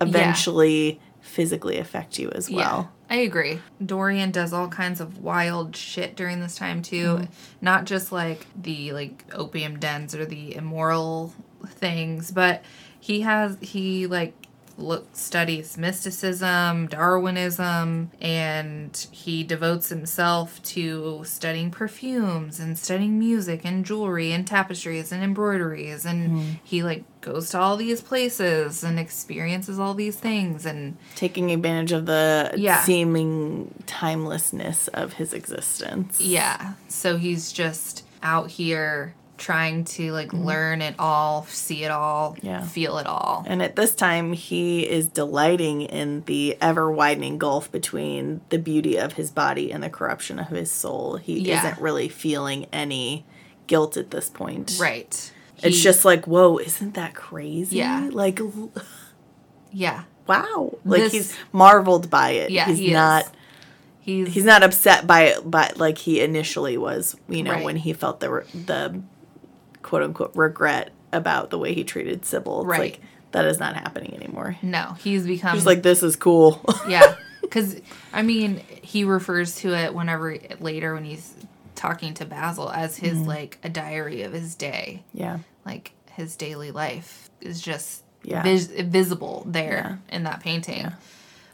eventually 0.00 1.00
physically 1.20 1.78
affect 1.78 2.18
you 2.18 2.30
as 2.30 2.50
well. 2.50 2.90
Yeah, 3.10 3.16
I 3.16 3.20
agree. 3.20 3.60
Dorian 3.84 4.30
does 4.30 4.52
all 4.52 4.68
kinds 4.68 5.00
of 5.00 5.18
wild 5.18 5.76
shit 5.76 6.16
during 6.16 6.40
this 6.40 6.56
time 6.56 6.82
too. 6.82 7.16
Mm-hmm. 7.16 7.24
Not 7.60 7.84
just 7.84 8.12
like 8.12 8.46
the 8.60 8.92
like 8.92 9.24
opium 9.32 9.78
dens 9.78 10.14
or 10.14 10.24
the 10.24 10.54
immoral 10.54 11.34
things, 11.66 12.30
but 12.30 12.64
he 13.00 13.22
has 13.22 13.56
he 13.60 14.06
like 14.06 14.34
look 14.78 15.08
studies 15.12 15.76
mysticism, 15.76 16.86
Darwinism, 16.86 18.10
and 18.20 19.06
he 19.10 19.42
devotes 19.42 19.88
himself 19.88 20.62
to 20.62 21.22
studying 21.24 21.70
perfumes 21.70 22.60
and 22.60 22.78
studying 22.78 23.18
music 23.18 23.64
and 23.64 23.84
jewelry 23.84 24.32
and 24.32 24.46
tapestries 24.46 25.12
and 25.12 25.22
embroideries 25.22 26.04
and 26.06 26.18
Mm-hmm. 26.30 26.50
he 26.64 26.82
like 26.82 27.04
goes 27.20 27.50
to 27.50 27.58
all 27.58 27.76
these 27.76 28.00
places 28.00 28.84
and 28.84 28.98
experiences 28.98 29.78
all 29.78 29.94
these 29.94 30.16
things 30.16 30.64
and 30.64 30.96
Taking 31.16 31.50
advantage 31.50 31.92
of 31.92 32.06
the 32.06 32.52
Yeah. 32.56 32.82
seeming 32.84 33.74
timelessness 33.86 34.88
of 34.88 35.14
his 35.14 35.32
existence. 35.32 36.20
Yeah. 36.20 36.74
So 36.88 37.16
he's 37.16 37.52
just 37.52 38.04
out 38.22 38.50
here 38.52 39.14
trying 39.38 39.84
to 39.84 40.12
like 40.12 40.32
learn 40.32 40.82
it 40.82 40.94
all, 40.98 41.44
see 41.46 41.84
it 41.84 41.90
all, 41.90 42.34
Mm-hmm. 42.34 42.46
Yeah. 42.46 42.62
feel 42.66 42.98
it 42.98 43.06
all. 43.06 43.44
And 43.46 43.62
at 43.62 43.76
this 43.76 43.94
time, 43.94 44.32
he 44.34 44.86
is 44.88 45.06
delighting 45.08 45.82
in 45.82 46.22
the 46.26 46.58
ever 46.60 46.90
widening 46.90 47.38
gulf 47.38 47.70
between 47.72 48.40
the 48.50 48.58
beauty 48.58 48.96
of 48.98 49.14
his 49.14 49.30
body 49.30 49.70
and 49.72 49.82
the 49.82 49.88
corruption 49.90 50.38
of 50.38 50.48
his 50.48 50.70
soul. 50.70 51.16
He 51.16 51.38
Yeah. 51.40 51.60
isn't 51.60 51.80
really 51.80 52.08
feeling 52.08 52.66
any 52.72 53.24
guilt 53.66 53.96
at 53.96 54.10
this 54.10 54.28
point. 54.28 54.76
Right. 54.78 55.32
It's 55.62 55.76
He- 55.76 55.82
just 55.82 56.04
like, 56.04 56.26
whoa, 56.26 56.58
isn't 56.58 56.94
that 56.94 57.14
crazy? 57.14 57.76
Yeah. 57.78 58.08
Like, 58.12 58.40
yeah. 59.72 60.04
wow. 60.26 60.76
Like 60.84 61.02
This- 61.02 61.12
he's 61.12 61.36
marveled 61.52 62.10
by 62.10 62.30
it. 62.30 62.50
Yeah, 62.50 62.66
he's 62.66 62.78
he 62.78 62.86
is. 62.88 62.92
not. 62.92 63.30
He's, 64.00 64.28
He's 64.32 64.44
not 64.44 64.62
upset 64.62 65.06
by 65.06 65.24
it, 65.24 65.42
but 65.44 65.76
like 65.76 65.98
he 65.98 66.22
initially 66.22 66.78
was. 66.78 67.14
You 67.28 67.42
know, 67.42 67.52
Right. 67.52 67.64
when 67.64 67.76
he 67.76 67.92
felt 67.92 68.20
the 68.20 68.42
the 68.54 69.02
quote 69.88 70.02
unquote 70.02 70.32
regret 70.34 70.90
about 71.12 71.48
the 71.50 71.58
way 71.58 71.72
he 71.74 71.82
treated 71.84 72.24
Sybil. 72.26 72.60
It's 72.60 72.68
Right. 72.68 72.80
like 72.80 73.00
that 73.32 73.44
is 73.46 73.58
not 73.58 73.74
happening 73.74 74.14
anymore. 74.14 74.56
no. 74.62 74.94
He's 74.98 75.26
become 75.26 75.54
He's 75.54 75.66
like, 75.66 75.82
this 75.82 76.02
is 76.02 76.16
cool. 76.16 76.60
yeah, 76.88 77.14
because 77.40 77.80
I 78.12 78.22
mean, 78.22 78.58
he 78.82 79.04
refers 79.04 79.56
to 79.56 79.74
it 79.74 79.94
whenever 79.94 80.36
later 80.60 80.94
when 80.94 81.04
he's 81.04 81.34
talking 81.74 82.12
to 82.14 82.24
Basil 82.26 82.70
as 82.70 82.96
his 82.96 83.14
Mm-hmm. 83.18 83.28
like 83.28 83.58
a 83.62 83.68
diary 83.68 84.22
of 84.22 84.32
his 84.32 84.54
day, 84.54 85.02
yeah. 85.14 85.38
like 85.64 85.92
his 86.12 86.36
daily 86.36 86.70
life 86.70 87.30
is 87.40 87.60
just 87.60 88.02
Yeah. 88.24 88.42
vis- 88.42 88.66
visible 88.66 89.44
there 89.46 90.00
in 90.10 90.24
that 90.24 90.40
painting. 90.40 90.90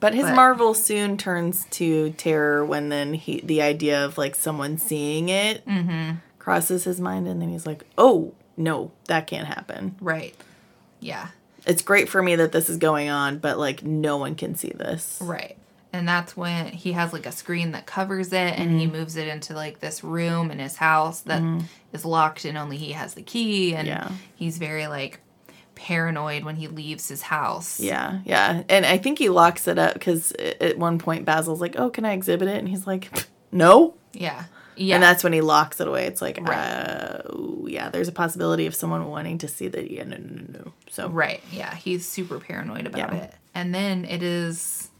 But 0.01 0.15
his 0.15 0.25
But- 0.25 0.35
marvel 0.35 0.75
soon 0.75 1.17
turns 1.17 1.67
to 1.73 2.11
terror 2.13 2.65
when 2.65 2.89
then 2.89 3.15
he 3.15 3.41
the 3.45 3.63
idea 3.63 4.05
of 4.05 4.17
like 4.19 4.35
someone 4.35 4.79
seeing 4.79 5.29
it 5.29 5.65
Mm-hmm. 5.67 6.17
Crosses 6.45 6.85
his 6.85 7.01
mind, 7.01 7.27
and 7.27 7.41
then 7.41 7.49
he's 7.49 7.65
like, 7.65 7.85
"Oh 7.97 8.35
no, 8.55 8.93
that 9.07 9.27
can't 9.27 9.47
happen." 9.47 9.97
Right. 9.99 10.37
Yeah. 11.01 11.29
It's 11.67 11.81
great 11.81 12.11
for 12.11 12.23
me 12.23 12.37
that 12.37 12.53
this 12.53 12.69
is 12.69 12.77
going 12.77 13.09
on, 13.09 13.39
but 13.39 13.59
like 13.59 13.83
no 13.83 14.19
one 14.19 14.35
can 14.35 14.55
see 14.55 14.69
this. 14.69 15.19
Right. 15.23 15.57
And 15.91 16.07
that's 16.07 16.37
when 16.37 16.67
he 16.67 16.93
has 16.93 17.15
like 17.15 17.25
a 17.25 17.33
screen 17.33 17.73
that 17.73 17.87
covers 17.87 18.33
it 18.33 18.59
and 18.59 18.79
he 18.79 18.87
mm-hmm. 18.87 18.97
moves 18.97 19.17
it 19.17 19.27
into 19.27 19.55
like 19.55 19.81
this 19.81 20.05
room 20.05 20.51
in 20.51 20.59
his 20.59 20.77
house 20.77 21.21
that 21.23 21.41
mm-hmm. 21.41 21.65
is 21.95 22.05
locked 22.05 22.45
and 22.45 22.59
only 22.59 22.77
he 22.77 22.93
has 22.93 23.15
the 23.15 23.23
key 23.23 23.75
and 23.75 23.89
Yeah. 23.89 24.11
he's 24.35 24.59
very 24.59 24.87
like 24.87 25.21
paranoid 25.75 26.45
when 26.45 26.57
he 26.57 26.69
leaves 26.69 27.09
his 27.09 27.23
house. 27.23 27.81
Yeah, 27.81 28.21
yeah, 28.25 28.65
and 28.69 28.85
I 28.85 28.99
think 28.99 29.19
he 29.19 29.29
locks 29.29 29.67
it 29.67 29.79
up 29.79 29.95
because 29.95 30.33
at 30.33 30.79
one 30.79 30.99
point 30.99 31.25
Basil's 31.25 31.61
like, 31.61 31.79
"Oh, 31.79 31.91
can 31.91 32.05
I 32.05 32.13
exhibit 32.13 32.49
it?" 32.49 32.59
And 32.59 32.69
he's 32.69 32.87
like, 32.87 33.11
"No." 33.51 33.95
Yeah. 34.13 34.45
Yeah. 34.77 34.95
And 34.97 35.03
that's 35.03 35.23
when 35.25 35.33
he 35.33 35.41
locks 35.41 35.81
it 35.81 35.89
away. 35.89 36.07
It's 36.07 36.21
like, 36.23 36.39
Right. 36.41 36.57
uh, 36.57 37.23
yeah, 37.67 37.89
there's 37.91 38.09
a 38.09 38.13
possibility 38.13 38.67
of 38.67 38.75
someone 38.75 39.07
wanting 39.09 39.39
to 39.39 39.49
see 39.49 39.69
that. 39.69 39.91
Yeah, 39.91 40.05
no, 40.05 40.17
no, 40.17 40.27
no, 40.27 40.59
no. 40.65 40.73
So 40.91 41.09
right. 41.09 41.43
Yeah. 41.53 41.75
He's 41.75 42.07
super 42.07 42.39
paranoid 42.39 42.87
about 42.87 43.13
Yeah. 43.13 43.23
it. 43.23 43.35
And 43.55 43.75
then 43.75 44.05
it 44.05 44.23
is 44.23 44.91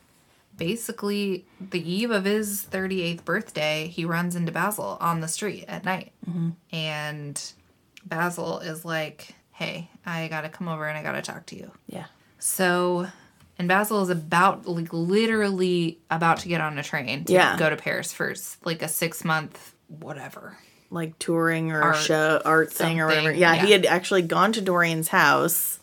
basically 0.57 1.45
the 1.61 1.81
eve 1.91 2.11
of 2.11 2.25
his 2.25 2.63
38th 2.71 3.25
birthday. 3.25 3.89
He 3.89 4.05
runs 4.05 4.37
into 4.37 4.53
Basil 4.53 4.97
on 5.01 5.21
the 5.21 5.29
street 5.29 5.65
at 5.67 5.85
night. 5.85 6.13
Mm-hmm. 6.29 6.51
And 6.73 7.53
Basil 8.07 8.61
is 8.61 8.85
like, 8.85 9.35
hey, 9.53 9.91
I 10.07 10.29
got 10.29 10.43
to 10.43 10.49
come 10.49 10.69
over 10.69 10.87
and 10.87 10.97
I 10.97 11.03
got 11.03 11.13
to 11.13 11.23
talk 11.23 11.47
to 11.47 11.57
you. 11.57 11.73
yeah, 11.89 12.07
So, 12.39 13.09
and 13.59 13.69
Basil 13.69 14.03
is 14.03 14.09
about, 14.11 14.67
like, 14.67 14.93
literally 14.93 15.99
about 16.11 16.39
to 16.41 16.49
get 16.49 16.61
on 16.61 16.79
a 16.79 16.83
train 16.83 17.25
to 17.25 17.33
Yeah. 17.33 17.57
go 17.59 17.71
to 17.71 17.77
Paris 17.77 18.13
for 18.13 18.35
like 18.65 18.83
a 18.83 18.89
six 18.89 19.25
month 19.25 19.75
whatever. 19.89 20.57
like 20.91 21.19
touring 21.19 21.73
or 21.73 21.83
Art, 21.83 21.97
show 21.97 22.41
art 22.45 22.73
thing 22.73 23.01
or 23.01 23.07
whatever. 23.07 23.27
something, 23.29 23.41
Yeah, 23.41 23.55
he 23.57 23.73
had 23.73 23.85
actually 23.87 24.23
gone 24.23 24.53
to 24.53 24.61
Dorian's 24.61 25.09
house 25.09 25.81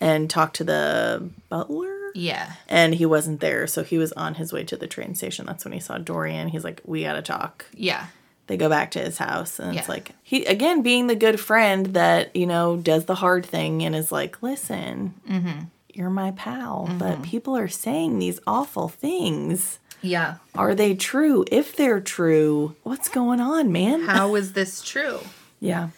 and 0.00 0.28
talked 0.28 0.56
to 0.56 0.64
the 0.64 1.28
butler. 1.48 2.10
Yeah. 2.14 2.52
And 2.68 2.94
he 2.94 3.06
wasn't 3.06 3.40
there, 3.40 3.66
so 3.66 3.82
he 3.82 3.96
was 3.98 4.12
on 4.12 4.34
his 4.34 4.52
way 4.52 4.62
to 4.64 4.76
the 4.76 4.86
train 4.86 5.14
station. 5.14 5.46
That's 5.46 5.64
when 5.64 5.72
he 5.72 5.80
saw 5.80 5.98
Dorian. 5.98 6.48
He's 6.48 6.62
like, 6.64 6.80
"We 6.84 7.02
gotta 7.02 7.22
talk." 7.22 7.64
Yeah. 7.74 8.06
They 8.46 8.56
go 8.58 8.68
back 8.68 8.90
to 8.92 8.98
his 9.00 9.16
house, 9.18 9.58
and 9.58 9.76
it's 9.78 9.88
like 9.88 10.10
he 10.22 10.44
again 10.44 10.82
being 10.82 11.06
the 11.06 11.16
good 11.16 11.40
friend 11.40 11.86
that 11.94 12.34
you 12.36 12.46
know 12.46 12.76
does 12.76 13.06
the 13.06 13.14
hard 13.16 13.46
thing 13.46 13.82
and 13.82 13.96
is 13.96 14.12
like, 14.12 14.42
"Listen, 14.42 15.14
Mm-hmm. 15.28 15.60
You're 15.94 16.10
my 16.10 16.32
pal, 16.32 16.86
but 16.98 17.14
mm-hmm. 17.14 17.22
people 17.22 17.56
are 17.56 17.68
saying 17.68 18.18
these 18.18 18.40
awful 18.46 18.88
things. 18.88 19.78
Yeah. 20.02 20.36
Are 20.54 20.74
they 20.74 20.94
true? 20.94 21.44
If 21.50 21.76
they're 21.76 22.00
true, 22.00 22.76
what's 22.82 23.08
going 23.08 23.40
on, 23.40 23.72
man?" 23.72 24.02
How 24.02 24.34
is 24.40 24.52
this 24.52 24.82
true? 24.82 25.20
yeah, 25.60 25.88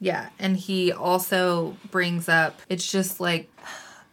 Yeah, 0.00 0.30
and 0.38 0.56
he 0.56 0.90
also 0.92 1.76
brings 1.90 2.28
up 2.28 2.60
it's 2.68 2.90
just 2.90 3.20
like 3.20 3.48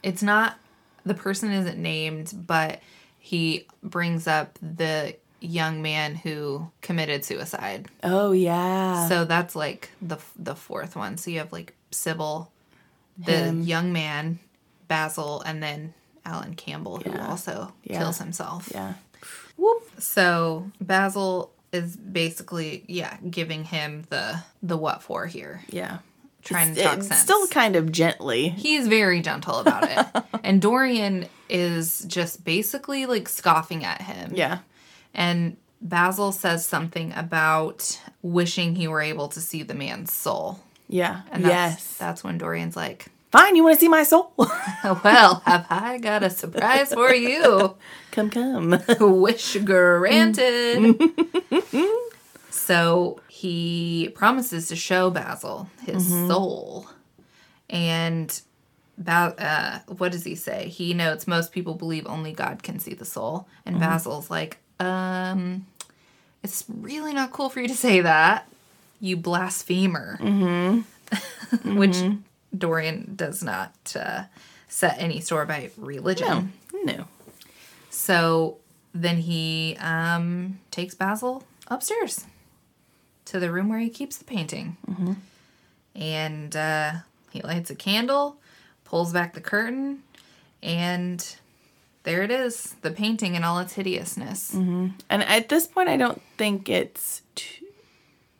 it's 0.04 0.22
not 0.22 0.58
the 1.06 1.16
person 1.16 1.52
isn't 1.52 1.82
named, 1.82 2.34
but 2.46 2.82
he 3.18 3.66
brings 3.82 4.28
up 4.28 4.60
the 4.62 5.16
young 5.42 5.82
man 5.82 6.16
who 6.16 6.70
committed 6.82 7.24
suicide. 7.24 7.88
oh 8.04 8.32
yeah, 8.34 9.08
So 9.08 9.26
that's 9.26 9.56
like 9.56 9.90
the 10.02 10.18
the 10.38 10.56
fourth 10.56 10.96
one. 10.96 11.18
So 11.18 11.32
you 11.32 11.40
have 11.40 11.52
like 11.52 11.74
Sybil, 11.92 12.52
the 13.18 13.46
Him. 13.46 13.62
young 13.64 13.92
man, 13.94 14.40
Basil, 14.90 15.42
and 15.46 15.64
then 15.64 15.94
Alan 16.26 16.56
Campbell 16.56 16.98
who 16.98 17.12
Yeah. 17.12 17.30
also 17.30 17.74
Yeah. 17.86 18.00
kills 18.00 18.18
himself. 18.18 18.70
yeah, 18.74 18.96
Whoop. 19.56 19.90
So 20.00 20.70
Basil 20.82 21.52
is 21.72 21.96
basically 21.96 22.84
yeah 22.88 23.16
giving 23.30 23.64
him 23.64 24.04
the 24.10 24.44
the 24.62 24.76
what 24.76 25.02
for 25.02 25.26
here, 25.28 25.62
yeah. 25.70 26.00
trying 26.44 26.74
to 26.76 26.84
talk 26.84 27.02
sense. 27.04 27.20
Still 27.22 27.48
kind 27.48 27.76
of 27.78 27.92
gently. 27.92 28.50
He's 28.50 28.88
very 28.88 29.22
gentle 29.22 29.60
about 29.60 29.84
it. 29.90 30.24
and 30.44 30.62
Dorian 30.62 31.28
is 31.50 32.04
just 32.08 32.44
basically 32.44 33.06
like 33.06 33.28
scoffing 33.30 33.84
at 33.86 34.02
him. 34.02 34.32
Yeah, 34.36 34.60
And 35.14 35.58
Basil 35.82 36.32
says 36.32 36.66
something 36.66 37.14
about 37.16 38.00
wishing 38.22 38.76
he 38.76 38.88
were 38.88 39.02
able 39.02 39.28
to 39.30 39.40
see 39.42 39.64
the 39.64 39.74
man's 39.74 40.12
soul. 40.14 40.60
yeah, 40.88 41.22
And 41.32 41.44
that's, 41.44 41.54
yes. 41.54 41.94
That's 41.98 42.24
when 42.24 42.38
Dorian's 42.38 42.76
like, 42.76 43.08
Fine, 43.32 43.56
you 43.56 43.64
want 43.64 43.76
to 43.76 43.80
see 43.80 43.88
my 43.88 44.04
soul? 44.04 44.34
well, 44.84 45.42
have 45.46 45.68
I 45.70 46.00
got 46.00 46.24
a 46.24 46.30
surprise 46.32 46.92
for 46.94 47.14
you? 47.14 47.76
come, 48.12 48.30
come. 48.32 48.82
Wish 49.00 49.56
granted. 49.58 51.00
so 52.50 53.20
he 53.28 54.10
promises 54.16 54.68
to 54.70 54.76
show 54.76 55.12
Basil 55.12 55.70
his 55.86 56.08
soul. 56.28 56.88
And 57.70 58.42
ba- 58.98 59.36
uh, 59.38 59.94
what 59.94 60.12
does 60.12 60.24
he 60.24 60.34
say? 60.34 60.70
He 60.70 60.96
notes 60.96 61.28
most 61.28 61.52
people 61.52 61.76
believe 61.76 62.08
only 62.08 62.34
God 62.34 62.64
can 62.64 62.80
see 62.80 62.96
the 62.96 63.06
soul. 63.06 63.48
And 63.64 63.80
Basil's 63.80 64.32
like, 64.32 64.58
um, 64.80 65.68
it's 66.42 66.66
really 66.68 67.14
not 67.14 67.32
cool 67.32 67.50
for 67.50 67.62
you 67.62 67.68
to 67.68 67.76
say 67.76 68.02
that, 68.02 68.48
you 69.00 69.18
blasphemer. 69.18 70.18
Which 71.64 71.98
Dorian 72.58 73.14
does 73.16 73.44
not 73.44 73.96
uh, 74.00 74.24
set 74.68 74.96
any 75.00 75.20
store 75.20 75.46
by 75.46 75.70
religion. 75.78 76.54
No, 76.74 76.94
no. 76.94 77.06
So 77.90 78.58
then 78.94 79.18
he 79.18 79.78
um, 79.80 80.60
takes 80.72 80.96
Basil 80.96 81.44
upstairs 81.68 82.26
to 83.26 83.40
the 83.40 83.52
room 83.52 83.70
where 83.70 83.80
he 83.80 83.90
keeps 83.90 84.18
the 84.18 84.26
painting. 84.26 84.78
And 85.96 86.56
uh, 86.56 86.94
he 87.32 87.42
lights 87.42 87.70
a 87.70 87.76
candle, 87.76 88.38
pulls 88.86 89.12
back 89.14 89.34
the 89.34 89.42
curtain, 89.42 90.04
and 90.64 91.36
there 92.04 92.24
it 92.24 92.32
is 92.32 92.76
the 92.82 92.92
painting 92.92 93.36
in 93.36 93.44
all 93.44 93.60
its 93.60 93.74
hideousness. 93.74 94.54
And 95.10 95.24
at 95.24 95.50
this 95.50 95.68
point, 95.68 95.90
I 95.90 95.98
don't 95.98 96.22
think 96.38 96.70
it's. 96.70 97.22
Too... 97.36 97.66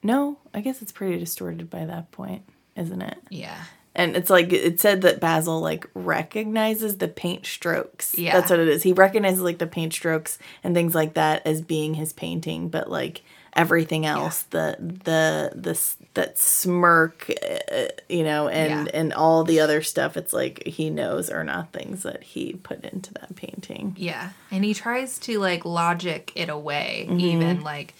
No, 0.02 0.38
I 0.54 0.62
guess 0.62 0.82
it's 0.82 0.94
pretty 0.94 1.20
distorted 1.20 1.70
by 1.70 1.86
that 1.86 2.12
point, 2.12 2.44
isn't 2.76 3.02
it? 3.02 3.18
Yeah. 3.30 3.66
And 4.00 4.16
it's 4.16 4.30
like 4.30 4.52
it 4.54 4.80
said 4.80 5.02
that 5.02 5.20
Basil 5.20 5.60
like 5.60 5.86
recognizes 5.94 6.98
the 6.98 7.08
paint 7.08 7.46
strokes. 7.46 8.18
Yeah. 8.18 8.34
that's 8.40 8.50
what 8.50 8.60
it 8.60 8.68
is. 8.68 8.84
He 8.84 8.94
recognizes 8.94 9.42
like 9.42 9.58
the 9.60 9.68
paint 9.68 9.94
strokes 9.94 10.38
and 10.64 10.74
things 10.74 10.96
like 10.96 11.14
that 11.16 11.46
as 11.46 11.62
being 11.62 11.94
his 11.96 12.14
painting, 12.14 12.70
but 12.70 12.90
like 12.90 13.22
everything 13.54 14.06
else, 14.06 14.44
the 14.44 14.78
the 14.80 15.52
the 15.56 15.80
that 16.14 16.38
smirk, 16.38 17.30
uh, 17.72 17.86
you 18.08 18.24
know, 18.24 18.48
and 18.48 18.88
Yeah. 18.88 18.92
and 19.00 19.14
all 19.14 19.44
the 19.44 19.60
other 19.60 19.82
stuff. 19.82 20.18
It's 20.18 20.34
like 20.34 20.64
he 20.66 20.90
knows 20.90 21.30
are 21.30 21.44
not 21.44 21.72
things 21.74 22.04
that 22.04 22.24
he 22.24 22.54
put 22.54 22.84
into 22.86 23.14
that 23.16 23.36
painting. 23.36 23.96
Yeah. 23.98 24.30
And 24.52 24.64
he 24.64 24.74
tries 24.74 25.20
to 25.20 25.40
like 25.40 25.66
logic 25.66 26.32
it 26.36 26.50
away, 26.50 27.08
even 27.12 27.62
like 27.62 27.94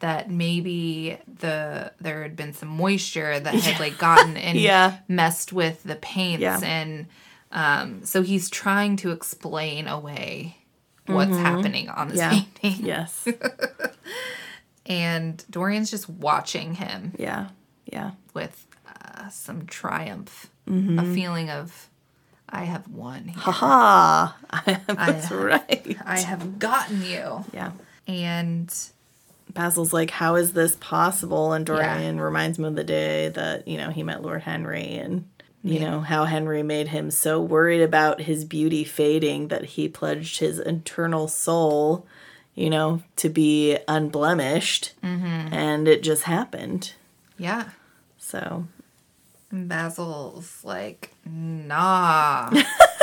that 0.00 0.30
maybe 0.30 1.16
the 1.40 1.92
there 2.00 2.22
had 2.22 2.36
been 2.36 2.52
some 2.52 2.68
moisture 2.68 3.38
that 3.40 3.54
had 3.54 3.80
like 3.80 3.96
gotten 3.98 4.36
and 4.48 4.58
Yeah. 4.58 4.98
messed 5.08 5.52
with 5.52 5.82
the 5.84 5.96
paints 5.96 6.42
Yeah. 6.42 6.60
and 6.62 7.06
um 7.52 8.04
so 8.04 8.22
he's 8.22 8.50
trying 8.50 8.96
to 8.96 9.10
explain 9.12 9.86
away 9.88 10.56
what's 11.06 11.36
happening 11.36 11.88
on 11.88 12.08
this 12.08 12.18
Yeah. 12.18 12.30
painting. 12.60 12.84
Yes. 12.86 13.26
And 14.86 15.42
Dorian's 15.50 15.90
just 15.90 16.08
watching 16.08 16.74
him. 16.74 17.12
Yeah. 17.18 17.48
Yeah. 17.90 18.12
with 18.34 18.66
uh, 18.88 19.28
some 19.28 19.66
triumph, 19.66 20.50
Mm-hmm. 20.68 20.98
a 20.98 21.14
feeling 21.14 21.50
of, 21.50 21.88
I 22.48 22.64
have 22.64 22.88
won. 22.88 23.24
here. 23.28 23.34
Haha. 23.38 24.32
That's 24.86 25.30
I- 25.30 25.34
right. 25.34 25.96
I 26.06 26.20
have 26.20 26.58
gotten 26.58 27.02
you. 27.02 27.44
Yeah. 27.52 27.72
And 28.08 28.74
Basil's 29.54 29.92
like, 29.92 30.10
how 30.10 30.34
is 30.34 30.52
this 30.52 30.76
possible? 30.76 31.52
And 31.52 31.64
Dorian 31.64 32.20
reminds 32.20 32.58
him 32.58 32.64
of 32.64 32.74
the 32.74 32.84
day 32.84 33.28
that, 33.30 33.66
you 33.68 33.78
know, 33.78 33.90
he 33.90 34.02
met 34.02 34.20
Lord 34.22 34.42
Henry 34.42 34.94
and, 34.94 35.28
you 35.62 35.78
know, 35.80 36.00
how 36.00 36.24
Henry 36.24 36.62
made 36.62 36.88
him 36.88 37.10
so 37.10 37.40
worried 37.40 37.80
about 37.80 38.22
his 38.22 38.44
beauty 38.44 38.84
fading 38.84 39.48
that 39.48 39.64
he 39.64 39.88
pledged 39.88 40.40
his 40.40 40.58
eternal 40.58 41.28
soul, 41.28 42.06
you 42.54 42.68
know, 42.68 43.02
to 43.16 43.28
be 43.28 43.78
unblemished. 43.88 44.92
Mm-hmm. 45.02 45.54
And 45.54 45.88
it 45.88 46.02
just 46.02 46.24
happened. 46.24 46.92
yeah, 47.38 47.70
So, 48.18 48.66
Basil's 49.52 50.64
like, 50.64 51.14
nah, 51.24 52.50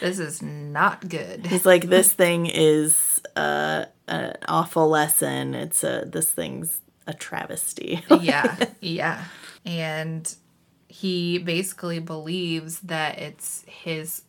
this 0.00 0.18
is 0.18 0.42
not 0.42 1.08
good. 1.08 1.46
he's 1.46 1.66
like, 1.66 1.84
this 1.88 2.12
thing 2.12 2.46
is 2.46 3.20
uh, 3.36 3.86
an 4.08 4.36
awful 4.48 4.88
lesson. 4.88 5.54
It's 5.54 5.84
a, 5.84 6.04
this 6.06 6.30
thing's 6.30 6.80
a 7.06 7.14
travesty. 7.14 8.02
yeah, 8.20 8.56
yeah. 8.80 9.24
And 9.64 10.34
he 10.88 11.38
basically 11.38 11.98
believes 11.98 12.80
that 12.80 13.18
it's 13.18 13.64
his 13.66 14.22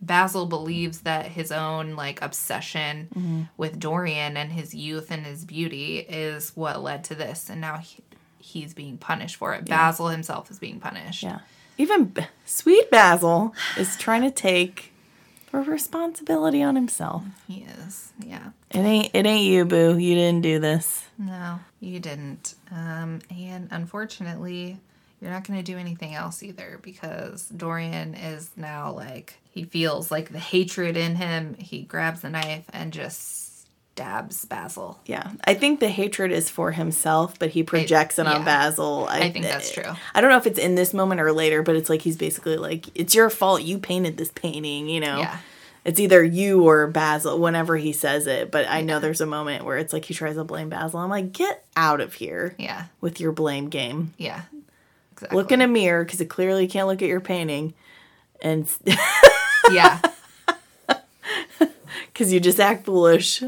Basil 0.00 0.46
believes 0.46 1.02
that 1.02 1.26
his 1.26 1.52
own 1.52 1.94
like 1.94 2.20
obsession 2.22 3.48
with 3.56 3.78
Dorian 3.78 4.36
and 4.36 4.50
his 4.50 4.74
youth 4.74 5.12
and 5.12 5.24
his 5.24 5.44
beauty 5.44 5.98
is 5.98 6.50
what 6.56 6.82
led 6.82 7.04
to 7.04 7.14
this 7.14 7.48
and 7.48 7.60
now 7.60 7.78
he, 7.78 8.02
he's 8.38 8.74
being 8.74 8.98
punished 8.98 9.36
for 9.36 9.54
it. 9.54 9.64
Basil 9.64 10.08
himself 10.08 10.50
is 10.50 10.58
being 10.58 10.80
punished. 10.80 11.22
Yeah. 11.22 11.38
Even 11.78 12.04
B- 12.06 12.26
sweet 12.44 12.90
Basil 12.90 13.54
is 13.76 13.96
trying 13.96 14.22
to 14.22 14.30
take 14.30 14.92
the 15.50 15.58
responsibility 15.58 16.62
on 16.62 16.76
himself. 16.76 17.24
He 17.48 17.66
is. 17.78 18.12
Yeah. 18.24 18.50
It 18.70 18.78
ain't 18.78 19.10
it 19.14 19.26
ain't 19.26 19.44
you, 19.44 19.64
boo. 19.64 19.98
You 19.98 20.14
didn't 20.14 20.42
do 20.42 20.58
this. 20.58 21.04
No, 21.18 21.60
you 21.80 22.00
didn't. 22.00 22.54
Um, 22.70 23.20
and 23.30 23.68
unfortunately, 23.70 24.78
you're 25.20 25.30
not 25.30 25.46
going 25.46 25.58
to 25.58 25.72
do 25.72 25.78
anything 25.78 26.14
else 26.14 26.42
either 26.42 26.80
because 26.82 27.46
Dorian 27.48 28.14
is 28.14 28.50
now 28.56 28.92
like, 28.92 29.38
he 29.50 29.62
feels 29.62 30.10
like 30.10 30.30
the 30.32 30.38
hatred 30.40 30.96
in 30.96 31.14
him. 31.14 31.54
He 31.54 31.82
grabs 31.82 32.22
the 32.22 32.30
knife 32.30 32.64
and 32.72 32.92
just 32.92 33.41
stabs 33.94 34.46
Basil. 34.46 34.98
Yeah. 35.04 35.30
I 35.44 35.52
think 35.54 35.80
the 35.80 35.88
hatred 35.88 36.32
is 36.32 36.48
for 36.48 36.72
himself, 36.72 37.38
but 37.38 37.50
he 37.50 37.62
projects 37.62 38.18
it, 38.18 38.26
on 38.26 38.40
yeah. 38.40 38.44
Basil. 38.44 39.06
I 39.08 39.30
think 39.30 39.44
that's 39.44 39.70
true. 39.70 39.92
I 40.14 40.20
don't 40.20 40.30
know 40.30 40.38
if 40.38 40.46
it's 40.46 40.58
in 40.58 40.74
this 40.76 40.94
moment 40.94 41.20
or 41.20 41.30
later, 41.32 41.62
but 41.62 41.76
it's 41.76 41.90
like 41.90 42.00
he's 42.02 42.16
basically 42.16 42.56
like, 42.56 42.86
It's 42.94 43.14
your 43.14 43.28
fault 43.28 43.62
you 43.62 43.78
painted 43.78 44.16
this 44.16 44.30
painting, 44.30 44.88
you 44.88 45.00
know? 45.00 45.18
Yeah. 45.18 45.38
It's 45.84 46.00
either 46.00 46.22
you 46.24 46.62
or 46.66 46.86
Basil 46.86 47.38
whenever 47.38 47.76
he 47.76 47.92
says 47.92 48.26
it, 48.26 48.50
but 48.50 48.66
I 48.68 48.80
know 48.82 48.98
there's 48.98 49.20
a 49.20 49.26
moment 49.26 49.64
where 49.64 49.76
it's 49.76 49.92
like 49.92 50.04
he 50.06 50.14
tries 50.14 50.36
to 50.36 50.44
blame 50.44 50.68
Basil. 50.70 51.00
I'm 51.00 51.10
like, 51.10 51.32
get 51.32 51.64
out 51.76 52.00
of 52.00 52.14
here 52.14 52.54
Yeah. 52.56 52.84
with 53.00 53.20
your 53.20 53.32
blame 53.32 53.68
game. 53.68 54.14
Yeah. 54.16 54.42
Exactly. 55.12 55.36
Look 55.36 55.52
in 55.52 55.60
a 55.60 55.68
mirror 55.68 56.04
because 56.04 56.20
it 56.20 56.26
clearly 56.30 56.66
can't 56.66 56.88
look 56.88 57.02
at 57.02 57.08
your 57.08 57.20
painting, 57.20 57.74
and 58.40 58.66
yeah. 59.70 60.00
because 62.12 62.32
you 62.32 62.40
just 62.40 62.58
act 62.60 62.84
foolish. 62.86 63.42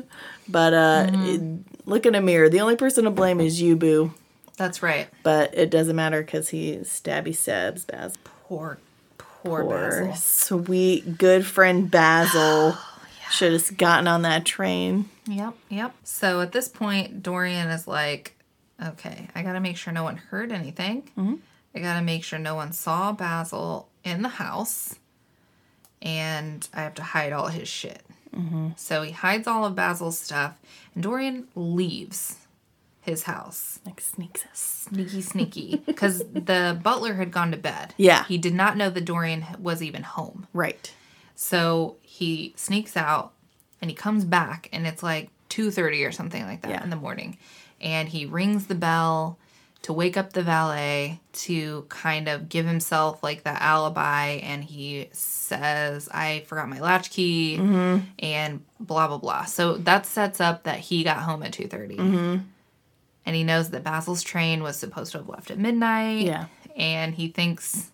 But 0.48 0.74
uh, 0.74 1.06
Mm-hmm. 1.10 1.24
it- 1.26 1.86
look 1.86 2.06
in 2.06 2.14
a 2.14 2.20
mirror. 2.20 2.48
The 2.48 2.60
only 2.60 2.76
person 2.76 3.04
to 3.04 3.10
blame 3.10 3.40
is 3.40 3.60
you, 3.60 3.76
boo. 3.76 4.12
That's 4.56 4.82
right. 4.82 5.08
But 5.22 5.56
it 5.56 5.70
doesn't 5.70 5.96
matter 5.96 6.22
because 6.22 6.48
he 6.50 6.76
stabby 6.78 7.34
stabs 7.34 7.84
Basil. 7.84 8.16
Poor, 8.44 8.78
poor, 9.18 9.62
Poor 9.64 10.06
Basil. 10.08 10.14
sweet 10.14 11.18
good 11.18 11.44
friend 11.44 11.90
Basil 11.90 12.74
Oh, 12.76 13.30
should 13.30 13.52
have 13.52 13.76
gotten 13.76 14.06
on 14.06 14.22
that 14.22 14.44
train. 14.44 15.08
Yep, 15.26 15.54
yep. 15.70 15.94
So 16.04 16.40
at 16.40 16.52
this 16.52 16.68
point, 16.68 17.22
Dorian 17.22 17.68
is 17.68 17.88
like, 17.88 18.36
okay, 18.82 19.28
I 19.34 19.42
gotta 19.42 19.60
make 19.60 19.76
sure 19.76 19.92
no 19.92 20.04
one 20.04 20.16
heard 20.18 20.52
anything. 20.52 21.10
I 21.74 21.78
gotta 21.80 22.02
make 22.02 22.22
sure 22.22 22.38
no 22.38 22.54
one 22.54 22.72
saw 22.72 23.12
Basil 23.12 23.88
in 24.04 24.22
the 24.22 24.28
house. 24.28 24.94
And 26.02 26.68
I 26.74 26.82
have 26.82 26.94
to 26.94 27.02
hide 27.02 27.32
all 27.32 27.48
his 27.48 27.66
shit. 27.68 28.02
So 28.76 29.02
he 29.02 29.12
hides 29.12 29.46
all 29.46 29.64
of 29.64 29.74
Basil's 29.74 30.18
stuff, 30.18 30.56
and 30.94 31.02
Dorian 31.02 31.48
leaves 31.54 32.36
his 33.00 33.24
house. 33.24 33.78
Like 33.84 34.00
sneaks 34.00 34.44
us. 34.46 34.86
Sneaky, 34.90 35.20
sneaky. 35.20 35.82
Because 35.86 36.18
the 36.32 36.78
butler 36.82 37.14
had 37.14 37.30
gone 37.30 37.50
to 37.50 37.56
bed. 37.56 37.94
Yeah. 37.96 38.24
He 38.24 38.38
did 38.38 38.54
not 38.54 38.76
know 38.76 38.90
that 38.90 39.04
Dorian 39.04 39.44
was 39.58 39.82
even 39.82 40.02
home. 40.02 40.46
Right. 40.52 40.90
So 41.34 41.96
he 42.00 42.54
sneaks 42.56 42.96
out 42.96 43.32
and 43.82 43.90
he 43.90 43.94
comes 43.94 44.24
back 44.24 44.68
and 44.72 44.86
it's 44.86 45.02
like 45.02 45.28
2:30 45.50 46.06
or 46.08 46.12
something 46.12 46.44
like 46.44 46.62
that 46.62 46.70
Yeah. 46.70 46.82
in 46.82 46.90
the 46.90 46.96
morning. 46.96 47.36
And 47.80 48.08
he 48.08 48.24
rings 48.24 48.66
the 48.66 48.74
bell 48.74 49.38
to 49.84 49.92
wake 49.92 50.16
up 50.16 50.32
the 50.32 50.42
valet 50.42 51.20
to 51.32 51.84
kind 51.88 52.26
of 52.28 52.48
give 52.48 52.64
himself 52.66 53.22
like 53.22 53.44
the 53.44 53.62
alibi 53.62 54.40
and 54.42 54.64
he 54.64 55.08
says 55.12 56.08
I 56.10 56.44
forgot 56.46 56.68
my 56.68 56.80
latchkey 56.80 57.58
Mm-hmm. 57.58 57.98
and 58.18 58.64
blah 58.80 59.08
blah 59.08 59.18
blah. 59.18 59.44
So 59.44 59.74
that 59.78 60.06
sets 60.06 60.40
up 60.40 60.64
that 60.64 60.78
he 60.78 61.04
got 61.04 61.18
home 61.18 61.42
at 61.42 61.52
2:30. 61.52 61.96
Mm-hmm. 61.96 62.36
And 63.26 63.34
he 63.36 63.42
knows 63.44 63.70
that 63.70 63.82
Basil's 63.84 64.22
train 64.22 64.62
was 64.62 64.76
supposed 64.76 65.12
to 65.12 65.18
have 65.18 65.28
left 65.28 65.50
at 65.50 65.58
midnight 65.58 66.26
Yeah. 66.26 66.46
and 66.76 67.14
he 67.14 67.28
thinks 67.28 67.90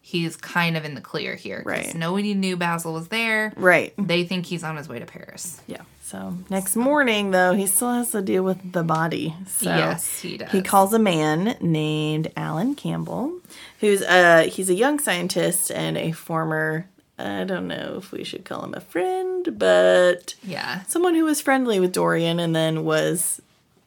he's 0.00 0.36
kind 0.36 0.76
of 0.76 0.84
in 0.84 0.94
the 0.94 1.00
clear 1.00 1.34
here 1.36 1.62
Right. 1.64 1.94
nobody 1.94 2.34
knew 2.34 2.56
Basil 2.56 2.92
was 2.92 3.08
there. 3.08 3.52
Right. 3.56 3.92
They 3.98 4.24
think 4.24 4.46
he's 4.46 4.64
on 4.64 4.76
his 4.76 4.88
way 4.88 4.98
to 4.98 5.06
Paris. 5.06 5.60
Yeah. 5.66 5.82
So 6.12 6.36
next 6.50 6.76
morning, 6.76 7.30
though, 7.30 7.54
he 7.54 7.66
still 7.66 7.90
has 7.94 8.10
to 8.10 8.20
deal 8.20 8.42
with 8.42 8.72
the 8.74 8.82
body. 8.82 9.34
So 9.46 9.70
yes, 9.74 10.20
he 10.20 10.36
does. 10.36 10.50
He 10.50 10.60
calls 10.60 10.92
a 10.92 10.98
man 10.98 11.56
named 11.62 12.30
Alan 12.36 12.74
Campbell, 12.74 13.40
who's 13.80 14.02
uh 14.02 14.42
he's 14.46 14.68
a 14.68 14.74
young 14.74 14.98
scientist 14.98 15.70
and 15.70 15.96
a 15.96 16.12
former 16.12 16.86
I 17.18 17.44
don't 17.44 17.66
know 17.66 17.94
if 17.96 18.12
we 18.12 18.24
should 18.24 18.44
call 18.44 18.62
him 18.62 18.74
a 18.74 18.80
friend, 18.80 19.58
but 19.58 20.34
Yeah. 20.42 20.82
someone 20.82 21.14
who 21.14 21.24
was 21.24 21.40
friendly 21.40 21.80
with 21.80 21.92
Dorian 21.94 22.38
and 22.38 22.54
then 22.54 22.84
was 22.84 23.40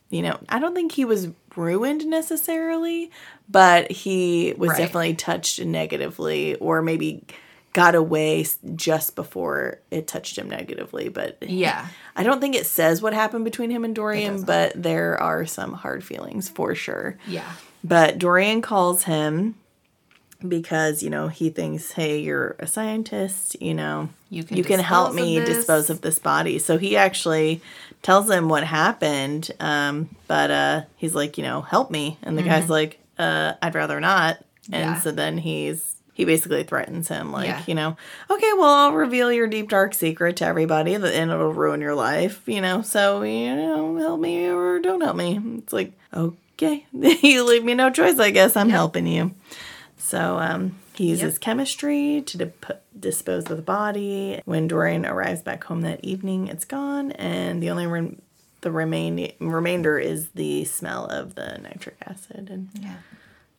you 0.10 0.24
know, 0.24 0.40
I 0.50 0.58
don't 0.58 0.74
think 0.74 0.94
he 0.94 1.06
was 1.06 1.28
ruined 1.56 2.08
necessarily, 2.08 3.12
but 3.50 3.92
he 3.92 4.56
was 4.58 4.72
Right. 4.72 4.78
definitely 4.80 5.14
touched 5.14 5.64
negatively 5.64 6.56
or 6.56 6.82
maybe 6.82 7.22
got 7.76 7.94
away 7.94 8.46
just 8.76 9.16
before 9.16 9.80
it 9.92 10.08
touched 10.08 10.38
him 10.38 10.50
negatively, 10.50 11.10
but 11.10 11.38
Yeah. 11.42 11.88
I 12.16 12.24
don't 12.24 12.40
think 12.40 12.56
it 12.56 12.66
says 12.66 13.02
what 13.02 13.14
happened 13.14 13.44
between 13.44 13.70
him 13.70 13.84
and 13.84 13.94
Dorian, 13.94 14.44
but 14.44 14.72
there 14.82 15.22
are 15.22 15.46
some 15.46 15.74
hard 15.74 16.02
feelings 16.04 16.48
for 16.50 16.74
sure. 16.74 17.18
Yeah. 17.28 17.52
But 17.84 18.18
Dorian 18.18 18.62
calls 18.62 19.04
him 19.04 19.56
because, 20.48 21.04
you 21.04 21.10
know, 21.10 21.28
he 21.28 21.50
thinks, 21.50 21.92
hey, 21.92 22.20
you're 22.20 22.56
a 22.60 22.68
scientist, 22.68 23.62
you 23.62 23.74
know, 23.74 24.10
You 24.30 24.44
can 24.44 24.58
you 24.58 24.64
can 24.64 24.80
help 24.80 25.12
dispose 25.12 25.20
of 25.22 25.26
me 25.28 25.46
dispose 25.46 25.90
of 25.90 26.02
this 26.02 26.20
body. 26.20 26.60
So 26.60 26.78
he 26.78 26.96
actually 26.98 27.62
tells 28.02 28.30
him 28.30 28.48
what 28.50 28.64
happened. 28.64 29.52
Um, 29.60 30.10
but 30.28 30.52
uh, 30.52 30.82
he's 30.98 31.16
like, 31.16 31.38
you 31.38 31.44
know, 31.44 31.62
help 31.62 31.92
me. 31.92 32.18
And 32.24 32.38
the 32.38 32.44
guy's 32.44 32.70
like, 32.70 33.00
uh, 33.18 33.54
I'd 33.62 33.76
rather 33.76 34.00
not. 34.00 34.38
And 34.72 34.74
Mm-hmm. 34.74 34.94
Yeah. 34.94 35.00
so 35.02 35.12
then 35.12 35.38
he's 35.38 35.95
he 36.16 36.24
basically 36.26 36.64
threatens 36.64 37.10
him, 37.10 37.32
like, 37.32 37.46
Yeah. 37.48 37.62
you 37.68 37.76
know, 37.76 37.98
okay, 38.32 38.52
well, 38.54 38.74
I'll 38.74 38.94
reveal 38.94 39.32
your 39.32 39.48
deep 39.48 39.70
dark 39.70 39.94
secret 39.94 40.38
to 40.38 40.46
everybody, 40.46 40.94
and 40.96 41.04
it'll 41.06 41.54
ruin 41.54 41.82
your 41.82 41.94
life, 41.94 42.42
you 42.48 42.62
know. 42.62 42.82
So 42.82 43.22
you 43.22 43.54
know, 43.56 43.98
help 43.98 44.20
me 44.22 44.48
or 44.48 44.80
don't 44.80 45.02
help 45.02 45.18
me. 45.18 45.40
It's 45.58 45.74
like, 45.74 45.92
okay, 46.14 46.86
you 46.94 47.44
leave 47.44 47.64
me 47.66 47.74
no 47.76 47.90
choice. 47.90 48.18
I 48.18 48.32
guess 48.32 48.56
I'm 48.56 48.70
helping 48.70 49.06
you. 49.08 49.32
So 49.98 50.38
um, 50.38 50.78
he 50.94 51.08
uses 51.10 51.34
Yep. 51.36 51.42
chemistry 51.42 52.24
to 52.26 52.38
dip- 52.38 52.84
dispose 52.98 53.50
of 53.52 53.58
the 53.58 53.62
body. 53.64 54.40
When 54.46 54.68
Dorian 54.70 55.06
arrives 55.06 55.42
back 55.42 55.66
home 55.66 55.82
that 55.82 56.04
evening, 56.04 56.48
it's 56.48 56.64
gone, 56.66 57.12
and 57.12 57.62
the 57.62 57.70
only 57.72 58.16
the 58.62 58.72
remain 58.72 59.34
remainder 59.40 60.00
is 60.00 60.30
the 60.30 60.64
smell 60.64 61.06
of 61.08 61.36
the 61.36 61.58
nitric 61.62 61.98
acid. 62.08 62.50
And 62.50 62.70
Yeah. 62.82 62.96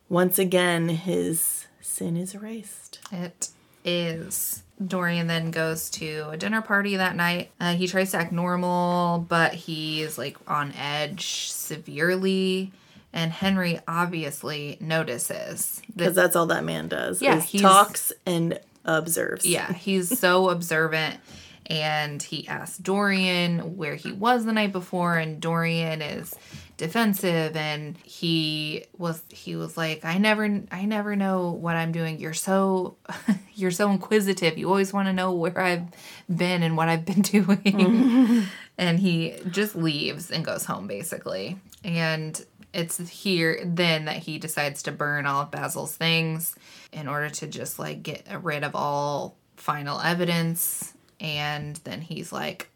once 0.09 0.39
again, 0.39 0.89
his 0.89 1.66
sin 1.81 2.17
is 2.17 2.35
erased. 2.35 2.99
It 3.11 3.49
is. 3.83 4.63
Dorian 4.85 5.27
then 5.27 5.49
goes 5.49 5.89
to 5.91 6.29
a 6.29 6.37
dinner 6.37 6.61
party 6.61 6.97
that 6.97 7.15
night. 7.15 7.49
Uh, 7.59 7.73
he 7.73 7.87
tries 7.87 8.11
to 8.11 8.17
act 8.17 8.31
normal, 8.31 9.25
but 9.27 9.53
he's 9.53 10.17
like 10.17 10.37
on 10.47 10.71
edge 10.73 11.47
severely. 11.49 12.71
And 13.13 13.31
Henry 13.31 13.79
obviously 13.87 14.77
notices 14.79 15.81
that 15.87 15.97
Because 15.97 16.15
that's 16.15 16.35
all 16.35 16.45
that 16.47 16.63
man 16.63 16.87
does. 16.87 17.21
Yeah, 17.21 17.39
he 17.39 17.59
talks 17.59 18.11
and 18.25 18.59
observes. 18.85 19.45
Yeah, 19.45 19.73
he's 19.73 20.19
so 20.19 20.49
observant. 20.49 21.19
And 21.67 22.23
he 22.23 22.47
asks 22.47 22.77
Dorian 22.77 23.75
where 23.75 23.95
he 23.95 24.11
was 24.11 24.45
the 24.45 24.53
night 24.53 24.71
before 24.71 25.17
and 25.17 25.41
Dorian 25.41 26.01
is 26.01 26.33
defensive 26.77 27.55
and 27.57 27.97
he 27.97 28.85
was 28.97 29.21
he 29.29 29.55
was 29.55 29.75
like 29.75 30.05
I 30.05 30.17
never 30.17 30.61
I 30.71 30.85
never 30.85 31.15
know 31.15 31.51
what 31.51 31.75
I'm 31.75 31.91
doing. 31.91 32.19
You're 32.19 32.33
so 32.33 32.97
you're 33.55 33.71
so 33.71 33.91
inquisitive. 33.91 34.57
You 34.57 34.69
always 34.69 34.93
want 34.93 35.07
to 35.07 35.13
know 35.13 35.33
where 35.33 35.59
I've 35.59 35.87
been 36.33 36.63
and 36.63 36.77
what 36.77 36.87
I've 36.87 37.05
been 37.05 37.21
doing. 37.21 38.47
And 38.79 38.99
he 38.99 39.33
just 39.49 39.75
leaves 39.75 40.29
and 40.29 40.45
goes 40.45 40.63
home 40.63 40.85
basically. 40.85 41.57
And 41.83 42.39
it's 42.73 42.99
here 43.09 43.59
then 43.65 44.05
that 44.05 44.17
he 44.17 44.37
decides 44.37 44.83
to 44.83 44.91
burn 44.91 45.25
all 45.25 45.41
of 45.41 45.49
Basil's 45.49 45.95
things 45.95 46.55
in 46.93 47.07
order 47.07 47.27
to 47.27 47.47
just 47.47 47.79
like 47.79 48.03
get 48.03 48.27
rid 48.43 48.63
of 48.63 48.75
all 48.75 49.35
final 49.55 49.99
evidence 49.99 50.93
and 51.19 51.75
then 51.77 52.01
he's 52.01 52.31
like 52.31 52.69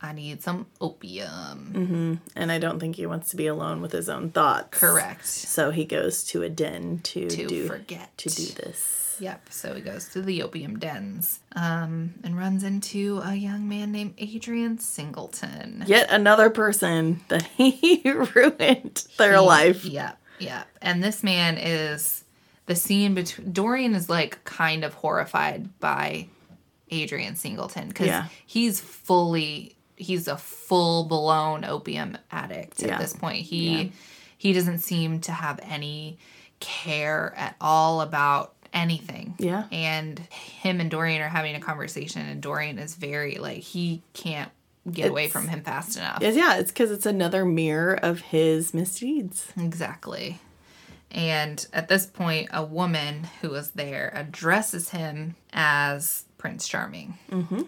I 0.00 0.12
need 0.12 0.42
some 0.42 0.66
opium. 0.80 2.20
And 2.36 2.52
I 2.52 2.58
don't 2.58 2.78
think 2.78 2.94
he 2.94 3.06
wants 3.06 3.30
to 3.30 3.36
be 3.36 3.48
alone 3.48 3.80
with 3.82 3.90
his 3.90 4.08
own 4.08 4.30
thoughts. 4.30 4.78
Correct. 4.78 5.26
So 5.26 5.72
he 5.72 5.84
goes 5.84 6.22
to 6.26 6.42
a 6.44 6.48
den 6.48 7.00
to, 7.02 7.28
To 7.28 7.46
do 7.48 7.66
forget. 7.66 8.16
to 8.18 8.28
do 8.28 8.44
this. 8.46 9.16
Yep. 9.20 9.48
So 9.50 9.74
he 9.74 9.80
goes 9.80 10.08
to 10.10 10.22
the 10.22 10.44
opium 10.44 10.78
dens 10.78 11.40
um, 11.56 12.14
and 12.22 12.38
runs 12.38 12.62
into 12.62 13.20
a 13.24 13.34
young 13.34 13.68
man 13.68 13.90
named 13.90 14.14
Adrian 14.18 14.78
Singleton. 14.78 15.82
Yet 15.88 16.08
another 16.10 16.48
person 16.50 17.20
that 17.26 17.42
he 17.56 18.00
ruined 18.04 19.04
their 19.18 19.32
He- 19.32 19.38
life. 19.40 19.84
Yep. 19.84 20.16
Yep. 20.38 20.68
And 20.80 21.02
this 21.02 21.24
man 21.24 21.58
is 21.58 22.22
the 22.66 22.76
scene 22.76 23.14
between 23.14 23.52
Dorian 23.52 23.96
is 23.96 24.08
like 24.08 24.44
kind 24.44 24.84
of 24.84 24.94
horrified 24.94 25.76
by 25.80 26.28
Adrian 26.90 27.36
Singleton 27.36 27.88
because 27.88 28.06
Yeah. 28.06 28.26
he's 28.46 28.80
fully 28.80 29.74
he's 29.96 30.28
a 30.28 30.36
full 30.36 31.04
blown 31.04 31.64
opium 31.64 32.16
addict 32.30 32.82
at 32.82 32.88
Yeah. 32.88 32.98
this 32.98 33.12
point. 33.14 33.44
He 33.44 33.92
he 34.36 34.52
doesn't 34.52 34.78
seem 34.78 35.20
to 35.22 35.32
have 35.32 35.58
any 35.62 36.18
care 36.60 37.34
at 37.36 37.56
all 37.60 38.00
about 38.00 38.54
anything. 38.72 39.34
Yeah. 39.38 39.64
And 39.72 40.18
him 40.30 40.80
and 40.80 40.90
Dorian 40.90 41.20
are 41.22 41.28
having 41.28 41.54
a 41.56 41.60
conversation 41.60 42.22
and 42.26 42.40
Dorian 42.40 42.78
is 42.78 42.94
very 42.94 43.36
like 43.36 43.58
he 43.58 44.02
can't 44.12 44.50
get 44.90 45.10
away 45.10 45.28
from 45.28 45.48
him 45.48 45.62
fast 45.62 45.96
enough. 45.96 46.18
Yeah, 46.22 46.56
it's 46.58 46.70
because 46.70 46.90
it's 46.90 47.04
another 47.06 47.44
mirror 47.44 47.94
of 47.94 48.20
his 48.20 48.72
misdeeds. 48.72 49.52
Exactly. 49.58 50.38
And 51.10 51.66
at 51.72 51.88
this 51.88 52.06
point, 52.06 52.50
a 52.52 52.62
woman 52.64 53.26
who 53.40 53.50
was 53.50 53.70
there 53.72 54.12
addresses 54.14 54.90
him 54.90 55.36
as 55.52 56.24
Prince 56.38 56.66
Charming 56.68 57.18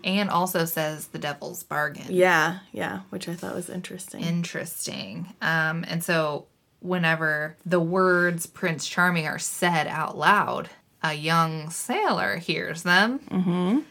and 0.05 0.31
also 0.31 0.65
says 0.65 1.09
the 1.09 1.19
devil's 1.19 1.63
bargain. 1.63 2.07
Yeah, 2.09 2.61
yeah, 2.73 3.01
which 3.11 3.29
I 3.29 3.35
thought 3.35 3.55
was 3.55 3.69
interesting. 3.69 4.23
Interesting. 4.23 5.35
Um, 5.43 5.85
and 5.89 6.03
so, 6.03 6.47
whenever 6.81 7.57
the 7.67 7.81
words 7.81 8.47
Prince 8.47 8.87
Charming 8.89 9.27
are 9.27 9.39
said 9.39 9.87
out 9.87 10.17
loud, 10.17 10.71
a 11.03 11.15
young 11.15 11.71
sailor 11.71 12.37
hears 12.37 12.83
them 12.83 13.85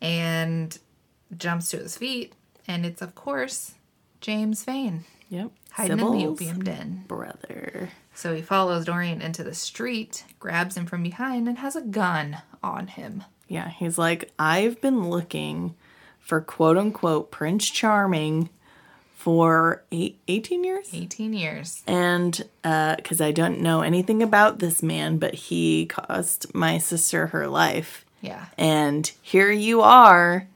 and 0.00 0.78
jumps 1.36 1.70
to 1.70 1.78
his 1.78 1.96
feet. 1.96 2.34
And 2.66 2.86
it's, 2.86 3.02
of 3.02 3.14
course, 3.14 3.74
James 4.20 4.62
Vane 4.64 5.04
yep. 5.28 5.50
hiding 5.72 5.92
in 5.92 5.98
the 5.98 6.04
Sybil's 6.04 6.40
opium 6.40 6.62
den. 6.62 7.04
brother. 7.08 7.90
So 8.14 8.34
he 8.34 8.42
follows 8.42 8.84
Dorian 8.84 9.22
into 9.22 9.42
the 9.42 9.54
street, 9.54 10.24
grabs 10.38 10.76
him 10.76 10.86
from 10.86 11.02
behind, 11.02 11.48
and 11.48 11.58
has 11.58 11.74
a 11.76 11.80
gun 11.80 12.38
on 12.62 12.88
him. 12.88 13.24
Yeah, 13.50 13.68
he's 13.68 13.98
like, 13.98 14.30
I've 14.38 14.80
been 14.80 15.10
looking 15.10 15.74
for 16.20 16.40
quote 16.40 16.78
unquote 16.78 17.32
Prince 17.32 17.68
Charming 17.68 18.48
for 19.12 19.82
eight, 19.90 20.20
18 20.28 20.62
years. 20.62 20.88
18 20.94 21.32
years. 21.32 21.82
And 21.84 22.40
uh, 22.62 22.94
because 22.94 23.20
I 23.20 23.32
don't 23.32 23.60
know 23.60 23.80
anything 23.80 24.22
about 24.22 24.60
this 24.60 24.84
man, 24.84 25.18
but 25.18 25.34
he 25.34 25.86
cost 25.86 26.54
my 26.54 26.78
sister 26.78 27.26
her 27.26 27.48
life. 27.48 28.06
Yeah. 28.20 28.46
And 28.56 29.10
here 29.20 29.50
you 29.50 29.82
are, 29.82 30.46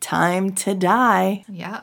time 0.00 0.52
to 0.56 0.74
die. 0.74 1.44
Yeah. 1.48 1.82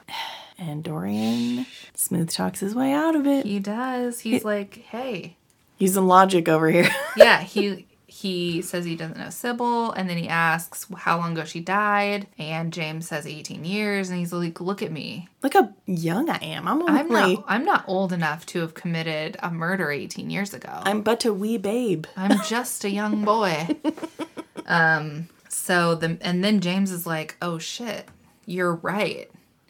And 0.57 0.83
Dorian 0.83 1.65
smooth 1.95 2.29
talks 2.29 2.59
his 2.59 2.75
way 2.75 2.91
out 2.91 3.15
of 3.15 3.25
it. 3.25 3.45
He 3.45 3.59
does. 3.59 4.19
He's 4.19 4.43
like, 4.43 4.83
hey. 4.89 5.37
Using 5.77 6.07
logic 6.07 6.49
over 6.49 6.69
here. 6.69 6.89
Yeah, 7.15 7.41
he 7.41 7.86
he 8.19 8.63
says 8.63 8.83
he 8.83 8.95
doesn't 8.95 9.17
know 9.19 9.29
Sybil, 9.29 9.91
and 9.91 10.09
then 10.09 10.17
he 10.17 10.27
asks 10.27 10.87
how 10.97 11.17
long 11.19 11.33
ago 11.33 11.45
she 11.45 11.59
died, 11.59 12.25
and 12.39 12.73
James 12.73 13.07
says 13.07 13.27
18 13.27 13.63
years, 13.63 14.09
and 14.09 14.17
he's 14.17 14.33
like, 14.33 14.59
look 14.59 14.81
at 14.81 14.91
me. 14.91 15.27
Look 15.43 15.53
how 15.53 15.71
young 15.85 16.27
I 16.27 16.37
am. 16.37 16.67
I'm 16.67 16.81
only 16.81 16.99
I'm 16.99 17.09
not 17.09 17.45
I'm 17.47 17.63
not 17.65 17.83
old 17.87 18.11
enough 18.11 18.43
to 18.47 18.61
have 18.61 18.73
committed 18.73 19.37
a 19.43 19.51
murder 19.51 19.91
18 19.91 20.31
years 20.31 20.55
ago. 20.55 20.71
I'm 20.83 21.01
but 21.01 21.25
a 21.25 21.33
wee 21.33 21.59
babe. 21.59 22.05
I'm 22.17 22.41
just 22.47 22.83
a 22.83 22.89
young 22.89 23.23
boy. 23.23 23.77
um 24.65 25.27
so 25.49 25.93
the 25.93 26.17
and 26.21 26.43
then 26.43 26.59
James 26.59 26.91
is 26.91 27.05
like, 27.05 27.37
"Oh 27.41 27.59
shit. 27.59 28.07
You're 28.45 28.75
right." 28.75 29.29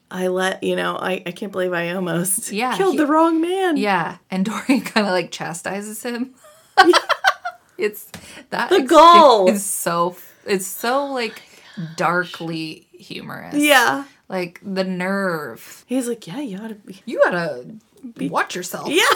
I 0.10 0.28
let 0.28 0.64
you 0.64 0.78
know, 0.78 0.96
I, 0.96 1.22
I 1.26 1.32
can't 1.34 1.52
believe 1.52 1.74
I 1.74 1.90
almost 1.90 2.54
Yeah, 2.54 2.78
killed 2.78 2.94
he- 2.94 2.98
the 2.98 3.08
wrong 3.08 3.42
man. 3.42 3.76
Yeah, 3.76 4.20
and 4.32 4.46
Dorian 4.50 4.82
kind 4.86 5.06
of 5.06 5.12
like 5.12 5.32
chastises 5.32 6.02
him. 6.04 6.34
It's 7.78 8.10
that 8.50 8.70
The 8.70 8.82
goal 8.82 9.50
is 9.50 9.66
so 9.66 10.16
it's 10.46 10.66
so 10.68 11.06
like 11.08 11.42
darkly 11.96 12.88
humorous. 12.92 13.56
Yeah. 13.56 14.06
like 14.30 14.60
the 14.64 14.84
nerve. 14.84 15.84
He's 15.88 16.08
like, 16.08 16.26
Yeah, 16.28 16.40
you 16.40 16.58
gotta 16.58 16.76
be 16.76 17.02
You 17.06 17.22
gotta 17.24 17.66
watch 18.30 18.56
yourself. 18.56 18.90
Yeah. 18.90 19.04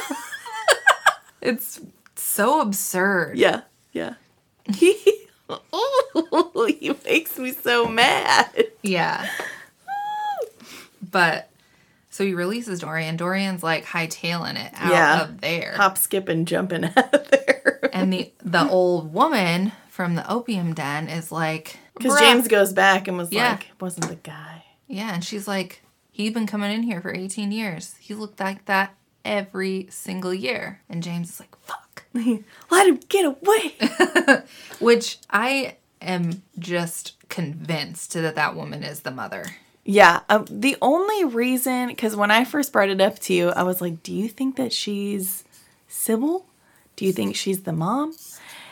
It's 1.41 1.81
so 2.15 2.61
absurd. 2.61 3.35
Yeah. 3.35 3.61
Yeah. 3.93 4.13
He 4.71 4.95
oh, 5.49 6.71
he 6.79 6.93
makes 7.03 7.37
me 7.39 7.51
so 7.51 7.87
mad. 7.87 8.67
Yeah. 8.83 9.27
But 11.11 11.49
so 12.11 12.23
he 12.23 12.33
releases 12.35 12.81
Dorian. 12.81 13.17
Dorian's 13.17 13.63
like 13.63 13.85
hightailing 13.85 14.63
it 14.63 14.71
out 14.75 14.91
Yeah. 14.91 15.21
of 15.23 15.41
there. 15.41 15.73
Hop, 15.77 15.97
skip, 15.97 16.29
and 16.29 16.47
jumping 16.47 16.83
out 16.95 17.13
of 17.15 17.27
there. 17.31 17.89
And 17.91 18.13
the 18.13 18.31
the 18.43 18.69
old 18.69 19.11
woman 19.13 19.71
from 19.89 20.13
the 20.15 20.29
opium 20.31 20.73
den 20.75 21.07
is 21.09 21.31
like 21.31 21.77
Because 21.97 22.19
James 22.19 22.47
goes 22.47 22.71
back 22.73 23.07
and 23.07 23.17
was 23.17 23.31
Yeah. 23.31 23.53
like, 23.53 23.67
wasn't 23.79 24.07
the 24.09 24.15
guy. 24.15 24.65
Yeah, 24.87 25.13
and 25.13 25.23
she's 25.23 25.47
like, 25.47 25.81
he's 26.11 26.33
been 26.33 26.47
coming 26.47 26.71
in 26.71 26.83
here 26.83 27.01
for 27.01 27.13
18 27.13 27.51
years. 27.51 27.95
He 27.99 28.13
looked 28.13 28.39
like 28.39 28.65
that 28.65 28.93
every 29.23 29.87
single 29.89 30.33
year. 30.33 30.81
And 30.89 31.01
James 31.01 31.29
is 31.29 31.39
like, 31.39 31.55
fuck. 31.61 32.03
Let 32.69 32.87
him 32.87 32.99
get 33.07 33.25
away. 33.25 34.43
Which 34.79 35.17
I 35.29 35.77
am 36.01 36.41
just 36.59 37.13
convinced 37.29 38.13
that 38.13 38.35
that 38.35 38.55
woman 38.55 38.83
is 38.83 39.01
the 39.01 39.11
mother. 39.11 39.45
Yeah. 39.83 40.21
Um, 40.29 40.45
the 40.49 40.77
only 40.81 41.25
reason, 41.25 41.87
because 41.87 42.15
when 42.15 42.31
I 42.31 42.45
first 42.45 42.71
brought 42.71 42.89
it 42.89 43.01
up 43.01 43.19
to 43.19 43.33
you, 43.33 43.49
I 43.49 43.63
was 43.63 43.81
like, 43.81 44.03
do 44.03 44.13
you 44.13 44.27
think 44.27 44.55
that 44.57 44.71
she's 44.73 45.43
Sybil? 45.87 46.45
Do 46.95 47.05
you 47.05 47.11
think 47.11 47.35
she's 47.35 47.63
the 47.63 47.73
mom? 47.73 48.13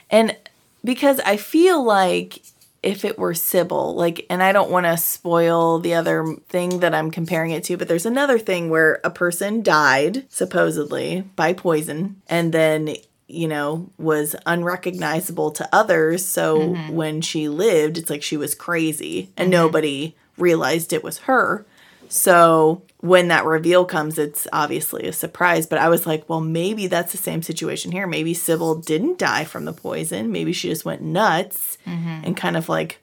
And 0.09 0.37
because 0.83 1.19
I 1.21 1.37
feel 1.37 1.83
like 1.83 2.41
if 2.81 3.03
it 3.03 3.19
were 3.19 3.33
Sybil, 3.33 3.93
like, 3.95 4.25
and 4.29 4.41
I 4.41 4.51
don't 4.51 4.71
want 4.71 4.85
to 4.85 4.95
spoil 4.97 5.79
the 5.79 5.95
other 5.95 6.35
thing 6.47 6.79
that 6.79 6.95
I'm 6.95 7.11
comparing 7.11 7.51
it 7.51 7.63
to, 7.65 7.75
but 7.75 7.87
there's 7.87 8.05
another 8.05 8.39
thing 8.39 8.69
where 8.69 9.01
a 9.03 9.09
person 9.09 9.61
died, 9.61 10.25
supposedly, 10.29 11.21
by 11.35 11.51
poison, 11.53 12.21
and 12.27 12.53
then, 12.53 12.95
you 13.27 13.47
know, 13.49 13.89
was 13.97 14.35
unrecognizable 14.45 15.51
to 15.51 15.67
others. 15.73 16.25
So 16.25 16.75
when 16.89 17.19
she 17.21 17.49
lived, 17.49 17.97
it's 17.97 18.09
like 18.09 18.23
she 18.23 18.37
was 18.37 18.55
crazy 18.55 19.29
and 19.35 19.49
nobody 19.49 20.15
realized 20.39 20.93
it 20.93 21.03
was 21.03 21.19
her. 21.19 21.65
So 22.09 22.81
when 23.01 23.27
that 23.29 23.45
reveal 23.45 23.85
comes, 23.85 24.17
it's 24.17 24.47
obviously 24.51 25.07
a 25.07 25.13
surprise. 25.13 25.67
But 25.67 25.79
I 25.79 25.89
was 25.89 26.05
like, 26.07 26.27
well, 26.27 26.41
maybe 26.41 26.87
that's 26.87 27.11
the 27.11 27.17
same 27.17 27.43
situation 27.43 27.91
here. 27.91 28.07
Maybe 28.07 28.33
Sybil 28.33 28.75
didn't 28.75 29.19
die 29.19 29.45
from 29.45 29.65
the 29.65 29.73
poison. 29.73 30.31
Maybe 30.31 30.51
she 30.51 30.69
just 30.69 30.85
went 30.85 31.01
nuts 31.01 31.77
mm-hmm. 31.85 32.25
and 32.25 32.35
kind 32.35 32.57
of 32.57 32.67
like 32.67 32.99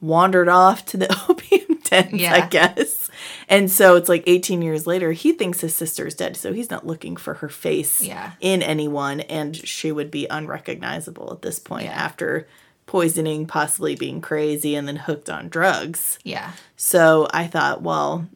wandered 0.00 0.48
off 0.48 0.84
to 0.86 0.96
the 0.96 1.24
opium 1.28 1.78
dens, 1.84 2.22
I 2.22 2.46
guess. 2.46 3.10
And 3.48 3.70
so 3.70 3.96
it's 3.96 4.08
like 4.08 4.24
18 4.26 4.60
years 4.60 4.86
later, 4.86 5.12
he 5.12 5.32
thinks 5.32 5.60
his 5.60 5.74
sister's 5.74 6.14
dead. 6.14 6.36
So 6.36 6.52
he's 6.52 6.70
not 6.70 6.86
looking 6.86 7.16
for 7.16 7.34
her 7.34 7.48
face 7.48 8.02
Yeah. 8.02 8.32
in 8.40 8.62
anyone. 8.62 9.20
And 9.20 9.56
she 9.56 9.92
would 9.92 10.10
be 10.10 10.26
unrecognizable 10.28 11.32
at 11.32 11.42
this 11.42 11.58
point 11.58 11.86
Yeah. 11.86 11.92
after 11.92 12.46
poisoning, 12.88 13.46
possibly 13.46 13.94
being 13.94 14.20
crazy, 14.20 14.74
and 14.74 14.88
then 14.88 14.96
hooked 14.96 15.30
on 15.30 15.48
drugs. 15.48 16.18
Yeah. 16.24 16.52
So 16.76 17.28
I 17.32 17.46
thought, 17.46 17.82
well, 17.82 18.26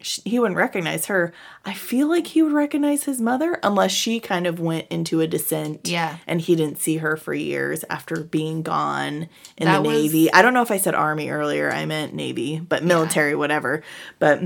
sh 0.00 0.18
he 0.24 0.38
wouldn't 0.40 0.56
recognize 0.56 1.06
her. 1.06 1.32
I 1.64 1.74
feel 1.74 2.08
like 2.08 2.26
he 2.28 2.42
would 2.42 2.52
recognize 2.54 3.04
his 3.04 3.20
mother 3.20 3.60
unless 3.62 3.92
she 3.92 4.18
kind 4.18 4.46
of 4.46 4.58
went 4.58 4.88
into 4.88 5.20
a 5.20 5.26
descent. 5.28 5.86
Yeah. 5.86 6.16
And 6.26 6.40
he 6.40 6.56
didn't 6.56 6.78
see 6.78 6.96
her 6.96 7.16
for 7.16 7.34
years 7.34 7.84
after 7.90 8.16
being 8.24 8.62
gone 8.62 9.28
in 9.58 9.66
That 9.66 9.82
the 9.82 9.88
was- 9.88 9.96
Navy. 10.02 10.32
I 10.32 10.40
don't 10.42 10.54
know 10.54 10.62
if 10.62 10.70
I 10.70 10.78
said 10.78 10.94
Army 10.94 11.28
earlier. 11.28 11.70
I 11.70 11.84
meant 11.84 12.14
Navy, 12.14 12.58
but 12.58 12.82
military, 12.82 13.34
whatever. 13.36 13.82
But 14.18 14.42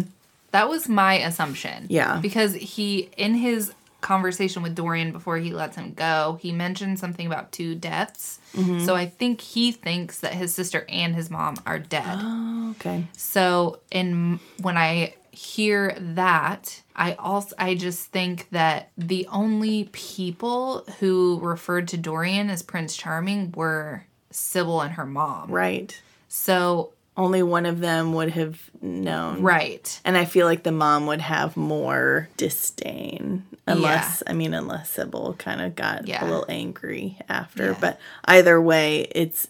That 0.50 0.68
was 0.68 0.88
my 0.88 1.14
assumption. 1.14 1.86
Yeah. 1.88 2.18
Because 2.20 2.54
he, 2.54 3.10
in 3.16 3.34
his 3.34 3.72
conversation 4.04 4.62
with 4.62 4.76
Dorian 4.76 5.10
before 5.10 5.38
he 5.38 5.50
lets 5.50 5.76
him 5.76 5.94
go, 5.94 6.38
he 6.40 6.52
mentioned 6.52 7.00
something 7.00 7.26
about 7.26 7.50
two 7.50 7.74
deaths. 7.74 8.38
Mm-hmm. 8.54 8.84
So 8.84 8.94
I 8.94 9.06
think 9.06 9.40
he 9.40 9.72
thinks 9.72 10.20
that 10.20 10.34
his 10.34 10.54
sister 10.54 10.84
and 10.88 11.14
his 11.14 11.30
mom 11.30 11.56
are 11.66 11.78
dead. 11.78 12.18
oh, 12.20 12.74
okay. 12.76 13.06
So 13.16 13.80
in 13.90 14.38
when 14.60 14.76
I 14.76 15.14
hear 15.32 15.96
that, 15.98 16.82
I 16.94 17.14
also 17.14 17.56
I 17.58 17.74
just 17.74 18.10
think 18.10 18.48
that 18.50 18.90
the 18.96 19.26
only 19.32 19.88
people 19.92 20.84
who 21.00 21.40
referred 21.42 21.88
to 21.88 21.96
Dorian 21.96 22.50
as 22.50 22.62
Prince 22.62 22.96
Charming 22.96 23.52
were 23.56 24.04
Sybil 24.30 24.82
and 24.82 24.92
her 24.92 25.06
mom. 25.06 25.50
Right. 25.50 26.00
So 26.28 26.93
Only 27.16 27.42
one 27.44 27.64
of 27.64 27.78
them 27.80 28.12
would 28.14 28.30
have 28.30 28.60
known. 28.82 29.40
right. 29.42 30.00
And 30.04 30.16
I 30.16 30.24
feel 30.24 30.46
like 30.46 30.64
the 30.64 30.72
mom 30.72 31.06
would 31.06 31.20
have 31.20 31.56
more 31.56 32.28
disdain. 32.36 33.44
Unless, 33.66 34.22
I 34.26 34.32
mean, 34.34 34.52
unless 34.52 34.90
Sybil 34.90 35.34
kind 35.38 35.60
of 35.62 35.74
got 35.76 36.06
Yeah. 36.08 36.22
a 36.22 36.26
little 36.26 36.44
angry 36.48 37.18
after. 37.28 37.66
Yeah. 37.68 37.76
But 37.80 38.00
either 38.24 38.60
way, 38.60 39.02
it's 39.12 39.48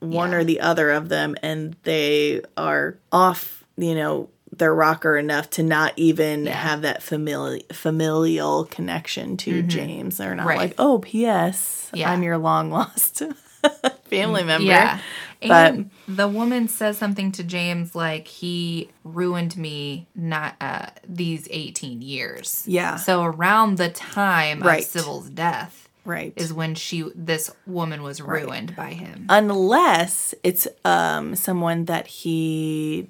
one 0.00 0.32
Yeah. 0.32 0.38
or 0.38 0.44
the 0.44 0.60
other 0.60 0.90
of 0.90 1.08
them, 1.08 1.36
and 1.42 1.76
they 1.84 2.42
are 2.56 2.96
off, 3.12 3.64
you 3.76 3.94
know, 3.94 4.28
their 4.54 4.74
rocker 4.74 5.16
enough 5.16 5.48
to 5.50 5.62
not 5.62 5.92
even 5.96 6.44
Yeah. 6.46 6.52
have 6.52 6.82
that 6.82 7.02
familial 7.02 7.60
familial 7.72 8.64
connection 8.66 9.36
to 9.38 9.62
James. 9.62 10.16
They're 10.18 10.34
not 10.34 10.40
Mm-hmm. 10.42 10.48
Right. 10.48 10.58
like, 10.58 10.74
oh, 10.78 10.98
P.S., 10.98 11.88
Yeah. 11.94 12.10
I'm 12.10 12.22
your 12.22 12.36
long 12.38 12.70
lost 12.70 13.22
family 14.10 14.42
member. 14.44 14.66
Yeah. 14.66 14.98
But- 15.48 15.74
And 15.74 15.90
the 16.08 16.28
woman 16.28 16.68
says 16.68 16.98
something 16.98 17.32
to 17.32 17.44
James 17.44 17.94
like 17.94 18.26
he 18.28 18.88
ruined 19.04 19.56
me 19.56 20.06
not 20.14 20.54
uh, 20.60 20.86
these 21.08 21.46
18 21.50 22.02
years. 22.02 22.64
Yeah. 22.66 22.96
So 22.96 23.22
around 23.24 23.78
the 23.78 23.88
time 23.90 24.60
Right. 24.60 24.80
of 24.82 24.84
Sybil's 24.88 25.30
death 25.30 25.88
Right. 26.04 26.32
is 26.36 26.52
when 26.52 26.74
she 26.74 27.10
this 27.14 27.50
woman 27.66 28.02
was 28.02 28.20
ruined 28.20 28.76
by 28.76 28.90
him. 28.92 29.26
unless 29.30 30.34
it's 30.42 30.68
um 30.84 31.34
someone 31.34 31.86
that 31.86 32.06
he 32.06 33.08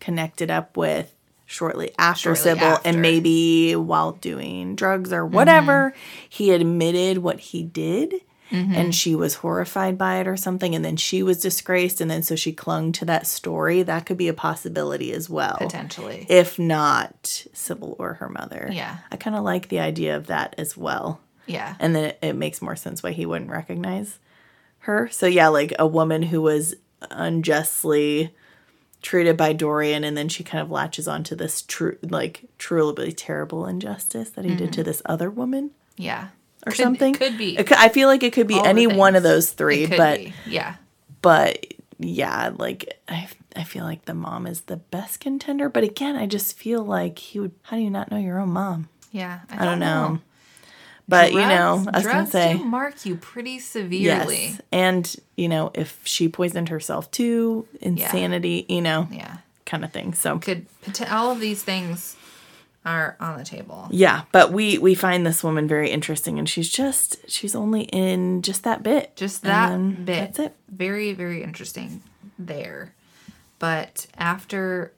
connected 0.00 0.50
up 0.50 0.76
with 0.76 1.10
shortly 1.46 1.90
after 1.98 2.34
Shortly 2.34 2.42
Sybil 2.42 2.66
after. 2.66 2.88
and 2.88 3.00
maybe 3.02 3.74
while 3.76 4.12
doing 4.12 4.76
drugs 4.76 5.12
or 5.12 5.24
whatever 5.24 5.94
he 6.28 6.50
admitted 6.50 7.18
what 7.18 7.40
he 7.40 7.62
did 7.62 8.14
Mm-hmm. 8.54 8.74
and 8.74 8.94
she 8.94 9.14
was 9.14 9.34
horrified 9.36 9.98
by 9.98 10.20
it 10.20 10.28
or 10.28 10.36
something 10.36 10.74
and 10.74 10.84
then 10.84 10.96
she 10.96 11.22
was 11.22 11.40
disgraced 11.40 12.00
and 12.00 12.10
then 12.10 12.22
so 12.22 12.36
she 12.36 12.52
clung 12.52 12.92
to 12.92 13.04
that 13.04 13.26
story 13.26 13.82
that 13.82 14.06
could 14.06 14.16
be 14.16 14.28
a 14.28 14.34
possibility 14.34 15.12
as 15.12 15.28
well 15.28 15.56
Potentially. 15.58 16.26
if 16.28 16.58
not 16.58 17.46
Sybil 17.52 17.96
or 17.98 18.14
her 18.14 18.28
mother 18.28 18.68
Yeah. 18.72 18.98
I 19.10 19.16
kind 19.16 19.36
of 19.36 19.44
like 19.44 19.68
the 19.68 19.80
idea 19.80 20.16
of 20.16 20.28
that 20.28 20.54
as 20.56 20.76
well 20.76 21.20
Yeah. 21.46 21.74
and 21.80 21.94
then 21.96 22.04
it, 22.10 22.18
it 22.22 22.36
makes 22.36 22.62
more 22.62 22.76
sense 22.76 23.02
why 23.02 23.10
he 23.12 23.26
wouldn't 23.26 23.50
recognize 23.50 24.18
her. 24.80 25.08
So 25.10 25.26
yeah, 25.26 25.48
like 25.48 25.72
a 25.78 25.86
woman 25.86 26.22
who 26.24 26.42
was 26.42 26.74
unjustly 27.10 28.34
treated 29.02 29.36
by 29.36 29.52
Dorian, 29.52 30.04
and 30.04 30.16
then 30.16 30.28
she 30.28 30.42
kind 30.44 30.62
of 30.62 30.70
latches 30.70 31.06
onto 31.08 31.34
this 31.34 31.62
true, 31.62 31.96
like 32.02 32.44
truly 32.58 33.12
terrible 33.12 33.66
injustice 33.66 34.30
that 34.30 34.44
he 34.44 34.54
did 34.54 34.72
to 34.72 34.80
mm-hmm. 34.80 34.88
this 34.88 35.02
other 35.04 35.30
woman 35.30 35.72
Yeah. 35.96 36.28
Or 36.66 36.70
Could- 36.72 36.82
something. 36.82 37.14
Could 37.14 37.38
be. 37.38 37.56
Could- 37.56 37.72
I 37.76 37.88
feel 37.88 38.08
like 38.08 38.22
it 38.22 38.32
could 38.32 38.46
be 38.46 38.54
all 38.54 38.66
any 38.66 38.86
one 38.86 39.16
of 39.16 39.22
those 39.22 39.50
three, 39.50 39.86
but 39.86 40.18
be. 40.20 40.34
yeah. 40.46 40.76
but 41.22 41.66
yeah, 41.98 42.50
like 42.56 42.98
I 43.08 43.28
I 43.56 43.64
feel 43.64 43.84
like 43.84 44.04
the 44.06 44.14
mom 44.14 44.46
is 44.46 44.62
the 44.62 44.76
best 44.78 45.20
contender. 45.20 45.68
But 45.68 45.84
again, 45.84 46.16
I 46.16 46.26
just 46.26 46.56
feel 46.58 46.82
like 46.84 47.18
he 47.18 47.40
would. 47.40 47.52
How 47.62 47.76
do 47.76 47.82
you 47.82 47.90
not 47.90 48.10
know 48.10 48.18
your 48.18 48.38
own 48.40 48.50
mom? 48.50 48.88
Yeah. 49.12 49.40
I 49.50 49.64
don't 49.64 49.78
know. 49.78 50.20
But 51.06 51.32
you 51.32 51.38
know, 51.40 51.84
I 51.92 51.98
was 51.98 52.06
gonna 52.06 52.26
say. 52.26 52.56
do 52.56 52.64
mark 52.64 53.04
you 53.04 53.16
pretty 53.16 53.58
severely. 53.58 54.02
Yes. 54.46 54.60
And, 54.72 55.16
you 55.36 55.48
know, 55.50 55.70
if 55.74 56.00
she 56.04 56.28
poisoned 56.28 56.70
herself 56.70 57.10
too, 57.10 57.68
insanity, 57.82 58.64
you 58.70 58.80
know, 58.80 59.06
Yeah. 59.12 59.36
kind 59.66 59.84
of 59.84 59.92
thing. 59.92 60.14
So, 60.14 60.38
Could 60.38 60.66
all 61.10 61.30
of 61.30 61.40
these 61.40 61.62
things 61.62 62.16
are 62.84 63.16
on 63.20 63.38
the 63.38 63.44
table. 63.44 63.88
yeah, 63.90 64.22
but 64.32 64.52
we 64.52 64.78
we 64.78 64.94
find 64.94 65.26
this 65.26 65.42
woman 65.42 65.66
very 65.66 65.90
interesting 65.90 66.38
and 66.38 66.48
she's 66.48 66.68
just 66.68 67.16
she's 67.30 67.54
only 67.54 67.82
in 67.84 68.42
just 68.42 68.62
that 68.64 68.82
bit. 68.82 69.16
Just 69.16 69.42
that 69.42 70.04
bit. 70.04 70.34
That's 70.34 70.38
it. 70.38 70.56
Very, 70.68 71.12
very 71.14 71.42
interesting 71.42 72.02
there. 72.38 72.94
But 73.58 74.06
after 74.18 74.92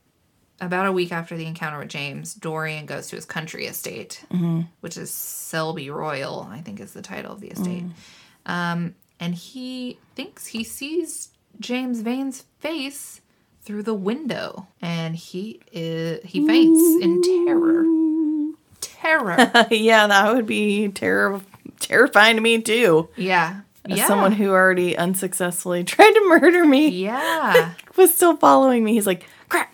about 0.61 0.87
a 0.87 0.93
week 0.93 1.13
after 1.13 1.37
the 1.37 1.47
encounter 1.47 1.79
with 1.79 1.89
James, 1.89 2.35
Dorian 2.35 2.87
goes 2.87 3.09
to 3.09 3.17
his 3.17 3.25
country 3.27 3.67
estate, 3.67 4.25
Mm-hmm. 4.33 4.63
which 4.81 4.97
is 4.97 5.11
Selby 5.11 5.91
Royal, 5.91 6.49
I 6.51 6.63
think 6.63 6.81
is 6.81 6.93
the 6.95 7.03
title 7.03 7.33
of 7.33 7.41
the 7.41 7.49
estate. 7.51 7.85
Mm. 7.85 8.51
Um, 8.51 8.95
and 9.21 9.35
he 9.35 9.99
thinks 10.15 10.47
he 10.47 10.65
sees 10.65 11.29
James 11.61 12.01
Vane's 12.01 12.45
face 12.59 13.21
through 13.67 13.83
the 13.83 13.93
window, 13.95 14.67
and 14.81 15.15
he 15.15 15.61
is 15.73 16.23
he 16.25 16.47
faints 16.47 17.05
in 17.05 17.21
terror. 17.21 17.85
Terror. 18.81 19.67
yeah, 19.71 20.07
that 20.07 20.33
would 20.35 20.47
be 20.47 20.89
terror 20.89 21.41
terrifying 21.81 22.37
to 22.37 22.43
me 22.43 22.63
too. 22.63 23.09
yeah. 23.17 23.61
As 23.89 23.99
Yeah. 23.99 24.07
someone 24.09 24.33
who 24.33 24.51
already 24.51 24.97
unsuccessfully 24.99 25.85
tried 25.93 26.11
to 26.13 26.29
murder 26.29 26.65
me 26.65 26.89
yeah. 26.89 27.75
was 27.97 28.13
still 28.15 28.37
following 28.37 28.83
me. 28.83 28.95
He's 28.95 29.07
like, 29.07 29.25
crap, 29.49 29.73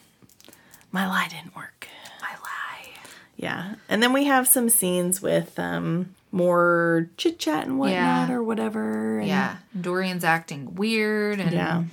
my 0.90 1.06
lie 1.06 1.28
didn't 1.28 1.56
work. 1.56 1.88
My 2.20 2.28
lie. 2.28 2.88
Yeah. 3.36 3.74
And 3.88 4.02
then 4.02 4.12
we 4.12 4.24
have 4.24 4.46
some 4.48 4.68
scenes 4.68 5.22
with 5.22 5.58
um 5.58 6.14
more 6.30 7.08
chit 7.16 7.38
chat 7.38 7.66
and 7.66 7.78
whatnot 7.78 8.28
Yeah. 8.28 8.32
or 8.34 8.42
whatever. 8.42 9.18
and- 9.20 9.28
Yeah. 9.28 9.56
Dorian's 9.78 10.24
acting 10.24 10.74
weird 10.74 11.40
and 11.40 11.52
Yeah. 11.52 11.84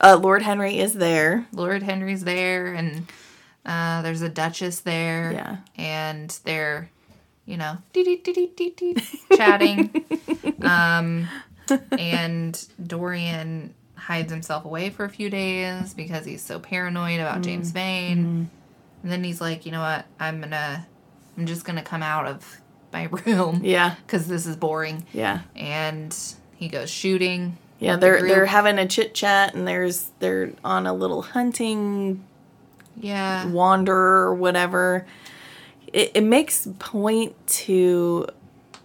Uh, 0.00 0.18
Lord 0.20 0.42
Henry 0.42 0.78
is 0.78 0.94
there. 0.94 1.46
Lord 1.52 1.82
Henry's 1.82 2.24
there 2.24 2.74
and 2.74 3.06
uh, 3.64 4.02
there's 4.02 4.22
a 4.22 4.28
Duchess 4.28 4.80
there. 4.80 5.32
Yeah. 5.32 5.56
And 5.76 6.30
they're, 6.44 6.90
you 7.46 7.56
know, 7.56 7.78
chatting. 9.36 10.04
um, 10.62 11.28
and 11.98 12.66
Dorian 12.84 13.74
hides 13.96 14.30
himself 14.30 14.64
away 14.64 14.90
for 14.90 15.04
a 15.04 15.08
few 15.10 15.30
days 15.30 15.94
because 15.94 16.24
he's 16.24 16.42
so 16.42 16.58
paranoid 16.60 17.18
about 17.20 17.42
James 17.42 17.70
Vane. 17.70 18.50
And 19.02 19.12
then 19.12 19.24
he's 19.24 19.40
like, 19.40 19.66
you 19.66 19.72
know 19.72 19.80
what? 19.80 20.04
I'm 20.20 20.40
gonna, 20.40 20.86
I'm 21.36 21.46
just 21.46 21.64
gonna 21.64 21.82
come 21.82 22.02
out 22.02 22.26
of 22.26 22.60
my 22.92 23.04
room 23.26 23.60
Yeah. 23.64 23.94
because 24.06 24.28
this 24.28 24.46
is 24.46 24.56
boring. 24.56 25.06
Yeah. 25.12 25.40
And 25.54 26.16
he 26.56 26.68
goes 26.68 26.90
shooting. 26.90 27.58
Yeah, 27.78 27.96
the 27.96 28.00
they're 28.00 28.22
they're 28.22 28.46
having 28.46 28.78
a 28.78 28.86
chit 28.86 29.14
chat 29.14 29.54
and 29.54 29.68
there's 29.68 30.10
they're 30.18 30.52
on 30.64 30.86
a 30.86 30.94
little 30.94 31.22
hunting 31.22 32.24
yeah. 33.00 33.46
wander 33.46 33.94
or 33.94 34.34
whatever. 34.34 35.06
It, 35.92 36.12
it 36.14 36.22
makes 36.22 36.66
point 36.78 37.34
to 37.46 38.26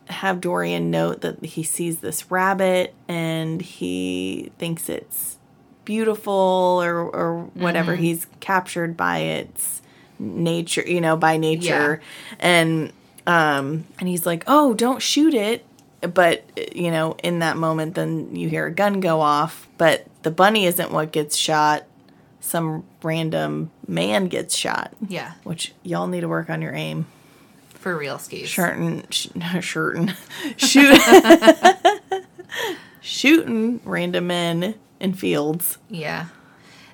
have 0.07 0.41
Dorian 0.41 0.91
note 0.91 1.22
that 1.22 1.43
he 1.43 1.63
sees 1.63 1.99
this 1.99 2.30
rabbit 2.30 2.93
and 3.07 3.61
he 3.61 4.51
thinks 4.57 4.89
it's 4.89 5.38
beautiful 5.85 6.80
or 6.84 7.01
or 7.01 7.43
whatever. 7.53 7.95
He's 7.95 8.27
captured 8.39 8.97
by 8.97 9.19
its 9.19 9.81
nature, 10.19 10.84
you 10.85 11.01
know, 11.01 11.15
by 11.15 11.38
nature. 11.38 12.01
And 12.39 12.91
um 13.26 13.85
and 13.99 14.07
he's 14.09 14.26
like, 14.26 14.43
"Oh, 14.47 14.73
don't 14.73 15.01
shoot 15.01 15.34
it." 15.34 15.65
But 16.02 16.76
you 16.76 16.90
know, 16.91 17.15
in 17.23 17.40
that 17.40 17.57
moment 17.57 17.95
then 17.95 18.36
you 18.36 18.49
hear 18.49 18.65
a 18.65 18.72
gun 18.73 18.99
go 19.02 19.22
off, 19.22 19.68
but 19.78 20.06
the 20.23 20.32
bunny 20.32 20.65
isn't 20.65 20.91
what 20.91 21.11
gets 21.11 21.36
shot. 21.38 21.84
Some 22.40 22.84
random 23.03 23.69
man 23.88 24.28
gets 24.28 24.56
shot, 24.56 24.94
Yeah. 25.07 25.34
which 25.44 25.73
y'all 25.84 26.07
need 26.07 26.22
to 26.22 26.28
work 26.28 26.49
on 26.49 26.61
your 26.61 26.73
aim. 26.73 27.06
For 27.76 27.95
real 27.98 28.18
skis. 28.18 28.49
Shirtin, 28.49 29.06
sh- 29.11 29.28
shirtin, 29.61 30.15
shoot, 30.57 30.99
shooting 33.02 33.80
random 33.86 34.28
men 34.28 34.76
in 34.99 35.14
fields. 35.14 35.78
Yeah. 35.90 36.28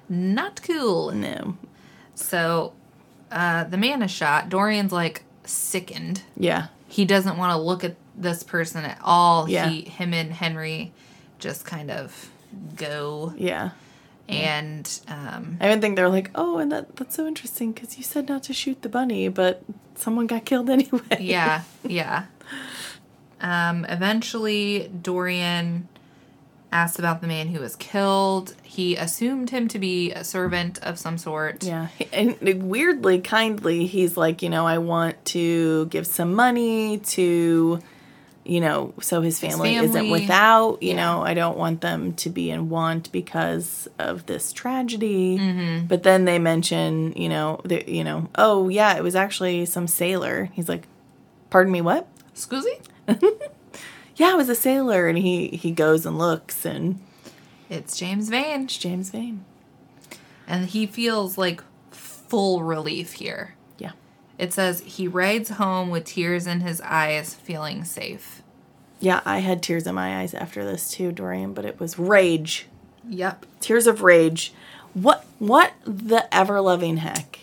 Not 0.09 0.61
cool. 0.63 1.11
No, 1.11 1.57
So 2.15 2.73
uh, 3.31 3.65
the 3.65 3.77
man 3.77 4.01
is 4.01 4.11
shot. 4.11 4.49
Dorian's 4.49 4.91
like 4.93 5.23
sickened. 5.43 6.23
yeah, 6.35 6.67
He 6.87 7.05
doesn't 7.05 7.37
want 7.37 7.51
to 7.51 7.57
look 7.57 7.83
at 7.83 7.95
this 8.17 8.43
person 8.43 8.83
at 8.83 8.99
all. 9.03 9.49
Yeah. 9.49 9.69
He 9.69 9.81
him 9.81 10.13
and 10.13 10.31
Henry 10.33 10.91
just 11.39 11.65
kind 11.65 11.91
of 11.91 12.29
go. 12.75 13.33
yeah, 13.37 13.71
And 14.27 14.99
um, 15.07 15.57
I 15.61 15.67
even 15.67 15.81
think 15.81 15.95
they're 15.95 16.09
like, 16.09 16.31
oh, 16.35 16.57
and 16.57 16.71
that 16.71 16.95
that's 16.95 17.15
so 17.15 17.27
interesting 17.27 17.71
because 17.71 17.97
you 17.97 18.03
said 18.03 18.27
not 18.27 18.43
to 18.43 18.53
shoot 18.53 18.81
the 18.81 18.89
bunny, 18.89 19.27
but 19.29 19.63
someone 19.95 20.27
got 20.27 20.45
killed 20.45 20.69
anyway. 20.77 21.17
yeah, 21.19 21.63
yeah. 21.83 22.25
Um, 23.39 23.85
eventually, 23.85 24.89
Dorian 25.01 25.87
asked 26.71 26.99
about 26.99 27.21
the 27.21 27.27
man 27.27 27.47
who 27.49 27.59
was 27.59 27.75
killed. 27.75 28.55
He 28.63 28.95
assumed 28.95 29.51
him 29.51 29.67
to 29.69 29.79
be 29.79 30.11
a 30.11 30.23
servant 30.23 30.79
of 30.79 30.99
some 30.99 31.17
sort. 31.17 31.63
Yeah. 31.63 31.87
And 32.11 32.35
weirdly, 32.63 33.19
kindly, 33.21 33.85
he's 33.85 34.17
like, 34.17 34.41
you 34.41 34.49
know, 34.49 34.65
I 34.65 34.79
want 34.79 35.23
to 35.25 35.85
give 35.87 36.07
some 36.07 36.33
money 36.33 36.97
to, 36.99 37.79
you 38.47 38.61
know, 38.61 38.93
so 39.01 39.21
his 39.21 39.39
family, 39.39 39.75
isn't 39.75 40.09
without, 40.09 40.81
you 40.81 40.89
Yeah. 40.93 40.95
know, 40.95 41.21
I 41.23 41.33
don't 41.33 41.57
want 41.57 41.81
them 41.81 42.13
to 42.15 42.29
be 42.29 42.49
in 42.49 42.69
want 42.69 43.11
because 43.11 43.87
of 43.99 44.25
this 44.25 44.53
tragedy. 44.53 45.37
Mm-hmm. 45.37 45.87
But 45.87 46.03
then 46.03 46.25
they 46.25 46.39
mention, 46.39 47.13
you 47.13 47.29
know, 47.29 47.59
the, 47.65 47.83
you 47.91 48.03
know, 48.03 48.29
oh, 48.35 48.69
yeah, 48.69 48.95
it 48.95 49.03
was 49.03 49.15
actually 49.15 49.65
some 49.65 49.87
sailor. 49.87 50.49
He's 50.53 50.69
like, 50.69 50.87
pardon 51.49 51.71
me, 51.71 51.81
what? 51.81 52.07
Scusi? 52.35 52.79
Yeah, 54.15 54.33
it 54.33 54.37
was 54.37 54.49
a 54.49 54.55
sailor. 54.55 55.07
And 55.07 55.15
he, 55.17 55.49
he 55.49 55.69
goes 55.71 56.03
and 56.03 56.17
looks 56.17 56.65
and 56.65 56.99
It's 57.69 57.95
James 57.95 58.29
Vane. 58.29 58.63
it's 58.63 58.75
James 58.77 59.11
Vane. 59.11 59.45
And 60.47 60.65
he 60.65 60.87
feels 60.87 61.37
like 61.37 61.61
full 61.91 62.63
relief 62.63 63.13
here. 63.13 63.53
Yeah. 63.77 63.91
It 64.39 64.53
says 64.53 64.79
he 64.79 65.07
rides 65.07 65.49
home 65.51 65.91
with 65.91 66.05
tears 66.05 66.47
in 66.47 66.61
his 66.61 66.81
eyes, 66.81 67.35
feeling 67.35 67.83
safe. 67.83 68.36
Yeah, 68.99 69.21
I 69.25 69.39
had 69.39 69.61
tears 69.61 69.85
in 69.87 69.95
my 69.95 70.19
eyes 70.21 70.33
after 70.33 70.63
this 70.65 70.89
too, 70.91 71.11
Dorian, 71.11 71.53
but 71.53 71.65
it 71.65 71.79
was 71.79 71.99
rage. 71.99 72.67
Yep. 73.07 73.45
Tears 73.59 73.87
of 73.87 74.01
rage. 74.01 74.53
What 74.93 75.25
what 75.39 75.73
the 75.85 76.33
ever 76.35 76.59
loving 76.61 76.97
heck? 76.97 77.39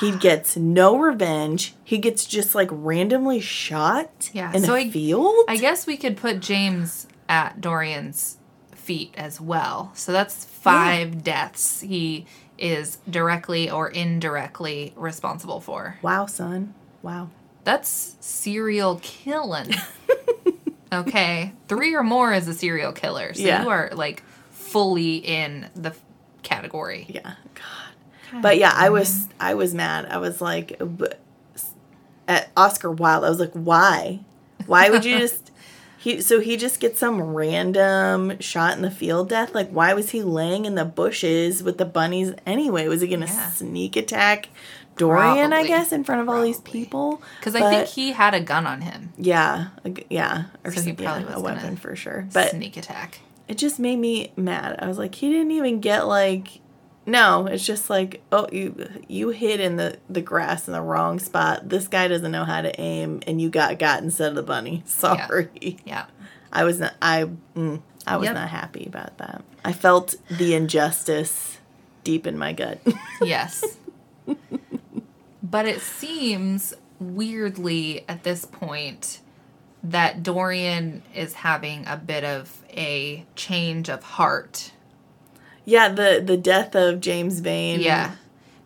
He 0.00 0.12
gets 0.12 0.56
no 0.56 0.96
revenge. 0.96 1.74
He 1.82 1.98
gets 1.98 2.24
just 2.24 2.54
like 2.54 2.68
randomly 2.70 3.40
shot 3.40 4.30
Yeah, 4.32 4.52
in 4.52 4.62
so 4.62 4.74
a 4.74 4.80
I- 4.82 4.90
field. 4.90 5.34
I 5.48 5.56
guess 5.56 5.86
we 5.88 5.96
could 5.96 6.16
put 6.16 6.38
James 6.40 7.08
at 7.28 7.60
Dorian's 7.60 8.36
feet 8.76 9.12
as 9.16 9.40
well. 9.40 9.90
So 9.94 10.12
that's 10.12 10.44
five 10.44 11.24
deaths 11.24 11.80
he 11.80 12.26
is 12.58 12.98
directly 13.10 13.68
or 13.70 13.88
indirectly 13.88 14.92
responsible 14.96 15.60
for. 15.60 15.98
wow, 16.02 16.26
son. 16.26 16.74
Wow. 17.02 17.30
That's 17.64 18.16
serial 18.20 19.00
killing. 19.02 19.74
okay. 20.92 21.52
Three 21.68 21.94
or 21.94 22.02
more 22.02 22.32
is 22.32 22.48
a 22.48 22.54
serial 22.54 22.92
killer. 22.92 23.34
So 23.34 23.42
Yeah. 23.42 23.62
you 23.62 23.68
are 23.68 23.90
like 23.94 24.22
fully 24.50 25.16
in 25.16 25.68
the 25.74 25.90
f- 25.90 26.00
category. 26.42 27.06
Yeah. 27.08 27.34
God. 27.54 28.42
But 28.42 28.58
yeah, 28.58 28.72
I 28.74 28.90
was 28.90 29.28
I 29.40 29.54
was 29.54 29.74
mad. 29.74 30.06
I 30.10 30.18
was 30.18 30.40
like 30.40 30.78
b- 30.98 31.06
at 32.26 32.50
Oscar 32.56 32.90
Wilde. 32.90 33.24
I 33.24 33.28
was 33.30 33.40
like, 33.40 33.52
why? 33.52 34.20
Why 34.66 34.90
would 34.90 35.04
you 35.04 35.18
just 35.20 35.50
he 35.98 36.20
so 36.20 36.40
he 36.40 36.56
just 36.56 36.78
gets 36.78 36.98
some 37.00 37.20
random 37.20 38.38
shot 38.40 38.76
in 38.76 38.82
the 38.82 38.90
field 38.90 39.28
death? 39.30 39.54
Like 39.54 39.70
why 39.70 39.94
was 39.94 40.10
he 40.10 40.22
laying 40.22 40.64
in 40.66 40.74
the 40.74 40.84
bushes 40.84 41.62
with 41.62 41.78
the 41.78 41.84
bunnies 41.86 42.32
anyway? 42.46 42.86
Was 42.88 43.00
he 43.00 43.08
gonna 43.08 43.26
Yeah. 43.26 43.50
sneak 43.50 43.96
attack 43.96 44.48
Dorian, 44.98 45.52
I 45.52 45.66
guess, 45.66 45.92
in 45.92 46.04
front 46.04 46.20
of 46.20 46.28
all 46.28 46.42
these 46.42 46.60
people? 46.60 47.22
Because 47.40 47.54
I 47.54 47.60
think 47.70 47.88
he 47.88 48.12
had 48.12 48.34
a 48.34 48.40
gun 48.40 48.66
on 48.66 48.82
him. 48.82 49.12
Yeah, 49.16 49.68
yeah, 50.10 50.44
or 50.64 50.72
So 50.72 50.82
he 50.82 50.92
probably 50.92 51.22
yeah, 51.22 51.28
was 51.28 51.36
a 51.36 51.40
weapon 51.40 51.76
for 51.76 51.96
sure. 51.96 52.26
But 52.32 52.50
Sneak 52.50 52.76
attack. 52.76 53.20
it 53.48 53.56
just 53.58 53.78
made 53.78 53.96
me 53.96 54.32
mad. 54.36 54.76
I 54.80 54.86
was 54.86 54.98
like, 54.98 55.14
he 55.14 55.30
didn't 55.30 55.52
even 55.52 55.80
get 55.80 56.06
like, 56.06 56.60
no. 57.06 57.46
It's 57.46 57.64
just 57.64 57.88
like, 57.88 58.20
oh, 58.32 58.46
you 58.52 58.86
you 59.08 59.30
hid 59.30 59.60
in 59.60 59.76
the 59.76 59.98
the 60.10 60.20
grass 60.20 60.66
in 60.66 60.72
the 60.74 60.82
wrong 60.82 61.18
spot. 61.18 61.68
This 61.68 61.88
guy 61.88 62.06
doesn't 62.08 62.30
know 62.30 62.44
how 62.44 62.60
to 62.60 62.78
aim, 62.80 63.20
and 63.26 63.40
you 63.40 63.48
got 63.50 63.78
got 63.78 64.02
instead 64.02 64.28
of 64.28 64.34
the 64.34 64.42
bunny. 64.42 64.82
Sorry, 64.86 65.78
Yeah. 65.86 66.04
I 66.52 66.64
was 66.64 66.78
not. 66.80 66.94
I 67.00 67.28
mm, 67.56 67.80
I 68.06 68.16
was 68.16 68.26
Yep. 68.26 68.34
not 68.34 68.48
happy 68.48 68.84
about 68.86 69.16
that. 69.18 69.42
I 69.64 69.72
felt 69.72 70.14
the 70.30 70.54
injustice 70.54 71.58
deep 72.04 72.26
in 72.26 72.36
my 72.38 72.52
gut. 72.52 72.80
Yes. 73.22 73.62
But 75.48 75.66
it 75.66 75.80
seems 75.80 76.74
weirdly 77.00 78.04
at 78.08 78.22
this 78.24 78.44
point 78.44 79.20
that 79.82 80.22
Dorian 80.22 81.02
is 81.14 81.34
having 81.34 81.86
a 81.86 81.96
bit 81.96 82.24
of 82.24 82.62
a 82.70 83.24
change 83.36 83.88
of 83.88 84.02
heart. 84.02 84.72
yeah, 85.64 85.88
the 85.88 86.22
the 86.24 86.36
death 86.36 86.74
of 86.74 87.00
James 87.00 87.40
Vane. 87.40 87.80
Yeah. 87.80 88.14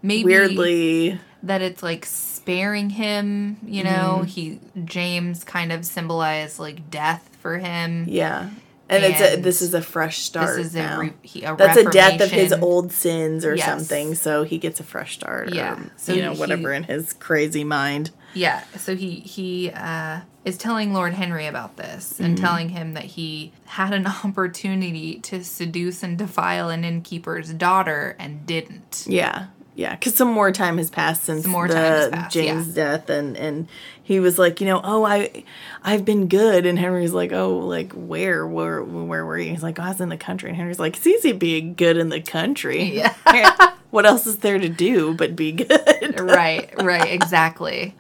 Maybe 0.02 0.24
weirdly. 0.24 1.20
that 1.44 1.62
it's 1.62 1.82
like 1.82 2.06
sparing 2.06 2.90
him, 2.90 3.58
you 3.64 3.84
know, 3.84 4.18
mm-hmm. 4.20 4.24
he 4.24 4.60
James 4.84 5.44
kind 5.44 5.72
of 5.72 5.84
symbolized 5.84 6.58
like 6.58 6.90
death 6.90 7.28
for 7.40 7.58
him. 7.58 8.06
Yeah. 8.08 8.50
And, 8.92 9.04
it's 9.04 9.20
a, 9.20 9.36
this 9.40 9.62
is 9.62 9.74
a 9.74 9.82
fresh 9.82 10.18
start. 10.18 10.56
This 10.56 10.66
is 10.66 10.76
a, 10.76 10.96
re- 10.98 11.12
he, 11.22 11.42
a 11.44 11.56
That's 11.56 11.78
a 11.78 11.90
death 11.90 12.20
of 12.20 12.30
his 12.30 12.52
old 12.52 12.92
sins 12.92 13.44
or 13.44 13.54
Yes. 13.54 13.66
something, 13.66 14.14
so 14.14 14.44
he 14.44 14.58
gets 14.58 14.80
a 14.80 14.84
fresh 14.84 15.14
start. 15.14 15.54
Yeah. 15.54 15.74
Or, 15.74 15.90
So 15.96 16.12
you 16.12 16.22
know, 16.22 16.32
he- 16.32 16.38
whatever 16.40 16.72
in 16.72 16.84
his 16.84 17.12
crazy 17.12 17.64
mind. 17.64 18.10
Yeah, 18.34 18.62
so 18.78 18.96
he 18.96 19.16
he 19.16 19.70
uh, 19.74 20.20
is 20.46 20.56
telling 20.56 20.94
Lord 20.94 21.12
Henry 21.12 21.46
about 21.46 21.76
this 21.76 22.18
and 22.18 22.34
Mm-hmm. 22.34 22.44
telling 22.44 22.68
him 22.70 22.94
that 22.94 23.04
he 23.04 23.52
had 23.66 23.92
an 23.92 24.06
opportunity 24.24 25.18
to 25.20 25.44
seduce 25.44 26.02
and 26.02 26.16
defile 26.16 26.70
an 26.70 26.82
innkeeper's 26.84 27.52
daughter 27.52 28.16
and 28.18 28.46
didn't. 28.46 29.04
Yeah. 29.06 29.46
Yeah, 29.74 29.94
because 29.94 30.14
some 30.14 30.28
more 30.28 30.52
time 30.52 30.76
has 30.76 30.90
passed 30.90 31.24
since 31.24 31.44
the 31.44 31.48
passed, 31.50 32.30
James 32.34 32.68
death, 32.74 33.08
and 33.08 33.36
and 33.38 33.68
he 34.02 34.20
was 34.20 34.38
like, 34.38 34.60
you 34.60 34.66
know, 34.66 34.80
oh, 34.82 35.04
I, 35.04 35.44
I've 35.82 36.04
been 36.04 36.28
good, 36.28 36.66
and 36.66 36.78
Henry's 36.78 37.12
like, 37.12 37.32
oh, 37.32 37.58
like 37.58 37.92
where, 37.92 38.46
where, 38.46 38.82
where 38.82 39.24
were 39.24 39.38
you? 39.38 39.50
He's 39.50 39.62
like, 39.62 39.78
oh, 39.78 39.84
I 39.84 39.88
was 39.88 40.00
in 40.00 40.08
the 40.08 40.16
country, 40.16 40.48
and 40.48 40.56
Henry's 40.56 40.80
like, 40.80 40.96
it's 40.96 41.06
easy 41.06 41.32
being 41.32 41.74
good 41.74 41.96
in 41.96 42.08
the 42.08 42.20
country. 42.20 42.82
Yeah. 43.02 43.74
what 43.90 44.04
else 44.06 44.26
is 44.26 44.38
there 44.38 44.58
to 44.58 44.68
do 44.68 45.14
but 45.14 45.34
be 45.34 45.52
good? 45.52 46.20
right, 46.20 46.70
right, 46.82 47.10
exactly. 47.10 47.94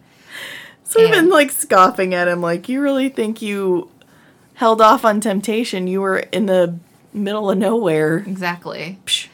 So 0.84 1.00
we've 1.00 1.10
been 1.10 1.30
like 1.30 1.50
scoffing 1.50 2.14
at 2.14 2.28
him, 2.28 2.40
like, 2.40 2.68
you 2.68 2.82
really 2.82 3.08
think 3.08 3.40
you 3.40 3.90
held 4.54 4.80
off 4.80 5.04
on 5.04 5.20
temptation? 5.20 5.86
You 5.86 6.00
were 6.00 6.18
in 6.18 6.46
the 6.46 6.78
middle 7.12 7.50
of 7.50 7.58
nowhere. 7.58 8.18
Exactly. 8.18 8.98
Psh. 9.06 9.28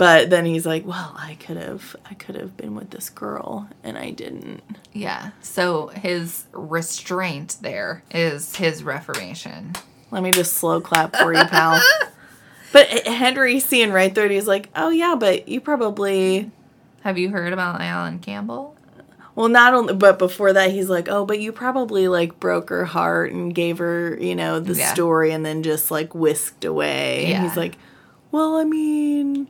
But 0.00 0.30
then 0.30 0.46
he's 0.46 0.64
like, 0.64 0.86
well, 0.86 1.14
I 1.14 1.34
could 1.34 1.58
have, 1.58 1.94
I 2.10 2.14
could 2.14 2.34
have 2.34 2.56
been 2.56 2.74
with 2.74 2.88
this 2.88 3.10
girl, 3.10 3.68
and 3.84 3.98
I 3.98 4.12
didn't. 4.12 4.62
Yeah. 4.94 5.32
So 5.42 5.88
his 5.88 6.44
restraint 6.52 7.58
there 7.60 8.02
is 8.10 8.56
his 8.56 8.82
reformation. 8.82 9.74
Let 10.10 10.22
me 10.22 10.30
just 10.30 10.54
slow 10.54 10.80
clap 10.80 11.14
for 11.14 11.34
you, 11.34 11.44
pal. 11.44 11.78
But 12.72 12.86
Henry 13.06 13.60
seeing 13.60 13.92
right 13.92 14.14
through 14.14 14.26
it, 14.26 14.30
he's 14.30 14.46
like, 14.46 14.70
oh 14.74 14.88
yeah, 14.88 15.16
but 15.20 15.48
you 15.48 15.60
probably, 15.60 16.50
Have 17.02 17.18
you 17.18 17.28
heard 17.28 17.52
about 17.52 17.82
Alan 17.82 18.20
Campbell? 18.20 18.76
well, 19.34 19.48
not 19.48 19.74
only, 19.74 19.92
but 19.92 20.18
before 20.18 20.54
that, 20.54 20.70
he's 20.70 20.88
like, 20.88 21.08
oh, 21.10 21.26
but 21.26 21.40
you 21.40 21.52
probably 21.52 22.08
like 22.08 22.40
broke 22.40 22.70
her 22.70 22.86
heart 22.86 23.32
and 23.32 23.54
gave 23.54 23.76
her, 23.78 24.16
you 24.18 24.34
know, 24.34 24.60
the 24.60 24.74
Yeah. 24.76 24.94
story, 24.94 25.32
and 25.32 25.44
then 25.44 25.62
just 25.62 25.90
like 25.90 26.14
whisked 26.14 26.64
away. 26.64 27.18
And 27.24 27.28
Yeah. 27.32 27.42
he's 27.42 27.56
like, 27.58 27.76
well, 28.30 28.56
I 28.56 28.64
mean, 28.64 29.46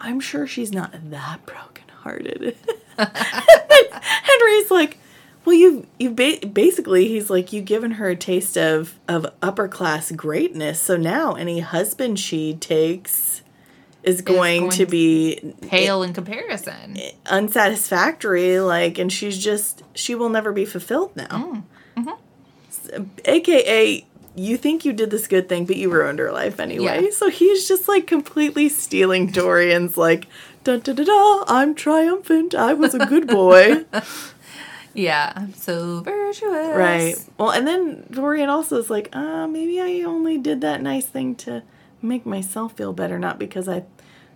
I'm 0.00 0.20
sure 0.20 0.46
she's 0.46 0.72
not 0.72 0.92
that 1.10 1.46
brokenhearted. 1.46 2.56
Henry's 2.98 4.70
like, 4.70 4.98
well, 5.44 5.54
you 5.54 5.86
you 5.98 6.10
ba- 6.10 6.46
basically 6.46 7.08
he's 7.08 7.30
like 7.30 7.52
you've 7.52 7.64
given 7.64 7.92
her 7.92 8.10
a 8.10 8.16
taste 8.16 8.56
of 8.56 8.98
of 9.08 9.26
upper 9.42 9.68
class 9.68 10.10
greatness. 10.12 10.80
So 10.80 10.96
now 10.96 11.34
any 11.34 11.60
husband 11.60 12.18
she 12.18 12.54
takes 12.54 13.42
is 14.02 14.20
going, 14.20 14.60
going 14.62 14.70
to 14.72 14.86
be 14.86 15.54
Pale 15.62 16.02
in 16.02 16.12
comparison. 16.12 16.96
unsatisfactory. 17.26 18.60
Like, 18.60 18.98
and 18.98 19.12
she's 19.12 19.42
just 19.42 19.82
she 19.94 20.14
will 20.14 20.28
never 20.28 20.52
be 20.52 20.64
fulfilled 20.64 21.16
now. 21.16 21.26
Mm, 21.26 21.62
mm-hmm. 21.96 23.04
AKA. 23.24 24.06
You 24.36 24.56
think 24.56 24.84
you 24.84 24.92
did 24.92 25.10
this 25.10 25.26
good 25.28 25.48
thing, 25.48 25.64
but 25.64 25.76
you 25.76 25.90
ruined 25.90 26.18
her 26.18 26.32
life 26.32 26.58
anyway. 26.58 27.04
Yeah. 27.04 27.10
So 27.12 27.30
he's 27.30 27.68
just 27.68 27.86
like 27.86 28.06
completely 28.06 28.68
stealing 28.68 29.28
Dorian's 29.28 29.96
like, 29.96 30.26
da 30.64 30.78
da 30.78 30.92
da 30.92 31.04
da. 31.04 31.44
I'm 31.46 31.74
triumphant. 31.74 32.54
I 32.54 32.74
was 32.74 32.94
a 32.94 33.06
good 33.06 33.26
boy. 33.28 33.84
Yeah, 34.94 35.32
I'm 35.34 35.52
so 35.54 36.00
virtuous. 36.02 36.76
Right. 36.76 37.16
Well, 37.36 37.50
and 37.50 37.66
then 37.66 38.06
Dorian 38.10 38.48
also 38.48 38.78
is 38.78 38.88
like, 38.90 39.08
uh, 39.12 39.46
maybe 39.48 39.80
I 39.80 40.04
only 40.06 40.38
did 40.38 40.60
that 40.60 40.80
nice 40.82 41.06
thing 41.06 41.34
to 41.36 41.64
make 42.00 42.24
myself 42.24 42.76
feel 42.76 42.92
better, 42.92 43.18
not 43.18 43.38
because 43.38 43.68
I 43.68 43.84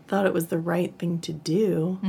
thought 0.09 0.27
it 0.27 0.33
was 0.35 0.49
the 0.49 0.59
right 0.59 0.93
thing 0.99 1.21
to 1.21 1.33
do. 1.33 2.01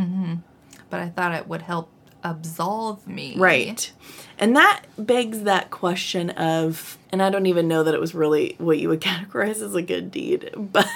But 0.89 0.99
I 0.99 1.09
thought 1.09 1.35
it 1.35 1.47
would 1.47 1.61
help 1.61 1.91
absolve 2.23 3.07
me. 3.07 3.35
Right. 3.37 3.91
And 4.39 4.55
that 4.55 4.83
begs 4.97 5.43
that 5.43 5.69
question 5.69 6.29
of, 6.31 6.97
and 7.11 7.21
I 7.21 7.29
don't 7.29 7.45
even 7.45 7.67
know 7.67 7.83
that 7.83 7.93
it 7.93 7.99
was 7.99 8.15
really 8.15 8.55
what 8.57 8.79
you 8.79 8.87
would 8.89 9.01
categorize 9.11 9.61
as 9.61 9.75
a 9.75 9.81
good 9.81 10.11
deed, 10.11 10.49
but 10.57 10.87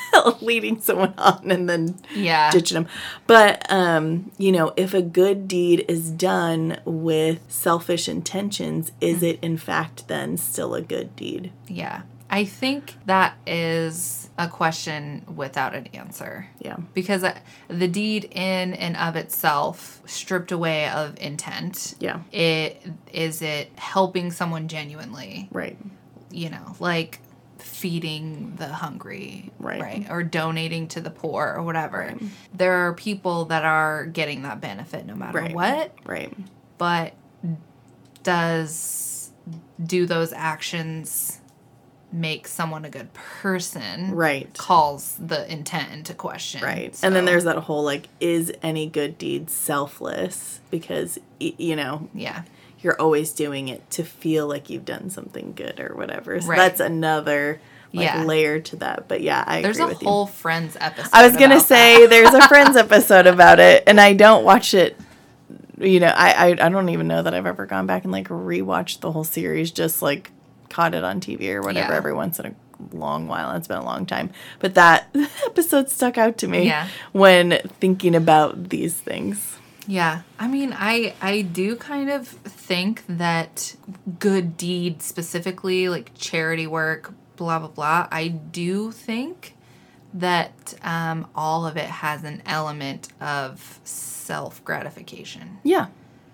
leading 0.41 0.79
someone 0.79 1.13
on 1.17 1.51
and 1.51 1.69
then 1.69 1.99
Yeah. 2.15 2.49
ditching 2.51 2.75
them. 2.75 2.87
But, 3.27 3.69
um, 3.71 4.31
you 4.37 4.51
know, 4.53 4.73
if 4.77 4.93
a 4.93 5.01
good 5.01 5.47
deed 5.47 5.83
is 5.89 6.09
done 6.09 6.79
with 6.85 7.39
selfish 7.49 8.07
intentions, 8.07 8.91
is 9.01 9.17
Mm-hmm. 9.17 9.25
it 9.25 9.39
in 9.41 9.57
fact 9.57 10.07
then 10.07 10.37
still 10.37 10.73
a 10.73 10.81
good 10.81 11.15
deed? 11.15 11.51
Yeah. 11.67 12.03
I 12.29 12.45
think 12.45 12.95
that 13.05 13.35
is 13.45 14.22
a 14.37 14.47
question 14.47 15.23
without 15.35 15.75
an 15.75 15.87
answer. 15.93 16.47
Yeah. 16.59 16.77
Because 16.93 17.23
uh, 17.23 17.37
the 17.67 17.87
deed 17.87 18.25
in 18.25 18.73
and 18.73 18.97
of 18.97 19.15
itself, 19.15 20.01
stripped 20.05 20.51
away 20.51 20.89
of 20.89 21.19
intent, 21.19 21.93
Yeah. 21.99 22.21
it 22.31 22.81
is 23.11 23.41
it 23.43 23.71
helping 23.77 24.31
someone 24.31 24.67
genuinely, 24.67 25.49
Right. 25.51 25.77
you 26.31 26.49
know, 26.49 26.75
like 26.79 27.19
feeding 27.59 28.55
the 28.57 28.67
hungry, 28.67 29.51
Right. 29.59 29.79
Right. 29.81 30.07
Or 30.09 30.23
donating 30.23 30.87
to 30.89 31.01
the 31.01 31.11
poor 31.11 31.53
or 31.55 31.61
whatever. 31.61 32.13
There 32.53 32.87
are 32.87 32.93
people 32.93 33.45
that 33.45 33.63
are 33.63 34.05
getting 34.07 34.41
that 34.43 34.59
benefit 34.59 35.05
no 35.05 35.15
matter 35.15 35.39
Right. 35.39 35.53
what, 35.55 35.93
Right. 36.05 36.33
but 36.79 37.13
does 38.23 39.31
do 39.83 40.05
those 40.05 40.33
actions 40.33 41.39
make 42.13 42.47
someone 42.47 42.85
a 42.85 42.89
good 42.89 43.11
person? 43.13 44.11
Right. 44.11 44.55
Calls 44.57 45.15
the 45.19 45.51
intent 45.51 45.91
into 45.91 46.13
question. 46.13 46.61
Right. 46.61 46.97
And 47.03 47.15
then 47.15 47.25
there's 47.25 47.43
that 47.45 47.57
whole 47.57 47.83
like, 47.83 48.07
is 48.19 48.53
any 48.61 48.87
good 48.87 49.17
deed 49.17 49.49
selfless? 49.49 50.61
Because, 50.69 51.17
you 51.39 51.75
know, 51.75 52.07
yeah. 52.13 52.43
you're 52.81 52.99
always 53.01 53.33
doing 53.33 53.67
it 53.67 53.89
to 53.91 54.03
feel 54.03 54.47
like 54.47 54.69
you've 54.69 54.85
done 54.85 55.09
something 55.09 55.53
good 55.55 55.79
or 55.79 55.95
whatever. 55.95 56.39
So 56.39 56.47
Right. 56.47 56.57
that's 56.57 56.79
another 56.79 57.59
like 57.93 58.05
Yeah. 58.05 58.23
layer 58.23 58.59
to 58.59 58.75
that. 58.77 59.07
But 59.07 59.21
yeah, 59.21 59.43
I 59.45 59.61
There's 59.61 59.79
a 59.79 59.87
whole 59.93 60.25
Friends 60.27 60.77
episode. 60.79 61.09
I 61.13 61.27
was 61.27 61.35
gonna 61.37 61.59
say 61.59 62.07
there's 62.07 62.33
a 62.33 62.47
Friends 62.47 62.75
episode 62.85 63.27
about 63.27 63.59
it, 63.59 63.83
and 63.87 63.99
I 64.01 64.13
don't 64.13 64.43
watch 64.43 64.73
it. 64.73 64.99
You 65.79 65.99
know, 65.99 66.07
I, 66.15 66.31
I 66.31 66.47
I 66.65 66.69
don't 66.69 66.89
even 66.89 67.07
know 67.07 67.21
that 67.23 67.33
I've 67.33 67.45
ever 67.45 67.65
gone 67.65 67.85
back 67.87 68.03
and 68.03 68.11
like 68.11 68.29
rewatched 68.29 68.99
the 69.01 69.11
whole 69.11 69.23
series. 69.23 69.69
Just 69.71 70.01
like 70.01 70.31
caught 70.73 70.93
it 70.95 71.03
on 71.03 71.19
TV 71.21 71.49
or 71.53 71.61
whatever 71.61 71.91
Yeah. 71.93 71.97
every 71.97 72.13
once 72.13 72.39
in 72.39 72.45
a 72.47 72.53
long 72.95 73.27
while. 73.27 73.55
It's 73.55 73.67
been 73.67 73.77
a 73.77 73.85
long 73.85 74.05
time, 74.05 74.31
but 74.59 74.73
that 74.75 75.15
episode 75.45 75.89
stuck 75.89 76.17
out 76.17 76.37
to 76.39 76.47
me 76.47 76.65
Yeah. 76.67 76.87
when 77.11 77.59
thinking 77.79 78.15
about 78.15 78.69
these 78.69 78.95
things. 78.95 79.57
Yeah. 79.87 80.21
I 80.39 80.47
mean, 80.47 80.73
I 80.77 81.13
I 81.21 81.41
do 81.41 81.75
kind 81.75 82.09
of 82.09 82.27
think 82.27 83.03
that 83.07 83.75
good 84.19 84.57
deed 84.57 85.01
specifically 85.01 85.89
like 85.89 86.11
charity 86.15 86.67
work, 86.67 87.13
blah 87.35 87.59
blah 87.59 87.67
blah. 87.67 88.07
I 88.11 88.27
do 88.29 88.91
think 88.91 89.55
that 90.15 90.75
um, 90.83 91.27
all 91.35 91.65
of 91.65 91.75
it 91.75 91.89
has 91.89 92.23
an 92.23 92.41
element 92.45 93.09
of 93.19 93.79
self 93.83 94.63
gratification. 94.63 95.57
Yeah, 95.63 95.87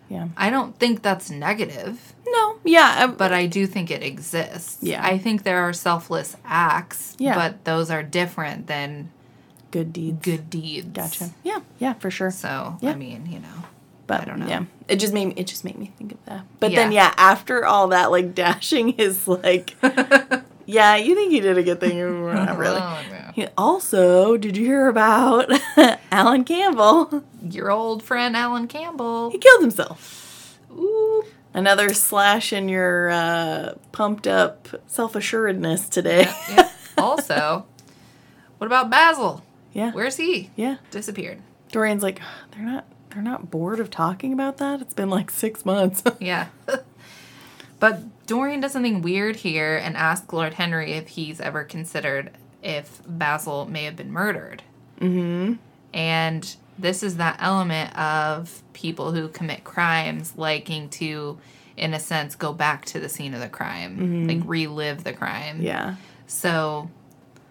yeah. 0.10 0.28
I 0.36 0.50
don't 0.50 0.78
think 0.80 1.02
that's 1.02 1.30
negative, 1.30 2.14
No, 2.28 2.58
yeah, 2.64 3.08
but 3.08 3.32
I 3.32 3.46
do 3.46 3.66
think 3.68 3.90
it 3.92 4.04
exists. 4.04 4.78
Yeah. 4.82 5.06
I 5.06 5.18
think 5.18 5.44
there 5.44 5.60
are 5.62 5.74
selfless 5.74 6.36
acts, 6.46 7.16
Yeah. 7.20 7.36
but 7.36 7.64
those 7.66 7.90
are 7.92 8.04
different 8.04 8.68
than 8.68 9.10
good 9.72 9.94
deeds. 9.94 10.20
good 10.24 10.50
deeds. 10.50 10.88
Gotcha. 10.92 11.30
Yeah, 11.44 11.60
yeah, 11.80 11.94
for 11.94 12.10
sure. 12.12 12.32
So, 12.32 12.78
Yeah. 12.82 12.92
I 12.92 12.96
mean, 12.96 13.28
you 13.30 13.40
know. 13.40 13.64
But 14.08 14.22
I 14.22 14.26
don't 14.26 14.40
know. 14.40 14.48
Yeah, 14.48 14.64
it 14.88 14.96
just 15.00 15.14
made 15.14 15.28
me, 15.28 15.34
it 15.38 15.46
just 15.46 15.64
made 15.64 15.78
me 15.78 15.92
think 15.98 16.14
of 16.14 16.26
that. 16.26 16.42
But 16.60 16.74
then 16.74 16.92
Yeah. 16.92 17.10
yeah, 17.10 17.14
after 17.18 17.66
all 17.66 17.90
that, 17.90 18.10
like 18.10 18.34
dashing 18.46 18.94
is 18.98 19.28
like, 19.28 19.76
yeah, 20.66 20.96
you 20.96 21.14
think 21.16 21.32
you 21.34 21.42
did 21.42 21.58
a 21.58 21.64
good 21.64 21.80
thing, 21.80 21.98
not 22.34 22.58
really. 22.58 22.80
Oh, 22.82 23.00
Yeah. 23.40 23.50
Also, 23.58 24.38
did 24.38 24.58
you 24.58 24.66
hear 24.66 24.88
about 24.88 25.50
Alan 26.12 26.44
Campbell? 26.44 27.24
Your 27.42 27.72
old 27.72 28.04
friend 28.04 28.36
Alan 28.36 28.68
Campbell. 28.68 29.30
He 29.32 29.38
killed 29.38 29.62
himself. 29.62 30.60
Ooh. 30.72 31.24
Another 31.54 31.94
slash 31.94 32.54
in 32.54 32.70
your 32.70 33.10
uh, 33.10 33.74
pumped 33.92 34.28
up 34.28 34.68
self 34.88 35.16
assuredness 35.16 35.90
today. 35.90 36.32
Yeah. 36.50 36.70
Also, 36.98 37.66
what 38.58 38.68
about 38.68 38.90
Basil? 38.90 39.44
yeah, 39.74 39.92
Where's 39.92 40.18
he? 40.18 40.50
yeah. 40.56 40.78
Disappeared. 40.92 41.40
Dorian's 41.72 42.04
like, 42.04 42.20
they're 42.52 42.66
not, 42.66 42.86
they're 43.12 43.22
not 43.22 43.50
bored 43.50 43.80
of 43.80 43.90
talking 43.90 44.34
about 44.34 44.58
that. 44.58 44.82
It's 44.82 44.94
been 44.94 45.10
like 45.10 45.32
six 45.32 45.66
months. 45.66 46.04
Yeah. 46.20 46.48
but 47.80 48.02
Dorian 48.28 48.60
does 48.60 48.74
something 48.74 49.02
weird 49.02 49.38
here 49.38 49.78
and 49.78 49.96
asks 49.96 50.32
Lord 50.34 50.56
Henry 50.56 50.92
if 50.94 51.08
he's 51.10 51.40
ever 51.40 51.64
considered 51.64 52.32
if 52.64 53.02
Basil 53.08 53.66
may 53.66 53.84
have 53.84 53.96
been 53.96 54.12
murdered. 54.12 54.64
Mm-hmm. 55.00 55.54
And 55.94 56.56
this 56.78 57.04
is 57.04 57.18
that 57.18 57.38
element 57.40 57.98
of 57.98 58.64
people 58.74 59.12
who 59.12 59.28
commit 59.30 59.64
crimes 59.64 60.34
liking 60.38 60.90
to, 60.90 61.38
in 61.78 61.94
a 61.94 62.00
sense, 62.00 62.36
go 62.36 62.54
back 62.54 62.86
to 62.86 63.00
the 63.00 63.10
scene 63.10 63.34
of 63.34 63.40
the 63.40 63.50
crime, 63.50 64.28
like 64.28 64.42
relive 64.46 65.04
the 65.04 65.14
crime. 65.14 65.62
yeah. 65.62 65.96
So 66.28 66.90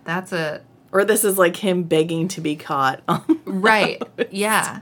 that's 0.05 0.33
a 0.33 0.63
Or 0.93 1.05
this 1.05 1.25
is 1.25 1.37
like 1.37 1.57
him 1.57 1.83
begging 1.83 2.29
to 2.29 2.41
be 2.41 2.55
caught. 2.55 3.03
right. 3.45 4.01
yeah. 4.31 4.81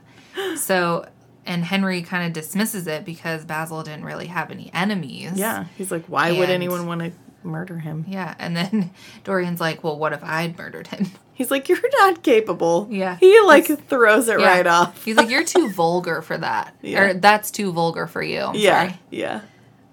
So 0.57 1.07
and 1.47 1.65
Henry 1.65 2.03
kind 2.03 2.27
of 2.27 2.32
dismisses 2.32 2.86
it 2.86 3.05
because 3.05 3.44
Basil 3.44 3.82
didn't 3.82 4.05
really 4.05 4.27
have 4.27 4.51
any 4.51 4.70
enemies. 4.74 5.32
Yeah, 5.36 5.66
he's 5.78 5.90
like, 5.90 6.05
why 6.07 6.32
would 6.32 6.51
anyone 6.51 6.86
want 6.86 7.01
to 7.03 7.12
murder 7.42 7.78
him? 7.78 8.04
Yeah, 8.08 8.34
and 8.38 8.56
then 8.56 8.90
Dorian's 9.24 9.60
like, 9.60 9.82
"Well, 9.84 9.98
what 9.98 10.12
if 10.12 10.22
I'd 10.24 10.56
murdered 10.58 10.88
him?" 10.88 11.06
He's 11.34 11.50
like, 11.50 11.68
you're 11.68 11.78
not 12.00 12.22
capable. 12.22 12.88
Yeah. 12.90 13.16
He 13.16 13.38
like 13.42 13.66
throws 13.88 14.26
it 14.28 14.40
Yeah. 14.40 14.46
right 14.46 14.66
off. 14.66 15.04
He's 15.04 15.16
like, 15.16 15.28
"You're 15.28 15.44
too 15.44 15.68
vulgar 15.72 16.22
for 16.22 16.38
that, 16.38 16.74
Yeah. 16.80 17.00
or 17.02 17.14
that's 17.14 17.50
too 17.50 17.72
vulgar 17.72 18.06
for 18.06 18.22
you." 18.22 18.40
I'm 18.40 18.54
Yeah, 18.54 18.88
sorry. 18.88 19.00
yeah, 19.10 19.40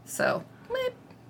So, 0.06 0.44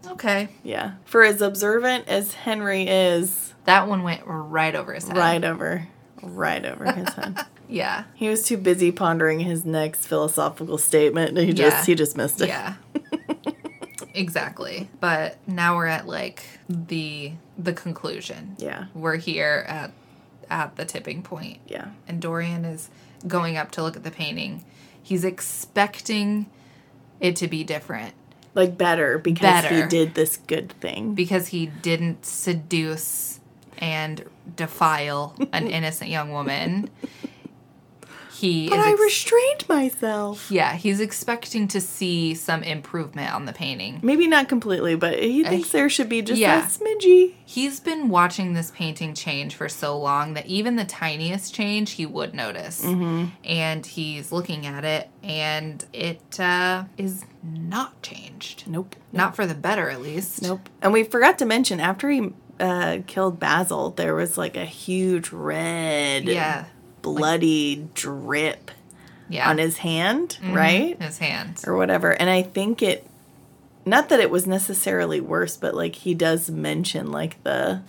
okay, 0.08 0.50
yeah. 0.64 0.92
For 1.06 1.24
as 1.24 1.42
observant 1.42 2.08
as 2.08 2.34
Henry 2.36 2.88
is, 2.88 3.54
that 3.66 3.88
one 3.88 4.04
went 4.04 4.22
right 4.26 4.76
over 4.76 4.94
his 4.94 5.08
head. 5.08 5.18
right 5.18 5.44
over, 5.44 5.88
right 6.22 6.64
over 6.64 6.92
his 6.92 7.10
head. 7.10 7.40
Yeah. 7.68 8.04
He 8.14 8.30
was 8.30 8.44
too 8.46 8.58
busy 8.58 8.92
pondering 8.92 9.40
his 9.40 9.66
next 9.66 10.06
philosophical 10.06 10.78
statement. 10.78 11.30
And 11.30 11.40
he 11.40 11.54
Yeah. 11.54 11.70
just 11.72 11.88
he 11.88 11.96
just 11.96 12.16
missed 12.16 12.40
it. 12.42 12.50
Yeah. 12.50 12.76
Exactly. 14.14 14.90
But 15.00 15.38
now 15.48 15.76
we're 15.76 15.88
at 15.88 16.08
like 16.08 16.44
the 16.70 17.34
the 17.58 17.74
conclusion. 17.74 18.56
Yeah, 18.58 18.86
We're 18.94 19.18
here 19.18 19.66
at 19.68 19.92
at 20.50 20.76
the 20.76 20.86
tipping 20.86 21.24
point. 21.24 21.60
yeah, 21.68 21.90
and 22.08 22.22
Dorian 22.22 22.66
is 22.66 22.90
going 23.28 23.58
up 23.58 23.72
to 23.72 23.84
look 23.84 23.96
at 23.96 24.04
the 24.04 24.12
painting. 24.12 24.64
He's 25.02 25.24
expecting 25.26 26.48
it 27.20 27.36
to 27.38 27.48
be 27.48 27.64
different 27.64 28.14
like 28.56 28.78
better 28.78 29.18
because 29.18 29.42
better. 29.42 29.76
he 29.76 29.88
did 29.88 30.14
this 30.14 30.38
good 30.38 30.72
thing. 30.74 31.14
because 31.16 31.48
he 31.48 31.66
didn't 31.68 32.26
seduce 32.26 33.40
and 33.80 34.24
defile 34.56 35.36
an 35.52 35.68
innocent 35.78 36.10
young 36.10 36.32
woman. 36.32 36.90
He 38.44 38.68
But 38.68 38.80
is 38.80 38.86
I 38.86 38.92
restrained 39.02 39.70
myself. 39.70 40.52
yeah, 40.52 40.74
he's 40.74 41.00
expecting 41.00 41.70
to 41.70 41.80
see 41.80 42.34
some 42.36 42.62
improvement 42.62 43.34
on 43.34 43.46
the 43.46 43.54
painting. 43.54 44.02
Maybe 44.04 44.28
not 44.28 44.50
completely, 44.50 44.96
but 44.96 45.18
he 45.18 45.46
thinks 45.46 45.70
there 45.70 45.88
should 45.90 46.10
be 46.10 46.22
just 46.22 46.40
Uh, 46.40 46.42
yeah. 46.42 46.66
a 46.66 46.68
smidgy. 46.68 47.36
He's 47.46 47.80
been 47.80 48.10
watching 48.10 48.52
this 48.54 48.70
painting 48.72 49.14
change 49.14 49.56
for 49.56 49.70
so 49.70 49.98
long 49.98 50.34
that 50.34 50.46
even 50.48 50.76
the 50.76 50.84
tiniest 50.84 51.54
change 51.56 51.92
he 51.92 52.06
would 52.06 52.34
notice. 52.34 52.84
Mm-hmm. 52.84 53.28
And 53.46 53.86
he's 53.86 54.34
looking 54.34 54.66
at 54.66 54.84
it, 54.84 55.10
and 55.24 55.86
it 55.94 56.38
uh, 56.38 56.84
is 56.98 57.24
not 57.42 58.02
changed. 58.02 58.66
Nope. 58.68 58.98
Not 59.14 59.38
for 59.38 59.46
the 59.46 59.56
better, 59.56 59.90
at 59.90 60.02
least. 60.02 60.42
Nope. 60.42 60.68
And 60.82 60.92
we 60.92 61.06
forgot 61.06 61.40
to 61.40 61.46
mention 61.46 61.80
after 61.80 62.10
he 62.10 62.34
uh, 62.60 62.98
killed 63.08 63.40
Basil, 63.40 63.92
there 63.92 64.14
was 64.16 64.38
like 64.38 64.58
a 64.58 64.66
huge 64.66 65.32
red, 65.32 66.26
Yeah. 66.26 66.66
Bloody 67.04 67.88
drip 67.94 68.72
Yeah. 69.30 69.48
on 69.48 69.60
his 69.60 69.78
hand, 69.78 70.40
mm-hmm. 70.42 70.54
right? 70.56 71.00
His 71.00 71.20
hand. 71.20 71.62
Or 71.68 71.76
whatever. 71.78 72.10
And 72.12 72.30
I 72.32 72.42
think 72.42 72.82
it, 72.82 73.06
not 73.86 74.10
that 74.10 74.20
it 74.20 74.32
was 74.32 74.48
necessarily 74.48 75.22
worse, 75.22 75.56
but 75.58 75.76
like 75.76 75.94
he 75.96 76.16
does 76.16 76.50
mention 76.50 77.12
like 77.12 77.42
the 77.44 77.82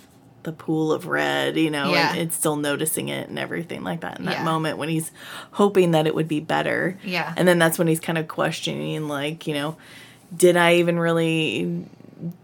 the 0.43 0.53
pool 0.53 0.93
of 0.93 1.07
red, 1.07 1.57
you 1.57 1.71
know, 1.71 1.91
Yeah. 1.95 2.11
and 2.11 2.19
it's 2.21 2.37
still 2.37 2.57
noticing 2.57 3.09
it 3.09 3.31
and 3.31 3.39
everything 3.39 3.83
like 3.83 4.01
that 4.01 4.19
in 4.19 4.27
that 4.27 4.41
Yeah. 4.41 4.45
moment 4.45 4.77
when 4.77 4.91
he's 4.91 5.11
hoping 5.53 5.93
that 5.93 6.07
it 6.07 6.15
would 6.15 6.29
be 6.29 6.39
better. 6.41 6.99
Yeah. 7.03 7.33
And 7.39 7.49
then 7.49 7.59
that's 7.59 7.79
when 7.79 7.89
he's 7.89 7.99
kind 7.99 8.19
of 8.19 8.29
questioning, 8.29 9.09
like, 9.09 9.47
you 9.47 9.55
know, 9.55 9.77
did 10.37 10.59
I 10.59 10.75
even 10.75 10.99
really 10.99 11.87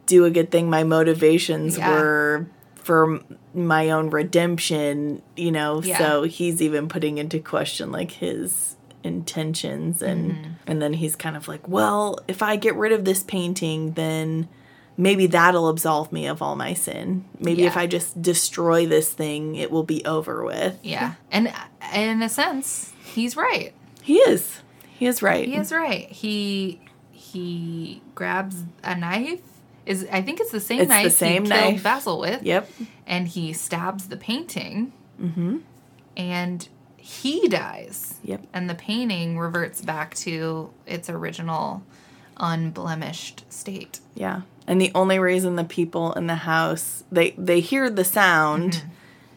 do 0.06 0.24
a 0.24 0.30
good 0.30 0.50
thing? 0.50 0.70
My 0.70 0.82
motivations 0.82 1.76
Yeah. 1.76 1.90
were 1.90 2.46
for 2.90 3.20
my 3.54 3.90
own 3.90 4.10
redemption, 4.10 5.22
you 5.36 5.52
know. 5.52 5.80
Yeah. 5.80 5.96
So 5.98 6.24
he's 6.24 6.60
even 6.60 6.88
putting 6.88 7.18
into 7.18 7.38
question 7.38 7.92
like 7.92 8.10
his 8.10 8.74
intentions 9.04 10.02
and 10.02 10.32
Mm-hmm. 10.32 10.50
and 10.66 10.82
then 10.82 10.92
he's 10.94 11.14
kind 11.14 11.36
of 11.36 11.46
like, 11.46 11.68
"Well, 11.68 12.18
if 12.26 12.42
I 12.42 12.56
get 12.56 12.74
rid 12.74 12.90
of 12.90 13.04
this 13.04 13.22
painting, 13.22 13.92
then 13.92 14.48
maybe 14.96 15.28
that'll 15.28 15.68
absolve 15.68 16.10
me 16.10 16.26
of 16.26 16.42
all 16.42 16.56
my 16.56 16.74
sin. 16.74 17.24
Maybe 17.38 17.62
if 17.64 17.76
I 17.76 17.86
just 17.86 18.20
destroy 18.20 18.86
this 18.86 19.08
thing, 19.12 19.54
it 19.54 19.70
will 19.70 19.84
be 19.84 20.04
over 20.04 20.44
with." 20.44 20.80
Yeah. 20.82 21.14
And 21.30 21.52
in 21.94 22.22
a 22.22 22.28
sense, 22.28 22.92
he's 23.04 23.36
right. 23.36 23.72
He 24.02 24.16
is. 24.16 24.62
He 24.98 25.06
is 25.06 25.22
right. 25.22 25.46
He 25.46 25.54
is 25.54 25.70
right. 25.72 26.10
He 26.10 26.80
he 27.12 28.02
grabs 28.16 28.64
a 28.82 28.96
knife. 28.96 29.40
Is 29.90 30.06
I 30.12 30.22
think 30.22 30.40
it's 30.40 30.52
the 30.52 30.60
same 30.60 30.80
It's 30.80 30.88
the 30.88 30.94
knife 31.02 31.12
same 31.12 31.44
he 31.44 31.50
killed 31.50 31.72
knife. 31.74 31.82
Basil 31.82 32.18
with. 32.20 32.42
Yep. 32.42 32.70
And 33.06 33.26
he 33.28 33.52
stabs 33.52 34.06
the 34.08 34.16
painting. 34.16 34.92
Mm-hmm. 35.20 35.58
And 36.16 36.68
he 36.96 37.48
dies. 37.48 38.18
Yep. 38.24 38.46
And 38.52 38.70
the 38.70 38.74
painting 38.74 39.38
reverts 39.38 39.82
back 39.82 40.14
to 40.16 40.70
its 40.86 41.10
original 41.10 41.82
unblemished 42.36 43.44
state. 43.52 44.00
Yeah. 44.14 44.42
And 44.66 44.80
the 44.80 44.92
only 44.94 45.18
reason 45.18 45.56
the 45.56 45.64
people 45.64 46.12
in 46.14 46.26
the 46.26 46.36
house 46.36 47.04
they 47.10 47.32
they 47.32 47.60
hear 47.60 47.90
the 47.90 48.04
sound 48.04 48.72
Mm-hmm. 48.72 48.88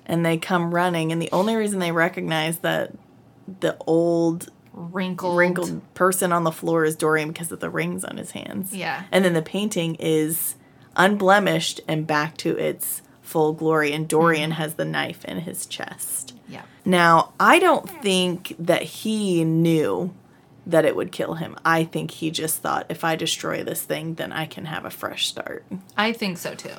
and 0.06 0.26
they 0.26 0.38
come 0.38 0.74
running 0.74 1.12
and 1.12 1.22
the 1.22 1.30
only 1.32 1.56
reason 1.56 1.80
they 1.80 1.92
recognize 1.92 2.60
that 2.60 2.92
the 3.62 3.76
old 3.88 4.50
Wrinkled. 4.74 5.38
wrinkled 5.38 5.94
person 5.94 6.32
on 6.34 6.44
the 6.44 6.52
floor 6.52 6.84
is 6.84 6.95
Dorian 6.95 7.30
because 7.30 7.52
of 7.52 7.60
the 7.60 7.70
rings 7.70 8.04
on 8.04 8.18
his 8.18 8.32
hands. 8.32 8.76
Yeah. 8.76 9.04
And 9.12 9.24
then 9.24 9.34
the 9.34 9.41
painting 9.44 9.95
is 10.00 10.56
unblemished 10.95 11.82
and 11.88 12.08
back 12.08 12.38
to 12.38 12.58
its 12.58 13.02
full 13.22 13.54
glory 13.54 13.94
and 13.94 14.08
Dorian 14.08 14.52
Mm-hmm. 14.52 14.62
has 14.62 14.74
the 14.76 14.86
knife 14.86 15.24
in 15.26 15.40
his 15.40 15.66
chest. 15.66 16.34
Yeah. 16.48 16.64
Now, 16.86 17.34
I 17.40 17.60
don't 17.60 17.90
think 18.02 18.56
that 18.60 18.84
he 18.84 19.44
knew 19.44 20.14
that 20.66 20.86
it 20.86 20.95
would 20.95 21.12
kill 21.12 21.36
him. 21.36 21.56
I 21.66 21.84
think 21.84 22.12
he 22.12 22.32
just 22.32 22.62
thought 22.62 22.86
if 22.90 23.04
I 23.04 23.16
destroy 23.16 23.64
this 23.64 23.82
thing, 23.82 24.16
then 24.16 24.32
I 24.32 24.45
can 24.45 24.66
have 24.66 24.86
a 24.86 24.90
fresh 24.90 25.28
start. 25.28 25.66
I 25.98 26.14
think 26.14 26.38
so 26.38 26.56
too. 26.56 26.70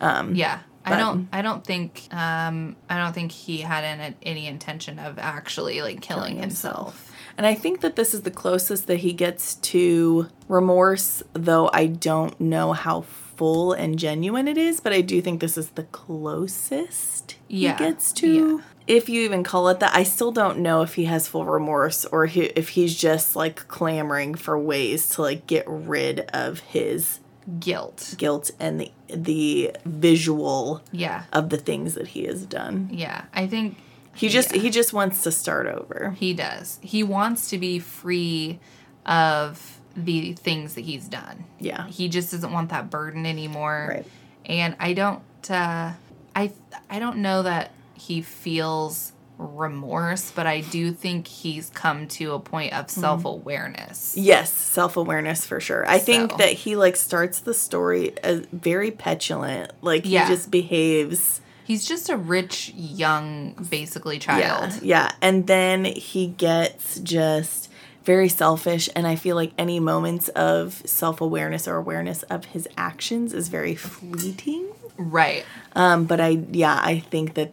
Um, 0.00 0.34
yeah, 0.34 0.60
I 0.84 0.96
don't. 0.96 1.28
I 1.30 1.42
don't 1.42 1.62
think. 1.64 2.08
Um, 2.10 2.76
I 2.88 2.96
don't 2.96 3.12
think 3.12 3.32
he 3.32 3.58
had 3.60 3.84
an, 3.84 4.14
any 4.22 4.46
intention 4.46 4.98
of 4.98 5.18
actually 5.18 5.82
like 5.82 6.00
killing, 6.00 6.38
himself. 6.38 7.09
And 7.40 7.46
I 7.46 7.54
think 7.54 7.80
that 7.80 7.96
this 7.96 8.12
is 8.12 8.20
the 8.20 8.30
closest 8.30 8.86
that 8.88 8.96
he 8.98 9.14
gets 9.14 9.54
to 9.54 10.26
remorse, 10.46 11.22
though 11.32 11.70
I 11.72 11.86
don't 11.86 12.38
know 12.38 12.74
how 12.74 13.00
full 13.00 13.72
and 13.72 13.98
genuine 13.98 14.46
it 14.46 14.58
is, 14.58 14.78
but 14.80 14.92
I 14.92 15.00
do 15.00 15.22
think 15.22 15.40
this 15.40 15.56
is 15.56 15.70
the 15.70 15.84
closest 15.84 17.36
Yeah, 17.48 17.78
he 17.78 17.84
gets 17.84 18.12
to. 18.12 18.62
If 18.86 19.08
you 19.08 19.22
even 19.22 19.42
call 19.42 19.70
it 19.70 19.80
that, 19.80 19.96
I 19.96 20.02
still 20.02 20.32
don't 20.32 20.58
know 20.58 20.82
if 20.82 20.96
he 20.96 21.06
has 21.06 21.28
full 21.28 21.46
remorse 21.46 22.04
or 22.04 22.26
he, 22.26 22.42
if 22.42 22.68
he's 22.68 22.94
just 22.94 23.34
like 23.34 23.66
clamoring 23.68 24.34
for 24.34 24.58
ways 24.58 25.08
to 25.14 25.22
like 25.22 25.46
get 25.46 25.64
rid 25.66 26.20
of 26.34 26.58
his 26.60 27.20
Guilt. 27.58 28.16
guilt 28.18 28.50
and 28.60 28.78
the 28.82 28.92
the 29.08 29.74
visual 29.86 30.82
Yeah. 30.92 31.22
of 31.32 31.48
the 31.48 31.56
things 31.56 31.94
that 31.94 32.08
he 32.08 32.24
has 32.24 32.44
done. 32.44 32.90
Yeah. 32.92 33.24
I 33.32 33.46
think 33.46 33.78
He 34.20 34.28
just 34.28 34.54
Yeah. 34.54 34.62
he 34.62 34.70
just 34.70 34.92
wants 34.92 35.22
to 35.22 35.32
start 35.32 35.66
over. 35.66 36.14
he 36.18 36.34
does. 36.34 36.78
He 36.82 37.02
wants 37.02 37.50
to 37.50 37.58
be 37.58 37.78
free 37.78 38.58
of 39.06 39.80
the 39.96 40.32
things 40.34 40.74
that 40.74 40.82
he's 40.82 41.08
done. 41.08 41.44
Yeah. 41.58 41.86
He 41.88 42.08
just 42.08 42.30
doesn't 42.30 42.52
want 42.52 42.70
that 42.70 42.90
burden 42.90 43.26
anymore. 43.26 43.86
Right. 43.90 44.06
And 44.46 44.76
I 44.78 44.92
don't. 44.92 45.22
Uh, 45.50 45.92
I 46.36 46.52
I 46.88 46.98
don't 46.98 47.18
know 47.18 47.42
that 47.42 47.70
he 47.94 48.22
feels 48.22 49.12
remorse, 49.38 50.30
but 50.30 50.46
I 50.46 50.60
do 50.60 50.92
think 50.92 51.26
he's 51.26 51.70
come 51.70 52.06
to 52.08 52.32
a 52.34 52.38
point 52.38 52.72
Mm-hmm. 52.72 52.80
of 52.80 52.90
self 52.90 53.24
awareness. 53.24 54.14
Yes, 54.16 54.52
self-awareness 54.52 55.46
for 55.46 55.60
sure. 55.60 55.88
I 55.88 55.98
think 55.98 56.36
that 56.36 56.50
he 56.52 56.76
like 56.76 56.94
starts 56.96 57.40
the 57.40 57.54
story 57.54 58.12
as 58.22 58.40
very 58.52 58.90
petulant. 58.90 59.72
Like 59.82 60.02
Yeah. 60.04 60.26
he 60.26 60.34
just 60.34 60.50
behaves 60.50 61.40
He's 61.70 61.84
just 61.84 62.08
a 62.08 62.16
rich, 62.16 62.72
young, 62.74 63.54
basically 63.70 64.18
child. 64.18 64.72
Yeah. 64.82 65.06
Yeah, 65.06 65.12
and 65.22 65.46
then 65.46 65.84
he 65.84 66.26
gets 66.26 66.98
just 66.98 67.70
very 68.02 68.28
selfish 68.28 68.88
and 68.96 69.06
I 69.06 69.14
feel 69.14 69.36
like 69.36 69.52
any 69.56 69.78
moments 69.78 70.28
of 70.30 70.82
self-awareness 70.84 71.68
or 71.68 71.76
awareness 71.76 72.24
of 72.24 72.46
his 72.46 72.66
actions 72.76 73.32
is 73.32 73.46
very 73.46 73.76
fleeting. 73.76 74.66
Right. 74.96 75.44
Um 75.76 76.06
but 76.06 76.20
I 76.20 76.42
yeah, 76.50 76.76
I 76.82 76.98
think 76.98 77.34
that 77.34 77.52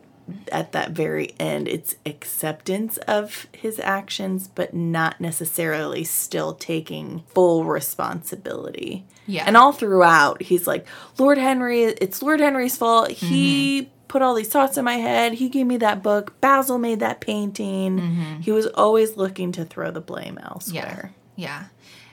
at 0.51 0.71
that 0.73 0.91
very 0.91 1.33
end 1.39 1.67
it's 1.67 1.95
acceptance 2.05 2.97
of 3.07 3.47
his 3.53 3.79
actions 3.79 4.47
but 4.47 4.73
not 4.73 5.19
necessarily 5.21 6.03
still 6.03 6.53
taking 6.53 7.23
full 7.33 7.63
responsibility. 7.65 9.05
Yeah. 9.25 9.43
And 9.45 9.57
all 9.57 9.71
throughout 9.71 10.41
he's 10.43 10.67
like 10.67 10.85
Lord 11.17 11.37
Henry 11.37 11.83
it's 11.83 12.21
Lord 12.21 12.39
Henry's 12.39 12.77
fault. 12.77 13.09
He 13.11 13.81
Mm-hmm. 13.81 13.89
put 14.07 14.21
all 14.21 14.33
these 14.35 14.49
thoughts 14.49 14.77
in 14.77 14.85
my 14.85 14.95
head. 14.95 15.33
He 15.33 15.49
gave 15.49 15.65
me 15.65 15.77
that 15.77 16.01
book. 16.01 16.39
Basil 16.41 16.77
made 16.77 16.99
that 17.01 17.19
painting. 17.21 17.99
Mm-hmm. 17.99 18.39
He 18.41 18.51
was 18.51 18.65
always 18.67 19.17
looking 19.17 19.51
to 19.53 19.65
throw 19.65 19.91
the 19.91 20.01
blame 20.01 20.37
Yeah. 20.41 20.47
elsewhere. 20.51 21.13
Yeah. 21.35 21.65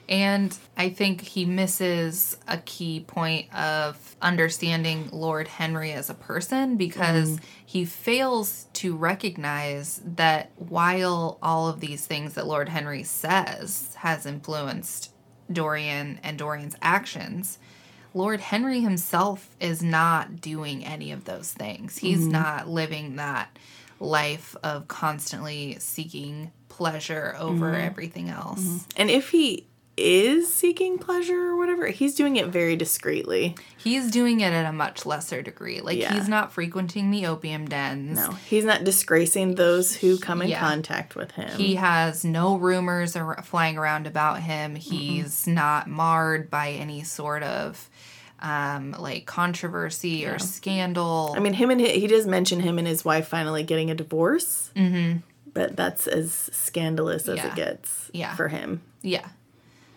And 0.07 0.57
I 0.77 0.89
think 0.89 1.21
he 1.21 1.45
misses 1.45 2.37
a 2.47 2.57
key 2.59 2.99
point 2.99 3.53
of 3.53 4.15
understanding 4.21 5.09
Lord 5.11 5.47
Henry 5.47 5.91
as 5.91 6.09
a 6.09 6.13
person 6.13 6.77
because 6.77 7.31
mm. 7.31 7.39
he 7.65 7.85
fails 7.85 8.67
to 8.73 8.95
recognize 8.95 10.01
that 10.05 10.51
while 10.57 11.39
all 11.41 11.67
of 11.67 11.79
these 11.79 12.05
things 12.05 12.35
that 12.35 12.45
Lord 12.45 12.69
Henry 12.69 13.03
says 13.03 13.95
has 13.99 14.25
influenced 14.25 15.11
Dorian 15.51 16.19
and 16.23 16.37
Dorian's 16.37 16.75
actions, 16.81 17.57
Lord 18.13 18.39
Henry 18.39 18.81
himself 18.81 19.55
is 19.59 19.81
not 19.83 20.39
doing 20.39 20.85
any 20.85 21.11
of 21.11 21.25
those 21.25 21.51
things. 21.51 21.97
He's 21.97 22.21
mm-hmm. 22.21 22.31
not 22.31 22.69
living 22.69 23.15
that 23.17 23.57
life 23.99 24.55
of 24.63 24.87
constantly 24.87 25.77
seeking 25.79 26.51
pleasure 26.69 27.35
over 27.39 27.71
mm-hmm. 27.71 27.81
everything 27.81 28.29
else. 28.29 28.61
Mm-hmm. 28.61 28.77
And 28.97 29.09
if 29.09 29.29
he 29.29 29.67
is 29.97 30.53
seeking 30.53 30.97
pleasure 30.97 31.39
or 31.49 31.55
whatever, 31.57 31.87
he's 31.87 32.15
doing 32.15 32.35
it 32.35 32.47
very 32.47 32.75
discreetly. 32.75 33.55
He's 33.77 34.11
doing 34.11 34.41
it 34.41 34.51
at 34.51 34.65
a 34.65 34.73
much 34.73 35.05
lesser 35.05 35.41
degree. 35.41 35.79
Like 35.81 35.97
Yeah. 35.97 36.13
he's 36.13 36.27
not 36.27 36.51
frequenting 36.51 37.11
the 37.11 37.27
opium 37.27 37.67
dens. 37.67 38.17
No, 38.17 38.31
he's 38.31 38.65
not 38.65 38.83
disgracing 38.83 39.55
those 39.55 39.95
who 39.95 40.17
come 40.17 40.41
in 40.41 40.49
Yeah. 40.49 40.59
contact 40.59 41.15
with 41.15 41.31
him. 41.31 41.57
He 41.57 41.75
has 41.75 42.25
no 42.25 42.57
rumors 42.57 43.15
flying 43.43 43.77
around 43.77 44.05
about 44.07 44.41
him. 44.41 44.75
He's 44.75 45.47
not 45.47 45.87
marred 45.89 46.49
by 46.49 46.71
any 46.71 47.03
sort 47.03 47.43
of 47.43 47.89
um, 48.41 48.93
like 48.99 49.25
controversy 49.25 50.25
or 50.25 50.39
scandal. 50.39 51.33
I 51.35 51.39
mean, 51.39 51.53
him 51.53 51.71
and 51.71 51.79
he, 51.79 51.99
he 52.01 52.07
does 52.07 52.27
mention 52.27 52.59
him 52.59 52.77
and 52.77 52.85
his 52.87 53.05
wife 53.05 53.27
finally 53.27 53.63
getting 53.63 53.89
a 53.89 53.95
divorce. 53.95 54.71
Mm-hmm. 54.75 55.19
But 55.53 55.77
that's 55.77 56.05
as 56.05 56.33
scandalous 56.51 57.29
as 57.29 57.37
Yeah. 57.37 57.47
it 57.47 57.55
gets 57.55 58.09
Yeah. 58.13 58.35
for 58.35 58.49
him. 58.49 58.81
yeah. 59.01 59.25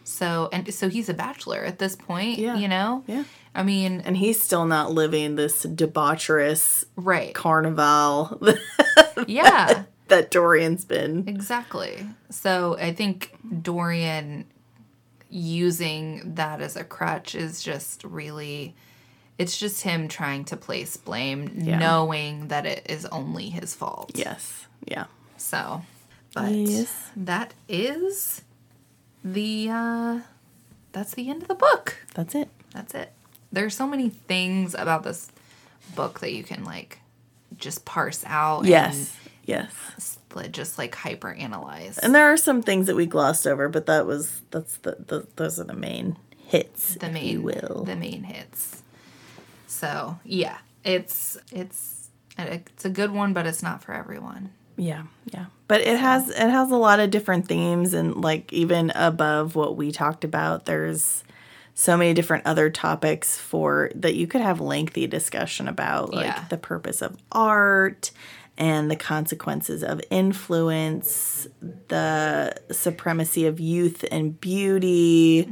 So 0.08 0.48
and 0.52 0.72
so 0.72 0.88
he's 0.88 1.08
a 1.08 1.14
bachelor 1.14 1.62
at 1.64 1.78
this 1.78 1.94
point. 1.94 2.38
Yeah. 2.38 2.56
You 2.56 2.66
know. 2.68 3.04
Yeah. 3.06 3.24
I 3.54 3.62
mean, 3.62 4.02
And 4.04 4.16
he's 4.16 4.40
still 4.40 4.66
not 4.66 4.92
living 4.92 5.34
this 5.36 5.64
debaucherous 5.66 6.84
right. 6.96 7.34
carnival 7.34 8.40
Yeah. 9.26 9.84
that 10.08 10.30
Dorian's 10.30 10.84
been. 10.84 11.28
Exactly. 11.28 12.06
So 12.30 12.76
I 12.78 12.92
think 12.92 13.34
Dorian 13.62 14.46
using 15.30 16.34
that 16.36 16.60
as 16.60 16.76
a 16.76 16.84
crutch 16.84 17.34
is 17.34 17.62
just 17.62 18.02
really 18.04 18.74
it's 19.36 19.56
just 19.58 19.82
him 19.82 20.08
trying 20.08 20.44
to 20.46 20.56
place 20.56 20.96
blame 20.96 21.52
Yeah. 21.56 21.78
knowing 21.78 22.48
that 22.48 22.66
it 22.66 22.86
is 22.88 23.04
only 23.06 23.50
his 23.50 23.74
fault. 23.74 24.12
Yes. 24.14 24.66
Yeah. 24.86 25.04
So 25.36 25.82
but 26.34 26.50
Yes. 26.52 27.10
that 27.16 27.52
is 27.68 28.42
the 29.24 29.68
uh 29.70 30.20
that's 30.92 31.14
the 31.14 31.28
end 31.30 31.42
of 31.42 31.48
the 31.48 31.54
book. 31.54 31.96
That's 32.14 32.34
it. 32.34 32.48
That's 32.72 32.94
it. 32.94 33.12
There's 33.52 33.74
so 33.76 33.86
many 33.86 34.08
things 34.10 34.74
about 34.74 35.02
this 35.02 35.30
book 35.94 36.20
that 36.20 36.32
you 36.32 36.42
can 36.44 36.64
like 36.64 36.98
just 37.56 37.84
parse 37.84 38.24
out 38.26 38.64
Yes. 38.64 39.16
Yes. 39.44 40.18
just 40.50 40.78
like 40.78 40.94
hyper 40.94 41.32
analyze. 41.32 41.98
And 41.98 42.14
there 42.14 42.32
are 42.32 42.36
some 42.36 42.62
things 42.62 42.86
that 42.86 42.94
we 42.96 43.06
glossed 43.06 43.46
over, 43.46 43.68
but 43.68 43.86
that 43.86 44.06
was 44.06 44.42
that's 44.50 44.76
the, 44.78 44.96
the 45.06 45.26
those 45.36 45.58
are 45.58 45.64
the 45.64 45.74
main 45.74 46.16
hits, 46.36 46.94
the 46.94 47.10
main 47.10 47.42
will. 47.42 47.84
the 47.84 47.96
main 47.96 48.24
hits. 48.24 48.82
So 49.66 50.18
yeah, 50.24 50.58
it's 50.84 51.36
it's 51.52 52.08
it's 52.38 52.84
a 52.84 52.90
good 52.90 53.10
one, 53.10 53.32
but 53.32 53.46
it's 53.46 53.62
not 53.62 53.82
for 53.82 53.92
everyone. 53.94 54.50
Yeah, 54.76 55.04
yeah. 55.26 55.46
But 55.68 55.82
it 55.82 55.98
has 55.98 56.28
it 56.30 56.50
has 56.50 56.70
a 56.70 56.76
lot 56.76 56.98
of 56.98 57.10
different 57.10 57.46
themes 57.46 57.94
and 57.94 58.16
like 58.16 58.52
even 58.52 58.90
above 58.94 59.54
what 59.54 59.76
we 59.76 59.92
talked 59.92 60.24
about, 60.24 60.64
there's 60.66 61.22
so 61.74 61.96
many 61.96 62.12
different 62.14 62.44
other 62.46 62.70
topics 62.70 63.38
for 63.38 63.90
that 63.94 64.14
you 64.16 64.26
could 64.26 64.40
have 64.40 64.60
lengthy 64.60 65.06
discussion 65.06 65.68
about 65.68 66.12
like 66.12 66.24
Yeah. 66.26 66.44
the 66.48 66.56
purpose 66.56 67.02
of 67.02 67.16
art 67.30 68.10
and 68.56 68.90
the 68.90 68.96
consequences 68.96 69.84
of 69.84 70.00
influence, 70.10 71.46
the 71.86 72.52
supremacy 72.72 73.46
of 73.46 73.60
youth 73.60 74.04
and 74.10 74.40
beauty, 74.40 75.48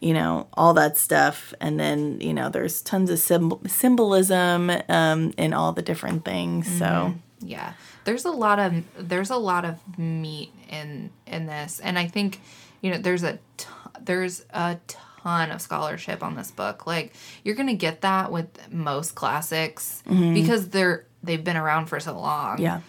you 0.00 0.14
know, 0.14 0.46
all 0.54 0.72
that 0.74 0.96
stuff. 0.96 1.52
And 1.60 1.78
then, 1.78 2.18
you 2.22 2.32
know, 2.32 2.48
there's 2.48 2.80
tons 2.80 3.10
of 3.10 3.18
symbol- 3.18 3.60
symbolism 3.66 4.70
um, 4.88 5.32
in 5.36 5.52
all 5.52 5.72
the 5.72 5.82
different 5.82 6.24
things. 6.24 6.66
So, 6.78 7.14
Yeah. 7.40 7.72
There's 8.10 8.24
a 8.24 8.32
lot 8.32 8.58
of 8.58 8.82
there's 8.98 9.30
a 9.30 9.36
lot 9.36 9.64
of 9.64 9.98
meat 9.98 10.52
in 10.68 11.10
in 11.28 11.46
this 11.46 11.78
and 11.78 11.96
I 11.96 12.08
think 12.08 12.40
you 12.80 12.90
know 12.90 12.98
there's 12.98 13.22
a 13.22 13.38
t- 13.56 13.66
there's 14.00 14.44
a 14.50 14.78
ton 15.22 15.52
of 15.52 15.60
scholarship 15.60 16.20
on 16.20 16.34
this 16.34 16.50
book. 16.50 16.88
Like 16.88 17.14
you're 17.44 17.54
going 17.54 17.68
to 17.68 17.74
get 17.74 18.00
that 18.00 18.32
with 18.32 18.48
most 18.72 19.14
classics 19.14 20.02
because 20.34 20.70
they're 20.70 21.06
they've 21.22 21.44
been 21.44 21.56
around 21.56 21.86
for 21.86 22.00
so 22.00 22.18
long. 22.18 22.58
yeah. 22.58 22.80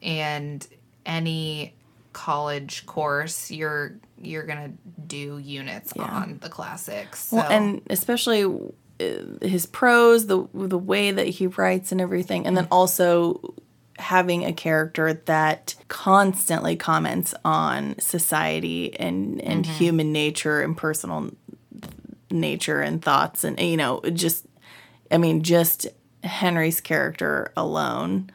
And 0.00 0.66
any 1.04 1.74
college 2.14 2.86
course 2.86 3.50
you're 3.50 3.96
you're 4.18 4.44
going 4.44 4.72
to 4.72 5.02
do 5.02 5.36
units 5.36 5.92
on 5.92 6.38
the 6.40 6.48
classics. 6.48 7.24
So 7.24 7.36
Well, 7.36 7.50
and 7.50 7.82
especially 7.90 8.44
uh, 8.44 9.46
his 9.46 9.66
prose, 9.66 10.26
the 10.26 10.48
the 10.54 10.78
way 10.78 11.10
that 11.10 11.26
he 11.26 11.48
writes 11.48 11.92
and 11.92 12.00
everything, 12.00 12.46
and 12.46 12.56
then 12.56 12.66
also 12.70 13.54
having 14.00 14.44
a 14.44 14.52
character 14.52 15.12
that 15.12 15.74
constantly 15.88 16.76
comments 16.76 17.34
on 17.44 17.98
society 17.98 18.98
and 18.98 19.40
and 19.42 19.64
mm-hmm. 19.64 19.74
human 19.74 20.12
nature 20.12 20.60
and 20.60 20.76
personal 20.76 21.30
nature 22.30 22.80
and 22.80 23.02
thoughts 23.02 23.44
and 23.44 23.58
you 23.60 23.76
know 23.76 24.00
just 24.12 24.46
I 25.10 25.18
mean 25.18 25.42
just 25.42 25.86
Henry's 26.24 26.80
character 26.80 27.52
alone 27.56 28.30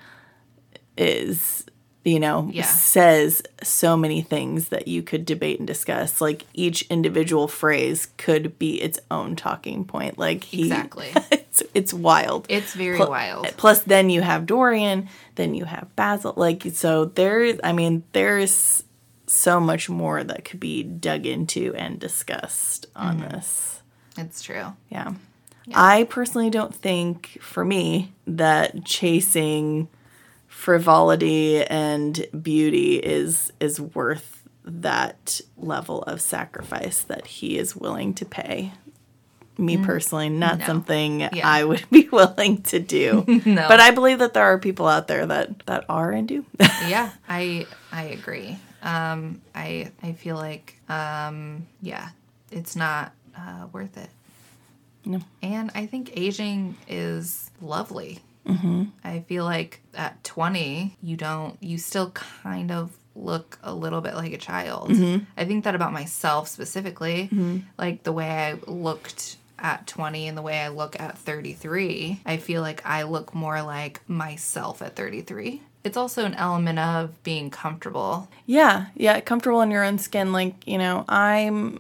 is 0.98 1.65
you 2.06 2.20
know 2.20 2.50
Yeah. 2.54 2.64
says 2.64 3.42
so 3.64 3.98
many 3.98 4.22
things 4.22 4.70
that 4.70 4.88
you 4.88 5.02
could 5.04 5.26
debate 5.26 5.58
and 5.60 5.68
discuss 5.68 6.22
like 6.22 6.46
each 6.54 6.84
individual 6.84 7.48
phrase 7.50 8.08
could 8.18 8.58
be 8.58 8.82
its 8.82 9.00
own 9.12 9.36
talking 9.36 9.84
point 9.84 10.18
like 10.18 10.44
he 10.46 10.64
Exactly. 10.64 11.12
it's, 11.32 11.64
it's 11.74 11.94
wild 11.94 12.46
it's 12.48 12.74
very 12.74 12.98
Pl- 12.98 13.10
wild. 13.10 13.48
plus 13.58 13.82
then 13.82 14.10
you 14.10 14.22
have 14.22 14.46
dorian 14.46 15.10
then 15.36 15.54
you 15.56 15.66
have 15.66 15.94
basil 15.98 16.34
like 16.38 16.64
so 16.74 17.06
there 17.06 17.58
i 17.64 17.74
mean 17.74 18.04
there's 18.14 18.84
so 19.28 19.60
much 19.60 19.90
more 19.90 20.24
that 20.24 20.46
could 20.46 20.60
be 20.60 20.84
dug 20.84 21.26
into 21.26 21.74
and 21.76 22.00
discussed 22.00 22.86
on 22.96 23.18
Mm-hmm. 23.20 23.30
this 23.36 23.82
It's 24.18 24.42
true. 24.44 24.74
yeah. 24.90 25.14
I 25.74 26.04
personally 26.04 26.52
don't 26.52 26.76
think, 26.76 27.40
for 27.42 27.66
me, 27.66 28.14
that 28.28 28.86
chasing 28.86 29.88
frivolity 30.56 31.62
and 31.66 32.26
beauty 32.42 32.96
is 32.96 33.52
is 33.60 33.80
worth 33.80 34.42
that 34.64 35.42
level 35.58 36.02
of 36.04 36.22
sacrifice 36.22 37.02
that 37.02 37.28
he 37.28 37.58
is 37.58 37.76
willing 37.76 38.14
to 38.16 38.26
pay. 38.26 38.72
Me 39.58 39.78
personally, 39.78 40.28
not 40.30 40.56
Mm. 40.56 40.60
No. 40.60 40.66
something 40.66 41.20
Yeah. 41.20 41.48
I 41.48 41.64
would 41.64 41.86
be 41.92 42.08
willing 42.10 42.62
to 42.64 42.80
do. 42.80 43.24
No. 43.46 43.68
But 43.68 43.80
I 43.80 43.92
believe 43.92 44.20
that 44.20 44.34
there 44.34 44.44
are 44.44 44.58
people 44.58 44.88
out 44.88 45.08
there 45.08 45.26
that 45.26 45.66
that 45.68 45.86
are 45.90 46.12
and 46.12 46.28
do. 46.28 46.46
yeah, 46.88 47.12
I 47.30 47.68
I 47.92 48.04
agree. 48.06 48.58
Um, 48.82 49.42
I 49.54 49.92
I 50.02 50.14
feel 50.14 50.36
like 50.38 50.80
um, 50.90 51.68
yeah, 51.82 52.10
it's 52.52 52.76
not 52.76 53.12
uh, 53.38 53.68
worth 53.74 53.98
it. 53.98 54.10
No. 55.06 55.20
And 55.44 55.70
I 55.76 55.86
think 55.86 56.12
aging 56.18 56.76
is 56.88 57.52
lovely. 57.62 58.20
Mm-hmm. 58.48 58.84
I 59.04 59.22
feel 59.22 59.44
like 59.44 59.82
at 59.94 60.24
twenty, 60.24 60.98
you 61.02 61.18
don't, 61.18 61.58
you 61.62 61.78
still 61.78 62.12
kind 62.12 62.72
of 62.72 62.98
look 63.16 63.58
a 63.64 63.74
little 63.74 64.02
bit 64.02 64.14
like 64.16 64.34
a 64.34 64.38
child. 64.38 64.92
I 65.38 65.46
think 65.46 65.64
that 65.64 65.76
about 65.76 65.94
myself 65.94 66.48
specifically, 66.48 67.30
like 67.78 68.04
the 68.04 68.12
way 68.12 68.30
I 68.30 68.54
looked 68.70 69.38
at 69.58 69.88
20 69.88 70.28
and 70.28 70.38
the 70.38 70.42
way 70.42 70.60
I 70.60 70.68
look 70.68 71.00
at 71.00 71.18
33, 71.18 72.22
I 72.26 72.38
feel 72.38 72.62
like 72.62 72.86
I 72.86 73.04
look 73.04 73.34
more 73.34 73.62
like 73.62 74.02
myself 74.08 74.82
at 74.82 74.96
33. 74.98 75.62
It's 75.86 75.98
also 75.98 76.26
an 76.26 76.34
element 76.34 76.78
of 76.80 77.24
being 77.24 77.50
comfortable. 77.50 78.28
Yeah, 78.46 78.88
yeah, 78.96 79.20
comfortable 79.22 79.62
in 79.62 79.72
your 79.72 79.84
own 79.84 79.98
skin. 79.98 80.34
Like 80.34 80.68
you 80.68 80.78
know, 80.78 81.06
I'm 81.08 81.80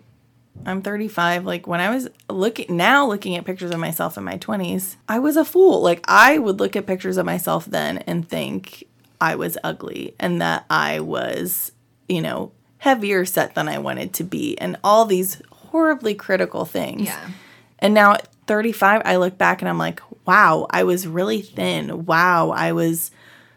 I'm 0.65 0.81
35. 0.81 1.45
Like 1.45 1.67
when 1.67 1.79
I 1.79 1.89
was 1.93 2.09
looking 2.29 2.77
now, 2.77 3.07
looking 3.07 3.35
at 3.35 3.45
pictures 3.45 3.71
of 3.71 3.79
myself 3.79 4.17
in 4.17 4.23
my 4.23 4.37
20s, 4.37 4.95
I 5.07 5.19
was 5.19 5.37
a 5.37 5.45
fool. 5.45 5.81
Like 5.81 6.03
I 6.07 6.37
would 6.37 6.59
look 6.59 6.75
at 6.75 6.85
pictures 6.85 7.17
of 7.17 7.25
myself 7.25 7.65
then 7.65 7.99
and 7.99 8.27
think 8.27 8.85
I 9.19 9.35
was 9.35 9.57
ugly 9.63 10.15
and 10.19 10.41
that 10.41 10.65
I 10.69 10.99
was, 10.99 11.71
you 12.07 12.21
know, 12.21 12.51
heavier 12.77 13.25
set 13.25 13.55
than 13.55 13.67
I 13.67 13.79
wanted 13.79 14.13
to 14.13 14.23
be, 14.23 14.55
and 14.59 14.77
all 14.83 15.05
these 15.05 15.41
horribly 15.51 16.13
critical 16.13 16.65
things. 16.65 17.07
Yeah. 17.07 17.29
And 17.79 17.93
now 17.93 18.13
at 18.13 18.27
35, 18.47 19.01
I 19.05 19.15
look 19.15 19.37
back 19.37 19.61
and 19.61 19.69
I'm 19.69 19.79
like, 19.79 20.01
wow, 20.27 20.67
I 20.69 20.83
was 20.83 21.07
really 21.07 21.41
thin. 21.41 22.05
Wow, 22.05 22.51
I 22.51 22.73
was 22.73 23.11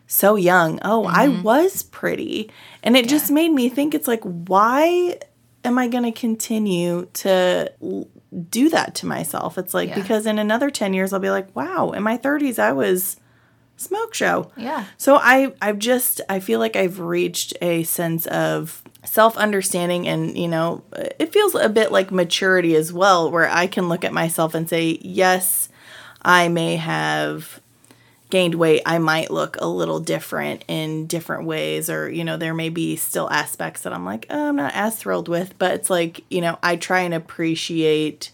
so 0.07 0.37
young. 0.37 0.79
Oh, 0.83 1.05
I 1.07 1.27
mm-hmm. 1.27 1.43
was 1.43 1.83
pretty. 1.83 2.51
And 2.83 2.97
it 2.97 3.09
just 3.09 3.31
made 3.31 3.51
me 3.51 3.69
think 3.69 3.95
it's 3.95 4.09
like, 4.09 4.23
why 4.23 5.19
am 5.65 5.79
I 5.79 5.89
going 5.89 6.05
to 6.05 6.13
continue 6.13 7.07
to 7.15 7.73
do 8.51 8.69
that 8.71 8.95
to 8.97 9.07
myself? 9.07 9.59
It's 9.59 9.75
like, 9.75 9.89
Yeah. 9.91 9.95
because 10.01 10.27
in 10.27 10.39
another 10.39 10.71
10 10.71 10.95
years, 10.95 11.13
I'll 11.13 11.21
be 11.21 11.31
like, 11.31 11.55
wow, 11.57 11.91
in 11.91 12.03
my 12.03 12.17
30s, 12.19 12.59
I 12.59 12.73
was 12.73 13.17
smoke 13.77 14.13
show. 14.15 14.51
Yeah. 14.57 14.85
So 14.97 15.17
I 15.17 15.53
I've 15.63 15.79
just 15.79 16.21
I 16.29 16.41
feel 16.41 16.59
like 16.59 16.75
I've 16.75 16.99
reached 16.99 17.55
a 17.63 17.85
sense 17.85 18.27
of 18.27 18.83
self-understanding 19.05 20.09
and 20.09 20.37
you 20.37 20.49
know 20.49 20.83
uh, 20.93 21.05
it 21.19 21.33
feels 21.33 21.55
a 21.55 21.69
bit 21.69 21.93
like 21.93 22.11
maturity 22.11 22.75
as 22.75 22.93
well 22.93 23.31
where 23.31 23.49
I 23.49 23.69
can 23.69 23.89
look 23.89 24.05
at 24.05 24.13
myself 24.13 24.55
and 24.55 24.69
say 24.69 24.99
yes 25.01 25.69
I 26.23 26.49
may 26.49 26.75
have 26.77 27.61
gained 28.31 28.55
weight 28.55 28.83
I 28.85 28.99
might 28.99 29.31
look 29.31 29.57
a 29.61 29.67
little 29.67 30.01
different 30.01 30.65
in 30.69 31.07
different 31.07 31.45
ways 31.45 31.89
or 31.89 32.11
you 32.11 32.25
know 32.25 32.37
there 32.37 32.55
may 32.55 32.69
be 32.69 32.97
still 32.97 33.31
aspects 33.31 33.83
that 33.83 33.93
I'm 33.93 34.05
like 34.05 34.27
oh, 34.31 34.49
I'm 34.49 34.57
not 34.57 34.75
as 34.75 34.97
thrilled 34.97 35.29
with 35.29 35.59
but 35.59 35.73
it's 35.73 35.91
like 35.91 36.25
you 36.31 36.41
know 36.41 36.59
I 36.63 36.77
try 36.77 37.01
and 37.01 37.15
appreciate 37.15 38.33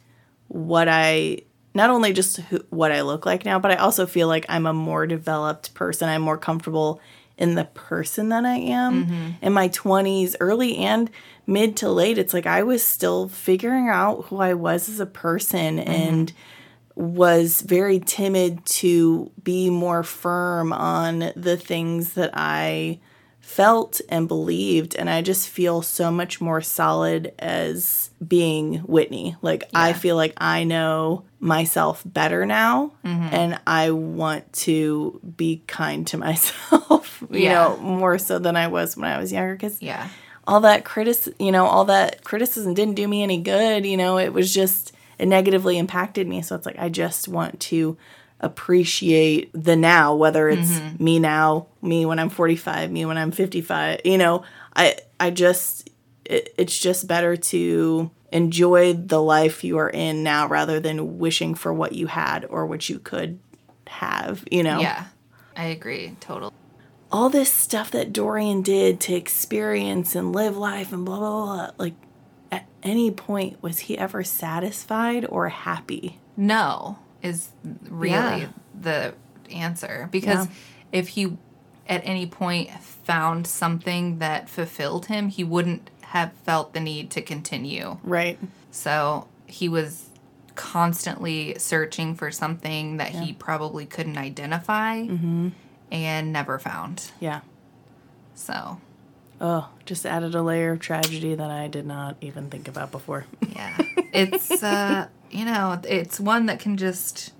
what 0.49 0.89
I 0.89 1.43
not 1.75 1.91
only 1.91 2.13
just 2.13 2.37
who, 2.37 2.65
what 2.71 2.93
I 2.93 3.03
look 3.03 3.27
like 3.27 3.45
now, 3.45 3.59
but 3.59 3.73
I 3.73 3.77
also 3.77 4.07
feel 4.07 4.29
like 4.29 4.47
I'm 4.49 4.67
a 4.67 4.73
more 4.73 5.07
developed 5.07 5.75
person. 5.75 6.09
I'm 6.09 6.23
more 6.23 6.39
comfortable 6.39 7.01
in 7.37 7.57
the 7.57 7.65
person 7.65 8.29
that 8.29 8.45
I 8.45 8.57
am. 8.57 9.07
Mm-hmm. 9.07 9.31
In 9.43 9.53
my 9.53 9.69
20s, 9.69 10.37
early 10.39 10.77
and 10.77 11.11
mid 11.47 11.77
to 11.79 11.91
late, 11.91 12.17
it's 12.17 12.33
like 12.33 12.47
I 12.47 12.63
was 12.63 12.85
still 12.85 13.29
figuring 13.29 13.89
out 13.89 14.27
who 14.27 14.39
I 14.39 14.55
was 14.55 14.89
as 14.89 15.01
a 15.01 15.07
person 15.07 15.79
mm-hmm. 15.79 15.91
and 15.91 16.33
was 16.97 17.61
very 17.61 17.99
timid 17.99 18.65
to 18.67 19.31
be 19.43 19.69
more 19.71 20.03
firm 20.03 20.73
on 20.73 21.33
the 21.35 21.57
things 21.57 22.15
that 22.15 22.31
I 22.35 23.01
felt 23.41 24.01
and 24.09 24.27
believed 24.27 24.95
and 24.97 25.11
I 25.11 25.21
just 25.21 25.49
feel 25.51 25.83
so 25.83 26.11
much 26.11 26.41
more 26.41 26.63
solid 26.63 27.35
as 27.39 28.11
being 28.27 28.77
Whitney. 28.79 29.37
Like 29.43 29.65
I 29.75 29.93
feel 29.93 30.17
like 30.17 30.33
I 30.39 30.65
know 30.65 31.25
myself 31.41 32.03
better 32.07 32.47
now 32.47 32.93
mm-hmm. 33.05 33.35
and 33.35 33.61
I 33.67 33.91
want 33.91 34.51
to 34.65 35.21
be 35.37 35.63
kind 35.67 36.07
to 36.07 36.17
myself, 36.29 37.23
you 37.31 37.41
Yeah. 37.41 37.53
know, 37.53 37.77
more 37.79 38.19
so 38.19 38.39
than 38.39 38.57
I 38.57 38.69
was 38.69 38.97
when 38.97 39.11
I 39.11 39.19
was 39.19 39.31
younger 39.31 39.57
cuz 39.57 39.77
Yeah. 39.83 40.09
all 40.47 40.61
that 40.61 40.85
critic 40.87 41.19
you 41.39 41.53
know, 41.53 41.67
all 41.67 41.85
that 41.85 42.25
criticism 42.25 42.73
didn't 42.73 42.95
do 42.95 43.07
me 43.07 43.23
any 43.23 43.41
good, 43.43 43.85
you 43.85 43.99
know, 43.99 44.17
it 44.17 44.33
was 44.33 44.55
just 44.55 44.93
it 45.19 45.27
negatively 45.27 45.79
impacted 45.79 46.27
me. 46.27 46.43
So 46.43 46.57
it's 46.57 46.67
like 46.67 46.79
I 46.79 46.89
just 46.89 47.29
want 47.29 47.61
to 47.61 47.97
appreciate 48.41 49.51
the 49.55 49.77
now, 49.77 50.15
whether 50.15 50.49
it's 50.49 50.73
mm-hmm. 50.73 51.03
me 51.03 51.19
now, 51.19 51.67
me 51.81 52.05
when 52.05 52.19
I'm 52.19 52.29
45, 52.29 52.91
me 52.91 53.05
when 53.07 53.17
I'm 53.17 53.31
55. 53.31 54.01
You 54.05 54.19
know, 54.19 54.45
I 54.77 54.97
I 55.19 55.31
just 55.31 55.91
it, 56.25 56.55
it's 56.59 56.79
just 56.79 57.07
better 57.07 57.37
to 57.37 58.11
enjoy 58.33 58.93
the 58.93 59.23
life 59.23 59.63
you 59.63 59.79
are 59.79 59.91
in 59.91 60.23
now 60.23 60.49
rather 60.49 60.81
than 60.81 61.19
wishing 61.19 61.55
for 61.55 61.73
what 61.73 61.93
you 61.93 62.07
had 62.09 62.45
or 62.47 62.67
what 62.67 62.89
you 62.89 62.99
could 62.99 63.39
have, 63.87 64.45
you 64.51 64.63
know. 64.63 64.81
Yeah. 64.81 65.05
I 65.57 65.67
agree. 65.67 66.17
Totally. 66.21 66.53
All 67.13 67.31
this 67.31 67.51
stuff 67.51 67.93
that 67.93 68.13
Dorian 68.13 68.63
did 68.63 69.01
to 69.03 69.15
experience 69.15 70.17
and 70.17 70.35
live 70.35 70.57
life 70.57 70.93
and 70.93 71.05
blah 71.05 71.19
blah 71.19 71.45
blah, 71.45 71.71
like 71.79 71.95
at 72.55 72.67
any 72.83 73.11
point 73.11 73.63
was 73.63 73.81
he 73.81 73.99
ever 73.99 74.23
satisfied 74.25 75.25
or 75.29 75.49
happy? 75.49 76.19
No 76.37 76.99
is 77.23 77.49
really 77.89 78.11
Yeah. 78.43 78.47
the 78.79 79.15
answer 79.51 80.09
because 80.11 80.47
Yeah. 80.47 80.53
if 80.93 81.09
he 81.09 81.37
at 81.89 82.01
any 82.05 82.27
point 82.27 82.71
found 82.81 83.47
something 83.47 84.19
that 84.19 84.49
fulfilled 84.49 85.07
him, 85.07 85.29
he 85.29 85.45
wouldn't 85.45 85.91
have 86.03 86.33
felt 86.45 86.73
the 86.73 86.81
need 86.81 87.11
to 87.11 87.21
continue. 87.23 87.99
Right. 88.03 88.39
So 88.71 89.27
he 89.47 89.69
was 89.69 90.09
constantly 90.55 91.55
searching 91.59 92.15
for 92.15 92.31
something 92.31 92.97
that 92.99 93.09
he 93.09 93.33
probably 93.33 93.87
couldn't 93.87 94.17
identify. 94.19 95.03
Mm-hmm. 95.03 95.49
and 95.93 96.33
Never 96.33 96.59
Found. 96.59 97.11
Yeah. 97.21 97.41
So, 98.35 98.81
Oh, 99.41 99.69
just 99.85 100.07
added 100.07 100.35
a 100.35 100.43
layer 100.43 100.73
of 100.73 100.81
tragedy 100.81 101.35
that 101.35 101.51
I 101.51 101.69
did 101.69 101.87
not 101.87 102.17
even 102.21 102.51
think 102.51 102.69
about 102.69 102.91
before. 102.93 103.27
yeah. 103.55 103.77
it's, 104.13 104.63
uh, 104.63 105.09
you 105.31 105.45
know, 105.45 105.81
it's 105.87 106.19
one 106.21 106.47
that 106.47 106.61
can 106.61 106.77
just 106.77 107.33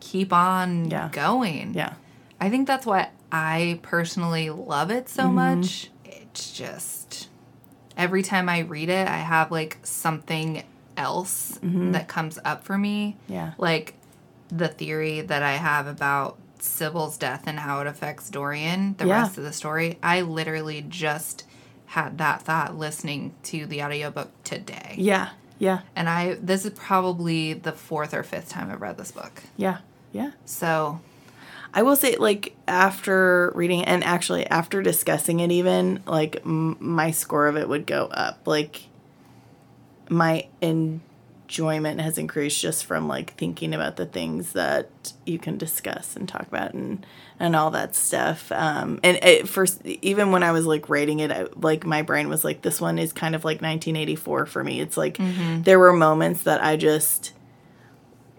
keep 0.00 0.32
on 0.32 0.90
Yeah. 0.90 1.08
going. 1.12 1.74
yeah. 1.74 1.94
I 2.40 2.50
think 2.50 2.66
that's 2.66 2.84
why 2.86 3.10
I 3.30 3.78
personally 3.82 4.50
love 4.50 4.90
it 4.90 5.08
so 5.08 5.28
much. 5.30 5.90
It's 6.04 6.52
just 6.52 7.28
every 7.96 8.22
time 8.22 8.48
I 8.48 8.60
read 8.60 8.88
it, 8.88 9.06
I 9.08 9.18
have 9.18 9.50
like 9.50 9.78
something 9.82 10.62
else 10.96 11.58
that 11.62 12.08
comes 12.08 12.38
up 12.44 12.64
for 12.64 12.76
me. 12.78 13.16
Yeah. 13.28 13.52
Like 13.58 13.94
the 14.48 14.68
theory 14.68 15.20
that 15.22 15.42
I 15.42 15.52
have 15.52 15.86
about 15.86 16.38
Sybil's 16.64 17.16
death 17.18 17.44
and 17.46 17.58
how 17.60 17.80
it 17.80 17.86
affects 17.86 18.30
Dorian, 18.30 18.94
the 18.98 19.06
Yeah. 19.06 19.22
rest 19.22 19.38
of 19.38 19.44
the 19.44 19.52
story. 19.52 19.98
I 20.02 20.22
literally 20.22 20.84
just 20.88 21.44
had 21.86 22.18
that 22.18 22.42
thought 22.42 22.76
listening 22.76 23.34
to 23.44 23.66
the 23.66 23.82
audiobook 23.82 24.30
today. 24.44 24.94
Yeah. 24.98 25.30
Yeah. 25.58 25.80
And 25.94 26.08
I 26.08 26.34
this 26.40 26.64
is 26.64 26.72
probably 26.72 27.52
the 27.52 27.72
fourth 27.72 28.12
or 28.14 28.22
fifth 28.22 28.48
time 28.48 28.70
I've 28.70 28.80
read 28.80 28.96
this 28.96 29.12
book. 29.12 29.42
Yeah. 29.56 29.78
Yeah. 30.12 30.32
So 30.44 31.00
I 31.72 31.82
will 31.82 31.96
say, 31.96 32.16
like, 32.16 32.54
after 32.68 33.50
reading 33.54 33.84
and 33.84 34.04
actually 34.04 34.46
after 34.46 34.80
discussing 34.80 35.40
it, 35.40 35.50
even, 35.50 36.02
like, 36.06 36.36
m- 36.44 36.76
my 36.78 37.10
score 37.10 37.48
of 37.48 37.56
it 37.56 37.68
would 37.68 37.84
go 37.86 38.06
up. 38.06 38.46
Like, 38.46 38.82
my 40.08 40.46
enjoyment 41.54 42.00
has 42.00 42.18
increased 42.18 42.60
just 42.60 42.84
from, 42.84 43.06
like, 43.06 43.34
thinking 43.34 43.74
about 43.74 43.94
the 43.94 44.06
things 44.06 44.54
that 44.54 44.88
you 45.24 45.38
can 45.38 45.56
discuss 45.56 46.16
and 46.16 46.28
talk 46.28 46.48
about 46.48 46.74
and, 46.74 47.06
and 47.38 47.54
all 47.54 47.70
that 47.70 47.94
stuff. 47.94 48.50
Um, 48.50 48.98
and 49.04 49.18
it 49.22 49.48
first, 49.48 49.80
even 49.86 50.32
when 50.32 50.42
I 50.42 50.50
was, 50.50 50.66
like, 50.66 50.88
rating 50.88 51.20
it, 51.20 51.30
I, 51.30 51.46
like, 51.54 51.86
my 51.86 52.02
brain 52.02 52.28
was 52.28 52.42
like, 52.42 52.62
this 52.62 52.80
one 52.80 52.98
is 52.98 53.12
kind 53.12 53.36
of 53.36 53.44
like 53.44 53.62
1984 53.62 54.46
for 54.46 54.64
me. 54.64 54.80
It's 54.80 54.96
like, 54.96 55.16
there 55.62 55.78
were 55.78 55.92
moments 55.92 56.42
that 56.42 56.60
I 56.60 56.76
just 56.76 57.32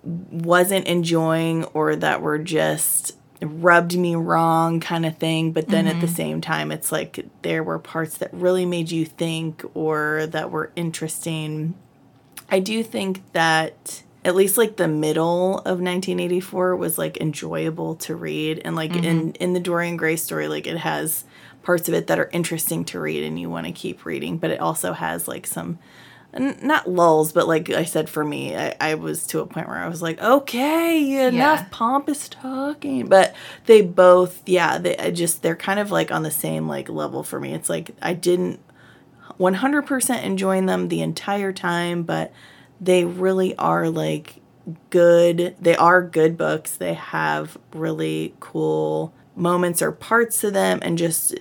wasn't 0.03 0.85
enjoying 0.85 1.63
or 1.73 1.95
that 1.95 2.21
were 2.21 2.37
just 2.37 3.15
rubbed 3.41 3.97
me 3.97 4.15
wrong 4.15 4.79
kind 4.79 5.05
of 5.05 5.17
thing 5.17 5.51
but 5.51 5.67
then 5.67 5.87
at 5.87 5.99
the 5.99 6.07
same 6.07 6.41
time 6.41 6.71
it's 6.71 6.91
like 6.91 7.25
there 7.41 7.63
were 7.63 7.77
parts 7.77 8.17
that 8.17 8.33
really 8.33 8.65
made 8.65 8.89
you 8.89 9.03
think 9.05 9.63
or 9.73 10.25
that 10.27 10.49
were 10.51 10.71
interesting 10.75 11.73
i 12.49 12.59
do 12.59 12.83
think 12.83 13.21
that 13.33 14.03
at 14.23 14.35
least 14.35 14.57
like 14.57 14.77
the 14.77 14.87
middle 14.87 15.59
of 15.59 15.79
1984 15.79 16.75
was 16.75 16.97
like 16.97 17.17
enjoyable 17.17 17.95
to 17.95 18.15
read 18.15 18.61
and 18.65 18.75
like 18.75 18.95
in 18.95 19.03
mm-hmm. 19.03 19.43
in 19.43 19.53
the 19.53 19.59
dorian 19.59 19.97
gray 19.97 20.15
story 20.15 20.47
like 20.47 20.67
it 20.67 20.77
has 20.77 21.25
parts 21.63 21.87
of 21.87 21.93
it 21.95 22.07
that 22.07 22.19
are 22.19 22.29
interesting 22.31 22.85
to 22.85 22.99
read 22.99 23.23
and 23.23 23.39
you 23.39 23.49
want 23.49 23.65
to 23.65 23.71
keep 23.71 24.05
reading 24.05 24.37
but 24.37 24.51
it 24.51 24.59
also 24.59 24.93
has 24.93 25.27
like 25.27 25.47
some 25.47 25.79
n- 26.35 26.57
not 26.61 26.87
lulls, 26.89 27.31
but 27.31 27.47
like 27.47 27.69
I 27.69 27.85
said, 27.85 28.09
for 28.09 28.23
me, 28.23 28.55
I, 28.55 28.75
I 28.79 28.95
was 28.95 29.25
to 29.27 29.39
a 29.39 29.45
point 29.45 29.67
where 29.67 29.77
I 29.77 29.87
was 29.87 30.01
like, 30.01 30.21
okay, 30.21 31.27
enough 31.27 31.61
Yeah. 31.61 31.67
pompous 31.71 32.29
talking. 32.29 33.07
But 33.07 33.33
they 33.65 33.81
both, 33.81 34.41
yeah, 34.45 34.77
they 34.77 34.97
I 34.97 35.11
just 35.11 35.41
they're 35.41 35.55
kind 35.55 35.79
of 35.79 35.91
like 35.91 36.11
on 36.11 36.23
the 36.23 36.31
same 36.31 36.67
like 36.67 36.89
level 36.89 37.23
for 37.23 37.39
me. 37.39 37.53
It's 37.53 37.69
like 37.69 37.91
I 38.01 38.13
didn't 38.13 38.59
100% 39.39 40.23
enjoying 40.23 40.65
them 40.65 40.87
the 40.87 41.01
entire 41.01 41.51
time, 41.53 42.03
but 42.03 42.31
they 42.79 43.05
really 43.05 43.55
are 43.57 43.89
like 43.89 44.41
good. 44.89 45.55
They 45.59 45.75
are 45.75 46.01
good 46.01 46.37
books. 46.37 46.75
They 46.75 46.93
have 46.93 47.57
really 47.73 48.33
cool 48.39 49.13
moments 49.35 49.81
or 49.81 49.91
parts 49.91 50.39
to 50.41 50.51
them, 50.51 50.79
and 50.81 50.97
just 50.97 51.35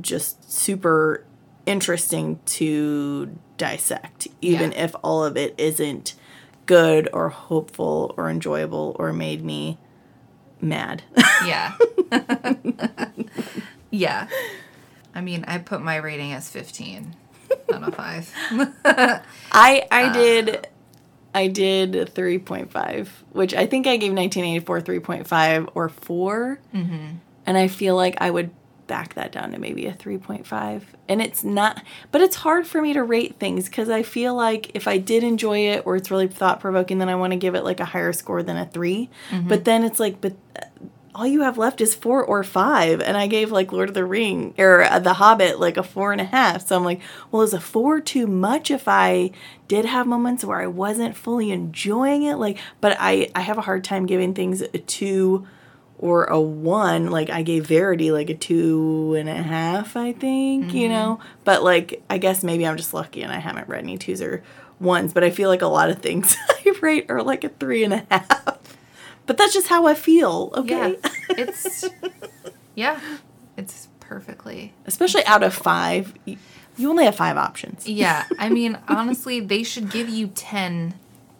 just 0.00 0.50
super 0.50 1.24
interesting 1.66 2.38
to 2.46 3.36
dissect, 3.56 4.28
even 4.40 4.70
Yeah. 4.72 4.84
if 4.84 4.94
all 5.02 5.24
of 5.24 5.36
it 5.36 5.54
isn't 5.58 6.14
good 6.66 7.08
or 7.12 7.28
hopeful 7.30 8.14
or 8.16 8.30
enjoyable 8.30 8.94
or 8.98 9.12
made 9.12 9.44
me 9.44 9.78
mad. 10.60 11.02
Yeah. 11.44 11.74
yeah. 13.90 14.26
I 15.14 15.20
mean, 15.20 15.44
I 15.48 15.58
put 15.58 15.80
my 15.82 15.96
rating 15.96 16.32
as 16.32 16.48
15 16.48 17.14
out 17.72 17.82
of 17.82 17.94
5. 17.94 18.34
I 18.84 19.86
I 19.90 20.04
Uh. 20.04 20.12
did 20.12 20.68
I 21.34 21.46
did 21.48 21.92
3.5, 22.14 23.08
which 23.32 23.54
I 23.54 23.66
think 23.66 23.86
I 23.86 23.96
gave 23.96 24.12
1984 24.12 24.80
3.5 24.80 25.68
or 25.74 25.88
4. 25.88 26.58
Mm-hmm. 26.74 27.06
And 27.46 27.58
I 27.58 27.68
feel 27.68 27.94
like 27.96 28.16
I 28.20 28.30
would 28.30 28.50
back 28.86 29.12
that 29.14 29.30
down 29.32 29.52
to 29.52 29.58
maybe 29.58 29.86
a 29.86 29.92
3.5. 29.92 30.82
And 31.08 31.20
it's 31.20 31.44
not, 31.44 31.82
but 32.10 32.22
it's 32.22 32.36
hard 32.36 32.66
for 32.66 32.80
me 32.80 32.94
to 32.94 33.02
rate 33.02 33.38
things 33.38 33.66
because 33.68 33.90
I 33.90 34.02
feel 34.02 34.34
like 34.34 34.70
if 34.74 34.88
I 34.88 34.96
did 34.96 35.22
enjoy 35.22 35.58
it 35.68 35.82
or 35.84 35.96
it's 35.96 36.10
really 36.10 36.26
thought 36.28 36.60
provoking, 36.60 36.96
then 36.98 37.10
I 37.10 37.14
want 37.14 37.32
to 37.34 37.36
give 37.38 37.54
it 37.54 37.62
like 37.64 37.80
a 37.80 37.84
higher 37.84 38.14
score 38.14 38.42
than 38.42 38.56
a 38.56 38.64
3. 38.64 39.10
But 39.46 39.66
then 39.66 39.84
it's 39.84 40.00
like, 40.00 40.22
but 40.22 40.32
all 41.18 41.26
you 41.26 41.42
have 41.42 41.58
left 41.58 41.80
is 41.80 41.96
four 41.96 42.24
or 42.24 42.44
five, 42.44 43.00
and 43.00 43.16
I 43.16 43.26
gave 43.26 43.50
like 43.50 43.72
Lord 43.72 43.88
of 43.88 43.94
the 43.96 44.04
Ring 44.04 44.54
or 44.56 44.84
uh, 44.84 45.00
The 45.00 45.14
Hobbit 45.14 45.58
like 45.58 45.76
a 45.76 45.82
four 45.82 46.12
and 46.12 46.20
a 46.20 46.24
half. 46.24 46.68
So 46.68 46.76
I'm 46.76 46.84
like, 46.84 47.00
well, 47.32 47.42
is 47.42 47.52
a 47.52 47.60
four 47.60 48.00
too 48.00 48.28
much 48.28 48.70
if 48.70 48.86
I 48.86 49.32
did 49.66 49.84
have 49.84 50.06
moments 50.06 50.44
where 50.44 50.60
I 50.60 50.68
wasn't 50.68 51.16
fully 51.16 51.50
enjoying 51.50 52.22
it? 52.22 52.36
Like, 52.36 52.58
but 52.80 52.96
I 53.00 53.30
I 53.34 53.40
have 53.40 53.58
a 53.58 53.62
hard 53.62 53.82
time 53.82 54.06
giving 54.06 54.32
things 54.32 54.60
a 54.60 54.78
two 54.78 55.44
or 55.98 56.26
a 56.26 56.40
one. 56.40 57.10
Like 57.10 57.30
I 57.30 57.42
gave 57.42 57.66
Verity 57.66 58.12
like 58.12 58.30
a 58.30 58.34
two 58.36 59.16
and 59.18 59.28
a 59.28 59.42
half, 59.42 59.96
I 59.96 60.12
think, 60.12 60.72
you 60.72 60.88
know. 60.88 61.18
But 61.42 61.64
like, 61.64 62.00
I 62.08 62.18
guess 62.18 62.44
maybe 62.44 62.64
I'm 62.64 62.76
just 62.76 62.94
lucky 62.94 63.22
and 63.22 63.32
I 63.32 63.38
haven't 63.40 63.68
read 63.68 63.82
any 63.82 63.98
twos 63.98 64.22
or 64.22 64.44
ones. 64.78 65.12
But 65.12 65.24
I 65.24 65.30
feel 65.30 65.48
like 65.48 65.62
a 65.62 65.66
lot 65.66 65.90
of 65.90 65.98
things 65.98 66.36
I 66.48 66.72
rate 66.80 67.06
are 67.10 67.24
like 67.24 67.42
a 67.42 67.48
three 67.48 67.82
and 67.82 67.94
a 67.94 68.06
half. 68.08 68.57
But 69.28 69.36
that's 69.36 69.52
just 69.52 69.68
how 69.68 69.86
I 69.86 69.94
feel, 69.94 70.50
okay? 70.56 70.96
Yeah. 71.00 71.10
It's, 71.38 71.84
yeah. 72.74 72.98
It's 73.58 73.88
perfectly. 74.00 74.72
Especially 74.86 75.24
out 75.26 75.42
of 75.42 75.54
five, 75.54 76.14
you 76.24 76.90
only 76.90 77.04
have 77.04 77.14
five 77.14 77.36
options. 77.36 77.86
Yeah. 77.86 78.24
I 78.38 78.48
mean, 78.48 78.78
honestly, 78.88 79.38
they 79.38 79.62
should 79.62 79.90
give 79.90 80.08
you 80.08 80.28
10, 80.28 80.94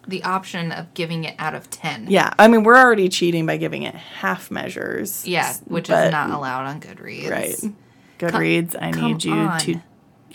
the 0.06 0.22
option 0.22 0.70
of 0.70 0.92
giving 0.92 1.24
it 1.24 1.34
out 1.38 1.54
of 1.54 1.70
10. 1.70 2.08
Yeah, 2.10 2.34
I 2.38 2.46
mean, 2.48 2.62
we're 2.62 2.76
already 2.76 3.08
cheating 3.08 3.46
by 3.46 3.56
giving 3.56 3.82
it 3.82 3.94
half 3.94 4.50
measures. 4.50 5.26
Yeah, 5.26 5.54
which 5.64 5.88
is 5.88 6.12
not 6.12 6.30
allowed 6.30 6.66
on 6.66 6.80
Goodreads. 6.82 7.30
Right. 7.30 7.74
Goodreads, 8.18 8.76
I 8.80 8.92
come 8.92 9.12
need 9.12 9.24
you 9.24 9.50
to 9.60 9.82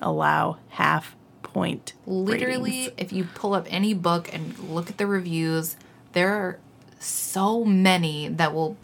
allow 0.02 0.58
half 0.70 1.16
point. 1.44 1.94
Literally, 2.08 2.72
ratings. 2.72 2.94
if 2.98 3.14
you 3.14 3.26
pull 3.36 3.54
up 3.54 3.68
any 3.70 3.94
book 3.94 4.34
and 4.34 4.58
look 4.58 4.90
at 4.90 4.98
the 4.98 5.06
reviews, 5.06 5.78
there 6.14 6.34
are 6.34 6.60
so 7.04 7.64
many 7.64 8.28
that 8.30 8.54
will 8.54 8.78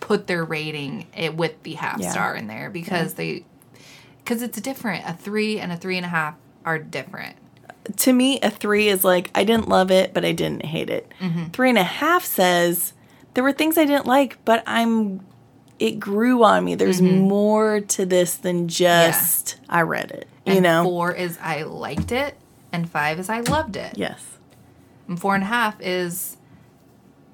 put 0.00 0.26
their 0.26 0.44
rating 0.44 1.06
it 1.16 1.36
with 1.36 1.62
the 1.62 1.74
half 1.74 2.00
Yeah. 2.00 2.10
star 2.10 2.34
in 2.36 2.46
there 2.46 2.70
because 2.70 3.14
they 3.14 3.44
because 4.18 4.42
it's 4.42 4.60
different. 4.60 5.04
A 5.08 5.12
three 5.14 5.58
and 5.58 5.72
a 5.72 5.76
three 5.76 5.96
and 5.96 6.04
a 6.04 6.08
half 6.10 6.34
are 6.64 6.78
different. 6.78 7.36
To 7.96 8.12
me, 8.12 8.38
a 8.40 8.50
three 8.50 8.88
is 8.88 9.02
like, 9.02 9.30
I 9.34 9.44
didn't 9.44 9.68
love 9.68 9.90
it, 9.90 10.12
but 10.12 10.24
I 10.24 10.32
didn't 10.32 10.66
hate 10.66 10.90
it. 10.90 11.10
Mm-hmm. 11.20 11.46
Three 11.46 11.70
and 11.70 11.78
a 11.78 11.82
half 11.84 12.24
says, 12.24 12.92
there 13.32 13.42
were 13.42 13.52
things 13.52 13.78
I 13.78 13.86
didn't 13.86 14.04
like, 14.04 14.36
but 14.44 14.62
I'm, 14.66 15.24
it 15.78 15.98
grew 15.98 16.44
on 16.44 16.66
me. 16.66 16.74
There's 16.74 17.00
more 17.00 17.80
to 17.80 18.04
this 18.04 18.34
than 18.34 18.68
just, 18.68 19.58
I 19.70 19.80
read 19.82 20.10
it. 20.10 20.28
You 20.44 20.52
Mm-hmm. 20.52 20.56
And 20.56 20.62
know? 20.64 20.84
four 20.84 21.12
is 21.14 21.38
I 21.40 21.62
liked 21.62 22.12
it, 22.12 22.36
and 22.72 22.88
five 22.90 23.18
is 23.18 23.28
I 23.30 23.40
loved 23.40 23.76
it. 23.76 23.96
yes. 23.96 24.22
And 25.06 25.18
four 25.18 25.34
and 25.34 25.44
a 25.44 25.46
half 25.46 25.80
is 25.80 26.36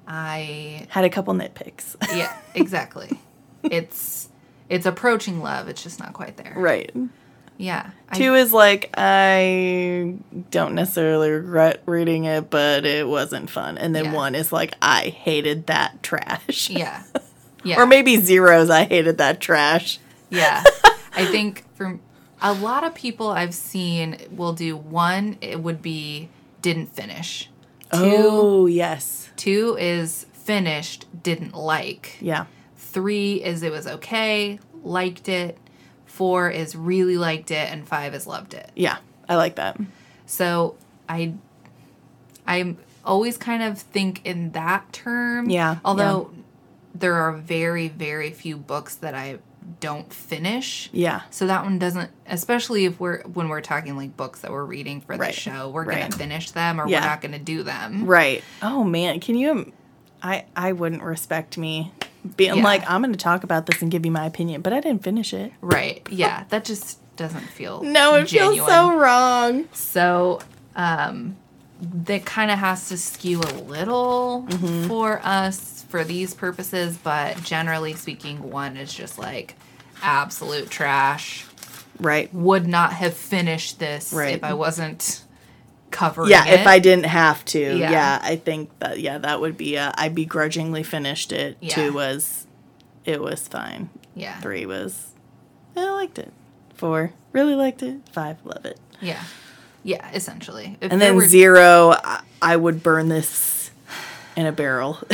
I 0.07 0.85
Had 0.89 1.05
a 1.05 1.09
couple 1.09 1.33
nitpicks. 1.33 1.95
yeah 2.15 2.35
exactly. 2.53 3.19
it's 3.63 4.29
it's 4.69 4.85
approaching 4.85 5.41
love. 5.41 5.67
It's 5.67 5.83
just 5.83 5.99
not 5.99 6.13
quite 6.13 6.37
there. 6.37 6.53
right. 6.55 6.91
Yeah. 7.57 7.91
I- 8.09 8.17
Two 8.17 8.35
is 8.35 8.51
like 8.51 8.89
I 8.97 10.15
don't 10.51 10.75
necessarily 10.75 11.29
regret 11.31 11.81
reading 11.85 12.25
it, 12.25 12.49
but 12.49 12.85
it 12.85 13.07
wasn't 13.07 13.49
fun. 13.49 13.77
And 13.77 13.95
then 13.95 14.05
Yeah. 14.05 14.13
one 14.13 14.35
is 14.35 14.51
like 14.51 14.73
I 14.81 15.09
hated 15.09 15.67
that 15.67 16.01
trash. 16.03 16.69
Yeah. 16.69 17.03
Yeah. 17.63 17.81
Or 17.81 17.87
maybe 17.87 18.17
zeros 18.17 18.69
I 18.69 18.83
hated 18.83 19.17
that 19.17 19.39
trash. 19.41 19.97
Yeah. 20.29 20.63
I 21.15 21.25
think 21.25 21.63
for 21.73 21.99
a 22.39 22.53
lot 22.53 22.83
of 22.83 22.93
people 22.93 23.29
I've 23.29 23.55
seen 23.55 24.17
will 24.29 24.53
do 24.53 24.77
one, 24.77 25.37
it 25.41 25.59
would 25.61 25.81
be 25.81 26.29
didn't 26.61 26.93
finish. 26.93 27.49
Two, 27.91 27.99
Oh 28.03 28.65
yes. 28.67 29.24
Two 29.35 29.77
is 29.79 30.25
finished, 30.33 31.05
didn't 31.23 31.55
like. 31.55 32.17
Yeah. 32.21 32.45
Three 32.77 33.43
is 33.43 33.63
it 33.63 33.71
was 33.71 33.87
okay, 33.87 34.59
liked 34.83 35.27
it. 35.27 35.57
Four 36.05 36.49
is 36.49 36.75
really 36.75 37.17
liked 37.17 37.51
it, 37.51 37.69
and 37.71 37.87
five 37.87 38.13
is 38.13 38.25
loved 38.25 38.53
it. 38.53 38.71
Yeah. 38.75 38.97
I 39.27 39.35
like 39.35 39.55
that. 39.55 39.79
So 40.25 40.75
I 41.09 41.33
I'm 42.47 42.77
always 43.03 43.37
kind 43.37 43.63
of 43.63 43.79
think 43.79 44.25
in 44.25 44.51
that 44.51 44.91
term. 44.93 45.49
Yeah, 45.49 45.77
Although 45.83 46.31
there 46.93 47.15
are 47.15 47.33
very 47.33 47.87
very 47.87 48.31
few 48.31 48.57
books 48.57 48.95
that 48.95 49.13
I 49.13 49.39
don't 49.79 50.11
finish. 50.13 50.89
Yeah. 50.93 51.21
So 51.31 51.47
that 51.47 51.63
one 51.63 51.79
doesn't, 51.79 52.11
especially 52.27 52.85
if 52.85 52.99
we're 52.99 53.21
when 53.23 53.49
we're 53.49 53.61
talking 53.61 53.97
like 53.97 54.15
books 54.15 54.41
that 54.41 54.51
we're 54.51 54.65
reading 54.65 55.01
for 55.01 55.17
the 55.17 55.31
show, 55.31 55.69
we're 55.69 55.85
Right. 55.85 56.01
gonna 56.01 56.15
finish 56.15 56.51
them 56.51 56.79
or 56.79 56.87
Yeah. 56.87 57.01
we're 57.01 57.07
not 57.07 57.21
gonna 57.21 57.39
do 57.39 57.63
them. 57.63 58.05
Right. 58.05 58.43
Oh 58.61 58.83
man, 58.83 59.19
can 59.19 59.35
you? 59.35 59.71
I 60.21 60.45
I 60.55 60.71
wouldn't 60.73 61.03
respect 61.03 61.57
me 61.57 61.91
being 62.37 62.57
Yeah. 62.57 62.63
like 62.63 62.89
I'm 62.89 63.01
going 63.01 63.13
to 63.13 63.19
talk 63.19 63.43
about 63.43 63.67
this 63.67 63.81
and 63.83 63.91
give 63.91 64.03
you 64.05 64.11
my 64.11 64.25
opinion, 64.25 64.61
but 64.61 64.73
I 64.73 64.79
didn't 64.79 65.03
finish 65.03 65.31
it. 65.33 65.51
Right. 65.61 66.05
Yeah. 66.09 66.45
That 66.49 66.65
just 66.65 66.97
doesn't 67.17 67.47
feel 67.49 67.83
No, 67.83 68.15
it 68.15 68.25
genuine. 68.27 68.55
feels 68.57 68.67
so 68.67 68.97
wrong. 68.97 69.65
So, 69.73 70.41
um, 70.75 71.35
that 71.81 72.25
kind 72.25 72.49
of 72.49 72.57
has 72.59 72.87
to 72.89 72.97
skew 72.97 73.41
a 73.41 73.53
little 73.67 74.45
Mm-hmm. 74.49 74.87
for 74.87 75.21
us 75.23 75.74
for 75.95 76.03
these 76.03 76.33
purposes, 76.33 76.97
but 77.01 77.41
generally 77.41 77.93
speaking, 77.93 78.51
one 78.51 78.75
is 78.75 78.93
just 78.93 79.17
like 79.17 79.55
absolute 80.01 80.69
trash. 80.69 81.45
Right. 82.01 82.33
Would 82.33 82.67
not 82.67 82.91
have 82.91 83.13
finished 83.13 83.79
this 83.79 84.11
Right. 84.11 84.35
if 84.35 84.43
I 84.43 84.55
wasn't 84.55 85.23
covering 85.91 86.29
Yeah, 86.31 86.45
it. 86.47 86.59
if 86.59 86.67
I 86.67 86.79
didn't 86.79 87.05
have 87.05 87.45
to. 87.45 87.77
Yeah. 87.77 87.91
Yeah, 87.91 88.19
I 88.21 88.35
think 88.35 88.77
that 88.79 88.99
yeah, 88.99 89.19
that 89.19 89.39
would 89.39 89.55
be 89.55 89.77
uh, 89.77 89.93
I 89.97 90.09
begrudgingly 90.09 90.83
finished 90.83 91.31
it. 91.31 91.55
Yeah. 91.61 91.75
2 91.75 91.93
was 91.93 92.45
it 93.05 93.21
was 93.21 93.47
fine. 93.47 93.89
Yeah. 94.15 94.37
3 94.41 94.65
was 94.65 95.13
I 95.77 95.89
liked 95.91 96.19
it. 96.19 96.33
4 96.73 97.13
really 97.31 97.55
liked 97.55 97.81
it. 97.83 97.99
5 98.11 98.37
love 98.43 98.65
it. 98.65 98.81
Yeah. 98.99 99.23
Yeah, 99.81 100.05
essentially. 100.13 100.77
If 100.81 100.91
And 100.91 100.99
then 100.99 101.15
were- 101.15 101.25
0 101.25 101.91
I, 102.03 102.19
I 102.41 102.57
would 102.57 102.83
burn 102.83 103.07
this 103.07 103.29
in 104.35 104.45
a 104.45 104.51
barrel. 104.51 104.99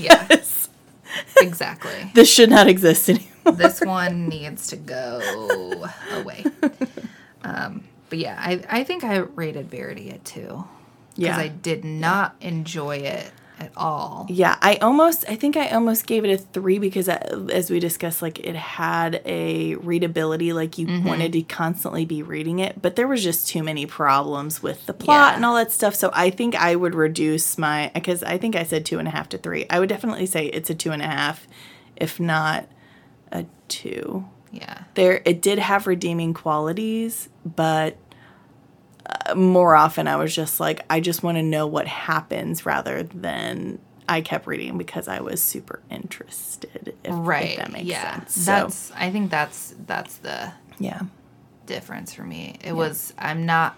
Yeah, 0.00 0.26
exactly. 1.36 2.10
this 2.14 2.28
should 2.32 2.50
not 2.50 2.66
exist 2.66 3.08
anymore. 3.08 3.52
this 3.52 3.80
one 3.82 4.26
needs 4.28 4.68
to 4.68 4.76
go 4.76 5.86
away. 6.12 6.44
Um, 7.44 7.84
but 8.08 8.18
yeah, 8.18 8.36
I, 8.38 8.64
I 8.68 8.84
think 8.84 9.04
I 9.04 9.18
rated 9.18 9.70
Verity 9.70 10.10
at 10.10 10.24
two. 10.24 10.64
Because 11.14 11.18
Yeah. 11.18 11.36
I 11.36 11.48
did 11.48 11.84
not 11.84 12.34
enjoy 12.40 12.96
it 12.96 13.30
at 13.62 13.72
all. 13.76 14.26
Yeah, 14.28 14.56
I 14.60 14.76
almost, 14.76 15.24
I 15.28 15.36
think 15.36 15.56
I 15.56 15.68
almost 15.68 16.06
gave 16.06 16.24
it 16.24 16.30
a 16.30 16.38
three 16.38 16.78
because, 16.78 17.08
uh, 17.08 17.46
as 17.52 17.70
we 17.70 17.78
discussed, 17.80 18.22
like 18.22 18.38
it 18.40 18.54
had 18.56 19.22
a 19.24 19.74
readability, 19.76 20.52
like 20.52 20.78
you 20.78 20.86
Mm-hmm. 20.86 21.06
wanted 21.08 21.32
to 21.32 21.42
constantly 21.42 22.04
be 22.04 22.22
reading 22.22 22.58
it, 22.58 22.82
but 22.82 22.96
there 22.96 23.06
was 23.08 23.22
just 23.22 23.48
too 23.48 23.62
many 23.62 23.86
problems 23.86 24.62
with 24.62 24.84
the 24.86 24.92
plot 24.92 25.32
Yeah. 25.32 25.36
and 25.36 25.44
all 25.44 25.54
that 25.56 25.72
stuff. 25.72 25.94
So 25.94 26.10
I 26.12 26.30
think 26.30 26.54
I 26.54 26.74
would 26.76 26.94
reduce 26.94 27.56
my, 27.56 27.90
because 27.94 28.22
I 28.22 28.36
think 28.38 28.56
I 28.56 28.64
said 28.64 28.84
two 28.84 28.98
and 28.98 29.06
a 29.08 29.10
half 29.10 29.28
to 29.30 29.38
three. 29.38 29.64
I 29.70 29.78
would 29.80 29.88
definitely 29.88 30.26
say 30.26 30.46
it's 30.46 30.70
a 30.70 30.74
two 30.74 30.90
and 30.90 31.00
a 31.02 31.06
half, 31.06 31.46
if 31.96 32.18
not 32.20 32.68
a 33.30 33.46
two. 33.68 34.24
Yeah. 34.50 34.82
There, 34.94 35.22
it 35.24 35.40
did 35.40 35.58
have 35.58 35.86
redeeming 35.86 36.34
qualities, 36.34 37.30
but 37.46 37.96
uh, 39.06 39.34
more 39.34 39.74
often 39.74 40.06
I 40.08 40.16
was 40.16 40.34
just 40.34 40.60
like, 40.60 40.84
I 40.90 41.00
just 41.00 41.22
want 41.22 41.36
to 41.38 41.42
know 41.42 41.66
what 41.66 41.86
happens 41.86 42.64
rather 42.66 43.02
than 43.02 43.78
I 44.08 44.20
kept 44.20 44.46
reading 44.46 44.78
because 44.78 45.08
I 45.08 45.20
was 45.20 45.42
super 45.42 45.80
interested. 45.90 46.94
If, 47.04 47.10
Right. 47.14 47.50
If 47.52 47.56
that 47.58 47.72
makes 47.72 47.86
yeah. 47.86 48.14
sense. 48.20 48.34
So, 48.34 48.50
That's 48.52 48.92
I 48.92 49.10
think 49.10 49.30
that's 49.30 49.74
that's 49.86 50.16
the 50.16 50.52
yeah. 50.78 51.02
difference 51.66 52.12
for 52.14 52.22
me. 52.24 52.56
It 52.62 52.72
was 52.72 53.12
I'm 53.18 53.46
not 53.46 53.76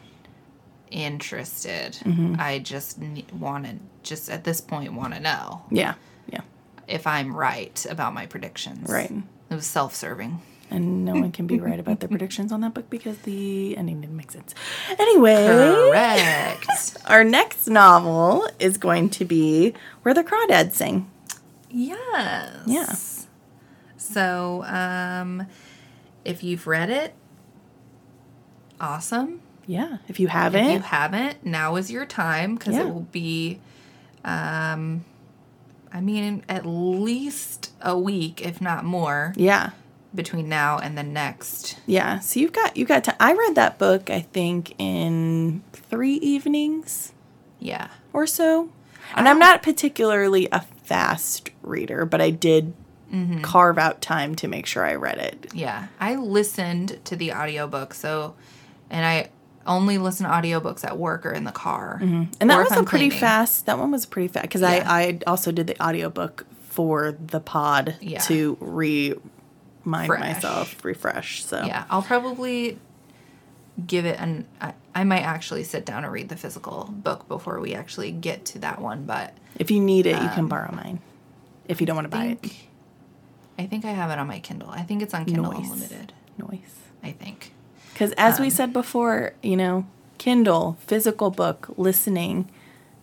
interested. 0.91 1.93
Mm-hmm. 2.05 2.37
I 2.39 2.59
just 2.61 2.99
wanted 3.33 3.81
just 4.03 4.31
at 4.31 4.45
this 4.45 4.61
point 4.61 4.93
want 4.95 5.15
to 5.15 5.21
know 5.21 5.65
Yeah. 5.71 5.95
Yeah. 6.31 6.43
if 6.87 7.07
I'm 7.07 7.35
right 7.35 7.85
about 7.89 8.15
my 8.15 8.27
predictions. 8.27 8.89
Right. 8.89 9.11
It 9.51 9.55
was 9.55 9.67
self-serving. 9.67 10.41
And 10.71 11.05
no 11.05 11.13
one 11.13 11.31
can 11.31 11.47
be 11.47 11.61
right 11.61 11.79
about 11.79 12.01
their 12.01 12.09
predictions 12.15 12.51
on 12.51 12.61
that 12.63 12.75
book 12.75 12.89
because 12.91 13.19
the 13.19 13.77
ending 13.77 14.01
didn't 14.01 14.17
make 14.17 14.31
sense. 14.33 14.55
Anyway, 14.99 15.35
Correct. 15.47 16.97
our 17.07 17.23
next 17.23 17.69
novel 17.69 18.49
is 18.59 18.77
going 18.79 19.11
to 19.11 19.25
be 19.25 19.75
Where 20.03 20.15
the 20.15 20.25
Crawdads 20.25 20.73
Sing. 20.73 21.11
yes. 21.71 22.63
Yeah. 22.67 22.95
So, 23.97 24.65
um, 24.65 25.47
if 26.25 26.43
you've 26.43 26.67
read 26.67 26.91
it, 26.91 27.15
awesome. 28.81 29.41
Yeah. 29.67 29.99
If 30.09 30.21
you 30.21 30.29
haven't, 30.29 30.67
If 30.67 30.73
you 30.73 30.79
haven't, 30.81 31.45
now 31.47 31.77
is 31.77 31.91
your 31.91 32.05
time 32.07 32.55
because 32.57 32.75
Yeah. 32.75 32.83
it 32.83 32.93
will 32.95 33.07
be, 33.13 33.61
um, 34.25 35.05
I 35.93 36.01
mean, 36.01 36.45
at 36.49 36.67
least 36.67 37.73
a 37.81 37.99
week, 37.99 38.43
if 38.45 38.61
not 38.61 38.85
more, 38.85 39.33
yeah. 39.37 39.71
Between 40.15 40.49
now 40.49 40.79
and 40.79 40.97
the 40.97 41.03
next. 41.03 41.79
Yeah, 41.87 42.21
so 42.21 42.41
you've 42.41 42.53
got 42.53 42.77
you 42.77 42.85
got 42.85 43.05
to. 43.05 43.23
I 43.23 43.33
read 43.33 43.55
that 43.57 43.79
book 43.79 44.11
I 44.11 44.21
think 44.21 44.75
in 44.79 45.63
three 45.73 46.15
evenings 46.15 47.13
Yeah. 47.59 47.89
or 48.13 48.27
so, 48.27 48.71
and 49.17 49.29
I'm 49.29 49.39
not 49.39 49.63
particularly 49.63 50.49
a 50.53 50.61
fast 50.85 51.51
reader, 51.63 52.05
but 52.05 52.21
I 52.21 52.31
did 52.31 52.75
Mm-hmm. 53.13 53.43
carve 53.43 53.79
out 53.79 54.01
time 54.01 54.35
to 54.37 54.49
make 54.49 54.67
sure 54.67 54.85
I 54.85 54.97
read 54.97 55.19
it. 55.19 55.53
Yeah. 55.55 55.87
I 56.01 56.17
listened 56.17 56.99
to 57.05 57.15
the 57.15 57.33
audiobook, 57.33 57.95
so, 57.95 58.35
and 58.91 59.07
I 59.07 59.29
only 59.67 59.99
listen 59.99 60.27
to 60.27 60.33
audiobooks 60.33 60.85
at 60.85 60.99
work 60.99 61.25
or 61.25 61.31
in 61.31 61.45
the 61.45 61.53
car. 61.53 62.01
And 62.03 62.29
that 62.51 62.59
was 62.59 62.73
a 62.73 62.79
I'm 62.79 62.85
pretty 62.85 63.11
cleaning. 63.11 63.21
fast. 63.21 63.67
That 63.67 63.79
one 63.79 63.93
was 63.93 64.05
pretty 64.05 64.27
fast 64.29 64.43
because 64.49 64.63
Yeah. 64.63 64.83
I 64.85 65.01
I 65.03 65.19
also 65.29 65.53
did 65.53 65.69
the 65.69 65.81
audiobook 65.81 66.45
for 66.71 67.13
the 67.13 67.39
pod 67.39 67.95
Yeah. 68.01 68.19
to 68.23 68.57
remind 69.85 70.07
Fresh. 70.07 70.21
myself 70.21 70.85
refresh. 70.85 71.45
So 71.45 71.65
Yeah, 71.65 71.85
I'll 71.91 72.03
probably 72.03 72.79
give 73.87 74.07
it 74.07 74.19
an. 74.21 74.47
I, 74.61 74.75
I 74.95 75.05
might 75.05 75.23
actually 75.23 75.65
sit 75.65 75.85
down 75.85 76.05
and 76.05 76.13
read 76.13 76.29
the 76.29 76.37
physical 76.37 76.89
book 76.91 77.27
before 77.29 77.61
we 77.61 77.75
actually 77.75 78.13
get 78.13 78.45
to 78.47 78.59
that 78.61 78.81
one, 78.81 79.05
but 79.05 79.37
if 79.59 79.71
you 79.71 79.81
need 79.81 80.07
it, 80.07 80.21
you 80.23 80.29
can 80.31 80.47
borrow 80.49 80.73
mine. 80.75 81.01
If 81.67 81.81
you 81.81 81.87
don't 81.87 81.97
want 81.97 82.07
to 82.11 82.17
buy 82.17 82.25
it, 82.27 82.53
I 83.59 83.67
think 83.67 83.85
I 83.85 83.91
have 83.91 84.11
it 84.11 84.19
on 84.19 84.27
my 84.27 84.39
Kindle. 84.41 84.69
I 84.71 84.83
think 84.83 85.03
it's 85.03 85.15
on 85.15 85.25
Kindle 85.25 85.53
Nice. 85.53 85.65
Unlimited. 85.71 86.13
noise. 86.39 86.75
I 87.03 87.13
think. 87.13 87.53
Because 87.93 88.13
as 88.13 88.39
Um, 88.39 88.45
we 88.45 88.51
said 88.51 88.73
before, 88.73 89.35
you 89.43 89.57
know, 89.57 89.87
Kindle, 90.19 90.77
physical 90.81 91.31
book, 91.31 91.69
listening, 91.77 92.49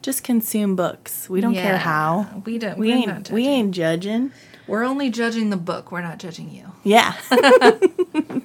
just 0.01 0.23
consume 0.23 0.75
books. 0.75 1.29
We 1.29 1.39
don't 1.41 1.53
care 1.53 1.77
how. 1.77 2.41
We 2.45 2.57
don't. 2.57 2.77
We 2.77 2.91
ain't 2.91 3.29
we 3.31 3.47
ain't 3.47 3.71
judging. 3.71 4.31
We're 4.67 4.83
only 4.83 5.09
judging 5.09 5.49
the 5.49 5.57
book. 5.57 5.91
We're 5.91 6.01
not 6.01 6.17
judging 6.19 6.49
you. 6.51 6.71
Yeah. 6.83 7.15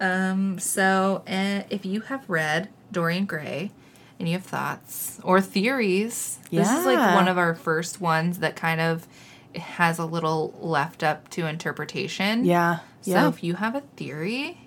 Um. 0.00 0.58
So, 0.58 1.22
uh, 1.28 1.64
if 1.68 1.84
you 1.84 2.00
have 2.00 2.24
read 2.28 2.70
Dorian 2.90 3.26
Gray 3.26 3.70
and 4.18 4.26
you 4.26 4.34
have 4.34 4.44
thoughts 4.46 5.20
or 5.22 5.42
theories, 5.42 6.38
yeah. 6.48 6.62
this 6.62 6.72
is 6.72 6.86
like 6.86 7.14
one 7.14 7.28
of 7.28 7.36
our 7.36 7.54
first 7.54 8.00
ones 8.00 8.38
that 8.38 8.56
kind 8.56 8.80
of 8.80 9.06
has 9.54 9.98
a 9.98 10.06
little 10.06 10.54
left 10.58 11.02
up 11.02 11.28
to 11.30 11.44
interpretation. 11.46 12.46
yeah. 12.46 12.78
So 13.02 13.10
Yeah. 13.10 13.28
if 13.28 13.44
you 13.44 13.54
have 13.56 13.74
a 13.74 13.80
theory, 13.96 14.66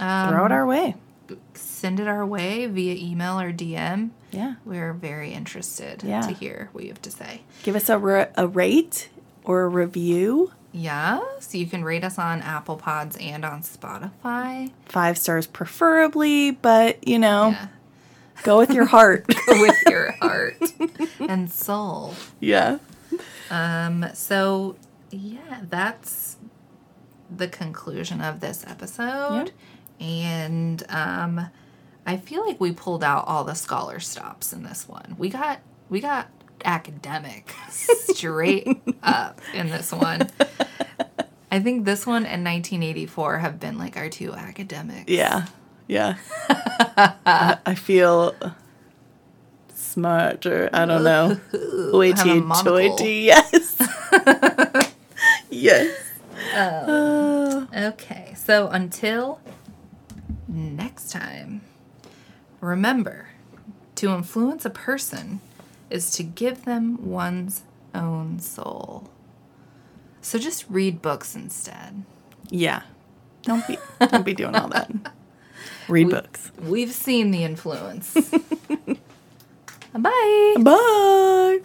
um, 0.00 0.30
Throw 0.34 0.46
it 0.46 0.52
our 0.52 0.66
way. 0.66 0.96
send 1.54 2.00
it 2.00 2.08
our 2.08 2.26
way 2.26 2.66
via 2.66 2.94
email 2.94 3.38
or 3.38 3.52
DM. 3.52 4.10
Yeah. 4.32 4.54
We're 4.64 4.92
very 4.94 5.32
interested 5.32 6.02
Yeah. 6.02 6.22
to 6.22 6.32
hear 6.32 6.70
what 6.72 6.82
you 6.82 6.90
have 6.90 7.02
to 7.02 7.10
say. 7.12 7.42
Give 7.62 7.76
us 7.76 7.88
a, 7.88 8.28
a 8.36 8.46
rate 8.48 9.10
or 9.48 9.62
a 9.62 9.68
review. 9.68 10.52
Yeah, 10.70 11.20
so 11.40 11.56
you 11.58 11.66
can 11.66 11.82
rate 11.82 12.04
us 12.04 12.18
on 12.18 12.42
Apple 12.42 12.76
Pods 12.76 13.16
and 13.18 13.44
on 13.44 13.62
Spotify. 13.62 14.70
Five 14.84 15.16
stars 15.18 15.46
preferably, 15.46 16.50
but 16.52 17.08
you 17.08 17.18
know, 17.18 17.48
Yeah. 17.48 17.68
go 18.44 18.58
with 18.58 18.70
your 18.70 18.84
heart. 18.84 19.26
go 19.46 19.60
With 19.60 19.74
your 19.88 20.12
heart 20.20 20.56
and 21.18 21.50
soul. 21.50 22.14
yeah. 22.38 22.78
Um, 23.50 24.04
so 24.12 24.76
yeah, 25.10 25.62
that's 25.62 26.36
the 27.34 27.48
conclusion 27.48 28.20
of 28.20 28.40
this 28.40 28.62
episode. 28.66 29.52
And 29.98 30.84
um 30.90 31.48
I 32.06 32.16
feel 32.18 32.46
like 32.46 32.58
we 32.60 32.72
pulled 32.72 33.02
out 33.04 33.26
all 33.26 33.44
the 33.44 33.54
scholar 33.54 34.00
stops 34.00 34.52
in 34.52 34.62
this 34.62 34.86
one. 34.86 35.14
We 35.18 35.30
got 35.30 35.60
we 35.88 36.00
got 36.00 36.28
academic 36.64 37.52
straight 37.70 38.68
up 39.02 39.40
in 39.54 39.68
this 39.68 39.92
one. 39.92 40.28
I 41.50 41.60
think 41.60 41.84
this 41.84 42.06
one 42.06 42.26
and 42.26 42.44
1984 42.44 43.38
have 43.38 43.58
been 43.58 43.78
like 43.78 43.96
our 43.96 44.08
two 44.08 44.32
academics. 44.34 45.10
Yeah. 45.10 45.46
Yeah. 45.86 46.16
I, 46.50 47.56
I 47.64 47.74
feel 47.74 48.34
smarter. 49.74 50.68
I 50.72 50.84
don't 50.84 51.04
know. 51.04 51.40
Hoity 51.90 52.40
toity. 52.62 53.30
Yes. 53.32 53.76
yes. 55.50 55.96
Uh, 56.54 57.66
Okay, 57.74 58.34
so 58.36 58.68
until 58.68 59.40
next 60.46 61.10
time, 61.10 61.62
remember 62.60 63.28
to 63.96 64.10
influence 64.10 64.64
a 64.64 64.70
person 64.70 65.40
is 65.90 66.10
to 66.12 66.22
give 66.22 66.64
them 66.64 67.04
one's 67.06 67.62
own 67.94 68.40
soul. 68.40 69.10
So 70.20 70.38
just 70.38 70.66
read 70.68 71.00
books 71.00 71.34
instead. 71.34 72.04
Yeah. 72.50 72.82
Don't 73.42 73.66
be 73.66 73.78
don't 74.06 74.24
be 74.24 74.34
doing 74.34 74.54
all 74.54 74.68
that. 74.68 74.90
Read 75.88 76.10
books. 76.10 76.52
We've 76.60 76.92
seen 76.92 77.30
the 77.30 77.44
influence. 77.44 78.14
Bye. 79.94 80.56
Bye. 80.60 81.60